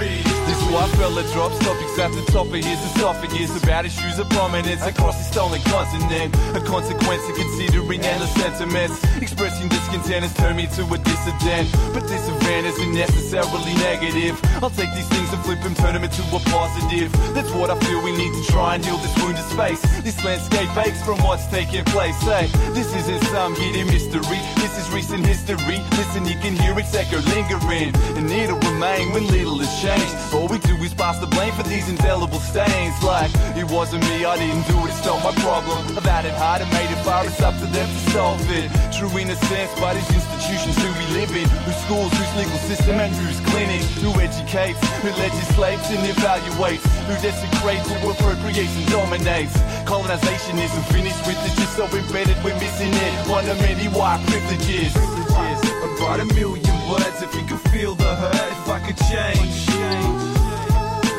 Recent 0.03 0.32
This 0.73 0.81
white 0.81 0.97
fella 0.97 1.21
drops 1.33 1.59
topics 1.59 1.99
at 1.99 2.11
the 2.13 2.31
top 2.31 2.47
of 2.47 2.53
his 2.53 2.81
esophagus 2.95 3.61
about 3.61 3.85
issues 3.85 4.17
of 4.17 4.27
prominence 4.31 4.81
across 4.81 5.15
the 5.19 5.31
stolen 5.31 5.61
continent. 5.69 6.33
A 6.57 6.61
consequence 6.65 7.29
of 7.29 7.35
considering 7.35 8.01
endless 8.01 8.33
sentiments. 8.33 8.97
Expressing 9.21 9.69
discontent 9.69 10.25
has 10.25 10.33
turned 10.33 10.57
me 10.57 10.65
to 10.73 10.81
a 10.91 10.97
dissident. 10.97 11.69
But 11.93 12.09
event 12.53 12.67
isn't 12.67 12.93
necessarily 12.93 13.73
negative. 13.85 14.39
I'll 14.61 14.69
take 14.69 14.93
these 14.95 15.07
things 15.07 15.31
and 15.33 15.41
flip 15.43 15.61
them, 15.61 15.75
turn 15.75 15.93
them 15.93 16.03
into 16.03 16.21
a 16.33 16.39
positive. 16.49 17.11
That's 17.33 17.51
what 17.51 17.69
I 17.69 17.77
feel 17.79 18.03
we 18.03 18.15
need 18.15 18.33
to 18.33 18.43
try 18.51 18.75
and 18.75 18.85
heal 18.85 18.97
this 18.97 19.15
wounded 19.21 19.45
space. 19.45 19.81
This 20.01 20.23
landscape 20.23 20.69
aches 20.77 21.01
from 21.03 21.21
what's 21.23 21.47
taking 21.47 21.85
place. 21.85 22.19
Hey, 22.21 22.47
this 22.73 22.95
isn't 22.95 23.23
some 23.25 23.55
hidden 23.55 23.87
mystery. 23.87 24.39
This 24.57 24.73
is 24.77 24.89
recent 24.91 25.25
history. 25.25 25.79
Listen, 25.97 26.25
you 26.25 26.37
can 26.39 26.55
hear 26.55 26.77
its 26.77 26.93
echo 26.93 27.19
lingering. 27.33 27.93
And 28.17 28.29
it'll 28.29 28.59
remain 28.59 29.11
when 29.11 29.27
little 29.27 29.59
has 29.59 29.73
changed. 29.81 30.13
All 30.33 30.47
we 30.47 30.59
do 30.63 30.75
is 30.83 30.93
pass 30.93 31.19
the 31.19 31.27
blame 31.27 31.53
for 31.53 31.63
these 31.63 31.89
indelible 31.89 32.39
stains. 32.39 32.95
Like, 33.03 33.31
it 33.55 33.69
wasn't 33.69 34.03
me, 34.09 34.25
I 34.25 34.37
didn't 34.37 34.67
do 34.67 34.77
it, 34.85 34.89
it's 34.89 35.05
not 35.05 35.23
my 35.23 35.33
problem. 35.41 35.79
I've 35.97 36.05
had 36.05 36.25
it 36.25 36.33
hard 36.35 36.61
and 36.61 36.71
made 36.71 36.89
it 36.89 37.01
far, 37.03 37.25
it's 37.25 37.41
up 37.41 37.55
to 37.59 37.67
them 37.67 37.87
to 37.87 38.01
solve 38.11 38.41
it. 38.51 38.71
True 38.91 39.11
innocence 39.19 39.73
but 39.79 39.97
it's 39.97 40.07
institutions 40.13 40.79
who 40.79 40.89
we 40.95 41.05
live 41.19 41.31
in. 41.35 41.47
Whose 41.67 41.79
schools, 41.83 42.11
whose 42.15 42.33
legal 42.39 42.59
system, 42.63 42.95
and 42.99 43.13
whose 43.13 43.39
clinic. 43.51 43.81
Who 43.99 44.11
educates, 44.19 44.79
who 45.03 45.09
legislates 45.19 45.89
and 45.91 46.01
evaluates. 46.07 46.85
Who 47.07 47.15
desecrates, 47.19 47.87
who 47.89 48.11
appropriates 48.11 48.75
and 48.79 48.87
dominates. 48.87 49.55
Colonization 49.85 50.57
isn't 50.59 50.87
finished 50.87 51.19
with 51.27 51.39
it, 51.43 51.53
just 51.59 51.75
so 51.75 51.85
embedded 51.91 52.37
we're 52.43 52.57
missing 52.59 52.93
it. 52.93 53.13
One 53.27 53.47
of 53.49 53.59
many 53.59 53.87
white 53.91 54.23
privileges. 54.27 54.95
I'd 54.95 55.99
write 55.99 56.19
a 56.19 56.25
million 56.33 56.75
words 56.89 57.21
if 57.21 57.33
you 57.35 57.43
could 57.43 57.61
feel 57.71 57.95
the 57.95 58.15
hurt. 58.15 58.51
If 58.63 58.69
I 58.69 58.79
could 58.85 58.97
change, 59.11 59.67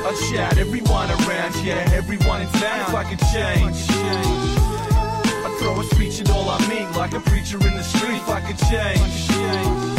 Oh, 0.07 0.11
I'd 0.11 0.17
shout 0.17 0.59
everyone 0.59 1.11
around, 1.11 1.57
yeah, 1.65 1.91
everyone 1.95 2.43
in 2.43 2.49
town. 2.49 2.81
If 2.81 2.95
I 2.95 3.05
could 3.05 3.21
change, 3.33 3.87
I'd 3.91 5.57
throw 5.59 5.81
a 5.81 5.85
speech 5.85 6.21
at 6.21 6.31
all 6.31 6.49
I 6.51 6.59
meet, 6.69 6.95
like 6.97 7.15
a 7.15 7.21
preacher 7.21 7.57
in 7.57 7.75
the 7.75 7.83
street. 7.83 8.17
If 8.17 8.29
I 8.29 8.41
could 8.41 8.59
change, 8.59 9.94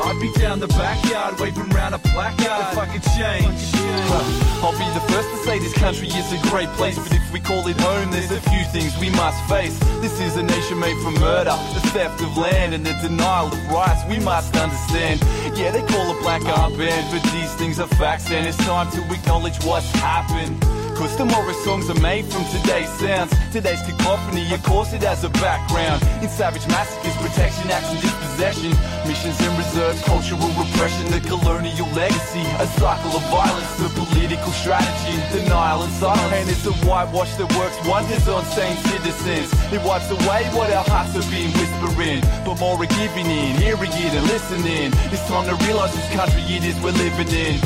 I'd 0.00 0.20
be 0.20 0.32
down 0.40 0.60
the 0.60 0.68
backyard, 0.68 1.40
waving 1.40 1.70
round 1.70 1.94
a 1.94 1.98
placard. 1.98 2.72
If 2.72 2.78
I 2.78 2.86
could 2.86 3.02
change. 3.18 3.60
Huh. 4.08 4.66
I'll 4.66 4.72
be 4.72 4.86
the 4.94 5.04
first 5.12 5.28
to 5.30 5.36
say 5.44 5.58
this 5.58 5.74
country 5.74 6.08
is 6.08 6.32
a 6.32 6.40
great 6.50 6.68
place, 6.70 6.98
but 6.98 7.12
if 7.12 7.32
we 7.32 7.40
call 7.40 7.66
it 7.66 7.78
home, 7.80 8.10
there's 8.10 8.30
a 8.30 8.40
few 8.40 8.64
things 8.72 8.96
we 8.98 9.10
must 9.10 9.38
face. 9.48 9.78
This 10.00 10.20
is 10.20 10.36
a 10.36 10.42
nation 10.42 10.78
made 10.78 10.96
from 11.02 11.14
murder, 11.14 11.54
the 11.74 11.80
theft 11.90 12.20
of 12.22 12.36
land, 12.36 12.74
and 12.74 12.84
the 12.84 12.94
denial 13.02 13.46
of 13.46 13.70
rights. 13.70 14.02
We 14.08 14.18
must 14.18 14.56
understand. 14.56 15.20
Yeah, 15.56 15.70
they 15.70 15.82
call 15.82 16.16
a 16.16 16.20
black 16.22 16.42
armband, 16.42 17.10
but 17.10 17.22
these 17.32 17.52
things 17.54 17.80
are 17.80 17.88
facts, 17.98 18.30
and 18.30 18.46
it's 18.46 18.58
time 18.58 18.90
to 18.92 19.02
acknowledge 19.12 19.62
what's 19.64 19.90
happened. 19.92 20.64
Cause 20.98 21.14
tomorrow's 21.14 21.62
songs 21.62 21.88
are 21.88 22.00
made 22.02 22.26
from 22.26 22.42
today's 22.50 22.90
sounds. 22.98 23.30
Today's 23.54 23.78
cacophony, 23.86 24.42
of 24.52 24.60
course, 24.64 24.92
it 24.92 25.06
has 25.06 25.22
a 25.22 25.30
background. 25.38 26.02
In 26.18 26.28
savage 26.28 26.66
massacres, 26.66 27.14
protection, 27.22 27.70
acts, 27.70 27.94
and 27.94 28.02
dispossession. 28.02 28.74
Missions 29.06 29.38
and 29.38 29.54
reserves, 29.54 30.02
cultural 30.02 30.50
repression, 30.58 31.06
the 31.14 31.22
colonial 31.22 31.86
legacy. 31.94 32.42
A 32.58 32.66
cycle 32.82 33.14
of 33.14 33.22
violence, 33.30 33.70
the 33.78 33.86
political 33.94 34.50
strategy, 34.50 35.14
denial 35.30 35.86
and 35.86 35.92
silence. 36.02 36.34
And 36.34 36.50
it's 36.50 36.66
a 36.66 36.74
whitewash 36.82 37.30
that 37.38 37.46
works 37.54 37.78
wonders 37.86 38.26
on 38.26 38.42
sane 38.50 38.74
citizens. 38.90 39.54
It 39.70 39.78
wipes 39.86 40.10
away 40.10 40.50
what 40.50 40.66
our 40.74 40.82
hearts 40.82 41.14
have 41.14 41.30
been 41.30 41.54
whispering. 41.54 42.26
But 42.42 42.58
more 42.58 42.74
are 42.74 42.90
giving 42.98 43.30
in, 43.30 43.54
hearing 43.54 43.94
it 43.94 44.12
and 44.18 44.26
listening. 44.26 44.90
It's 45.14 45.22
time 45.30 45.46
to 45.46 45.54
realize 45.62 45.94
whose 45.94 46.10
country 46.10 46.42
it 46.58 46.66
is 46.66 46.74
we're 46.82 46.90
living 46.90 47.30
in. 47.30 47.62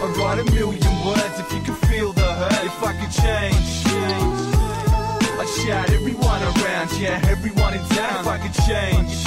I'd 0.00 0.16
write 0.16 0.40
a 0.40 0.48
million 0.48 0.94
words 1.04 1.36
if 1.36 1.52
you 1.52 1.60
could 1.60 1.76
feel 1.84 2.07
the. 2.07 2.07
If 2.40 2.82
I 2.84 2.92
could 2.92 3.10
change, 3.10 3.82
I'd 5.40 5.48
shout 5.60 5.90
everyone 5.90 6.40
around, 6.42 6.92
yeah, 7.00 7.20
everyone 7.26 7.74
in 7.74 7.80
town. 7.88 8.20
If 8.20 8.26
I 8.28 8.38
could 8.38 8.54
change, 8.62 9.26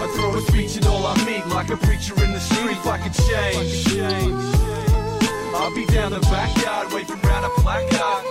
I'd 0.00 0.10
throw 0.14 0.36
a 0.36 0.40
speech 0.42 0.76
at 0.76 0.86
all 0.86 1.04
I 1.04 1.16
meet, 1.24 1.44
like 1.48 1.70
a 1.70 1.76
preacher 1.76 2.14
in 2.22 2.32
the 2.32 2.38
street. 2.38 2.78
If 2.78 2.86
I 2.86 2.98
could 2.98 3.14
change, 3.14 3.88
I'll 5.54 5.74
be 5.74 5.84
down 5.86 6.12
the 6.12 6.20
backyard, 6.20 6.92
waving 6.92 7.20
round 7.22 7.44
a 7.46 7.50
placard. 7.60 8.28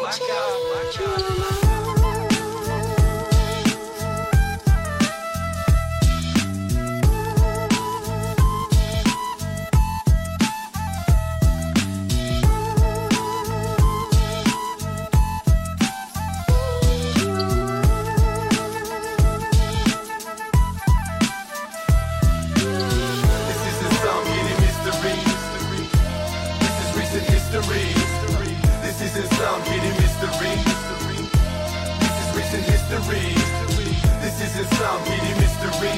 Some 34.78 35.04
hidden 35.06 35.36
mystery. 35.42 35.96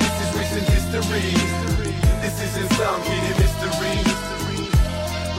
This 0.00 0.16
is 0.22 0.28
recent 0.38 0.66
history. 0.74 1.32
This 2.22 2.36
isn't 2.46 2.72
some 2.72 3.02
hidden 3.02 3.36
mystery. 3.42 3.96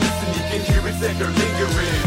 Listen, 0.02 0.30
you 0.36 0.44
can 0.50 0.62
hear 0.70 0.84
its 0.88 1.02
echo 1.02 1.28
lingering. 1.40 2.04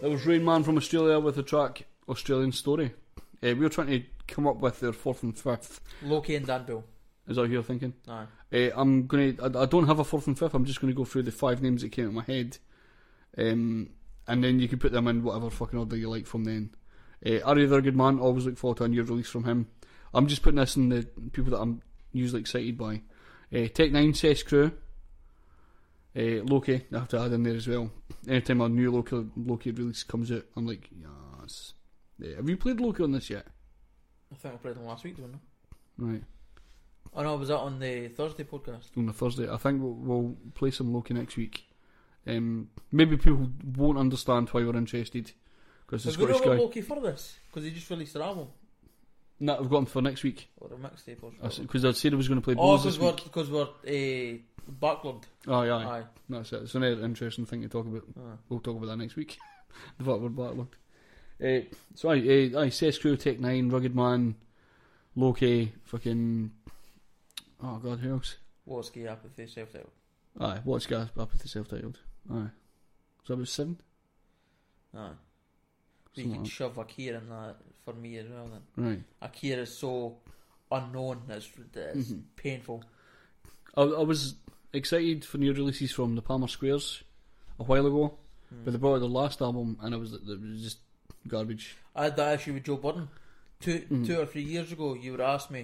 That 0.00 0.10
was 0.10 0.24
Rain 0.24 0.44
Man 0.44 0.62
from 0.62 0.76
Australia 0.76 1.18
with 1.18 1.34
the 1.34 1.42
track 1.42 1.86
Australian 2.08 2.52
Story. 2.52 2.92
Uh, 3.16 3.20
we 3.40 3.54
were 3.54 3.68
trying 3.68 3.88
to 3.88 4.02
come 4.28 4.46
up 4.46 4.58
with 4.58 4.78
their 4.80 4.92
fourth 4.92 5.22
and 5.24 5.36
fifth. 5.36 5.80
Loki 6.02 6.36
and 6.36 6.46
Danville. 6.46 6.84
Is 7.26 7.34
that 7.36 7.42
what 7.42 7.50
you're 7.50 7.62
thinking? 7.64 7.92
Aye. 8.08 8.26
Uh, 8.52 8.70
I'm 8.76 9.08
gonna. 9.08 9.34
I, 9.42 9.62
I 9.62 9.66
don't 9.66 9.88
have 9.88 9.98
a 9.98 10.04
fourth 10.04 10.28
and 10.28 10.38
fifth. 10.38 10.54
I'm 10.54 10.64
just 10.64 10.80
gonna 10.80 10.92
go 10.92 11.04
through 11.04 11.24
the 11.24 11.32
five 11.32 11.60
names 11.60 11.82
that 11.82 11.90
came 11.90 12.06
to 12.06 12.12
my 12.12 12.22
head, 12.22 12.58
um, 13.36 13.88
and 14.28 14.42
then 14.42 14.58
you 14.58 14.68
can 14.68 14.78
put 14.78 14.92
them 14.92 15.08
in 15.08 15.22
whatever 15.22 15.50
fucking 15.50 15.78
order 15.78 15.96
you 15.96 16.08
like 16.08 16.26
from 16.26 16.44
then. 16.44 16.70
Uh, 17.24 17.40
R.A. 17.44 17.66
the 17.66 17.76
Rugged 17.76 17.96
Man? 17.96 18.18
Always 18.18 18.46
look 18.46 18.58
forward 18.58 18.78
to 18.78 18.84
a 18.84 18.88
new 18.88 19.02
release 19.02 19.28
from 19.28 19.44
him. 19.44 19.68
I'm 20.12 20.26
just 20.26 20.42
putting 20.42 20.58
this 20.58 20.76
in 20.76 20.88
the 20.88 21.06
people 21.32 21.50
that 21.52 21.60
I'm 21.60 21.82
usually 22.12 22.40
excited 22.40 22.76
by. 22.76 23.02
Uh, 23.52 23.68
Tech 23.68 23.90
N9ne, 23.90 24.16
Cess 24.16 24.42
Crew, 24.42 24.72
uh, 26.16 26.42
Loki. 26.44 26.84
I 26.92 26.98
have 26.98 27.08
to 27.08 27.20
add 27.20 27.32
in 27.32 27.42
there 27.42 27.54
as 27.54 27.68
well. 27.68 27.90
Anytime 28.28 28.60
a 28.60 28.68
new 28.68 28.90
Loki 28.90 29.26
Loki 29.36 29.70
release 29.70 30.02
comes 30.02 30.32
out, 30.32 30.44
I'm 30.56 30.66
like, 30.66 30.88
yes. 30.90 31.74
Uh, 32.22 32.36
have 32.36 32.48
you 32.48 32.56
played 32.56 32.80
Loki 32.80 33.02
on 33.02 33.12
this 33.12 33.30
yet? 33.30 33.46
I 34.32 34.36
think 34.36 34.54
I 34.54 34.56
played 34.56 34.76
them 34.76 34.86
last 34.86 35.04
week, 35.04 35.16
didn't 35.16 35.34
I? 35.34 35.38
Right. 35.98 36.22
Oh 37.14 37.22
no, 37.22 37.36
was 37.36 37.48
that 37.48 37.58
on 37.58 37.78
the 37.78 38.08
Thursday 38.08 38.44
podcast? 38.44 38.96
on 38.96 39.06
the 39.06 39.12
Thursday. 39.12 39.48
I 39.48 39.56
think 39.56 39.80
we'll, 39.80 39.94
we'll 39.94 40.36
play 40.54 40.70
some 40.70 40.92
Loki 40.92 41.14
next 41.14 41.36
week. 41.36 41.65
Um, 42.26 42.68
maybe 42.90 43.16
people 43.16 43.50
won't 43.76 43.98
understand 43.98 44.48
why 44.50 44.64
we're 44.64 44.76
interested 44.76 45.32
because 45.86 46.04
the 46.04 46.12
Scottish 46.12 46.40
guy. 46.40 46.54
Loki 46.54 46.80
for 46.80 47.00
this? 47.00 47.38
Because 47.48 47.64
he 47.64 47.70
just 47.70 47.88
released 47.90 48.14
their 48.14 48.22
album. 48.22 48.48
No, 49.38 49.58
I've 49.58 49.68
got 49.68 49.78
him 49.78 49.86
for 49.86 50.02
next 50.02 50.22
week. 50.22 50.48
Or 50.58 50.68
a 50.68 50.76
mixtape 50.76 51.22
or 51.22 51.30
something. 51.40 51.62
Because 51.64 51.84
I 51.84 51.92
said 51.92 52.14
I 52.14 52.16
was 52.16 52.26
going 52.26 52.40
to 52.40 52.44
play 52.44 52.54
Oh, 52.58 52.78
Blues 52.78 52.84
this 52.84 52.96
because 52.96 53.50
we're, 53.50 53.68
we're 53.84 54.34
uh, 54.34 54.72
backlogged. 54.80 55.24
Oh, 55.46 55.62
yeah, 55.62 55.76
Aye. 55.76 56.04
That's 56.28 56.52
it. 56.52 56.62
It's 56.62 56.74
another 56.74 57.04
interesting 57.04 57.44
thing 57.44 57.62
to 57.62 57.68
talk 57.68 57.86
about. 57.86 58.04
Aye. 58.18 58.36
We'll 58.48 58.60
talk 58.60 58.76
about 58.76 58.86
that 58.86 58.96
next 58.96 59.14
week. 59.14 59.36
the 59.98 60.04
fact 60.04 60.20
we're 60.20 60.30
backlogged. 60.30 60.68
Uh, 61.38 61.66
so, 61.94 62.10
aye, 62.10 62.50
uh, 62.54 62.60
aye, 62.60 62.70
Cess 62.70 62.96
Crew, 62.96 63.16
Tech 63.16 63.36
N9ne, 63.36 63.70
Rugged 63.70 63.94
Man, 63.94 64.36
Loki, 65.14 65.74
fucking. 65.84 66.50
Oh, 67.62 67.76
God, 67.76 68.00
who 68.00 68.14
else? 68.14 68.36
Watsky, 68.66 69.06
Apathy, 69.06 69.44
Celph 69.44 69.70
Titled. 69.70 69.90
Aye, 70.40 70.60
What's 70.64 70.86
Gas, 70.86 71.08
Apathy 71.18 71.48
Self 71.48 71.68
Aye. 72.30 72.50
So 73.24 73.34
that 73.34 73.38
was 73.40 73.50
seven? 73.50 73.78
Aye. 74.94 75.10
But 76.04 76.16
you 76.18 76.22
Something 76.24 76.32
can 76.32 76.42
like- 76.44 76.52
shove 76.52 76.78
Akira 76.78 77.18
in 77.18 77.28
that 77.28 77.56
for 77.84 77.92
me 77.94 78.16
as 78.18 78.26
well 78.28 78.48
then. 78.48 78.84
Right. 78.86 79.02
Akira 79.22 79.62
is 79.62 79.76
so 79.76 80.16
unknown, 80.70 81.22
it's, 81.28 81.48
it's 81.74 82.12
painful. 82.36 82.82
I, 83.76 83.82
I 83.82 84.02
was 84.02 84.34
excited 84.72 85.24
for 85.24 85.38
new 85.38 85.52
releases 85.52 85.92
from 85.92 86.14
the 86.16 86.22
Palmer 86.22 86.48
Squares 86.48 87.02
a 87.58 87.62
while 87.64 87.86
ago, 87.86 88.18
Hmm. 88.48 88.64
but 88.64 88.70
they 88.72 88.78
brought 88.78 88.94
out 88.96 89.00
their 89.00 89.08
last 89.08 89.40
album 89.42 89.76
and 89.82 89.92
it 89.94 89.98
was, 89.98 90.12
it 90.12 90.20
was 90.24 90.62
just 90.62 90.78
garbage. 91.28 91.76
I 91.94 92.04
had 92.04 92.16
that 92.16 92.40
issue 92.40 92.54
with 92.54 92.64
Joe 92.64 92.76
Budden. 92.76 93.08
2 93.60 93.80
Mhm. 93.90 94.06
two 94.06 94.20
or 94.20 94.26
three 94.26 94.42
years 94.44 94.70
ago, 94.70 94.94
you 94.94 95.12
would 95.12 95.20
ask 95.20 95.50
me. 95.50 95.62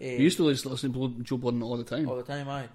Uh, 0.00 0.18
We 0.18 0.18
used 0.24 0.36
to 0.38 0.50
just 0.50 0.66
listen 0.66 0.92
to 0.92 1.22
Joe 1.22 1.36
Budden 1.38 1.62
all 1.62 1.76
the 1.76 1.84
time. 1.84 2.08
all 2.08 2.16
the 2.16 2.22
time, 2.24 2.48
aye. 2.48 2.68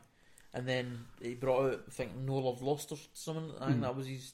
And 0.53 0.67
then 0.67 1.05
he 1.21 1.33
brought 1.35 1.65
out, 1.65 1.83
I 1.87 1.91
think, 1.91 2.15
No 2.15 2.35
Love 2.35 2.61
Lost 2.61 2.91
or 2.91 2.97
something. 3.13 3.51
I 3.59 3.67
think 3.67 3.77
Mhm. 3.77 3.81
that 3.81 3.95
was 3.95 4.07
his 4.07 4.33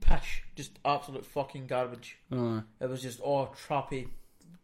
pish. 0.00 0.42
Just 0.54 0.78
absolute 0.84 1.24
fucking 1.24 1.66
garbage. 1.66 2.18
Aye. 2.32 2.62
It 2.80 2.88
was 2.88 3.02
just 3.02 3.20
all 3.20 3.48
trappy 3.68 4.08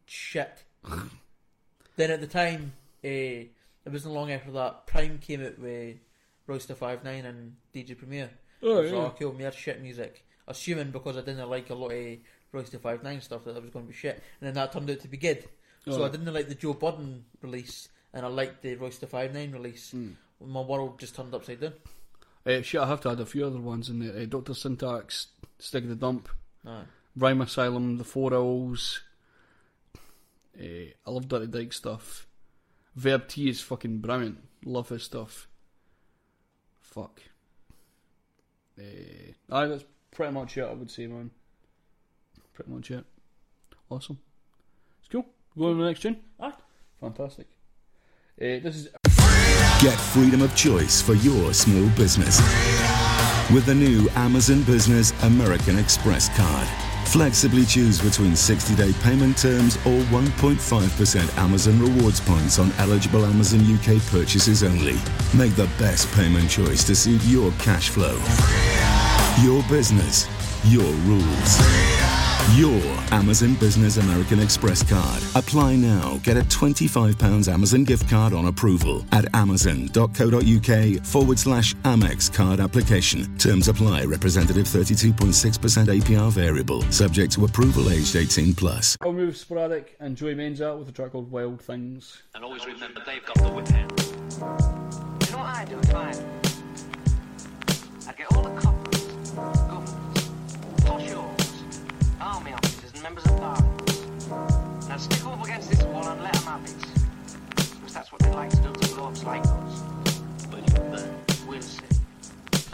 shit. 0.06 0.64
then 1.96 2.10
at 2.10 2.20
the 2.20 2.26
time, 2.26 2.72
uh, 3.04 3.08
it 3.08 3.50
wasn't 3.90 4.14
long 4.14 4.30
after 4.30 4.50
that, 4.52 4.86
PRhyme 4.86 5.20
came 5.20 5.44
out 5.44 5.58
with 5.58 5.98
Royce 6.46 6.66
da 6.66 6.74
5'9" 6.74 7.24
and 7.24 7.56
DJ 7.72 7.94
Premier. 7.96 8.30
Oh, 8.62 8.78
I 8.78 8.80
was 8.82 8.90
yeah. 8.92 8.98
okay, 8.98 9.24
well, 9.24 9.34
mere 9.34 9.52
shit 9.52 9.80
music. 9.80 10.24
Assuming 10.48 10.90
because 10.90 11.16
I 11.16 11.20
didn't 11.20 11.48
like 11.48 11.70
a 11.70 11.74
lot 11.74 11.92
of 11.92 12.18
Royce 12.52 12.70
da 12.70 12.78
5'9" 12.78 13.20
stuff 13.22 13.44
that 13.44 13.56
it 13.56 13.62
was 13.62 13.70
going 13.70 13.86
to 13.86 13.92
be 13.92 13.96
shit. 13.96 14.16
And 14.40 14.46
then 14.48 14.54
that 14.54 14.72
turned 14.72 14.90
out 14.90 15.00
to 15.00 15.08
be 15.08 15.16
good. 15.16 15.48
So 15.84 16.02
Oh. 16.02 16.04
I 16.04 16.08
didn't 16.08 16.32
like 16.32 16.48
the 16.48 16.54
Joe 16.54 16.74
Budden 16.74 17.24
release 17.40 17.88
and 18.12 18.24
I 18.24 18.28
liked 18.28 18.62
the 18.62 18.76
Royce 18.76 18.98
da 18.98 19.06
5'9" 19.06 19.52
release. 19.52 19.90
Hmm. 19.92 20.10
My 20.46 20.60
world 20.60 20.98
just 20.98 21.14
turned 21.14 21.34
upside 21.34 21.60
down. 21.60 21.74
Uh, 22.44 22.60
shit, 22.62 22.80
I 22.80 22.86
have 22.88 23.00
to 23.02 23.10
add 23.10 23.20
a 23.20 23.26
few 23.26 23.46
other 23.46 23.60
ones 23.60 23.88
in 23.88 24.00
there. 24.00 24.20
Uh, 24.22 24.24
Dr. 24.26 24.54
Syntax, 24.54 25.28
Stig 25.58 25.88
the 25.88 25.94
Dump, 25.94 26.28
Aye. 26.66 26.82
Rhyme 27.16 27.40
Asylum, 27.40 27.98
The 27.98 28.04
Four 28.04 28.34
Owls. 28.34 29.00
Uh, 30.58 30.90
I 31.06 31.10
love 31.10 31.28
Dirty 31.28 31.46
Dike 31.46 31.72
stuff. 31.72 32.26
Verb 32.96 33.28
T 33.28 33.48
is 33.48 33.60
fucking 33.60 33.98
brilliant. 33.98 34.38
Love 34.64 34.88
his 34.90 35.04
stuff. 35.04 35.48
Fuck. 36.80 37.22
Uh, 38.78 39.32
aye, 39.50 39.66
that's 39.66 39.84
pretty 40.10 40.32
much 40.32 40.56
it, 40.58 40.62
I 40.64 40.72
would 40.72 40.90
say, 40.90 41.06
man. 41.06 41.30
Pretty 42.52 42.70
much 42.70 42.90
it. 42.90 43.04
Awesome. 43.88 44.18
It's 45.00 45.08
cool. 45.08 45.26
Go 45.56 45.66
on 45.66 45.76
to 45.76 45.82
the 45.82 45.88
next 45.88 46.00
tune? 46.02 46.18
Aye. 46.40 46.52
Fantastic. 47.00 47.46
Uh, 48.40 48.58
this 48.60 48.76
is 48.76 48.88
Get 49.82 49.98
freedom 49.98 50.42
of 50.42 50.54
choice 50.54 51.02
for 51.02 51.14
your 51.14 51.52
small 51.52 51.88
business 51.96 52.38
with 53.52 53.66
the 53.66 53.74
new 53.74 54.08
Amazon 54.10 54.62
Business 54.62 55.10
American 55.24 55.76
Express 55.76 56.28
card. 56.36 56.68
Flexibly 57.08 57.64
choose 57.64 58.00
between 58.00 58.36
60 58.36 58.76
day 58.76 58.92
payment 59.02 59.36
terms 59.36 59.74
or 59.78 59.98
1.5% 60.12 61.36
Amazon 61.36 61.80
rewards 61.80 62.20
points 62.20 62.60
on 62.60 62.70
eligible 62.78 63.24
Amazon 63.24 63.60
UK 63.74 64.00
purchases 64.02 64.62
only. 64.62 65.00
Make 65.36 65.56
the 65.56 65.68
best 65.80 66.08
payment 66.14 66.48
choice 66.48 66.84
to 66.84 66.94
suit 66.94 67.20
your 67.24 67.50
cash 67.58 67.88
flow. 67.88 68.16
Your 69.42 69.64
business, 69.68 70.28
your 70.62 70.92
rules 71.08 72.01
your 72.54 72.80
Amazon 73.12 73.54
Business 73.54 73.96
American 73.96 74.40
Express 74.40 74.82
card. 74.82 75.22
Apply 75.34 75.76
now. 75.76 76.18
Get 76.22 76.36
a 76.36 76.42
£25 76.42 77.48
Amazon 77.48 77.84
gift 77.84 78.08
card 78.08 78.32
on 78.32 78.46
approval 78.46 79.04
at 79.12 79.32
amazon.co.uk 79.34 81.04
forward 81.06 81.38
slash 81.38 81.74
Amex 81.74 82.32
card 82.32 82.60
application. 82.60 83.36
Terms 83.38 83.68
apply. 83.68 84.04
Representative 84.04 84.66
32.6% 84.66 86.00
APR 86.00 86.30
variable. 86.32 86.82
Subject 86.90 87.32
to 87.32 87.44
approval 87.44 87.90
aged 87.90 88.16
18 88.16 88.54
plus. 88.54 88.96
I'll 89.00 89.12
move 89.12 89.36
sporadic 89.36 89.96
and 90.00 90.16
Joey 90.16 90.34
Menza 90.34 90.76
with 90.78 90.88
a 90.88 90.92
track 90.92 91.12
called 91.12 91.30
Wild 91.30 91.60
Things. 91.62 92.22
And 92.34 92.44
always 92.44 92.66
remember 92.66 93.02
they've 93.06 93.24
got 93.24 93.36
the 93.36 93.52
whip 93.52 93.68
hand. 93.68 93.92
You 94.00 95.32
know 95.32 95.38
what 95.38 95.46
I 95.46 95.64
do, 95.64 95.80
fine. 95.90 96.41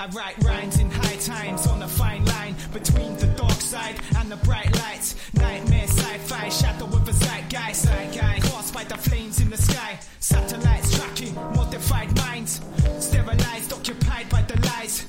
I 0.08 0.10
write 0.12 0.44
rhymes 0.44 0.78
in 0.78 0.90
high 0.90 1.16
times 1.16 1.66
on 1.66 1.82
a 1.82 1.88
fine 1.88 2.24
line 2.24 2.54
between 2.72 3.16
the 3.16 3.26
dark 3.26 3.60
side 3.60 3.96
and 4.16 4.30
the 4.30 4.36
bright 4.36 4.74
lights. 4.76 5.16
Nightmare 5.34 5.86
sci-fi, 5.86 6.48
shadow 6.48 6.86
of 6.86 7.06
a 7.06 7.12
zeitgeist. 7.12 7.86
zeitgeist. 7.86 8.50
Caused 8.50 8.72
by 8.72 8.84
the 8.84 8.96
flames 8.96 9.40
in 9.40 9.50
the 9.50 9.58
sky. 9.58 9.98
Satellites 10.20 10.96
tracking 10.96 11.34
modified 11.34 12.16
minds. 12.16 12.62
Sterilized, 13.00 13.72
occupied 13.72 14.30
by 14.30 14.40
the 14.42 14.58
lies. 14.66 15.06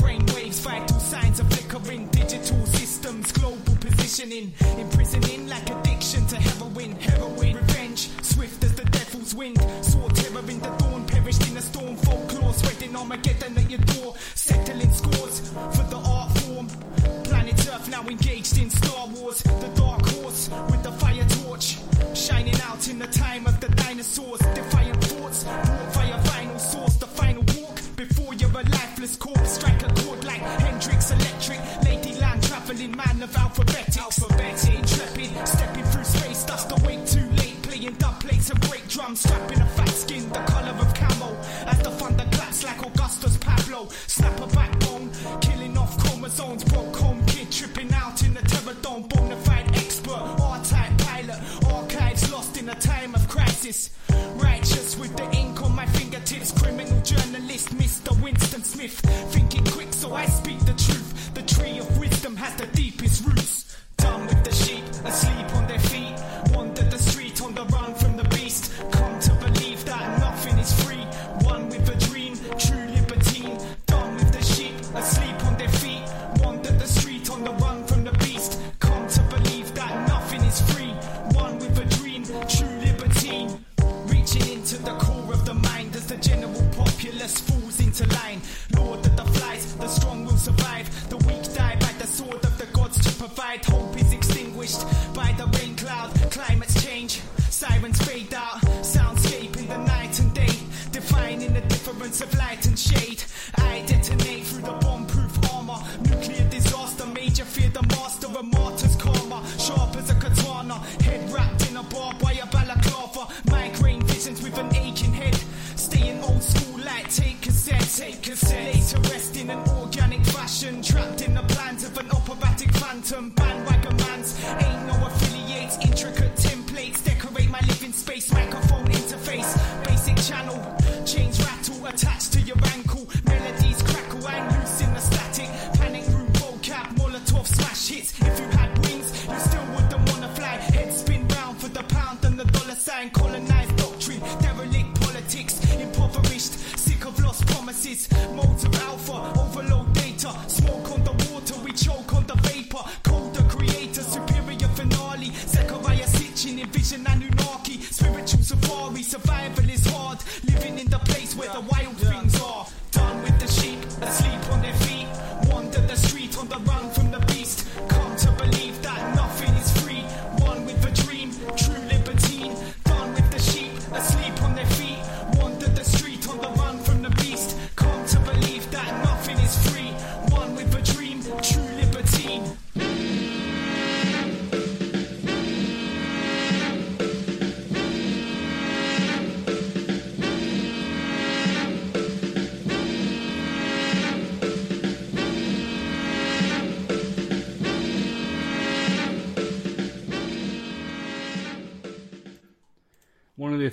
Brainwaves, 0.00 0.60
vital 0.60 0.98
signs 0.98 1.40
of 1.40 1.52
flickering 1.52 2.06
digital 2.08 2.64
systems. 2.66 3.30
Global 3.32 3.76
positioning. 3.80 4.54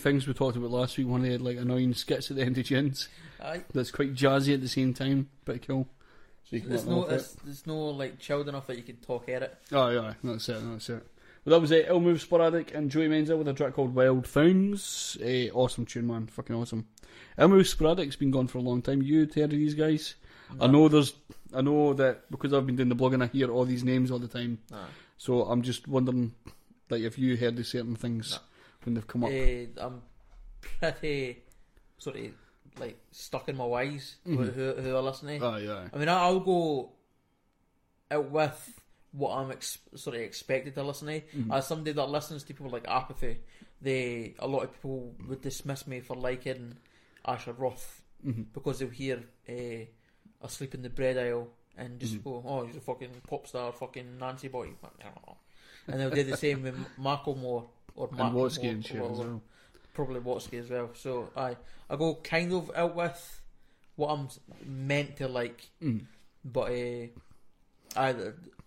things 0.06 0.27
we 0.27 0.36
talked 0.36 0.56
about 0.56 0.69
last 0.69 0.98
week. 0.99 1.07
One 1.07 1.26
of 1.26 1.27
the 1.27 1.38
like 1.40 1.57
annoying 1.57 1.95
skits 1.95 2.30
at 2.30 2.38
the 2.38 2.44
end 2.44 2.57
of 2.60 2.65
Gins. 2.65 3.10
Aye. 3.41 3.64
That's 3.73 3.90
quite 3.90 4.14
jazzy 4.14 4.53
at 4.53 4.61
the 4.61 4.68
same 4.68 4.94
time. 4.94 5.30
Pretty 5.44 5.65
cool. 5.65 5.88
So 6.44 6.60
there's 6.60 6.86
no 6.86 7.06
there's, 7.06 7.34
there's, 7.44 7.65
no 7.65 7.76
like 7.76 8.19
child 8.19 8.48
enough 8.48 8.68
that 8.68 8.77
you 8.77 8.84
can 8.84 8.98
talk 8.98 9.27
at 9.30 9.41
it. 9.41 9.57
Oh 9.72 9.90
yeah, 9.90 10.14
that's 10.23 10.48
it, 10.48 10.61
that's 10.64 10.90
it. 10.90 11.07
Well, 11.44 11.56
that 11.56 11.61
was 11.61 11.72
it. 11.72 11.88
Elmo 11.88 12.10
Move 12.10 12.22
Sporadic 12.22 12.76
and 12.76 12.91
Joey 12.91 13.07
Menzel 13.07 13.40
with 13.40 13.48
a 13.48 13.53
track 13.53 13.73
called 13.73 13.95
Wild 13.95 14.27
Things. 14.27 15.18
A 15.22 15.49
awesome 15.52 15.88
tune, 15.88 16.06
man. 16.06 16.27
Fucking 16.27 16.56
awesome. 16.56 16.88
Elmo 17.38 17.64
Sporadic's 17.64 18.15
been 18.15 18.32
gone 18.32 18.48
for 18.48 18.60
a 18.60 18.61
long 18.61 18.84
time. 18.84 19.02
You 19.02 19.22
heard 19.22 19.38
of 19.38 19.49
these 19.49 19.73
guys? 19.73 20.15
No. 20.56 20.65
I 20.65 20.68
know 20.68 20.88
there's. 20.88 21.14
I 21.52 21.61
know 21.61 21.95
that 21.95 22.30
because 22.30 22.53
I've 22.53 22.68
been 22.68 22.76
doing 22.76 22.90
the 22.90 22.95
blog 22.95 23.14
and 23.14 23.23
I 23.23 23.27
hear 23.27 23.49
all 23.49 23.65
these 23.65 23.84
names 23.84 24.11
all 24.11 24.19
the 24.19 24.27
time. 24.27 24.60
No. 24.69 24.77
So 25.18 25.41
I'm 25.44 25.64
just 25.64 25.88
wondering, 25.88 26.36
like, 26.91 27.02
if 27.02 27.18
you 27.18 27.36
heard 27.38 27.57
of 27.57 27.65
certain 27.65 27.95
things. 27.95 28.34
No 28.34 28.38
when 28.85 28.95
they've 28.95 29.07
come 29.07 29.23
up? 29.23 29.31
Uh, 29.31 29.85
I'm 29.85 30.01
pretty 30.61 31.43
sort 31.97 32.17
of 32.17 32.31
like 32.79 32.97
stuck 33.11 33.49
in 33.49 33.55
my 33.55 33.65
ways 33.65 34.15
mm-hmm. 34.27 34.43
who, 34.43 34.73
who 34.73 34.95
are 34.95 35.01
listening. 35.01 35.41
Oh, 35.41 35.57
yeah. 35.57 35.87
I 35.93 35.97
mean, 35.97 36.09
I'll 36.09 36.39
go 36.39 36.91
out 38.11 38.29
with 38.29 38.79
what 39.11 39.35
I'm 39.35 39.51
ex- 39.51 39.79
sort 39.95 40.15
of 40.15 40.21
expected 40.21 40.75
to 40.75 40.83
listen 40.83 41.07
to. 41.07 41.21
Mm-hmm. 41.21 41.51
As 41.51 41.67
somebody 41.67 41.93
that 41.93 42.09
listens 42.09 42.43
to 42.43 42.53
people 42.53 42.69
like 42.69 42.87
Apathy, 42.87 43.39
they 43.81 44.35
a 44.39 44.47
lot 44.47 44.63
of 44.63 44.73
people 44.73 45.15
would 45.27 45.41
dismiss 45.41 45.87
me 45.87 46.01
for 46.01 46.15
liking 46.15 46.75
Asher 47.25 47.53
Roth 47.53 48.03
mm-hmm. 48.25 48.43
because 48.53 48.79
they'll 48.79 48.89
hear 48.89 49.23
eh, 49.47 49.83
uh, 50.41 50.45
"Asleep 50.45 50.73
in 50.75 50.81
the 50.81 50.89
Bread 50.89 51.17
Aisle" 51.17 51.47
and 51.77 51.99
just 51.99 52.15
mm-hmm. 52.15 52.29
go, 52.29 52.43
"Oh, 52.45 52.65
he's 52.65 52.75
a 52.75 52.81
fucking 52.81 53.21
pop 53.27 53.47
star, 53.47 53.71
fucking 53.71 54.17
Nancy 54.19 54.47
boy." 54.47 54.69
And 55.87 55.99
they'll 55.99 56.09
do 56.09 56.23
the 56.23 56.37
same 56.37 56.63
with 56.63 56.75
Macklemore 56.99 57.65
or 57.95 58.07
And 58.09 58.19
Watsky 58.34 58.69
and 58.69 58.85
shit 58.85 58.97
as 58.97 59.17
well. 59.17 59.41
Probably 59.93 60.19
Watsky 60.19 60.59
as 60.59 60.69
well. 60.69 60.89
So 60.93 61.30
I 61.35 61.55
I 61.89 61.95
go 61.95 62.15
kind 62.15 62.51
of 62.53 62.69
out 62.76 62.95
with 62.95 63.41
what 63.95 64.09
I'm 64.09 64.27
meant 64.65 65.17
to 65.17 65.27
like, 65.27 65.69
Mm. 65.81 66.05
but 66.43 66.72
uh, 66.72 67.07
I 67.95 68.15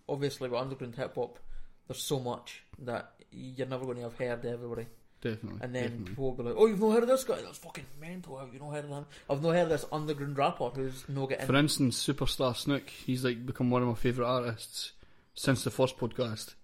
obviously 0.08 0.48
with 0.48 0.58
underground 0.60 0.94
hip 0.96 1.14
hop, 1.14 1.38
there's 1.86 2.02
so 2.02 2.18
much 2.18 2.62
that 2.80 3.12
you're 3.30 3.66
never 3.66 3.84
going 3.84 3.98
to 3.98 4.04
have 4.04 4.16
heard 4.16 4.44
everybody. 4.46 4.86
Definitely, 5.20 5.58
And 5.62 5.74
then 5.74 5.82
definitely. 5.82 6.08
people 6.10 6.24
will 6.24 6.32
be 6.34 6.42
like, 6.44 6.54
"Oh, 6.56 6.66
you've 6.66 6.80
not 6.80 6.92
heard 6.92 7.02
of 7.02 7.08
this 7.08 7.24
guy? 7.24 7.42
That's 7.42 7.58
fucking 7.58 7.84
mental. 8.00 8.38
Have 8.38 8.54
you 8.54 8.60
not 8.60 8.72
heard 8.72 8.84
of 8.84 8.90
him? 8.90 9.06
I've 9.28 9.42
not 9.42 9.52
heard 9.54 9.62
of 9.64 9.68
this 9.70 9.84
underground 9.90 10.38
rapper 10.38 10.70
who's 10.70 11.04
no 11.08 11.26
getting." 11.26 11.44
For 11.46 11.56
instance, 11.56 12.02
Superstar 12.06 12.56
Snook, 12.56 12.88
he's 12.88 13.24
like 13.24 13.44
become 13.44 13.68
one 13.68 13.82
of 13.82 13.88
my 13.88 13.94
favourite 13.94 14.28
artists 14.28 14.92
since 15.34 15.64
the 15.64 15.72
first 15.72 15.98
podcast. 15.98 16.54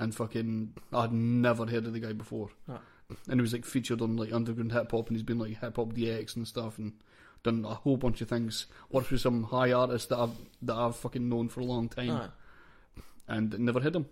And 0.00 0.14
fucking, 0.14 0.74
I'd 0.92 1.12
never 1.12 1.66
heard 1.66 1.84
of 1.86 1.92
the 1.92 1.98
guy 2.00 2.12
before. 2.12 2.50
No. 2.68 2.78
And 3.28 3.40
he 3.40 3.42
was 3.42 3.52
like 3.52 3.64
featured 3.64 4.00
on 4.00 4.16
like 4.16 4.32
underground 4.32 4.70
hip 4.72 4.92
hop, 4.92 5.08
and 5.08 5.16
he's 5.16 5.24
been 5.24 5.38
like 5.40 5.58
hip 5.60 5.76
hop 5.76 5.92
DX 5.94 6.36
and 6.36 6.46
stuff, 6.46 6.78
and 6.78 6.92
done 7.42 7.64
a 7.64 7.74
whole 7.74 7.96
bunch 7.96 8.20
of 8.20 8.28
things. 8.28 8.66
Worked 8.90 9.10
with 9.10 9.20
some 9.22 9.42
high 9.44 9.72
artists 9.72 10.08
that 10.08 10.18
I've 10.18 10.36
that 10.62 10.76
I've 10.76 10.94
fucking 10.96 11.28
known 11.28 11.48
for 11.48 11.60
a 11.60 11.64
long 11.64 11.88
time, 11.88 12.10
Aye. 12.10 12.28
and 13.26 13.58
never 13.58 13.80
heard 13.80 13.96
him. 13.96 14.06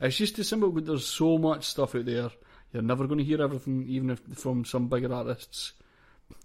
It's 0.00 0.16
just 0.16 0.38
as 0.38 0.48
simple. 0.48 0.70
But 0.72 0.86
there's 0.86 1.06
so 1.06 1.38
much 1.38 1.64
stuff 1.66 1.94
out 1.94 2.06
there. 2.06 2.30
You're 2.72 2.82
never 2.82 3.06
going 3.06 3.18
to 3.18 3.24
hear 3.24 3.40
everything, 3.42 3.84
even 3.88 4.10
if 4.10 4.20
from 4.34 4.64
some 4.64 4.88
bigger 4.88 5.12
artists. 5.12 5.72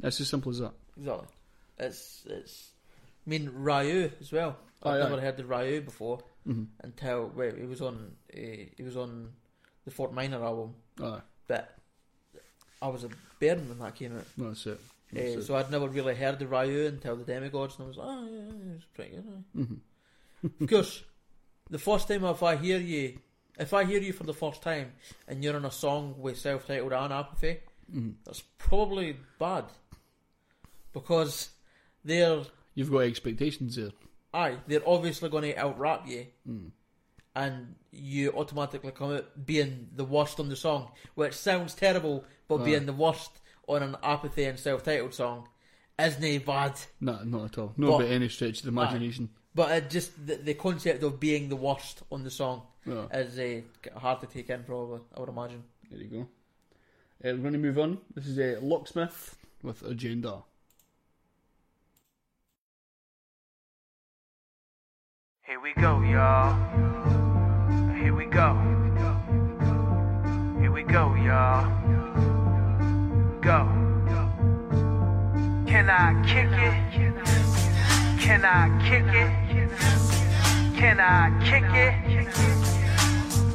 It's 0.04 0.22
as 0.22 0.30
simple 0.30 0.52
as 0.52 0.60
that. 0.60 0.74
Exactly. 0.98 1.28
It's 1.80 2.24
it's. 2.30 2.72
I 3.26 3.30
mean 3.30 3.50
Ryu 3.54 4.12
as 4.22 4.32
well. 4.32 4.58
I've 4.84 4.96
Aye, 4.96 5.00
never 5.00 5.16
aye. 5.18 5.22
heard 5.22 5.40
of 5.40 5.50
Ryu 5.50 5.82
before 5.82 6.20
Mhm. 6.48 6.68
until 6.82 7.28
wait, 7.36 7.58
he 7.58 7.66
was 7.66 7.82
on 7.82 8.16
uh, 8.34 8.38
he 8.78 8.84
was 8.84 8.98
on 8.98 9.32
the 9.86 9.92
Fort 9.92 10.14
Minor 10.14 10.44
album. 10.44 10.76
Aye. 11.02 11.22
But 11.48 11.78
I 12.82 12.88
was 12.88 13.04
a 13.04 13.10
bairn 13.40 13.68
when 13.70 13.80
that 13.80 13.96
came 13.96 14.18
out. 14.18 14.26
That's 14.38 14.66
it. 14.68 14.80
Uh, 15.16 15.20
it. 15.20 15.44
so 15.44 15.56
I'd 15.56 15.72
never 15.72 15.88
really 15.88 16.16
heard 16.16 16.42
of 16.42 16.50
Ryu 16.52 16.88
until 16.88 17.16
the 17.16 17.24
Demigods, 17.24 17.76
and 17.78 17.86
I 17.86 17.88
was 17.88 17.98
like, 17.98 18.08
oh 18.10 18.28
yeah, 18.30 18.76
it's 18.76 18.86
pretty 18.94 19.12
good. 19.16 19.26
aye." 19.56 19.60
Mhm. 19.60 19.80
of 20.62 20.70
course, 20.70 21.04
the 21.70 21.80
first 21.80 22.08
time 22.08 22.24
if 22.26 22.44
I 22.44 22.56
hear 22.58 22.80
you, 22.80 23.20
if 23.58 23.74
I 23.74 23.86
hear 23.86 24.02
you 24.02 24.12
for 24.14 24.24
the 24.24 24.34
first 24.34 24.62
time 24.62 24.92
and 25.28 25.44
you're 25.44 25.56
on 25.56 25.66
a 25.66 25.72
song 25.72 26.16
with 26.20 26.38
Celph 26.38 26.66
Titled 26.66 26.92
and 26.94 27.14
apathy, 27.14 27.60
Mhm. 27.94 28.16
that's 28.26 28.42
probably 28.58 29.18
bad 29.40 29.66
because 30.92 31.50
they're 32.04 32.44
You've 32.76 32.92
got 32.92 33.00
expectations 33.00 33.76
there. 33.76 33.92
Aye, 34.34 34.58
they're 34.68 34.88
obviously 34.88 35.30
going 35.30 35.44
to 35.44 35.56
out 35.56 35.78
rap 35.80 36.08
you, 36.08 36.28
Mm. 36.48 36.72
and 37.36 37.76
you 37.92 38.32
automatically 38.32 38.92
come 38.92 39.14
out 39.14 39.46
being 39.46 39.90
the 39.96 40.04
worst 40.06 40.40
on 40.40 40.50
the 40.50 40.56
song, 40.56 40.92
which 41.16 41.34
sounds 41.34 41.76
terrible, 41.76 42.24
but 42.48 42.58
being 42.60 42.86
the 42.86 42.94
worst 42.94 43.32
on 43.68 43.84
an 43.84 43.96
apathy 44.04 44.46
and 44.46 44.58
Celph 44.58 44.84
Titled 44.84 45.14
song 45.14 45.48
isn't 46.00 46.46
bad. 46.46 46.80
No, 47.00 47.24
not 47.24 47.46
at 47.46 47.58
all. 47.60 47.74
Not 47.78 48.00
But- 48.00 48.06
by 48.08 48.12
any 48.14 48.30
stretch 48.30 48.58
of 48.60 48.64
the 48.64 48.70
imagination. 48.70 49.30
Aye. 49.32 49.40
But 49.56 49.72
it 49.72 49.90
just 49.92 50.26
the, 50.26 50.36
the 50.38 50.56
concept 50.56 51.04
of 51.04 51.20
being 51.20 51.48
the 51.50 51.56
worst 51.56 52.02
on 52.12 52.24
the 52.24 52.32
song 52.32 52.64
Yeah. 52.88 53.06
is 53.14 53.38
uh, 53.38 53.62
hard 54.00 54.20
to 54.22 54.26
take 54.28 54.50
in. 54.50 54.64
Probably, 54.64 55.02
I 55.16 55.20
would 55.20 55.30
imagine. 55.30 55.64
There 55.92 56.00
you 56.02 56.08
go. 56.10 56.20
Uh, 56.22 57.36
we're 57.36 57.38
going 57.38 57.54
to 57.54 57.60
move 57.60 57.78
on. 57.78 58.00
This 58.16 58.26
is 58.28 58.40
uh, 58.40 58.60
Locksmith 58.66 59.38
with 59.62 59.84
Agenda. 59.84 60.42
Here 65.46 65.60
we 65.60 65.74
go, 65.74 66.00
y'all. 66.04 66.56
Here 67.96 68.16
we 68.16 68.26
go. 68.28 68.56
Here 70.62 70.72
we 70.72 70.84
go, 70.84 71.14
y'all. 71.16 71.68
Go. 73.42 73.68
Can 75.68 75.90
I 75.90 76.14
kick 76.26 76.48
it? 76.48 76.76
Can 78.22 78.46
I 78.46 78.70
kick 78.88 79.04
it? 79.04 79.32
Can 80.80 81.02
I 81.02 81.30
kick 81.44 81.66
it? 81.74 82.04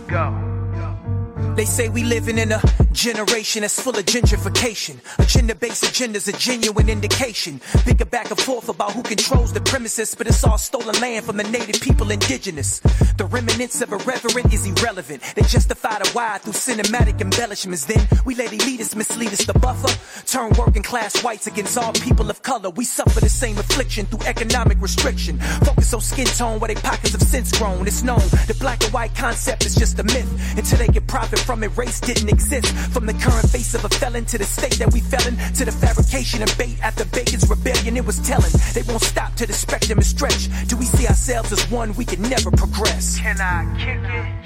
Go. 0.09 1.55
They 1.57 1.65
say 1.65 1.89
we 1.89 2.05
living 2.05 2.37
in 2.37 2.53
a 2.53 2.61
generation 2.93 3.63
that's 3.63 3.81
full 3.81 3.97
of 3.97 4.05
gentrification. 4.05 4.99
Agenda-based 5.19 5.85
agenda's 5.85 6.29
a 6.29 6.33
genuine 6.33 6.89
indication. 6.89 7.61
Bigger 7.85 8.05
back 8.05 8.31
and 8.31 8.41
forth 8.41 8.69
about 8.69 8.93
who 8.93 9.03
controls 9.03 9.53
the 9.53 9.61
premises, 9.61 10.15
but 10.15 10.27
it's 10.27 10.45
all 10.45 10.59
stolen 10.59 10.99
land 11.01 11.25
from 11.25 11.37
the 11.37 11.45
native 11.45 11.81
people 11.81 12.11
indigenous. 12.11 12.81
The 13.17 13.27
remnants 13.27 13.81
of 13.81 13.93
irreverent 13.93 14.53
is 14.53 14.67
irrelevant. 14.67 15.23
They 15.35 15.43
justify 15.43 15.99
the 15.99 16.11
why 16.11 16.39
through 16.39 16.55
cinematic 16.55 17.21
embellishments. 17.21 17.85
Then 17.85 18.07
we 18.25 18.35
let 18.35 18.51
elitists 18.51 18.97
mislead 18.97 19.33
us. 19.33 19.45
The 19.45 19.59
buffer 19.59 19.93
turn 20.27 20.53
working 20.59 20.83
class 20.83 21.23
whites 21.23 21.47
against 21.47 21.77
all 21.79 21.93
people 21.93 22.31
of 22.31 22.43
color. 22.43 22.71
We 22.71 22.85
suffer 22.85 23.21
the 23.21 23.29
same 23.29 23.59
affliction 23.59 24.07
through 24.07 24.27
economic 24.27 24.81
restriction. 24.81 25.39
Focus 25.39 25.95
on 25.95 26.01
skin 26.01 26.27
tone 26.27 26.61
where 26.61 26.69
they 26.69 26.81
pockets 26.81 27.13
have 27.13 27.23
since 27.23 27.57
grown. 27.59 27.87
It's 27.87 28.03
known 28.03 28.21
the 28.47 28.57
black 28.61 28.83
and 28.85 28.93
white 28.93 29.15
concept 29.15 29.67
is 29.67 29.75
just 29.75 29.99
a 29.99 30.05
myth 30.05 30.57
until 30.57 30.79
they 30.79 30.89
get 30.89 31.07
profit 31.07 31.39
from 31.39 31.63
it. 31.63 31.77
Race 31.77 32.01
didn't 32.01 32.29
exist. 32.29 32.75
From 32.93 33.07
the 33.07 33.15
current 33.15 33.49
face 33.51 33.75
of 33.75 33.85
a 33.85 33.89
felon 33.89 34.25
to 34.27 34.39
the 34.39 34.45
state 34.45 34.79
that 34.79 34.93
we 34.93 35.01
fell 35.01 35.27
in, 35.27 35.37
to 35.55 35.65
the 35.65 35.73
fabrication 35.73 36.43
and 36.43 36.55
bait 36.59 36.79
after 36.83 37.05
Bacon's 37.07 37.49
rebellion, 37.49 37.97
it 37.97 38.07
was 38.07 38.19
telling. 38.21 38.53
They 38.75 38.83
won't 38.83 39.03
stop 39.03 39.35
till 39.35 39.47
the 39.47 39.53
spectrum 39.53 39.99
is 39.99 40.09
stretched. 40.09 40.51
Do 40.69 40.77
we 40.77 40.85
see 40.87 41.07
ourselves 41.07 41.53
as 41.53 41.71
one? 41.71 41.95
We 41.95 42.05
can 42.05 42.23
never 42.23 42.51
progress. 42.51 43.19
Can 43.19 43.41
I 43.41 43.65
kick 43.79 44.03
it? 44.03 44.39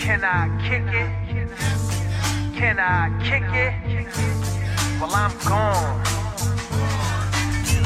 Can 0.00 0.24
I 0.24 0.48
kick 0.62 0.86
it? 0.94 1.26
Can 2.56 2.78
I 2.78 3.10
kick 3.22 3.42
it? 3.42 5.00
Well, 5.00 5.14
I'm 5.14 5.36
gone. 5.46 6.55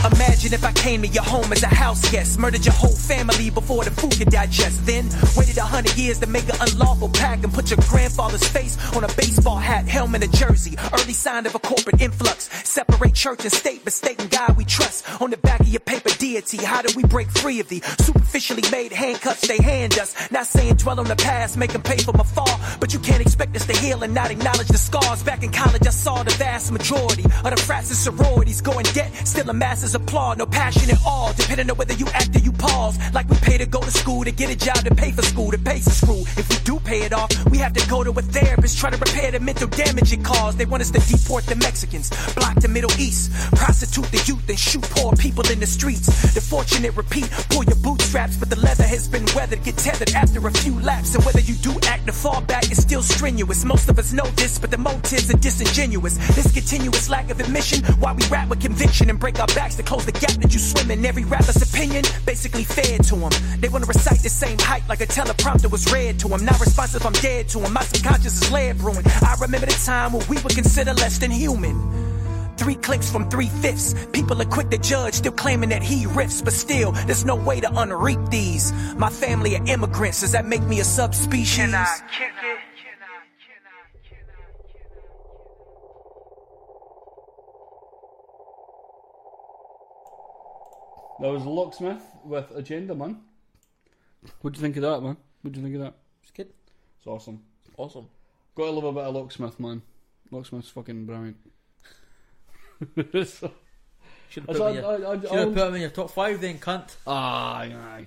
Imagine 0.02 0.54
if 0.54 0.64
I 0.64 0.72
came 0.72 1.02
to 1.02 1.08
your 1.08 1.22
home 1.22 1.52
as 1.52 1.62
a 1.62 1.66
house 1.66 2.10
guest, 2.10 2.38
murdered 2.38 2.64
your 2.64 2.72
whole 2.72 2.88
family 2.88 3.50
before 3.50 3.84
the 3.84 3.90
food 3.90 4.16
could 4.16 4.30
digest. 4.30 4.86
Then 4.86 5.06
waited 5.36 5.58
a 5.58 5.62
hundred 5.62 5.96
years 5.98 6.18
to 6.20 6.26
make 6.26 6.48
an 6.48 6.56
unlawful 6.58 7.10
pact 7.10 7.44
and 7.44 7.52
put 7.52 7.70
your 7.70 7.78
grandfather's 7.86 8.46
face 8.48 8.78
on 8.96 9.04
a 9.04 9.08
baseball 9.08 9.58
hat, 9.58 9.86
helmet, 9.86 10.24
and 10.24 10.34
jersey. 10.34 10.76
Early 10.94 11.12
sign 11.12 11.44
of 11.44 11.54
a 11.54 11.58
corporate 11.58 12.00
influx. 12.00 12.48
Separate 12.66 13.14
church 13.14 13.42
and 13.42 13.52
state, 13.52 13.82
but 13.84 13.92
state 13.92 14.18
and 14.20 14.30
God 14.30 14.56
we 14.56 14.64
trust. 14.64 15.04
On 15.20 15.30
the 15.30 15.36
back 15.36 15.60
of 15.60 15.68
your 15.68 15.80
paper 15.80 16.08
deity, 16.18 16.56
how 16.64 16.80
do 16.80 16.88
we 16.96 17.04
break 17.04 17.30
free 17.30 17.60
of 17.60 17.68
the 17.68 17.82
superficially 17.98 18.64
made 18.72 18.92
handcuffs 18.92 19.46
they 19.46 19.58
hand 19.58 19.98
us? 19.98 20.14
Not 20.30 20.46
saying 20.46 20.76
dwell 20.76 20.98
on 20.98 21.06
the 21.06 21.16
past, 21.16 21.58
make 21.58 21.72
them 21.72 21.82
pay 21.82 21.98
for 21.98 22.12
my 22.12 22.24
fall, 22.24 22.58
but 22.80 22.94
you 22.94 23.00
can't 23.00 23.20
expect 23.20 23.54
us 23.54 23.66
to 23.66 23.76
heal 23.76 24.02
and 24.02 24.14
not 24.14 24.30
acknowledge 24.30 24.68
the 24.68 24.78
scars. 24.78 25.22
Back 25.22 25.42
in 25.42 25.52
college, 25.52 25.86
I 25.86 25.90
saw 25.90 26.22
the 26.22 26.32
vast 26.32 26.72
majority 26.72 27.24
of 27.24 27.50
the 27.50 27.62
frats 27.66 27.90
and 27.90 27.98
sororities 27.98 28.62
go 28.62 28.78
in 28.78 28.86
debt, 28.94 29.12
still 29.28 29.50
a 29.50 29.52
masses 29.90 29.94
applaud. 29.94 30.38
No 30.38 30.46
passion 30.46 30.90
at 30.90 30.98
all, 31.06 31.32
depending 31.32 31.70
on 31.70 31.76
whether 31.76 31.94
you 31.94 32.06
act 32.14 32.36
or 32.36 32.40
you 32.40 32.52
pause. 32.52 32.98
Like 33.12 33.28
we 33.28 33.36
pay 33.36 33.58
to 33.58 33.66
go 33.66 33.80
to 33.80 33.90
school, 33.90 34.24
to 34.24 34.32
get 34.32 34.50
a 34.50 34.56
job, 34.56 34.84
to 34.84 34.94
pay 34.94 35.12
for 35.12 35.22
school, 35.22 35.50
to 35.50 35.58
pay 35.58 35.80
for 35.80 35.90
school. 35.90 36.22
If 36.36 36.48
we 36.48 36.56
do 36.64 36.80
pay 36.80 37.02
it 37.02 37.12
off, 37.12 37.30
we 37.50 37.58
have 37.58 37.72
to 37.74 37.88
go 37.88 38.04
to 38.04 38.10
a 38.10 38.22
therapist, 38.22 38.78
try 38.78 38.90
to 38.90 38.96
repair 38.96 39.30
the 39.32 39.40
mental 39.40 39.68
damage 39.68 40.12
it 40.12 40.24
caused. 40.24 40.58
They 40.58 40.66
want 40.66 40.82
us 40.82 40.90
to 40.90 41.00
deport 41.00 41.44
the 41.46 41.56
Mexicans, 41.56 42.10
block 42.34 42.56
the 42.56 42.68
Middle 42.68 42.92
East, 42.98 43.32
prostitute 43.56 44.10
the 44.10 44.22
youth, 44.26 44.48
and 44.48 44.58
shoot 44.58 44.82
poor 44.82 45.12
people 45.16 45.44
in 45.50 45.60
the 45.60 45.66
streets. 45.66 46.06
The 46.34 46.40
fortunate 46.40 46.96
repeat, 46.96 47.30
pull 47.50 47.64
your 47.64 47.76
bootstraps, 47.76 48.36
but 48.36 48.50
the 48.50 48.60
leather 48.60 48.84
has 48.84 49.08
been 49.08 49.26
weathered, 49.34 49.62
get 49.64 49.76
tethered 49.76 50.10
after 50.14 50.46
a 50.46 50.52
few 50.52 50.78
laps. 50.80 51.14
And 51.14 51.24
whether 51.24 51.40
you 51.40 51.54
do 51.54 51.78
act 51.86 52.08
or 52.08 52.12
fall 52.12 52.40
back 52.42 52.70
is 52.70 52.82
still 52.82 53.02
strenuous. 53.02 53.64
Most 53.64 53.88
of 53.88 53.98
us 53.98 54.12
know 54.12 54.26
this, 54.36 54.58
but 54.58 54.70
the 54.70 54.78
motives 54.78 55.32
are 55.32 55.38
disingenuous. 55.38 56.16
This 56.34 56.52
continuous 56.52 57.08
lack 57.08 57.30
of 57.30 57.40
admission, 57.40 57.84
why 58.00 58.12
we 58.12 58.24
rap 58.28 58.48
with 58.48 58.60
conviction 58.60 59.10
and 59.10 59.18
break 59.18 59.38
our 59.40 59.46
backs 59.48 59.79
to 59.80 59.86
close 59.86 60.04
the 60.04 60.12
gap 60.12 60.32
that 60.42 60.52
you 60.52 60.58
swim 60.58 60.90
in. 60.90 61.04
Every 61.04 61.24
rapper's 61.24 61.62
opinion 61.62 62.04
basically 62.26 62.64
fed 62.64 63.02
to 63.04 63.16
them. 63.16 63.32
They 63.60 63.68
wanna 63.68 63.86
recite 63.86 64.22
the 64.22 64.28
same 64.28 64.58
hype 64.58 64.88
like 64.88 65.00
a 65.00 65.06
teleprompter 65.06 65.70
was 65.70 65.90
read 65.92 66.18
to 66.20 66.28
them. 66.28 66.44
Not 66.44 66.60
responsive, 66.60 67.04
I'm 67.04 67.12
dead 67.14 67.48
to 67.50 67.60
them. 67.60 67.72
My 67.72 67.82
subconscious 67.82 68.42
is 68.42 68.52
lead 68.52 68.78
brewing. 68.78 69.04
I 69.06 69.36
remember 69.40 69.66
the 69.66 69.80
time 69.84 70.12
when 70.12 70.26
we 70.28 70.36
were 70.36 70.50
considered 70.50 70.98
less 70.98 71.18
than 71.18 71.30
human. 71.30 71.76
Three 72.56 72.74
clicks 72.74 73.10
from 73.10 73.30
three 73.30 73.48
fifths. 73.48 73.94
People 74.12 74.40
are 74.42 74.44
quick 74.44 74.68
to 74.70 74.76
judge, 74.78 75.14
still 75.14 75.32
claiming 75.32 75.70
that 75.70 75.82
he 75.82 76.04
riffs, 76.04 76.44
but 76.44 76.52
still, 76.52 76.92
there's 77.06 77.24
no 77.24 77.34
way 77.34 77.58
to 77.60 77.70
unreap 77.74 78.20
these. 78.28 78.72
My 78.98 79.08
family 79.08 79.56
are 79.56 79.64
immigrants, 79.66 80.20
does 80.20 80.32
that 80.32 80.44
make 80.44 80.62
me 80.64 80.80
a 80.80 80.84
subspecies? 80.84 81.56
Can 81.56 81.74
I 81.74 81.86
kick 82.12 82.32
it? 82.42 82.69
That 91.20 91.28
was 91.28 91.44
Locksmith 91.44 92.02
with 92.24 92.50
Agenda, 92.54 92.94
man. 92.94 93.18
What 94.40 94.54
do 94.54 94.58
you 94.58 94.62
think 94.62 94.76
of 94.76 94.82
that, 94.82 95.02
man? 95.02 95.16
What 95.42 95.52
do 95.52 95.60
you 95.60 95.64
think 95.64 95.76
of 95.76 95.82
that? 95.82 95.94
It's 96.22 96.30
good. 96.30 96.48
It's 96.98 97.06
awesome. 97.06 97.42
Awesome. 97.76 98.06
Got 98.54 98.64
to 98.66 98.70
love 98.70 98.84
a 98.84 98.92
bit 98.92 99.04
of 99.04 99.14
Locksmith, 99.14 99.58
man. 99.60 99.82
Locksmith's 100.30 100.70
fucking 100.70 101.06
brilliant. 101.06 101.36
so, 103.28 103.50
Should 104.30 104.44
have 104.46 104.56
put, 104.56 104.72
him 104.72 104.76
in 104.78 104.84
I- 104.84 104.88
I- 104.88 104.96
your- 104.98 105.20
should 105.20 105.30
I'll- 105.30 105.38
have 105.46 105.54
put 105.54 105.68
him 105.68 105.74
in 105.74 105.80
your 105.82 105.90
top 105.90 106.10
five 106.10 106.40
then, 106.40 106.58
cunt. 106.58 106.96
Aye, 107.06 107.74
aye. 107.76 108.06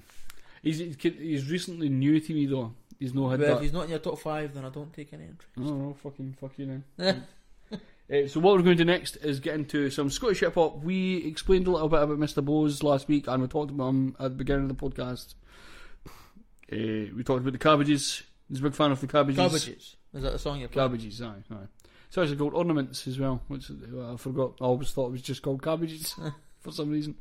He's 0.61 0.79
he's 0.79 1.49
recently 1.49 1.89
new 1.89 2.19
to 2.19 2.33
me 2.33 2.45
though. 2.45 2.73
He's 2.97 3.13
no 3.13 3.29
had 3.29 3.41
Well, 3.41 3.57
if 3.57 3.61
he's 3.63 3.73
not 3.73 3.83
in 3.85 3.89
your 3.89 3.99
top 3.99 4.17
five, 4.19 4.53
then 4.53 4.63
I 4.63 4.69
don't 4.69 4.93
take 4.93 5.11
any 5.13 5.25
interest. 5.25 5.49
Oh, 5.57 5.61
no, 5.75 5.93
fucking 6.01 6.37
fuck 6.39 6.53
you 6.57 6.81
then. 6.97 7.23
Uh, 8.13 8.27
so 8.27 8.39
what 8.39 8.55
we're 8.55 8.61
going 8.61 8.77
to 8.77 8.83
do 8.83 8.91
next 8.91 9.15
is 9.17 9.39
get 9.39 9.55
into 9.55 9.89
some 9.89 10.09
Scottish 10.09 10.41
hip 10.41 10.53
hop. 10.53 10.83
We 10.83 11.25
explained 11.25 11.65
a 11.65 11.71
little 11.71 11.89
bit 11.89 12.01
about 12.01 12.19
Mr. 12.19 12.45
Bose 12.45 12.83
last 12.83 13.07
week, 13.07 13.27
and 13.27 13.41
we 13.41 13.47
talked 13.47 13.71
about 13.71 13.89
him 13.89 14.15
at 14.19 14.23
the 14.23 14.29
beginning 14.31 14.69
of 14.69 14.77
the 14.77 14.89
podcast. 14.89 15.33
Uh, 16.71 17.11
we 17.15 17.23
talked 17.23 17.41
about 17.41 17.53
the 17.53 17.59
Cabbages. 17.59 18.21
He's 18.49 18.59
a 18.59 18.63
big 18.63 18.75
fan 18.75 18.91
of 18.91 19.01
the 19.01 19.07
Cabbages. 19.07 19.37
Cabbages. 19.37 19.95
Is 20.13 20.23
that 20.23 20.33
the 20.33 20.39
song 20.39 20.59
you're 20.59 20.69
playing? 20.69 20.89
Cabbages, 20.89 21.21
aye, 21.23 21.43
aye. 21.49 21.55
So, 22.09 22.21
it's 22.21 22.31
actually 22.31 22.37
called 22.37 22.53
Ornaments 22.53 23.07
as 23.07 23.17
well, 23.17 23.41
which 23.47 23.71
uh, 23.71 24.13
I 24.13 24.17
forgot. 24.17 24.53
I 24.61 24.65
always 24.65 24.91
thought 24.91 25.07
it 25.07 25.13
was 25.13 25.21
just 25.23 25.41
called 25.41 25.63
Cabbages 25.63 26.15
for 26.59 26.71
some 26.71 26.91
reason. 26.91 27.15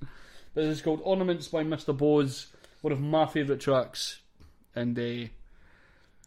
But 0.52 0.64
it's 0.64 0.82
called 0.82 1.00
Ornaments 1.04 1.48
by 1.48 1.64
Mr. 1.64 1.96
Bose, 1.96 2.48
one 2.82 2.92
of 2.92 3.00
my 3.00 3.24
favourite 3.24 3.62
tracks. 3.62 4.20
And 4.74 4.98
uh, 4.98 5.28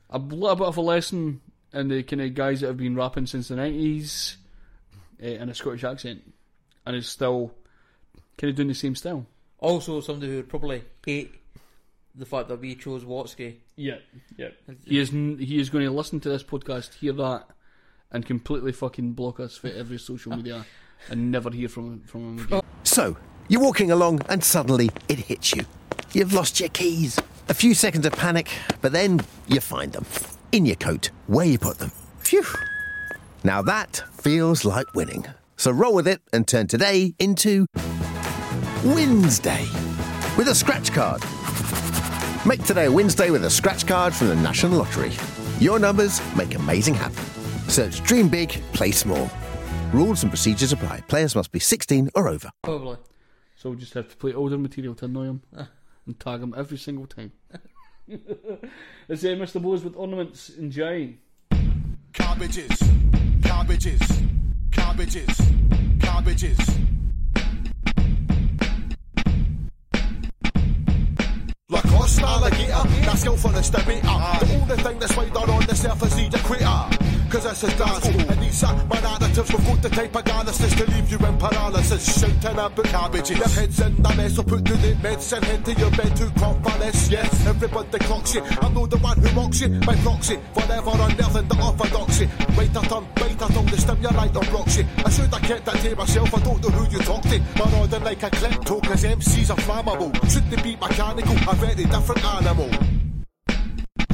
a 0.09 0.17
little 0.17 0.55
bit 0.55 0.67
of 0.67 0.77
a 0.77 0.81
lesson 0.81 1.41
in 1.71 1.89
the 1.89 2.01
kind 2.01 2.23
of 2.23 2.33
guys 2.33 2.61
that 2.61 2.67
have 2.67 2.77
been 2.77 2.95
rapping 2.95 3.27
since 3.27 3.49
the 3.49 3.55
90s 3.55 4.37
uh, 5.21 5.27
in 5.27 5.49
a 5.49 5.55
Scottish 5.55 5.83
accent. 5.83 6.21
And 6.85 6.95
is 6.95 7.07
still 7.07 7.51
kind 8.37 8.49
of 8.51 8.55
doing 8.55 8.67
the 8.67 8.75
same 8.75 8.95
style. 8.95 9.25
Also, 9.57 10.01
somebody 10.01 10.29
who 10.31 10.37
would 10.37 10.49
probably 10.49 10.83
hate 11.03 11.33
the 12.13 12.25
fact 12.25 12.47
that 12.49 12.59
we 12.59 12.75
chose 12.75 13.03
Watsky. 13.03 13.55
Yeah, 13.75 13.97
yeah. 14.37 14.49
He 14.85 14.99
is 14.99 15.11
n- 15.11 15.37
he 15.39 15.59
is 15.59 15.69
going 15.69 15.83
to 15.85 15.91
listen 15.91 16.19
to 16.19 16.29
this 16.29 16.43
podcast, 16.43 16.93
hear 16.95 17.13
that, 17.13 17.47
and 18.11 18.23
completely 18.25 18.71
fucking 18.71 19.13
block 19.13 19.39
us 19.39 19.57
for 19.57 19.67
every 19.67 19.97
social 19.97 20.35
media, 20.37 20.65
and 21.09 21.31
never 21.31 21.49
hear 21.49 21.69
from 21.69 22.01
from 22.01 22.37
him 22.37 22.45
again. 22.45 22.61
So, 22.83 23.17
you're 23.47 23.61
walking 23.61 23.89
along 23.89 24.21
and 24.29 24.43
suddenly 24.43 24.91
it 25.09 25.17
hits 25.17 25.55
you. 25.55 25.65
You've 26.13 26.33
lost 26.33 26.59
your 26.59 26.69
keys. 26.69 27.19
A 27.49 27.53
few 27.53 27.73
seconds 27.73 28.05
of 28.05 28.13
panic, 28.13 28.49
but 28.81 28.91
then 28.91 29.21
you 29.47 29.59
find 29.59 29.91
them. 29.91 30.05
In 30.51 30.65
your 30.65 30.75
coat, 30.77 31.09
where 31.27 31.45
you 31.45 31.57
put 31.57 31.79
them. 31.79 31.91
Phew. 32.19 32.45
Now 33.45 33.61
that 33.61 34.01
feels 34.11 34.65
like 34.65 34.95
winning. 34.95 35.23
So 35.55 35.69
roll 35.69 35.93
with 35.93 36.07
it 36.07 36.19
and 36.33 36.47
turn 36.47 36.65
today 36.65 37.13
into 37.19 37.67
Wednesday 38.83 39.67
with 40.35 40.47
a 40.47 40.55
scratch 40.55 40.91
card. 40.91 41.21
Make 42.43 42.63
today 42.63 42.85
a 42.85 42.91
Wednesday 42.91 43.29
with 43.29 43.45
a 43.45 43.51
scratch 43.51 43.85
card 43.85 44.15
from 44.15 44.29
the 44.29 44.35
National 44.35 44.79
Lottery. 44.79 45.11
Your 45.59 45.77
numbers 45.77 46.19
make 46.35 46.55
amazing 46.55 46.95
happen. 46.95 47.23
Search 47.69 48.01
Dream 48.01 48.29
Big, 48.29 48.49
Play 48.73 48.89
Small. 48.89 49.29
Rules 49.93 50.23
and 50.23 50.31
procedures 50.31 50.73
apply. 50.73 51.01
Players 51.01 51.35
must 51.35 51.51
be 51.51 51.59
16 51.59 52.09
or 52.15 52.27
over. 52.27 52.49
Probably. 52.63 52.97
So 53.57 53.69
we 53.69 53.75
just 53.75 53.93
have 53.93 54.09
to 54.09 54.17
play 54.17 54.33
older 54.33 54.57
material 54.57 54.95
to 54.95 55.05
annoy 55.05 55.25
him 55.25 55.43
and 56.07 56.19
tag 56.19 56.41
him 56.41 56.55
every 56.57 56.79
single 56.79 57.05
time. 57.05 57.31
It's 58.07 59.23
uh, 59.23 59.27
Mr. 59.27 59.61
Bose 59.61 59.83
with 59.83 59.95
ornaments 59.95 60.49
in 60.49 60.71
Jai. 60.71 61.17
Cabbages, 62.15 62.79
cabbages, 63.43 64.21
cabbages, 64.71 65.41
cabbages. 65.99 66.57
Lacoste 71.69 72.21
alligator, 72.21 72.71
that's 73.01 73.19
skill 73.19 73.35
for 73.35 73.51
the 73.51 73.59
estimator. 73.59 74.39
The 74.39 74.55
only 74.55 74.77
thing 74.77 74.99
that's 74.99 75.17
wider 75.17 75.39
on 75.39 75.65
the 75.65 75.75
surface 75.75 76.17
is 76.17 76.29
the 76.29 76.37
equator. 76.37 76.94
Cause 77.29 77.43
this 77.43 77.63
is 77.63 77.73
dance 77.77 78.07
and 78.07 78.41
these 78.41 78.63
are 78.63 78.75
my 78.85 78.99
narratives. 79.01 79.51
Got 79.75 79.81
the 79.81 79.89
type 79.89 80.15
of 80.15 80.23
garnises 80.23 80.73
to 80.75 80.85
leave 80.91 81.11
you 81.11 81.17
in 81.17 81.37
paralysis. 81.37 82.19
Shouting 82.19 82.51
about 82.51 82.83
cabbages. 82.85 83.37
Their 83.37 83.47
heads 83.47 83.79
in 83.81 84.01
the 84.01 84.13
mess, 84.15 84.35
so 84.35 84.43
put 84.43 84.63
to 84.65 84.73
the 84.73 84.95
medicine, 85.03 85.43
head 85.43 85.65
to 85.65 85.73
your 85.73 85.91
bed 85.91 86.15
to 86.15 86.25
convalesce. 86.39 87.09
Yes, 87.09 87.45
everybody 87.45 87.99
clocks 87.99 88.35
you. 88.35 88.41
I'm 88.61 88.73
not 88.73 88.89
the 88.89 88.97
one 88.97 89.17
who 89.17 89.31
mocks 89.33 89.61
you, 89.61 89.69
by 89.85 89.95
proxy. 89.97 90.39
Forever 90.53 90.91
unearthing 90.93 91.47
the 91.47 91.57
orthodoxy. 91.61 92.29
Wait 92.57 92.69
a 92.69 92.81
turn, 92.87 93.05
wait 93.21 93.41
a 93.41 93.47
tongue, 93.53 93.65
the 93.65 93.77
stimulate 93.77 94.35
or 94.35 94.45
blocks 94.51 94.77
you. 94.77 94.85
I 95.05 95.09
should 95.09 95.33
have 95.33 95.41
kept 95.41 95.65
that 95.65 95.75
to 95.75 95.95
myself, 95.95 96.33
I 96.33 96.39
don't 96.39 96.61
know 96.61 96.69
who 96.69 96.91
you 96.91 96.99
talk 97.03 97.23
to. 97.23 97.41
But 97.57 97.71
nodding 97.71 98.03
like 98.03 98.23
a 98.23 98.29
klepto, 98.29 98.81
cause 98.81 99.03
MCs 99.03 99.49
are 99.49 99.57
flammable. 99.57 100.13
Should 100.31 100.49
they 100.49 100.61
be 100.61 100.75
mechanical, 100.77 101.35
a 101.49 101.55
very 101.55 101.75
different 101.75 102.23
animal. 102.23 103.04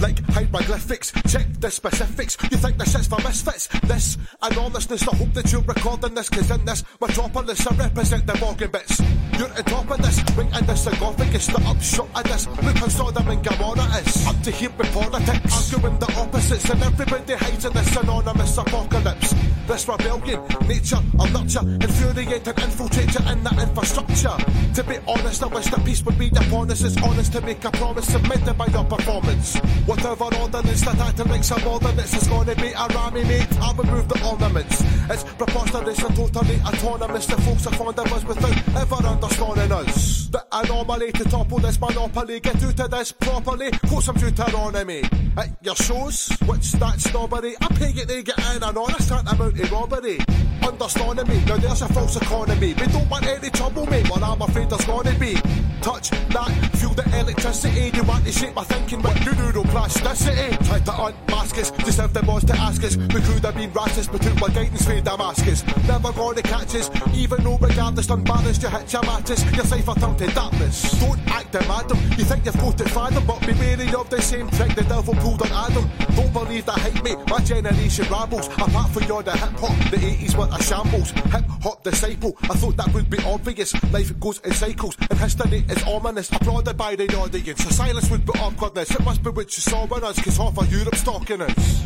Like 0.02 0.20
hieroglyphics, 0.32 1.12
check 1.30 1.46
the 1.60 1.70
specifics. 1.70 2.36
You 2.50 2.58
think 2.58 2.78
this 2.78 2.96
is 2.96 3.06
for 3.06 3.22
misfits? 3.22 3.68
This 3.84 4.18
and 4.42 4.58
honestness, 4.58 5.08
I 5.08 5.16
hope 5.16 5.32
that 5.34 5.52
you're 5.52 5.62
recording 5.62 6.16
this, 6.16 6.28
cause 6.28 6.50
in 6.50 6.66
this 6.66 6.84
metropolis 7.00 7.68
I 7.68 7.76
represent 7.76 8.26
the 8.26 8.34
bogging 8.34 8.72
bits. 8.72 9.00
You're 9.38 9.50
on 9.50 9.64
top 9.64 9.92
of 9.92 10.02
this, 10.02 10.18
wing 10.36 10.50
in 10.58 10.66
the 10.66 10.76
sarcophagus, 10.76 11.48
the 11.48 11.62
upshot 11.68 12.10
of 12.16 12.24
this. 12.24 12.48
Look 12.48 12.78
how 12.78 12.88
Sodom 12.88 13.28
and 13.28 13.44
Gomorrah 13.44 14.02
is. 14.02 14.28
Up 14.28 14.42
to 14.42 14.52
here 14.52 14.72
with 14.76 14.92
politics, 14.92 15.74
arguing 15.74 16.00
the 16.00 16.14
opposites, 16.18 16.70
and 16.70 16.82
everybody 16.82 17.34
hides 17.36 17.66
in 17.66 17.74
this 17.74 17.96
anonymous 17.96 18.58
apocalypse. 18.58 19.36
This 19.68 19.88
rebellion, 19.88 20.42
nature, 20.68 21.02
or 21.20 21.30
nurture, 21.30 21.62
infuriate 21.62 22.48
and 22.48 22.60
infiltrate 22.60 23.16
in 23.16 23.44
the 23.44 23.54
infrastructure. 23.62 24.36
To 24.74 24.84
be 24.84 24.98
honest, 25.08 25.44
I 25.44 25.48
wish 25.48 25.68
that 25.68 25.86
peace 25.86 26.04
would 26.06 26.18
be 26.18 26.30
upon 26.30 26.72
us. 26.72 26.82
It's 26.82 26.98
honest 27.04 27.34
to 27.34 27.42
make 27.42 27.64
a 27.64 27.72
promise 27.72 28.08
submitted 28.08 28.58
by 28.58 28.66
your 28.68 28.84
performance. 28.86 29.58
Whatever 29.92 30.34
ordinance 30.40 30.82
that 30.86 30.98
acting 31.00 31.28
like 31.28 31.44
subordinates 31.44 32.14
is 32.14 32.26
gonna 32.30 32.56
be 32.56 32.72
a 32.72 32.88
rammy 32.96 33.26
mate. 33.26 33.46
I'll 33.60 33.74
remove 33.74 34.08
the 34.08 34.26
ornaments. 34.26 34.82
It's 35.10 35.26
preposterous 35.26 36.02
and 36.02 36.16
totally 36.16 36.62
autonomous. 36.62 37.26
The 37.26 37.36
folks 37.42 37.68
are 37.68 37.74
fond 37.74 38.00
of 38.00 38.14
us 38.14 38.24
without 38.24 38.58
ever 38.78 38.96
understanding 38.96 39.72
us. 39.74 40.30
The 40.30 40.46
anomaly 40.50 41.12
to 41.12 41.26
topple 41.26 41.60
this 41.60 41.78
monopoly. 41.78 42.40
Get 42.40 42.64
out 42.64 42.80
of 42.80 42.90
this 42.90 43.12
properly. 43.12 43.70
Quote 43.90 44.04
some 44.04 44.16
Deuteronomy. 44.16 45.04
At 45.36 45.50
your 45.62 45.76
shows, 45.76 46.30
which 46.46 46.72
that 46.72 47.02
snobbery. 47.02 47.56
I 47.60 47.68
pay 47.76 47.92
you 47.92 48.06
to 48.06 48.24
get 48.24 48.40
in 48.56 48.64
an 48.64 48.78
honest 48.78 49.10
tantamount 49.10 49.58
to 49.58 49.76
robbery. 49.76 50.20
Understanding 50.64 51.28
me, 51.28 51.44
now 51.44 51.58
there's 51.58 51.82
a 51.82 51.88
false 51.90 52.16
economy. 52.16 52.74
We 52.76 52.88
don't 52.88 53.10
want 53.10 53.26
any 53.26 53.50
trouble, 53.50 53.86
mate. 53.88 54.10
Well, 54.10 54.24
I'm 54.24 54.42
afraid 54.42 54.70
there's 54.70 54.86
gonna 54.86 55.14
be. 55.20 55.36
Touch 55.82 56.12
that, 56.12 56.52
feel 56.78 56.94
the 56.94 57.04
electricity. 57.20 57.90
You 57.96 58.04
want 58.04 58.24
to 58.26 58.32
shape 58.32 58.54
my 58.56 58.64
thinking 58.64 59.02
with 59.02 59.20
new 59.26 59.32
neuroplasticity. 59.32 60.68
Try 60.68 60.80
to 60.80 61.06
unmask 61.06 61.58
us, 61.58 61.72
just 61.72 62.00
have 62.00 62.14
the 62.14 62.22
boss 62.22 62.46
to 62.46 62.54
ask 62.54 62.84
us. 62.84 62.98
We 62.98 63.08
could 63.22 63.44
have 63.44 63.56
been 63.56 63.72
racist, 63.72 64.12
but 64.12 64.22
took 64.22 64.40
my 64.40 64.50
guidance 64.50 64.86
for 64.86 65.02
Damascus. 65.02 65.66
Never 65.88 66.12
gonna 66.14 66.44
catch 66.44 66.76
us, 66.76 66.92
even 67.16 67.44
though 67.44 67.58
regardless, 67.58 68.10
unbalanced, 68.12 68.62
you 68.62 68.70
hit 68.70 68.94
your 68.94 69.04
matches. 69.04 69.44
Your 69.56 69.66
cipher 69.66 69.96
tongue 70.00 70.16
to 70.18 70.28
darkness. 70.28 71.00
Don't 71.00 71.20
act 71.28 71.56
a 71.56 71.68
madam, 71.68 71.98
you 72.16 72.26
think 72.26 72.46
you've 72.46 72.58
got 72.58 72.80
it 72.80 72.90
fathom, 72.90 73.26
but 73.26 73.42
be 73.42 73.54
wary 73.54 73.94
of 73.96 74.10
the 74.10 74.22
same 74.22 74.50
trick 74.52 74.76
the 74.76 74.84
devil 74.84 75.16
pulled 75.16 75.42
on 75.42 75.52
Adam. 75.52 75.90
Don't 76.16 76.32
believe 76.32 76.66
the 76.66 76.74
hype, 76.74 77.04
mate, 77.04 77.18
my 77.28 77.40
generation 77.40 78.06
rambles. 78.12 78.48
Apart 78.48 78.92
from 78.92 79.04
your 79.04 79.24
the 79.24 79.32
hip 79.32 79.58
hop, 79.58 79.76
the 79.90 79.98
80s 79.98 80.38
were 80.38 80.48
a 80.52 80.62
shambles. 80.62 81.10
Hip 81.10 81.46
hop 81.64 81.84
disciple, 81.84 82.38
I 82.44 82.54
thought 82.54 82.78
that 82.78 82.94
would 82.94 83.10
be 83.10 83.18
obvious. 83.26 83.74
Life 83.92 84.20
goes 84.20 84.40
in 84.42 84.54
cycles, 84.54 84.96
and 85.10 85.20
history 85.20 85.66
is 85.72 85.84
ominous. 85.84 86.32
Applauded 86.32 86.78
by 86.78 86.96
the 86.96 87.08
audience, 87.18 87.64
the 87.64 87.74
silence 87.74 88.10
would 88.10 88.26
be 88.26 88.34
awkwardness. 88.40 88.92
It 88.92 89.04
must 89.04 89.24
be 89.24 89.30
what 89.30 89.56
you 89.56 89.62
saw 89.62 89.86
in 89.96 90.04
us, 90.04 90.22
cause 90.22 90.38
half 90.38 90.58
of 90.58 90.72
Europe's 90.72 91.00
stalking 91.00 91.42
us. 91.42 91.86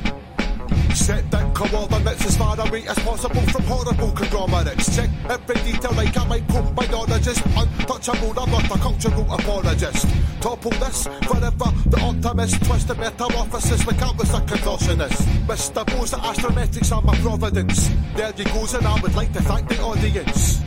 Set 0.96 1.30
down 1.30 1.54
coordinates 1.54 2.26
as 2.26 2.38
far 2.38 2.60
away 2.60 2.88
as 2.88 2.98
possible 3.00 3.42
from 3.52 3.64
horrible 3.64 4.12
conglomerates. 4.12 4.96
Check 4.96 5.10
every 5.30 5.56
detail 5.56 5.92
like 5.94 6.16
a 6.16 6.20
microbiologist. 6.20 7.42
Untouchable, 7.62 8.40
I'm 8.40 8.50
not 8.50 8.66
a 8.66 8.80
cultural 8.80 9.32
apologist. 9.32 10.08
Topple 10.40 10.72
this 10.72 11.08
forever, 11.28 11.70
the 11.86 12.00
optimist. 12.02 12.64
Twist 12.64 12.88
the 12.88 12.96
metamorphosis 12.96 13.86
like 13.86 14.02
I 14.02 14.12
was 14.14 14.34
a 14.34 14.40
contortionist. 14.40 15.22
Mr. 15.46 15.86
Bose, 15.86 16.12
the 16.12 16.18
astrometrics 16.18 16.96
are 16.96 17.02
my 17.02 17.16
providence. 17.18 17.90
There 18.16 18.34
you 18.36 18.46
goes, 18.46 18.74
and 18.74 18.88
I 18.88 19.00
would 19.02 19.16
like 19.16 19.34
to 19.34 19.42
thank 19.42 19.68
the 19.68 19.82
audience. 19.82 20.62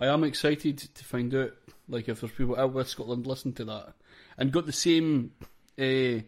I 0.00 0.06
am 0.06 0.24
excited 0.24 0.78
to 0.78 1.04
find 1.04 1.32
out, 1.34 1.52
like, 1.88 2.08
if 2.08 2.20
there's 2.20 2.32
people 2.32 2.58
out 2.58 2.72
with 2.72 2.88
Scotland 2.88 3.26
listen 3.26 3.52
to 3.54 3.64
that 3.66 3.92
and 4.38 4.50
got 4.50 4.64
the 4.66 4.72
same, 4.72 5.32
uh, 5.78 6.24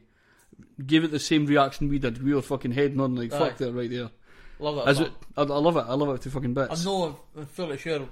gave 0.87 1.05
it 1.05 1.11
the 1.11 1.19
same 1.19 1.47
reaction 1.47 1.89
we 1.89 1.99
did. 1.99 2.23
We 2.23 2.35
were 2.35 2.43
fucking 2.43 2.73
heading 2.73 3.01
on 3.01 3.15
like 3.15 3.33
Aye. 3.33 3.39
fuck 3.39 3.57
that 3.59 3.73
right 3.73 3.91
there. 3.91 4.11
Love 4.59 4.77
that 4.77 4.89
As 4.89 5.01
it, 5.01 5.11
I, 5.37 5.43
I 5.43 5.45
love 5.45 5.77
it. 5.77 5.85
I 5.89 5.95
love 5.95 6.15
it 6.15 6.21
to 6.23 6.31
fucking 6.31 6.55
bits. 6.55 6.85
I'm 6.87 6.93
not 6.93 7.19
I'm 7.37 7.47
fully 7.47 7.79
sure 7.79 8.07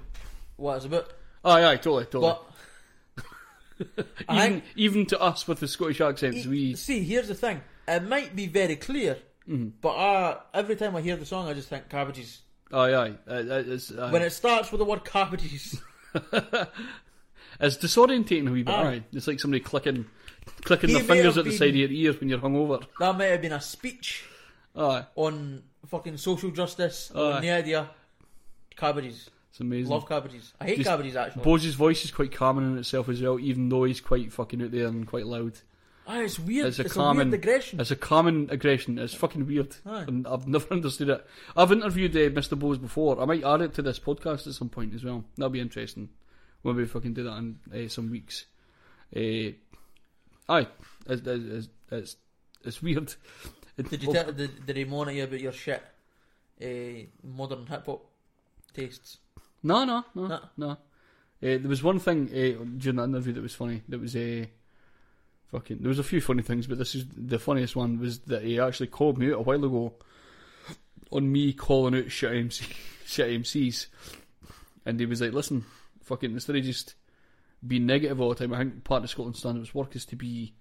what 0.57 0.77
it's 0.77 0.85
about. 0.85 1.07
Aye, 1.45 1.63
aye, 1.65 1.75
totally, 1.77 2.05
totally. 2.05 2.35
But 3.15 4.05
I 4.29 4.47
even, 4.47 4.63
even 4.75 5.05
to 5.07 5.19
us 5.21 5.47
with 5.47 5.59
the 5.59 5.67
Scottish 5.67 6.01
accents, 6.01 6.45
we 6.45 6.75
see, 6.75 7.03
here's 7.03 7.27
the 7.27 7.35
thing. 7.35 7.61
it 7.87 8.03
might 8.03 8.35
be 8.35 8.47
very 8.47 8.75
clear, 8.75 9.17
Mhm. 9.49 9.71
but 9.81 9.89
I, 9.95 10.37
every 10.53 10.75
time 10.75 10.95
I 10.95 11.01
hear 11.01 11.15
the 11.15 11.25
song, 11.25 11.47
I 11.47 11.53
just 11.53 11.69
think 11.69 11.89
cabbages. 11.89 12.41
Aye, 12.73 12.93
aye. 12.95 13.13
Uh, 13.27 13.31
uh, 13.33 13.63
it's, 13.67 13.91
aye. 13.97 14.11
When 14.11 14.21
it 14.21 14.31
starts 14.31 14.71
with 14.71 14.79
the 14.79 14.85
word 14.85 15.03
cabbages, 15.05 15.81
It's 17.59 17.77
disorientating 17.77 18.47
a 18.47 18.51
wee 18.51 18.63
bit, 18.63 18.73
Aye. 18.73 18.87
aye. 18.93 19.03
It's 19.13 19.27
like 19.27 19.39
somebody 19.39 19.61
clicking 19.63 20.05
clicking 20.63 20.89
He 20.89 20.95
their 20.95 21.03
may 21.03 21.07
fingers 21.15 21.35
have 21.35 21.39
at 21.39 21.43
the 21.45 21.49
been- 21.51 21.59
side 21.59 21.69
of 21.69 21.75
your 21.75 21.91
ears 21.91 22.19
when 22.19 22.29
you're 22.29 22.39
hungover. 22.39 22.83
that 22.99 23.17
might 23.17 23.25
have 23.25 23.41
been 23.41 23.51
a 23.51 23.61
speech 23.61 24.23
Aye. 24.75 25.05
on 25.15 25.61
fucking 25.87 26.17
social 26.17 26.49
justice. 26.51 27.11
Aye. 27.13 27.19
On 27.19 27.41
the 27.41 27.51
idea, 27.51 27.89
cabbages. 28.75 29.29
It's 29.51 29.59
amazing. 29.59 29.91
Love 29.91 30.07
cabbages. 30.07 30.53
I 30.59 30.65
hate 30.65 30.77
Just- 30.77 30.89
cabbages 30.89 31.15
actually. 31.15 31.43
Bose's 31.43 31.75
voice 31.75 32.03
is 32.03 32.09
quite 32.11 32.31
calming 32.31 32.71
in 32.71 32.77
itself 32.79 33.09
as 33.09 33.21
well, 33.21 33.39
even 33.39 33.69
though 33.69 33.83
he's 33.83 34.01
quite 34.01 34.31
fucking 34.33 34.61
out 34.63 34.71
there 34.71 34.87
and 34.87 35.05
quite 35.05 35.25
loud. 35.27 35.59
Aye, 36.07 36.23
it's 36.23 36.39
weird. 36.39 36.67
It's 36.67 36.79
a 36.79 36.83
It's 36.83 36.91
a 36.91 36.99
common 36.99 37.29
weird 37.29 37.41
aggression. 37.41 37.79
It's 37.79 37.91
a 37.91 37.95
common 37.95 38.49
aggression. 38.49 38.97
It's 38.99 39.13
fucking 39.13 39.45
weird, 39.45 39.75
Aye. 39.85 40.05
and 40.07 40.27
I've 40.27 40.47
never 40.47 40.73
understood 40.73 41.09
it. 41.09 41.25
I've 41.55 41.71
interviewed 41.71 42.15
uh, 42.15 42.29
Mr. 42.39 42.57
Bose 42.57 42.77
before. 42.79 43.21
I 43.21 43.25
might 43.25 43.43
add 43.43 43.61
it 43.61 43.73
to 43.75 43.81
this 43.81 43.99
podcast 43.99 44.47
at 44.47 44.53
some 44.53 44.69
point 44.69 44.93
as 44.95 45.03
well. 45.03 45.23
That'll 45.37 45.49
be 45.51 45.59
interesting. 45.61 46.09
We'll 46.63 46.73
maybe 46.73 46.87
fucking 46.87 47.13
do 47.13 47.23
that 47.23 47.37
in 47.37 47.59
uh, 47.73 47.87
some 47.87 48.09
weeks. 48.09 48.45
Uh, 49.15 49.53
aye, 50.49 50.67
it's, 51.07 51.21
it's, 51.25 51.67
it's, 51.91 52.15
it's 52.63 52.81
weird. 52.81 53.13
Did 53.77 54.03
you 54.03 54.13
tell, 54.13 54.31
did, 54.31 54.65
did 54.65 54.77
he 54.77 54.83
at 54.83 55.15
you 55.15 55.23
about 55.23 55.39
your 55.39 55.51
shit 55.51 55.81
uh, 56.61 57.07
modern 57.23 57.65
hip 57.67 57.85
hop 57.85 58.05
tastes? 58.73 59.17
No, 59.63 59.85
no, 59.85 60.03
no, 60.15 60.27
No. 60.27 60.39
no. 60.57 60.69
Uh, 60.71 60.77
there 61.57 61.69
was 61.69 61.81
one 61.81 61.97
thing 61.99 62.27
uh, 62.29 62.63
during 62.77 62.97
that 62.97 63.03
interview 63.05 63.33
that 63.33 63.41
was 63.41 63.55
funny. 63.55 63.81
That 63.89 63.99
was 63.99 64.15
a 64.15 64.43
uh, 64.43 64.45
fucking. 65.51 65.79
There 65.79 65.89
was 65.89 65.99
a 65.99 66.03
few 66.03 66.21
funny 66.21 66.43
things, 66.43 66.67
but 66.67 66.77
this 66.77 66.95
is 66.95 67.05
the 67.15 67.39
funniest 67.39 67.75
one. 67.75 67.99
Was 67.99 68.19
that 68.21 68.43
he 68.43 68.59
actually 68.59 68.87
called 68.87 69.17
me 69.17 69.31
out 69.31 69.39
a 69.39 69.41
while 69.41 69.63
ago 69.63 69.93
on 71.11 71.31
me 71.31 71.53
calling 71.53 71.95
out 71.95 72.11
shit 72.11 72.33
MC, 72.33 72.65
shit 73.05 73.41
MCs, 73.41 73.87
and 74.85 74.99
he 74.99 75.05
was 75.05 75.21
like, 75.21 75.33
"Listen, 75.33 75.65
fucking 76.03 76.31
instead 76.31 76.55
of 76.55 76.63
just 76.63 76.95
being 77.65 77.85
negative 77.85 78.19
all 78.19 78.29
the 78.29 78.35
time, 78.35 78.53
I 78.53 78.59
think 78.59 78.83
part 78.83 79.03
of 79.03 79.09
Scotland 79.09 79.35
Standard's 79.35 79.75
work 79.75 79.95
is 79.95 80.05
to 80.05 80.15
be 80.15 80.53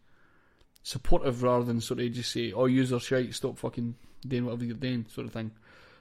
supportive 0.83 1.43
rather 1.43 1.65
than 1.65 1.81
sort 1.81 2.01
of 2.01 2.13
just 2.13 2.33
say, 2.33 2.53
"Oh, 2.53 2.67
use 2.67 2.93
our 2.93 3.01
shite, 3.01 3.35
stop 3.35 3.59
fucking 3.59 3.95
doing 4.27 4.45
whatever 4.45 4.65
you're 4.65 4.75
doing," 4.75 5.07
sort 5.09 5.27
of 5.27 5.33
thing. 5.33 5.53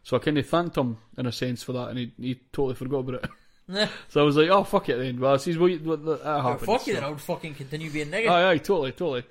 So 0.03 0.17
I 0.17 0.19
kind 0.19 0.37
of 0.37 0.47
thanked 0.47 0.77
him 0.77 0.97
in 1.17 1.25
a 1.25 1.31
sense 1.31 1.63
for 1.63 1.73
that, 1.73 1.89
and 1.89 1.99
he, 1.99 2.13
he 2.19 2.35
totally 2.51 2.75
forgot 2.75 2.99
about 2.99 3.23
it. 3.23 3.29
So 4.09 4.21
I 4.21 4.23
was 4.23 4.35
like, 4.35 4.49
"Oh 4.49 4.63
fuck 4.63 4.89
it 4.89 4.97
then." 4.97 5.19
Well, 5.19 5.37
see, 5.37 5.55
what, 5.55 5.81
what, 5.81 6.05
that 6.05 6.23
happened. 6.23 6.65
fuck 6.65 6.87
you, 6.87 6.93
so. 6.93 6.99
then 6.99 7.03
I 7.03 7.09
would 7.09 7.21
fucking 7.21 7.53
continue 7.53 7.91
being 7.91 8.09
negative. 8.09 8.31
Aye, 8.31 8.51
aye, 8.51 8.57
totally, 8.57 8.91
totally. 8.91 9.23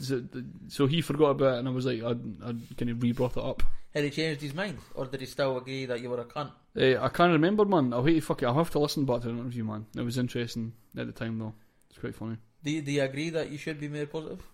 So, 0.00 0.22
so 0.68 0.86
he 0.86 1.00
forgot 1.00 1.30
about 1.30 1.54
it, 1.54 1.58
and 1.60 1.68
I 1.68 1.70
was 1.70 1.86
like, 1.86 2.02
I, 2.02 2.10
I 2.10 2.54
kind 2.76 2.90
of 2.90 3.02
re-brought 3.02 3.36
it 3.36 3.42
up. 3.42 3.62
Had 3.94 4.04
he 4.04 4.10
changed 4.10 4.42
his 4.42 4.54
mind, 4.54 4.78
or 4.94 5.06
did 5.06 5.20
he 5.20 5.26
still 5.26 5.56
agree 5.56 5.86
that 5.86 6.00
you 6.00 6.10
were 6.10 6.20
a 6.20 6.24
cunt? 6.24 6.50
Uh, 6.76 7.02
I 7.02 7.08
can't 7.08 7.32
remember, 7.32 7.64
man. 7.64 7.94
I'll 7.94 8.04
hate 8.04 8.22
fuck 8.22 8.42
it. 8.42 8.46
I'll 8.46 8.54
have 8.54 8.70
to 8.70 8.78
listen 8.78 9.06
back 9.06 9.22
to 9.22 9.28
the 9.28 9.34
interview, 9.34 9.64
man. 9.64 9.86
It 9.96 10.02
was 10.02 10.18
interesting 10.18 10.74
at 10.96 11.06
the 11.06 11.12
time, 11.12 11.38
though. 11.38 11.54
It's 11.88 11.98
quite 11.98 12.14
funny. 12.14 12.36
Do 12.62 12.70
you, 12.72 12.82
do 12.82 12.92
you 12.92 13.02
agree 13.02 13.30
that 13.30 13.50
you 13.50 13.56
should 13.56 13.80
be 13.80 13.88
more 13.88 14.06
positive? 14.06 14.44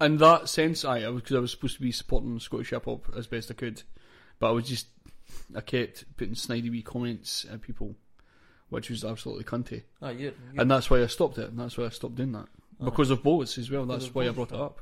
In 0.00 0.16
that 0.16 0.48
sense, 0.48 0.84
I 0.84 1.10
because 1.10 1.36
I 1.36 1.40
was 1.40 1.52
supposed 1.52 1.76
to 1.76 1.82
be 1.82 1.92
supporting 1.92 2.38
Scottish 2.40 2.70
hip 2.70 2.84
hop 2.84 3.06
as 3.16 3.26
best 3.26 3.50
I 3.50 3.54
could, 3.54 3.82
but 4.38 4.48
I 4.48 4.50
was 4.50 4.68
just 4.68 4.88
I 5.54 5.60
kept 5.60 6.04
putting 6.16 6.34
snidey 6.34 6.70
wee 6.70 6.82
comments 6.82 7.46
at 7.50 7.62
people, 7.62 7.94
which 8.70 8.88
was 8.90 9.04
absolutely 9.04 9.44
cunty. 9.44 9.82
Ah, 10.00 10.08
you're- 10.10 10.34
and 10.56 10.70
that's 10.70 10.88
why 10.90 11.02
I 11.02 11.06
stopped 11.06 11.38
it. 11.38 11.50
And 11.50 11.58
that's 11.58 11.76
why 11.76 11.84
I 11.84 11.88
stopped 11.90 12.14
doing 12.14 12.32
that 12.32 12.46
Ah. 12.80 12.84
because 12.86 13.10
of 13.10 13.22
Bose 13.22 13.58
as 13.58 13.70
well. 13.70 13.84
That's 13.86 14.12
why 14.14 14.26
I 14.26 14.30
brought 14.30 14.52
it 14.52 14.60
up. 14.60 14.80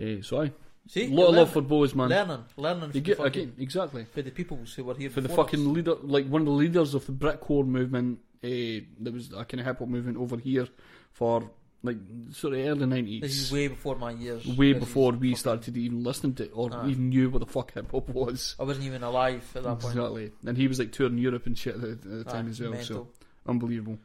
Uh, 0.00 0.22
so 0.22 0.40
I 0.42 0.52
See, 0.88 1.06
a 1.06 1.10
lot 1.14 1.28
of 1.28 1.34
love 1.36 1.52
for 1.52 1.60
Bose, 1.62 1.94
man. 1.94 2.08
Learning, 2.08 2.44
learning 2.56 2.90
You 2.94 3.00
get 3.02 3.18
fucking- 3.18 3.42
again 3.42 3.54
exactly 3.58 4.04
for 4.06 4.22
the 4.22 4.30
peoples 4.30 4.74
who 4.74 4.84
were 4.84 4.94
here 4.94 5.10
for 5.10 5.20
the 5.20 5.28
before 5.28 5.44
fucking 5.44 5.72
leader, 5.72 5.94
like 6.02 6.26
one 6.26 6.40
of 6.42 6.46
the 6.46 6.52
leaders 6.52 6.94
of 6.94 7.06
the 7.06 7.12
brick 7.12 7.40
Britcore 7.42 7.66
movement. 7.66 8.18
Uh, 8.42 8.82
there 8.98 9.12
was 9.12 9.30
a 9.32 9.44
kind 9.44 9.60
of 9.60 9.66
hip 9.66 9.78
hop 9.78 9.88
movement 9.88 10.16
over 10.16 10.36
here 10.38 10.66
for 11.12 11.48
like 11.82 11.96
sort 12.30 12.54
of 12.54 12.60
early 12.60 12.86
nineties. 12.86 13.20
This 13.22 13.38
is 13.38 13.52
way 13.52 13.68
before 13.68 13.96
my 13.96 14.12
years. 14.12 14.46
way 14.46 14.72
before 14.72 15.12
we 15.12 15.34
started 15.34 15.76
even 15.76 16.04
listening 16.04 16.34
to 16.34 16.44
it 16.44 16.50
or 16.54 16.72
Aye. 16.72 16.88
even 16.90 17.08
knew 17.08 17.28
what 17.30 17.40
the 17.40 17.46
fuck 17.46 17.72
hip 17.74 17.90
hop 17.90 18.08
was. 18.08 18.54
I 18.58 18.64
wasn't 18.64 18.86
even 18.86 19.02
alive 19.02 19.42
at 19.56 19.64
that 19.64 19.80
point. 19.80 19.96
Exactly, 19.96 20.32
and 20.46 20.56
he 20.56 20.68
was 20.68 20.78
like 20.78 20.92
touring 20.92 21.18
Europe 21.18 21.46
and 21.46 21.58
shit 21.58 21.74
at 21.74 21.80
the, 21.80 21.88
at 21.90 22.02
the 22.02 22.24
time 22.24 22.48
as 22.48 22.60
well. 22.60 22.74
So 22.82 23.08
unbelievable. 23.46 23.98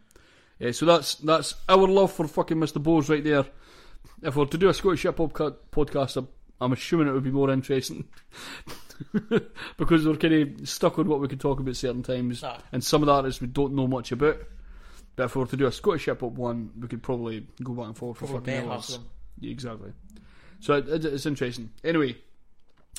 Yeah, 0.60 0.72
so 0.72 0.86
that's 0.88 1.16
that's 1.16 1.54
our 1.70 1.88
love 1.88 2.12
for 2.12 2.28
fucking 2.28 2.58
Mr. 2.58 2.82
Bose 2.82 3.10
right 3.10 3.24
there. 3.24 3.46
If 4.24 4.36
we're 4.36 4.46
to 4.46 4.58
do 4.58 4.70
a 4.70 4.74
Scottish 4.74 5.04
hip 5.04 5.18
hop 5.18 5.34
podcast, 5.72 6.18
I'm, 6.18 6.28
I'm 6.60 6.72
assuming 6.74 7.08
it 7.08 7.12
would 7.12 7.24
be 7.24 7.30
more 7.32 7.52
interesting 7.52 8.06
because 9.78 10.08
we're 10.08 10.16
kind 10.16 10.34
of 10.60 10.68
stuck 10.68 10.98
on 10.98 11.08
what 11.08 11.20
we 11.20 11.28
could 11.28 11.40
talk 11.40 11.60
about 11.60 11.76
certain 11.76 12.02
times, 12.02 12.44
Aye. 12.44 12.60
and 12.72 12.84
some 12.84 13.04
of 13.04 13.08
that 13.08 13.28
is 13.28 13.40
we 13.40 13.48
don't 13.48 13.74
know 13.74 13.88
much 13.88 14.12
about. 14.12 14.38
But 15.18 15.24
if 15.26 15.36
we 15.36 15.42
were 15.42 15.48
to 15.48 15.58
do 15.58 15.66
a 15.66 15.72
Scottish 15.72 16.06
hip 16.06 16.22
hop 16.22 16.34
one, 16.34 16.72
we 16.80 16.88
could 16.88 17.02
probably 17.02 17.46
go 17.62 17.74
back 17.74 17.88
and 17.88 17.98
forth 17.98 18.20
for 18.20 18.28
Probably 18.28 18.54
fucking 18.54 18.70
hours. 18.70 19.00
Yeah, 19.40 19.52
exactly. 19.52 19.92
So 20.60 20.76
it, 20.76 20.88
it, 20.88 21.06
it's 21.06 21.26
interesting. 21.26 21.72
Anyway, 21.84 22.12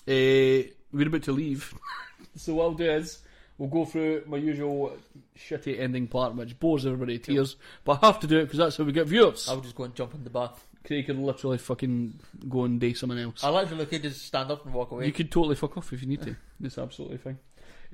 uh, 0.06 0.68
we're 0.92 1.06
about 1.06 1.22
to 1.22 1.32
leave. 1.32 1.72
so 2.36 2.54
what 2.54 2.64
I'll 2.64 2.72
do 2.72 2.90
is 2.90 3.20
we'll 3.56 3.68
go 3.68 3.84
through 3.84 4.24
my 4.26 4.36
usual 4.36 4.96
shitty 5.38 5.78
ending 5.78 6.08
part, 6.08 6.34
which 6.34 6.58
bores 6.58 6.84
everybody 6.84 7.18
to 7.20 7.32
tears. 7.32 7.54
But 7.84 8.00
I 8.02 8.06
have 8.06 8.18
to 8.20 8.26
do 8.26 8.38
it 8.38 8.44
because 8.46 8.58
that's 8.58 8.76
how 8.76 8.82
we 8.82 8.90
get 8.90 9.06
viewers. 9.06 9.48
I'll 9.48 9.60
just 9.60 9.76
go 9.76 9.84
and 9.84 9.94
jump 9.94 10.12
in 10.14 10.24
the 10.24 10.30
bath. 10.30 10.66
Craig 10.84 11.06
can 11.06 11.22
literally 11.22 11.58
fucking 11.58 12.18
go 12.48 12.64
and 12.64 12.80
date 12.80 12.98
someone 12.98 13.18
else. 13.18 13.44
I 13.44 13.50
literally 13.50 13.86
could 13.86 14.02
just 14.02 14.24
stand 14.24 14.50
up 14.50 14.64
and 14.64 14.74
walk 14.74 14.90
away. 14.90 15.06
You 15.06 15.12
could 15.12 15.30
totally 15.30 15.54
fuck 15.54 15.76
off 15.76 15.92
if 15.92 16.02
you 16.02 16.08
need 16.08 16.22
to. 16.22 16.34
It's 16.64 16.78
absolutely 16.78 17.18
fine. 17.18 17.38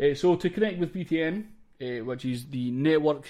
Uh, 0.00 0.14
so 0.14 0.36
to 0.36 0.48
connect 0.48 0.78
with 0.78 0.94
BTN, 0.94 1.44
uh, 1.82 2.04
which 2.04 2.24
is 2.24 2.46
the 2.46 2.70
network 2.70 3.28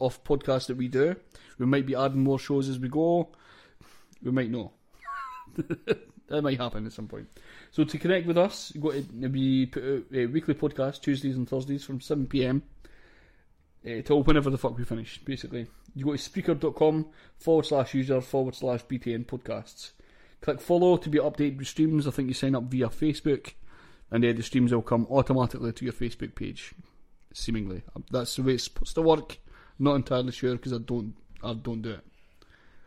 of 0.00 0.22
podcasts 0.24 0.66
that 0.66 0.76
we 0.76 0.88
do, 0.88 1.16
we 1.58 1.66
might 1.66 1.86
be 1.86 1.94
adding 1.94 2.22
more 2.22 2.38
shows 2.38 2.68
as 2.68 2.78
we 2.78 2.88
go. 2.88 3.28
We 4.22 4.30
might 4.30 4.50
not. 4.50 4.72
that 5.56 6.42
might 6.42 6.58
happen 6.58 6.86
at 6.86 6.92
some 6.92 7.08
point. 7.08 7.28
So 7.70 7.84
to 7.84 7.98
connect 7.98 8.26
with 8.26 8.38
us, 8.38 8.72
go 8.80 8.92
to 8.92 9.04
we 9.28 9.66
put 9.66 9.84
out 9.84 10.02
a 10.14 10.26
weekly 10.26 10.54
podcast 10.54 11.02
Tuesdays 11.02 11.36
and 11.36 11.48
Thursdays 11.48 11.84
from 11.84 12.00
seven 12.00 12.26
pm 12.26 12.62
uh, 13.86 14.02
till 14.02 14.22
whenever 14.22 14.50
the 14.50 14.58
fuck 14.58 14.76
we 14.76 14.84
finish. 14.84 15.18
Basically, 15.24 15.66
you 15.94 16.04
go 16.04 16.16
to 16.16 16.18
spreaker.com 16.18 17.06
forward 17.38 17.66
slash 17.66 17.94
user 17.94 18.20
forward 18.20 18.54
slash 18.54 18.84
BTN 18.84 19.26
podcasts. 19.26 19.92
Click 20.40 20.60
follow 20.60 20.96
to 20.96 21.08
be 21.08 21.18
updated 21.18 21.58
with 21.58 21.68
streams. 21.68 22.06
I 22.06 22.10
think 22.10 22.28
you 22.28 22.34
sign 22.34 22.54
up 22.54 22.64
via 22.64 22.88
Facebook, 22.88 23.54
and 24.10 24.24
uh, 24.24 24.32
the 24.32 24.42
streams 24.42 24.72
will 24.72 24.82
come 24.82 25.06
automatically 25.10 25.72
to 25.72 25.84
your 25.84 25.94
Facebook 25.94 26.34
page. 26.34 26.74
Seemingly, 27.32 27.82
that's 28.10 28.36
the 28.36 28.42
way 28.42 28.54
it's 28.54 28.64
supposed 28.64 28.94
to 28.94 29.02
work. 29.02 29.38
Not 29.78 29.94
entirely 29.96 30.32
sure 30.32 30.52
because 30.56 30.72
I 30.72 30.78
don't, 30.78 31.14
I 31.42 31.52
don't 31.54 31.82
do 31.82 31.90
it. 31.90 32.00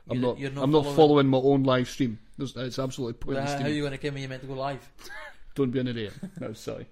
I'm 0.09 0.17
You're- 0.17 0.27
not, 0.27 0.39
you're 0.39 0.51
not 0.51 0.63
I'm 0.63 0.71
not 0.71 0.85
following- 0.95 1.27
my 1.27 1.37
own 1.37 1.63
live 1.63 1.89
stream. 1.89 2.19
There's, 2.37 2.55
it's 2.55 2.79
absolutely 2.79 3.13
pointless. 3.13 3.53
how 3.59 3.65
are 3.65 3.69
you 3.69 3.81
going 3.81 3.91
to 3.91 3.97
come 3.97 4.13
when 4.13 4.23
you 4.23 4.29
meant 4.29 4.41
to 4.41 4.47
go 4.47 4.53
live? 4.53 4.89
Don't 5.55 5.71
be 5.71 5.79
an 5.79 5.87
idiot. 5.87 6.13
Was 6.39 6.59
silly. 6.59 6.85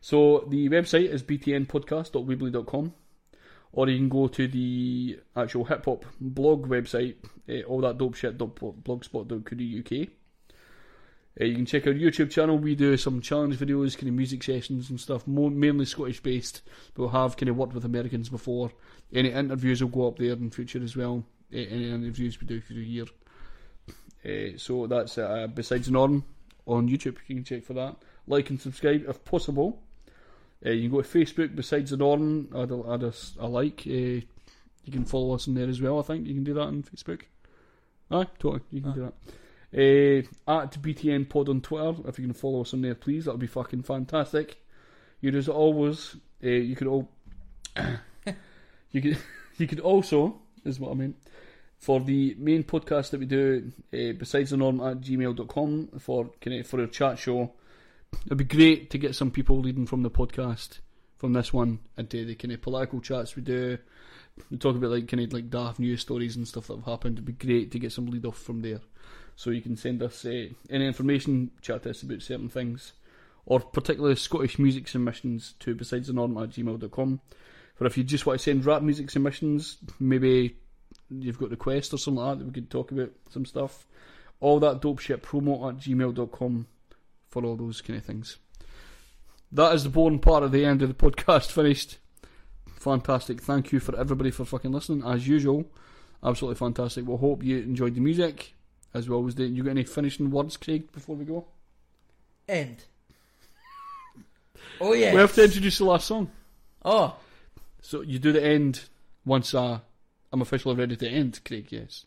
So 0.00 0.46
the 0.48 0.68
website 0.70 1.08
is 1.10 1.22
btnpodcast.weebly.com 1.22 2.94
or 3.72 3.88
you 3.88 3.98
can 3.98 4.08
go 4.08 4.28
to 4.28 4.48
the 4.48 5.18
actual 5.36 5.64
hip 5.66 5.84
hop 5.84 6.04
blog 6.20 6.66
website, 6.68 7.16
uh, 7.48 7.62
all 7.68 7.80
that 7.82 7.98
dope 7.98 8.14
shit 8.14 8.38
blogspot.co.uk. 8.38 10.08
Uh, 11.40 11.44
you 11.44 11.54
can 11.54 11.66
check 11.66 11.86
our 11.86 11.92
YouTube 11.92 12.30
channel. 12.30 12.58
We 12.58 12.74
do 12.74 12.96
some 12.96 13.20
challenge 13.20 13.56
videos, 13.56 13.96
kind 13.96 14.08
of 14.08 14.14
music 14.14 14.42
sessions 14.42 14.90
and 14.90 15.00
stuff, 15.00 15.26
more, 15.26 15.50
mainly 15.50 15.84
Scottish 15.84 16.20
based. 16.20 16.62
But 16.94 17.02
we'll 17.02 17.10
have 17.10 17.36
kind 17.36 17.48
of 17.48 17.56
worked 17.56 17.74
with 17.74 17.84
Americans 17.84 18.28
before. 18.28 18.72
Any 19.12 19.30
interviews 19.30 19.82
will 19.82 19.90
go 19.90 20.08
up 20.08 20.18
there 20.18 20.32
in 20.32 20.50
future 20.50 20.82
as 20.82 20.96
well. 20.96 21.24
Uh, 21.52 21.58
any 21.58 21.90
interviews 21.90 22.40
we 22.40 22.46
do 22.46 22.60
through 22.60 22.82
here. 22.82 23.06
Uh, 24.24 24.58
so 24.58 24.86
that's 24.86 25.16
uh, 25.16 25.46
besides 25.54 25.90
Norm 25.90 26.24
on 26.66 26.88
YouTube. 26.88 27.16
You 27.26 27.36
can 27.36 27.44
check 27.44 27.64
for 27.64 27.74
that. 27.74 27.96
Like 28.26 28.50
and 28.50 28.60
subscribe 28.60 29.04
if 29.08 29.24
possible. 29.24 29.80
Uh, 30.64 30.70
you 30.70 30.88
can 30.88 30.96
go 30.96 31.02
to 31.02 31.08
Facebook 31.08 31.54
besides 31.54 31.90
the 31.90 31.96
Norm. 31.96 32.48
Add 32.54 32.72
a, 32.72 32.92
add 32.92 33.14
a 33.38 33.46
like. 33.46 33.82
Uh, 33.86 34.26
you 34.84 34.92
can 34.92 35.04
follow 35.04 35.34
us 35.34 35.46
in 35.46 35.54
there 35.54 35.68
as 35.68 35.80
well. 35.80 35.98
I 35.98 36.02
think 36.02 36.26
you 36.26 36.34
can 36.34 36.44
do 36.44 36.54
that 36.54 36.62
on 36.62 36.82
Facebook. 36.82 37.22
Aye, 38.10 38.26
totally. 38.38 38.62
You 38.70 38.80
can 38.80 38.92
do 38.92 39.00
that. 39.02 39.14
Uh, 39.74 40.24
at 40.50 40.80
BTN 40.80 41.28
Pod 41.28 41.48
on 41.48 41.60
Twitter. 41.60 41.94
If 42.06 42.18
you 42.18 42.24
can 42.24 42.34
follow 42.34 42.62
us 42.62 42.72
on 42.72 42.82
there, 42.82 42.94
please, 42.94 43.26
that 43.26 43.32
would 43.32 43.40
be 43.40 43.46
fucking 43.46 43.82
fantastic. 43.82 44.62
You 45.20 45.36
as 45.36 45.48
always. 45.48 46.16
Uh, 46.42 46.48
you 46.48 46.76
could 46.76 46.86
all. 46.86 47.10
you 48.90 49.02
could. 49.02 49.18
You 49.58 49.66
could 49.66 49.80
also 49.80 50.40
is 50.64 50.78
what 50.78 50.92
I 50.92 50.94
mean 50.94 51.16
for 51.78 52.00
the 52.00 52.34
main 52.38 52.64
podcast 52.64 53.10
that 53.10 53.20
we 53.20 53.26
do, 53.26 53.72
uh, 53.92 54.12
besides 54.18 54.50
the 54.50 54.56
norm 54.56 54.80
at 54.80 55.00
gmail.com 55.00 55.88
for 55.98 56.30
for 56.64 56.80
our 56.80 56.86
chat 56.86 57.18
show. 57.18 57.52
It'd 58.26 58.38
be 58.38 58.44
great 58.44 58.90
to 58.90 58.98
get 58.98 59.14
some 59.14 59.30
people 59.30 59.60
leading 59.60 59.86
from 59.86 60.02
the 60.02 60.10
podcast 60.10 60.78
from 61.16 61.32
this 61.32 61.52
one 61.52 61.80
into 61.96 62.24
the 62.24 62.34
kind 62.34 62.52
of 62.52 62.62
political 62.62 63.00
chats 63.00 63.36
we 63.36 63.42
do. 63.42 63.78
We 64.50 64.56
talk 64.56 64.76
about 64.76 64.90
like 64.90 65.08
kind 65.08 65.22
of 65.22 65.32
like 65.32 65.50
daft 65.50 65.78
news 65.78 66.00
stories 66.00 66.36
and 66.36 66.46
stuff 66.46 66.68
that 66.68 66.76
have 66.76 66.84
happened. 66.84 67.16
It'd 67.16 67.24
be 67.24 67.32
great 67.32 67.70
to 67.72 67.78
get 67.78 67.92
some 67.92 68.06
lead 68.06 68.24
off 68.24 68.38
from 68.38 68.62
there. 68.62 68.80
So 69.38 69.50
you 69.50 69.62
can 69.62 69.76
send 69.76 70.02
us 70.02 70.24
uh, 70.24 70.48
any 70.68 70.84
information, 70.84 71.52
chat 71.62 71.84
to 71.84 71.90
us 71.90 72.02
about 72.02 72.22
certain 72.22 72.48
things, 72.48 72.94
or 73.46 73.60
particularly 73.60 74.16
Scottish 74.16 74.58
music 74.58 74.88
submissions 74.88 75.54
to 75.60 75.76
besides 75.76 76.08
the 76.08 76.12
norm 76.12 76.36
at 76.38 76.50
gmail.com. 76.50 77.20
But 77.78 77.86
if 77.86 77.96
you 77.96 78.02
just 78.02 78.26
want 78.26 78.40
to 78.40 78.42
send 78.42 78.66
rap 78.66 78.82
music 78.82 79.10
submissions, 79.10 79.76
maybe 80.00 80.56
you've 81.08 81.38
got 81.38 81.50
requests 81.50 81.94
or 81.94 81.98
something 81.98 82.20
like 82.20 82.32
that 82.32 82.38
that 82.40 82.46
we 82.48 82.52
could 82.52 82.68
talk 82.68 82.90
about 82.90 83.12
some 83.30 83.44
stuff. 83.44 83.86
All 84.40 84.58
that 84.58 84.80
dope 84.80 84.98
shit 84.98 85.22
promo 85.22 85.68
at 85.68 85.78
gmail.com 85.78 86.66
for 87.28 87.44
all 87.44 87.54
those 87.54 87.80
kind 87.80 88.00
of 88.00 88.04
things. 88.04 88.38
That 89.52 89.72
is 89.72 89.84
the 89.84 89.90
boring 89.90 90.18
part 90.18 90.42
of 90.42 90.50
the 90.50 90.64
end 90.64 90.82
of 90.82 90.88
the 90.88 90.94
podcast 90.94 91.46
finished. 91.52 91.98
Fantastic. 92.74 93.40
Thank 93.40 93.70
you 93.70 93.78
for 93.78 93.96
everybody 93.96 94.32
for 94.32 94.44
fucking 94.44 94.72
listening, 94.72 95.04
as 95.06 95.28
usual. 95.28 95.70
Absolutely 96.24 96.58
fantastic. 96.58 97.06
We'll 97.06 97.18
hope 97.18 97.44
you 97.44 97.58
enjoyed 97.58 97.94
the 97.94 98.00
music 98.00 98.54
as 98.94 99.08
well 99.08 99.26
as 99.26 99.34
the. 99.34 99.46
You 99.46 99.64
got 99.64 99.70
any 99.70 99.84
finishing 99.84 100.30
words, 100.30 100.56
Craig, 100.56 100.90
before 100.92 101.16
we 101.16 101.24
go? 101.24 101.46
End. 102.48 102.84
Oh 104.80 104.92
yeah. 104.92 105.12
We 105.12 105.18
have 105.18 105.34
to 105.34 105.44
introduce 105.44 105.78
the 105.78 105.84
last 105.84 106.06
song. 106.06 106.30
Oh. 106.84 107.16
So 107.82 108.02
you 108.02 108.18
do 108.18 108.32
the 108.32 108.44
end 108.44 108.84
once 109.24 109.54
uh, 109.54 109.80
I'm 110.32 110.42
officially 110.42 110.74
ready 110.74 110.96
to 110.96 111.08
end, 111.08 111.40
Craig, 111.44 111.68
yes. 111.70 112.06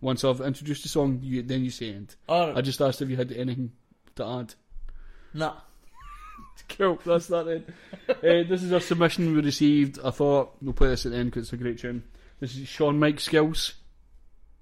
Once 0.00 0.24
I've 0.24 0.40
introduced 0.40 0.82
the 0.82 0.88
song, 0.88 1.20
you, 1.22 1.42
then 1.42 1.64
you 1.64 1.70
say 1.70 1.90
end. 1.90 2.16
I 2.56 2.60
just 2.60 2.80
asked 2.80 3.02
if 3.02 3.08
you 3.08 3.16
had 3.16 3.32
anything 3.32 3.72
to 4.16 4.26
add. 4.26 4.54
No. 5.34 5.46
Nah. 5.46 5.56
Cool, 6.70 6.98
that's 7.04 7.28
that 7.28 7.46
then. 7.46 7.64
uh, 8.08 8.48
this 8.48 8.62
is 8.62 8.72
a 8.72 8.80
submission 8.80 9.34
we 9.34 9.40
received. 9.40 9.98
I 10.02 10.10
thought 10.10 10.56
we'll 10.60 10.72
play 10.72 10.88
this 10.88 11.06
at 11.06 11.12
the 11.12 11.18
end 11.18 11.30
because 11.30 11.44
it's 11.44 11.52
a 11.52 11.56
great 11.56 11.78
tune. 11.78 12.02
This 12.40 12.56
is 12.56 12.66
Sean 12.66 12.98
Mike 12.98 13.20
Skills. 13.20 13.74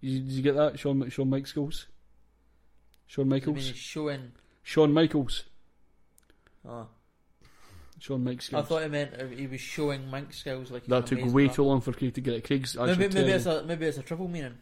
Did 0.05 0.10
you, 0.12 0.20
did 0.20 0.32
you 0.32 0.43
get 0.43 0.55
that? 0.56 0.78
Sean, 0.78 1.09
Sean 1.09 1.31
Mike 1.31 1.47
Skills? 1.47 1.86
Sean 3.06 3.26
Michaels? 3.28 3.64
showing. 3.74 4.32
Sean 4.62 4.93
Michaels. 4.93 5.44
Oh. 6.68 6.86
Sean 8.01 8.22
Mike 8.22 8.43
skills. 8.43 8.64
I 8.64 8.68
thought 8.68 8.82
he 8.82 8.89
meant 8.89 9.14
uh, 9.18 9.26
he 9.26 9.47
was 9.47 9.60
showing 9.62 10.10
Mike 10.10 10.32
skills 10.35 10.70
like 10.70 10.85
that 10.86 11.06
took 11.06 11.20
way 11.32 11.44
rapper. 11.44 11.55
too 11.55 11.62
long 11.62 11.81
for 11.81 11.93
Craig 11.94 12.12
to 12.14 12.20
get 12.20 12.35
it. 12.35 12.44
Craig's 12.44 12.76
actually 12.76 12.97
Maybe, 12.97 13.14
maybe 13.14 13.31
it's 13.32 13.47
a 13.47 13.62
maybe 13.64 13.86
it's 13.86 13.97
a 13.98 14.02
triple 14.02 14.28
meaning. 14.28 14.59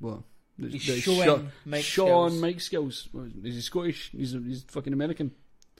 Well, 0.00 0.24
He's 0.58 0.82
showing 0.82 1.22
Sean, 1.22 1.52
Mike 1.64 1.84
Sean 1.84 2.30
skills. 2.30 2.42
Mike 2.42 2.60
Skills. 2.60 3.08
Is 3.44 3.54
he 3.54 3.60
Scottish? 3.60 4.10
He's 4.10 4.32
he's 4.32 4.64
fucking 4.64 4.92
American. 4.92 5.30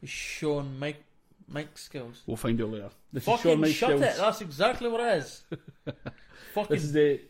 He's 0.01 0.11
showing 0.11 0.79
Mike 0.79 1.03
Mike 1.49 1.77
skills. 1.77 2.23
We'll 2.27 2.37
find 2.37 2.61
out 2.61 2.71
later. 2.71 2.91
This 3.13 3.23
is 3.23 3.27
Fucking 3.27 3.51
Sean 3.53 3.61
Mike 3.61 3.75
shut 3.75 3.89
Skills. 3.91 4.03
it. 4.03 4.17
That's 4.19 4.41
exactly 4.41 4.89
what 4.89 5.01
it 5.01 5.19
is. 5.19 5.43
Fucking 6.55 6.75
This 6.75 6.85
is 6.85 6.93
the. 6.93 7.21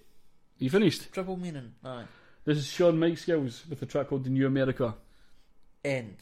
You 0.65 0.71
finished? 0.71 1.13
triple 1.13 1.37
meaning. 1.37 1.75
Aye. 1.85 2.05
This 2.47 2.57
is 2.57 2.67
Sean 2.67 2.99
Mike 2.99 3.19
Skills 3.19 3.67
with 3.69 3.83
a 3.83 3.85
track 3.85 4.09
called 4.09 4.25
The 4.25 4.31
New 4.31 4.47
America. 4.47 4.95
End. 5.85 6.17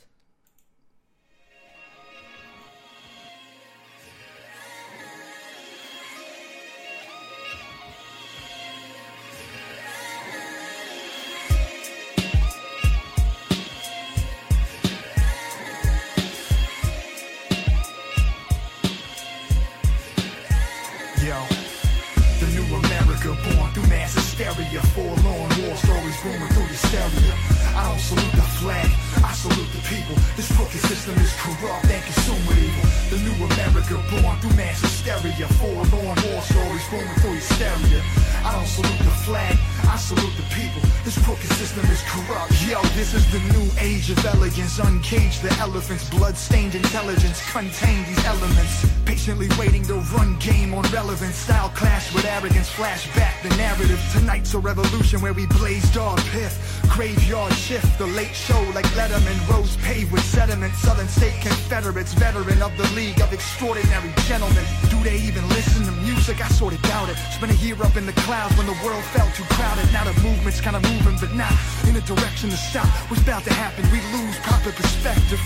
Uncage 45.13 45.43
the 45.43 45.55
elephants, 45.61 46.09
blood-stained 46.09 46.75
intelligence 46.75 47.53
contain 47.53 48.03
these 48.07 48.25
elements. 48.25 49.02
Patiently 49.23 49.55
waiting 49.57 49.85
to 49.85 49.95
run 50.19 50.37
game 50.41 50.75
on 50.75 50.83
relevance. 50.91 51.37
Style 51.37 51.69
clash 51.77 52.13
with 52.13 52.25
arrogance, 52.25 52.69
flashback 52.69 53.41
the 53.49 53.55
narrative. 53.55 54.03
Tonight's 54.13 54.53
a 54.55 54.59
revolution 54.59 55.21
where 55.21 55.33
we 55.33 55.47
blaze 55.47 55.89
dog 55.95 56.19
pith. 56.35 56.59
Graveyard 56.91 57.53
shift, 57.53 57.87
the 58.01 58.07
late 58.19 58.35
show 58.35 58.61
like 58.75 58.85
Letterman. 58.99 59.39
Roads 59.49 59.77
paved 59.77 60.11
with 60.11 60.25
sediment. 60.25 60.75
Southern 60.75 61.07
State 61.07 61.41
Confederates, 61.41 62.15
veteran 62.15 62.61
of 62.63 62.77
the 62.77 62.89
League 62.97 63.21
of 63.21 63.33
Extraordinary 63.33 64.11
Gentlemen. 64.27 64.65
Do 64.91 65.01
they 65.05 65.19
even 65.19 65.49
listen 65.51 65.85
to 65.85 65.93
music? 66.03 66.45
I 66.45 66.49
sort 66.49 66.75
of 66.75 66.83
doubt 66.83 67.09
it. 67.09 67.17
Spent 67.31 67.53
a 67.53 67.57
year 67.63 67.81
up 67.81 67.97
in 67.97 68.07
the 68.07 68.19
clouds 68.27 68.59
when 68.59 68.67
the 68.67 68.77
world 68.83 69.05
felt 69.15 69.33
too 69.37 69.45
crowded. 69.55 69.87
Now 69.93 70.03
the 70.03 70.21
movement's 70.21 70.61
kinda 70.61 70.81
moving, 70.81 71.17
but 71.21 71.33
not 71.37 71.55
in 71.87 71.95
a 71.95 72.01
direction 72.01 72.51
to 72.51 72.57
stop. 72.57 72.89
What's 73.07 73.23
about 73.23 73.45
to 73.45 73.53
happen? 73.55 73.89
We 73.93 74.03
lose 74.19 74.35
proper 74.43 74.73
perspective. 74.73 75.39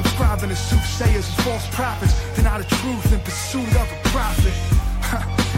Subscribing 0.00 0.48
to 0.48 0.56
soothsayers 0.56 1.28
and 1.28 1.44
false 1.44 1.66
prophets. 1.76 2.16
Deny 2.32 2.56
the 2.56 2.64
truth 2.64 3.12
in 3.12 3.20
pursuit 3.20 3.68
of 3.76 3.84
a 3.84 3.98
profit. 4.08 4.56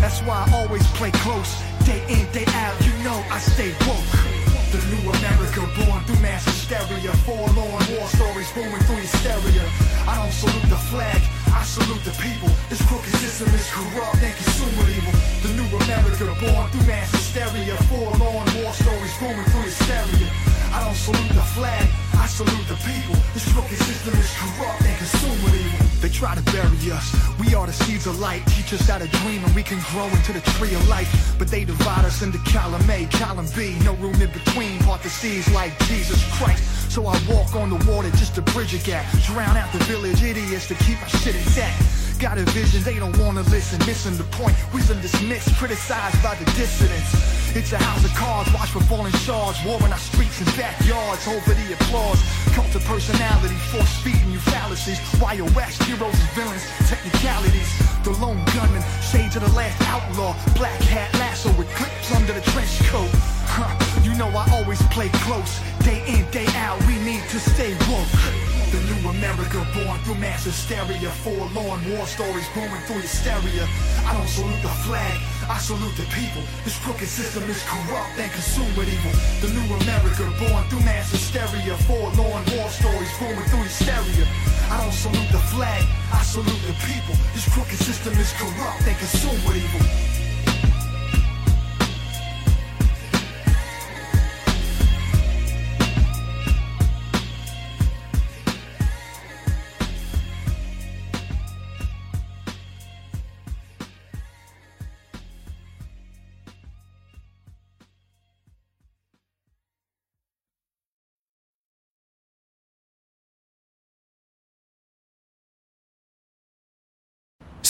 That's 0.03 0.19
why 0.27 0.43
I 0.43 0.67
always 0.67 0.83
play 0.99 1.13
close. 1.23 1.63
Day 1.87 2.03
in, 2.11 2.27
day 2.35 2.43
out, 2.59 2.75
you 2.83 2.91
know 3.07 3.23
I 3.31 3.39
stay 3.39 3.71
woke. 3.87 4.11
The 4.75 4.83
new 4.91 5.07
America 5.15 5.63
born 5.79 6.03
through 6.11 6.19
mass 6.19 6.43
hysteria. 6.43 7.15
Forlorn 7.23 7.87
war 7.95 8.07
stories 8.19 8.51
booming 8.51 8.83
through 8.83 9.07
hysteria. 9.07 9.63
I 10.11 10.19
don't 10.19 10.35
salute 10.35 10.67
the 10.67 10.83
flag, 10.91 11.23
I 11.55 11.63
salute 11.63 12.03
the 12.03 12.17
people. 12.19 12.51
This 12.67 12.83
crooked 12.91 13.15
system 13.23 13.47
is 13.55 13.71
corrupt 13.71 14.27
and 14.27 14.35
consumed 14.43 14.75
with 14.75 14.91
evil. 14.91 15.15
The 15.47 15.55
new 15.55 15.71
America 15.87 16.27
born 16.43 16.67
through 16.75 16.87
mass 16.91 17.15
hysteria. 17.15 17.79
Forlorn 17.87 18.49
war 18.59 18.75
stories 18.75 19.15
booming 19.23 19.47
through 19.55 19.71
hysteria. 19.71 20.52
I 20.73 20.81
don't 20.85 20.97
salute 20.97 21.29
the 21.37 21.47
flag, 21.53 21.87
I 22.17 22.27
salute 22.27 22.67
the 22.67 22.77
people. 22.81 23.17
This 23.35 23.45
crooked 23.53 23.77
system 23.77 24.15
is 24.19 24.33
corrupt 24.41 24.83
and 24.83 24.97
consumed 24.97 25.43
with 25.45 25.55
evil. 25.55 25.87
They 26.01 26.09
try 26.09 26.35
to 26.35 26.43
bury 26.51 26.91
us. 26.91 27.15
We 27.39 27.55
are 27.55 27.67
the 27.67 27.73
seeds 27.73 28.07
of 28.07 28.19
light. 28.19 28.43
Teach 28.47 28.73
us 28.73 28.89
how 28.89 28.99
to 28.99 29.07
dream 29.23 29.45
and 29.45 29.55
we 29.55 29.63
can 29.63 29.79
grow 29.93 30.07
into 30.09 30.33
the 30.33 30.41
tree 30.57 30.75
of 30.75 30.89
life. 30.89 31.37
But 31.39 31.49
they 31.49 31.65
divide 31.65 32.05
us 32.05 32.23
into 32.23 32.39
column 32.39 32.89
A, 32.91 33.07
column 33.13 33.47
B. 33.55 33.77
No 33.85 33.95
room 33.95 34.21
in 34.21 34.31
between. 34.31 34.79
Part 34.81 35.03
the 35.03 35.11
seas 35.11 35.47
like 35.53 35.79
Jesus 35.87 36.25
Christ. 36.39 36.65
So 36.91 37.07
I 37.07 37.17
walk 37.29 37.55
on 37.55 37.71
the 37.71 37.81
water 37.91 38.11
just 38.19 38.35
to 38.35 38.43
bridge 38.43 38.75
a 38.75 38.79
gap. 38.79 39.07
Drown 39.27 39.57
out 39.57 39.73
the 39.73 39.85
village 39.85 40.23
idiots 40.23 40.69
to 40.69 40.75
keep 40.75 41.01
our 41.03 41.09
shit 41.09 41.37
intact. 41.37 42.02
Got 42.23 42.39
a 42.39 42.45
vision, 42.55 42.85
they 42.85 43.01
don't 43.01 43.19
wanna 43.19 43.43
listen. 43.51 43.81
Missing 43.85 44.17
the 44.17 44.23
point. 44.39 44.55
Wisdom 44.73 45.01
dismissed, 45.01 45.53
criticized 45.57 46.23
by 46.23 46.37
the 46.37 46.45
dissidents. 46.55 47.11
It's 47.57 47.73
a 47.73 47.79
house 47.79 48.05
of 48.05 48.15
cards, 48.15 48.49
watch 48.55 48.71
for 48.71 48.79
falling 48.85 49.13
shards. 49.27 49.59
War 49.67 49.77
in 49.85 49.91
our 49.91 49.99
streets 49.99 50.39
and 50.39 50.47
backyards, 50.57 51.27
over 51.27 51.53
the 51.53 51.73
applause. 51.75 52.23
Cult 52.55 52.73
of 52.77 52.85
personality, 52.85 53.57
force 53.75 53.91
feeding 54.07 54.31
you 54.31 54.39
fallacies. 54.39 55.01
Why 55.19 55.33
you 55.33 55.47
wax 55.59 55.83
heroes 55.83 56.15
and 56.15 56.31
villains, 56.39 56.63
technicalities. 56.87 57.67
The 58.07 58.15
lone 58.23 58.39
gunman, 58.55 58.85
shades 59.03 59.35
of 59.35 59.43
the 59.43 59.51
last 59.59 59.83
outlaw. 59.91 60.39
Black 60.55 60.79
hat 60.95 61.13
lasso 61.19 61.51
with 61.59 61.67
clips 61.75 62.15
under 62.15 62.35
the 62.35 62.45
trench 62.55 62.79
coat. 62.87 63.11
Huh, 63.51 63.75
you 64.07 64.15
know 64.15 64.29
I 64.29 64.47
always 64.63 64.81
play 64.95 65.09
close. 65.27 65.59
Day 65.83 66.07
in, 66.07 66.31
day 66.31 66.47
out, 66.55 66.79
we 66.87 66.95
need 67.03 67.27
to 67.35 67.41
stay 67.41 67.75
woke. 67.91 68.52
The 68.73 68.81
new 68.89 69.11
America 69.11 69.61
born 69.77 70.01
through 70.01 70.17
mass 70.17 70.49
hysteria. 70.49 71.11
Forlorn 71.21 71.85
war 71.93 72.07
stories 72.07 72.49
booming 72.57 72.81
through 72.89 73.05
hysteria. 73.05 73.69
I 74.09 74.17
don't 74.17 74.27
salute 74.27 74.63
the 74.65 74.73
flag, 74.89 75.21
I 75.45 75.59
salute 75.61 75.93
the 76.01 76.09
people. 76.09 76.41
This 76.65 76.81
crooked 76.81 77.07
system 77.07 77.45
is 77.53 77.61
corrupt 77.69 78.17
and 78.17 78.33
consumed 78.33 78.73
with 78.73 78.89
evil. 78.89 79.13
The 79.45 79.53
new 79.53 79.67
America 79.85 80.25
born 80.41 80.65
through 80.73 80.89
mass 80.89 81.13
hysteria. 81.13 81.77
Forlorn 81.85 82.43
war 82.57 82.69
stories 82.73 83.13
booming 83.21 83.45
through 83.53 83.69
hysteria. 83.69 84.25
I 84.73 84.81
don't 84.81 84.97
salute 84.97 85.29
the 85.29 85.45
flag, 85.53 85.85
I 86.09 86.25
salute 86.25 86.65
the 86.65 86.73
people. 86.89 87.13
This 87.37 87.45
crooked 87.53 87.77
system 87.77 88.17
is 88.17 88.33
corrupt 88.41 88.89
and 88.89 88.97
consumed 88.97 89.45
with 89.45 89.61
evil. 89.61 89.85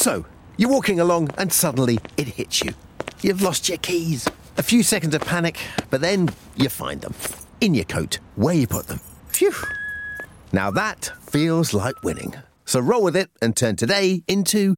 So, 0.03 0.27
you're 0.57 0.69
walking 0.69 0.99
along 0.99 1.31
and 1.39 1.53
suddenly 1.53 2.01
it 2.17 2.27
hits 2.27 2.61
you. 2.61 2.73
You've 3.21 3.41
lost 3.41 3.69
your 3.69 3.79
keys. 3.79 4.29
A 4.57 4.63
few 4.65 4.83
seconds 4.83 5.15
of 5.15 5.21
panic, 5.21 5.59
but 5.91 6.01
then 6.01 6.29
you 6.57 6.71
find 6.71 7.01
them. 7.01 7.15
In 7.61 7.73
your 7.73 7.85
coat, 7.85 8.19
where 8.35 8.53
you 8.53 8.67
put 8.67 8.89
them. 8.89 8.99
Phew. 9.29 9.55
Now 10.53 10.73
that 10.73 11.13
feels 11.21 11.73
like 11.73 12.03
winning. 12.03 12.35
So 12.65 12.81
roll 12.81 13.05
with 13.05 13.15
it 13.15 13.31
and 13.41 13.57
turn 13.57 13.77
today 13.77 14.25
into 14.27 14.75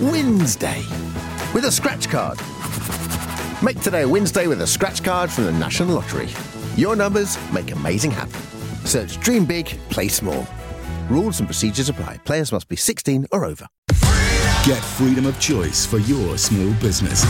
Wednesday 0.00 0.82
with 1.54 1.64
a 1.66 1.70
scratch 1.70 2.08
card. 2.08 2.40
Make 3.62 3.80
today 3.80 4.02
a 4.02 4.08
Wednesday 4.08 4.48
with 4.48 4.60
a 4.60 4.66
scratch 4.66 5.04
card 5.04 5.30
from 5.30 5.44
the 5.44 5.52
National 5.52 5.94
Lottery. 5.94 6.30
Your 6.74 6.96
numbers 6.96 7.38
make 7.52 7.70
amazing 7.70 8.10
happen. 8.10 8.40
Search 8.84 9.20
Dream 9.20 9.44
Big, 9.44 9.66
Play 9.88 10.08
Small. 10.08 10.48
Rules 11.10 11.40
and 11.40 11.48
procedures 11.48 11.88
apply. 11.88 12.18
Players 12.18 12.52
must 12.52 12.68
be 12.68 12.76
16 12.76 13.26
or 13.32 13.44
over. 13.44 13.66
Get 14.64 14.80
freedom 14.80 15.26
of 15.26 15.40
choice 15.40 15.84
for 15.84 15.98
your 15.98 16.38
small 16.38 16.72
business. 16.74 17.24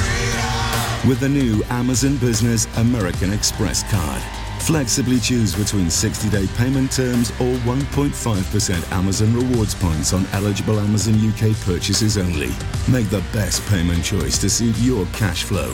With 1.09 1.19
the 1.20 1.31
new 1.31 1.65
Amazon 1.70 2.19
Business 2.19 2.66
American 2.77 3.32
Express 3.32 3.90
card. 3.90 4.20
Flexibly 4.61 5.19
choose 5.19 5.55
between 5.55 5.89
60 5.89 6.28
day 6.28 6.47
payment 6.59 6.93
terms 6.93 7.31
or 7.40 7.57
1.5% 7.65 8.93
Amazon 8.93 9.35
rewards 9.35 9.74
points 9.74 10.12
on 10.12 10.27
eligible 10.32 10.78
Amazon 10.78 11.15
UK 11.15 11.57
purchases 11.61 12.19
only. 12.19 12.51
Make 12.86 13.09
the 13.09 13.24
best 13.32 13.66
payment 13.70 14.05
choice 14.05 14.36
to 14.40 14.51
suit 14.51 14.77
your 14.77 15.07
cash 15.15 15.44
flow. 15.44 15.73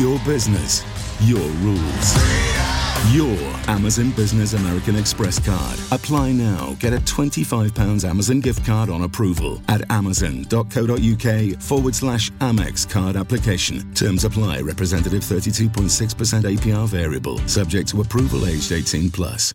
Your 0.00 0.18
business, 0.26 0.82
your 1.20 1.48
rules. 1.62 2.71
Your 3.10 3.36
Amazon 3.68 4.10
Business 4.12 4.54
American 4.54 4.96
Express 4.96 5.38
card. 5.44 5.78
Apply 5.90 6.30
now. 6.32 6.76
Get 6.78 6.92
a 6.92 6.98
£25 6.98 8.08
Amazon 8.08 8.40
gift 8.40 8.64
card 8.64 8.88
on 8.88 9.02
approval 9.02 9.60
at 9.68 9.82
amazon.co.uk 9.90 11.60
forward 11.60 11.94
slash 11.94 12.30
Amex 12.40 12.88
card 12.88 13.16
application. 13.16 13.92
Terms 13.94 14.24
apply. 14.24 14.60
Representative 14.60 15.22
32.6% 15.22 16.56
APR 16.56 16.86
variable. 16.86 17.38
Subject 17.48 17.88
to 17.88 18.00
approval 18.02 18.46
aged 18.46 18.70
18 18.70 19.10
plus. 19.10 19.50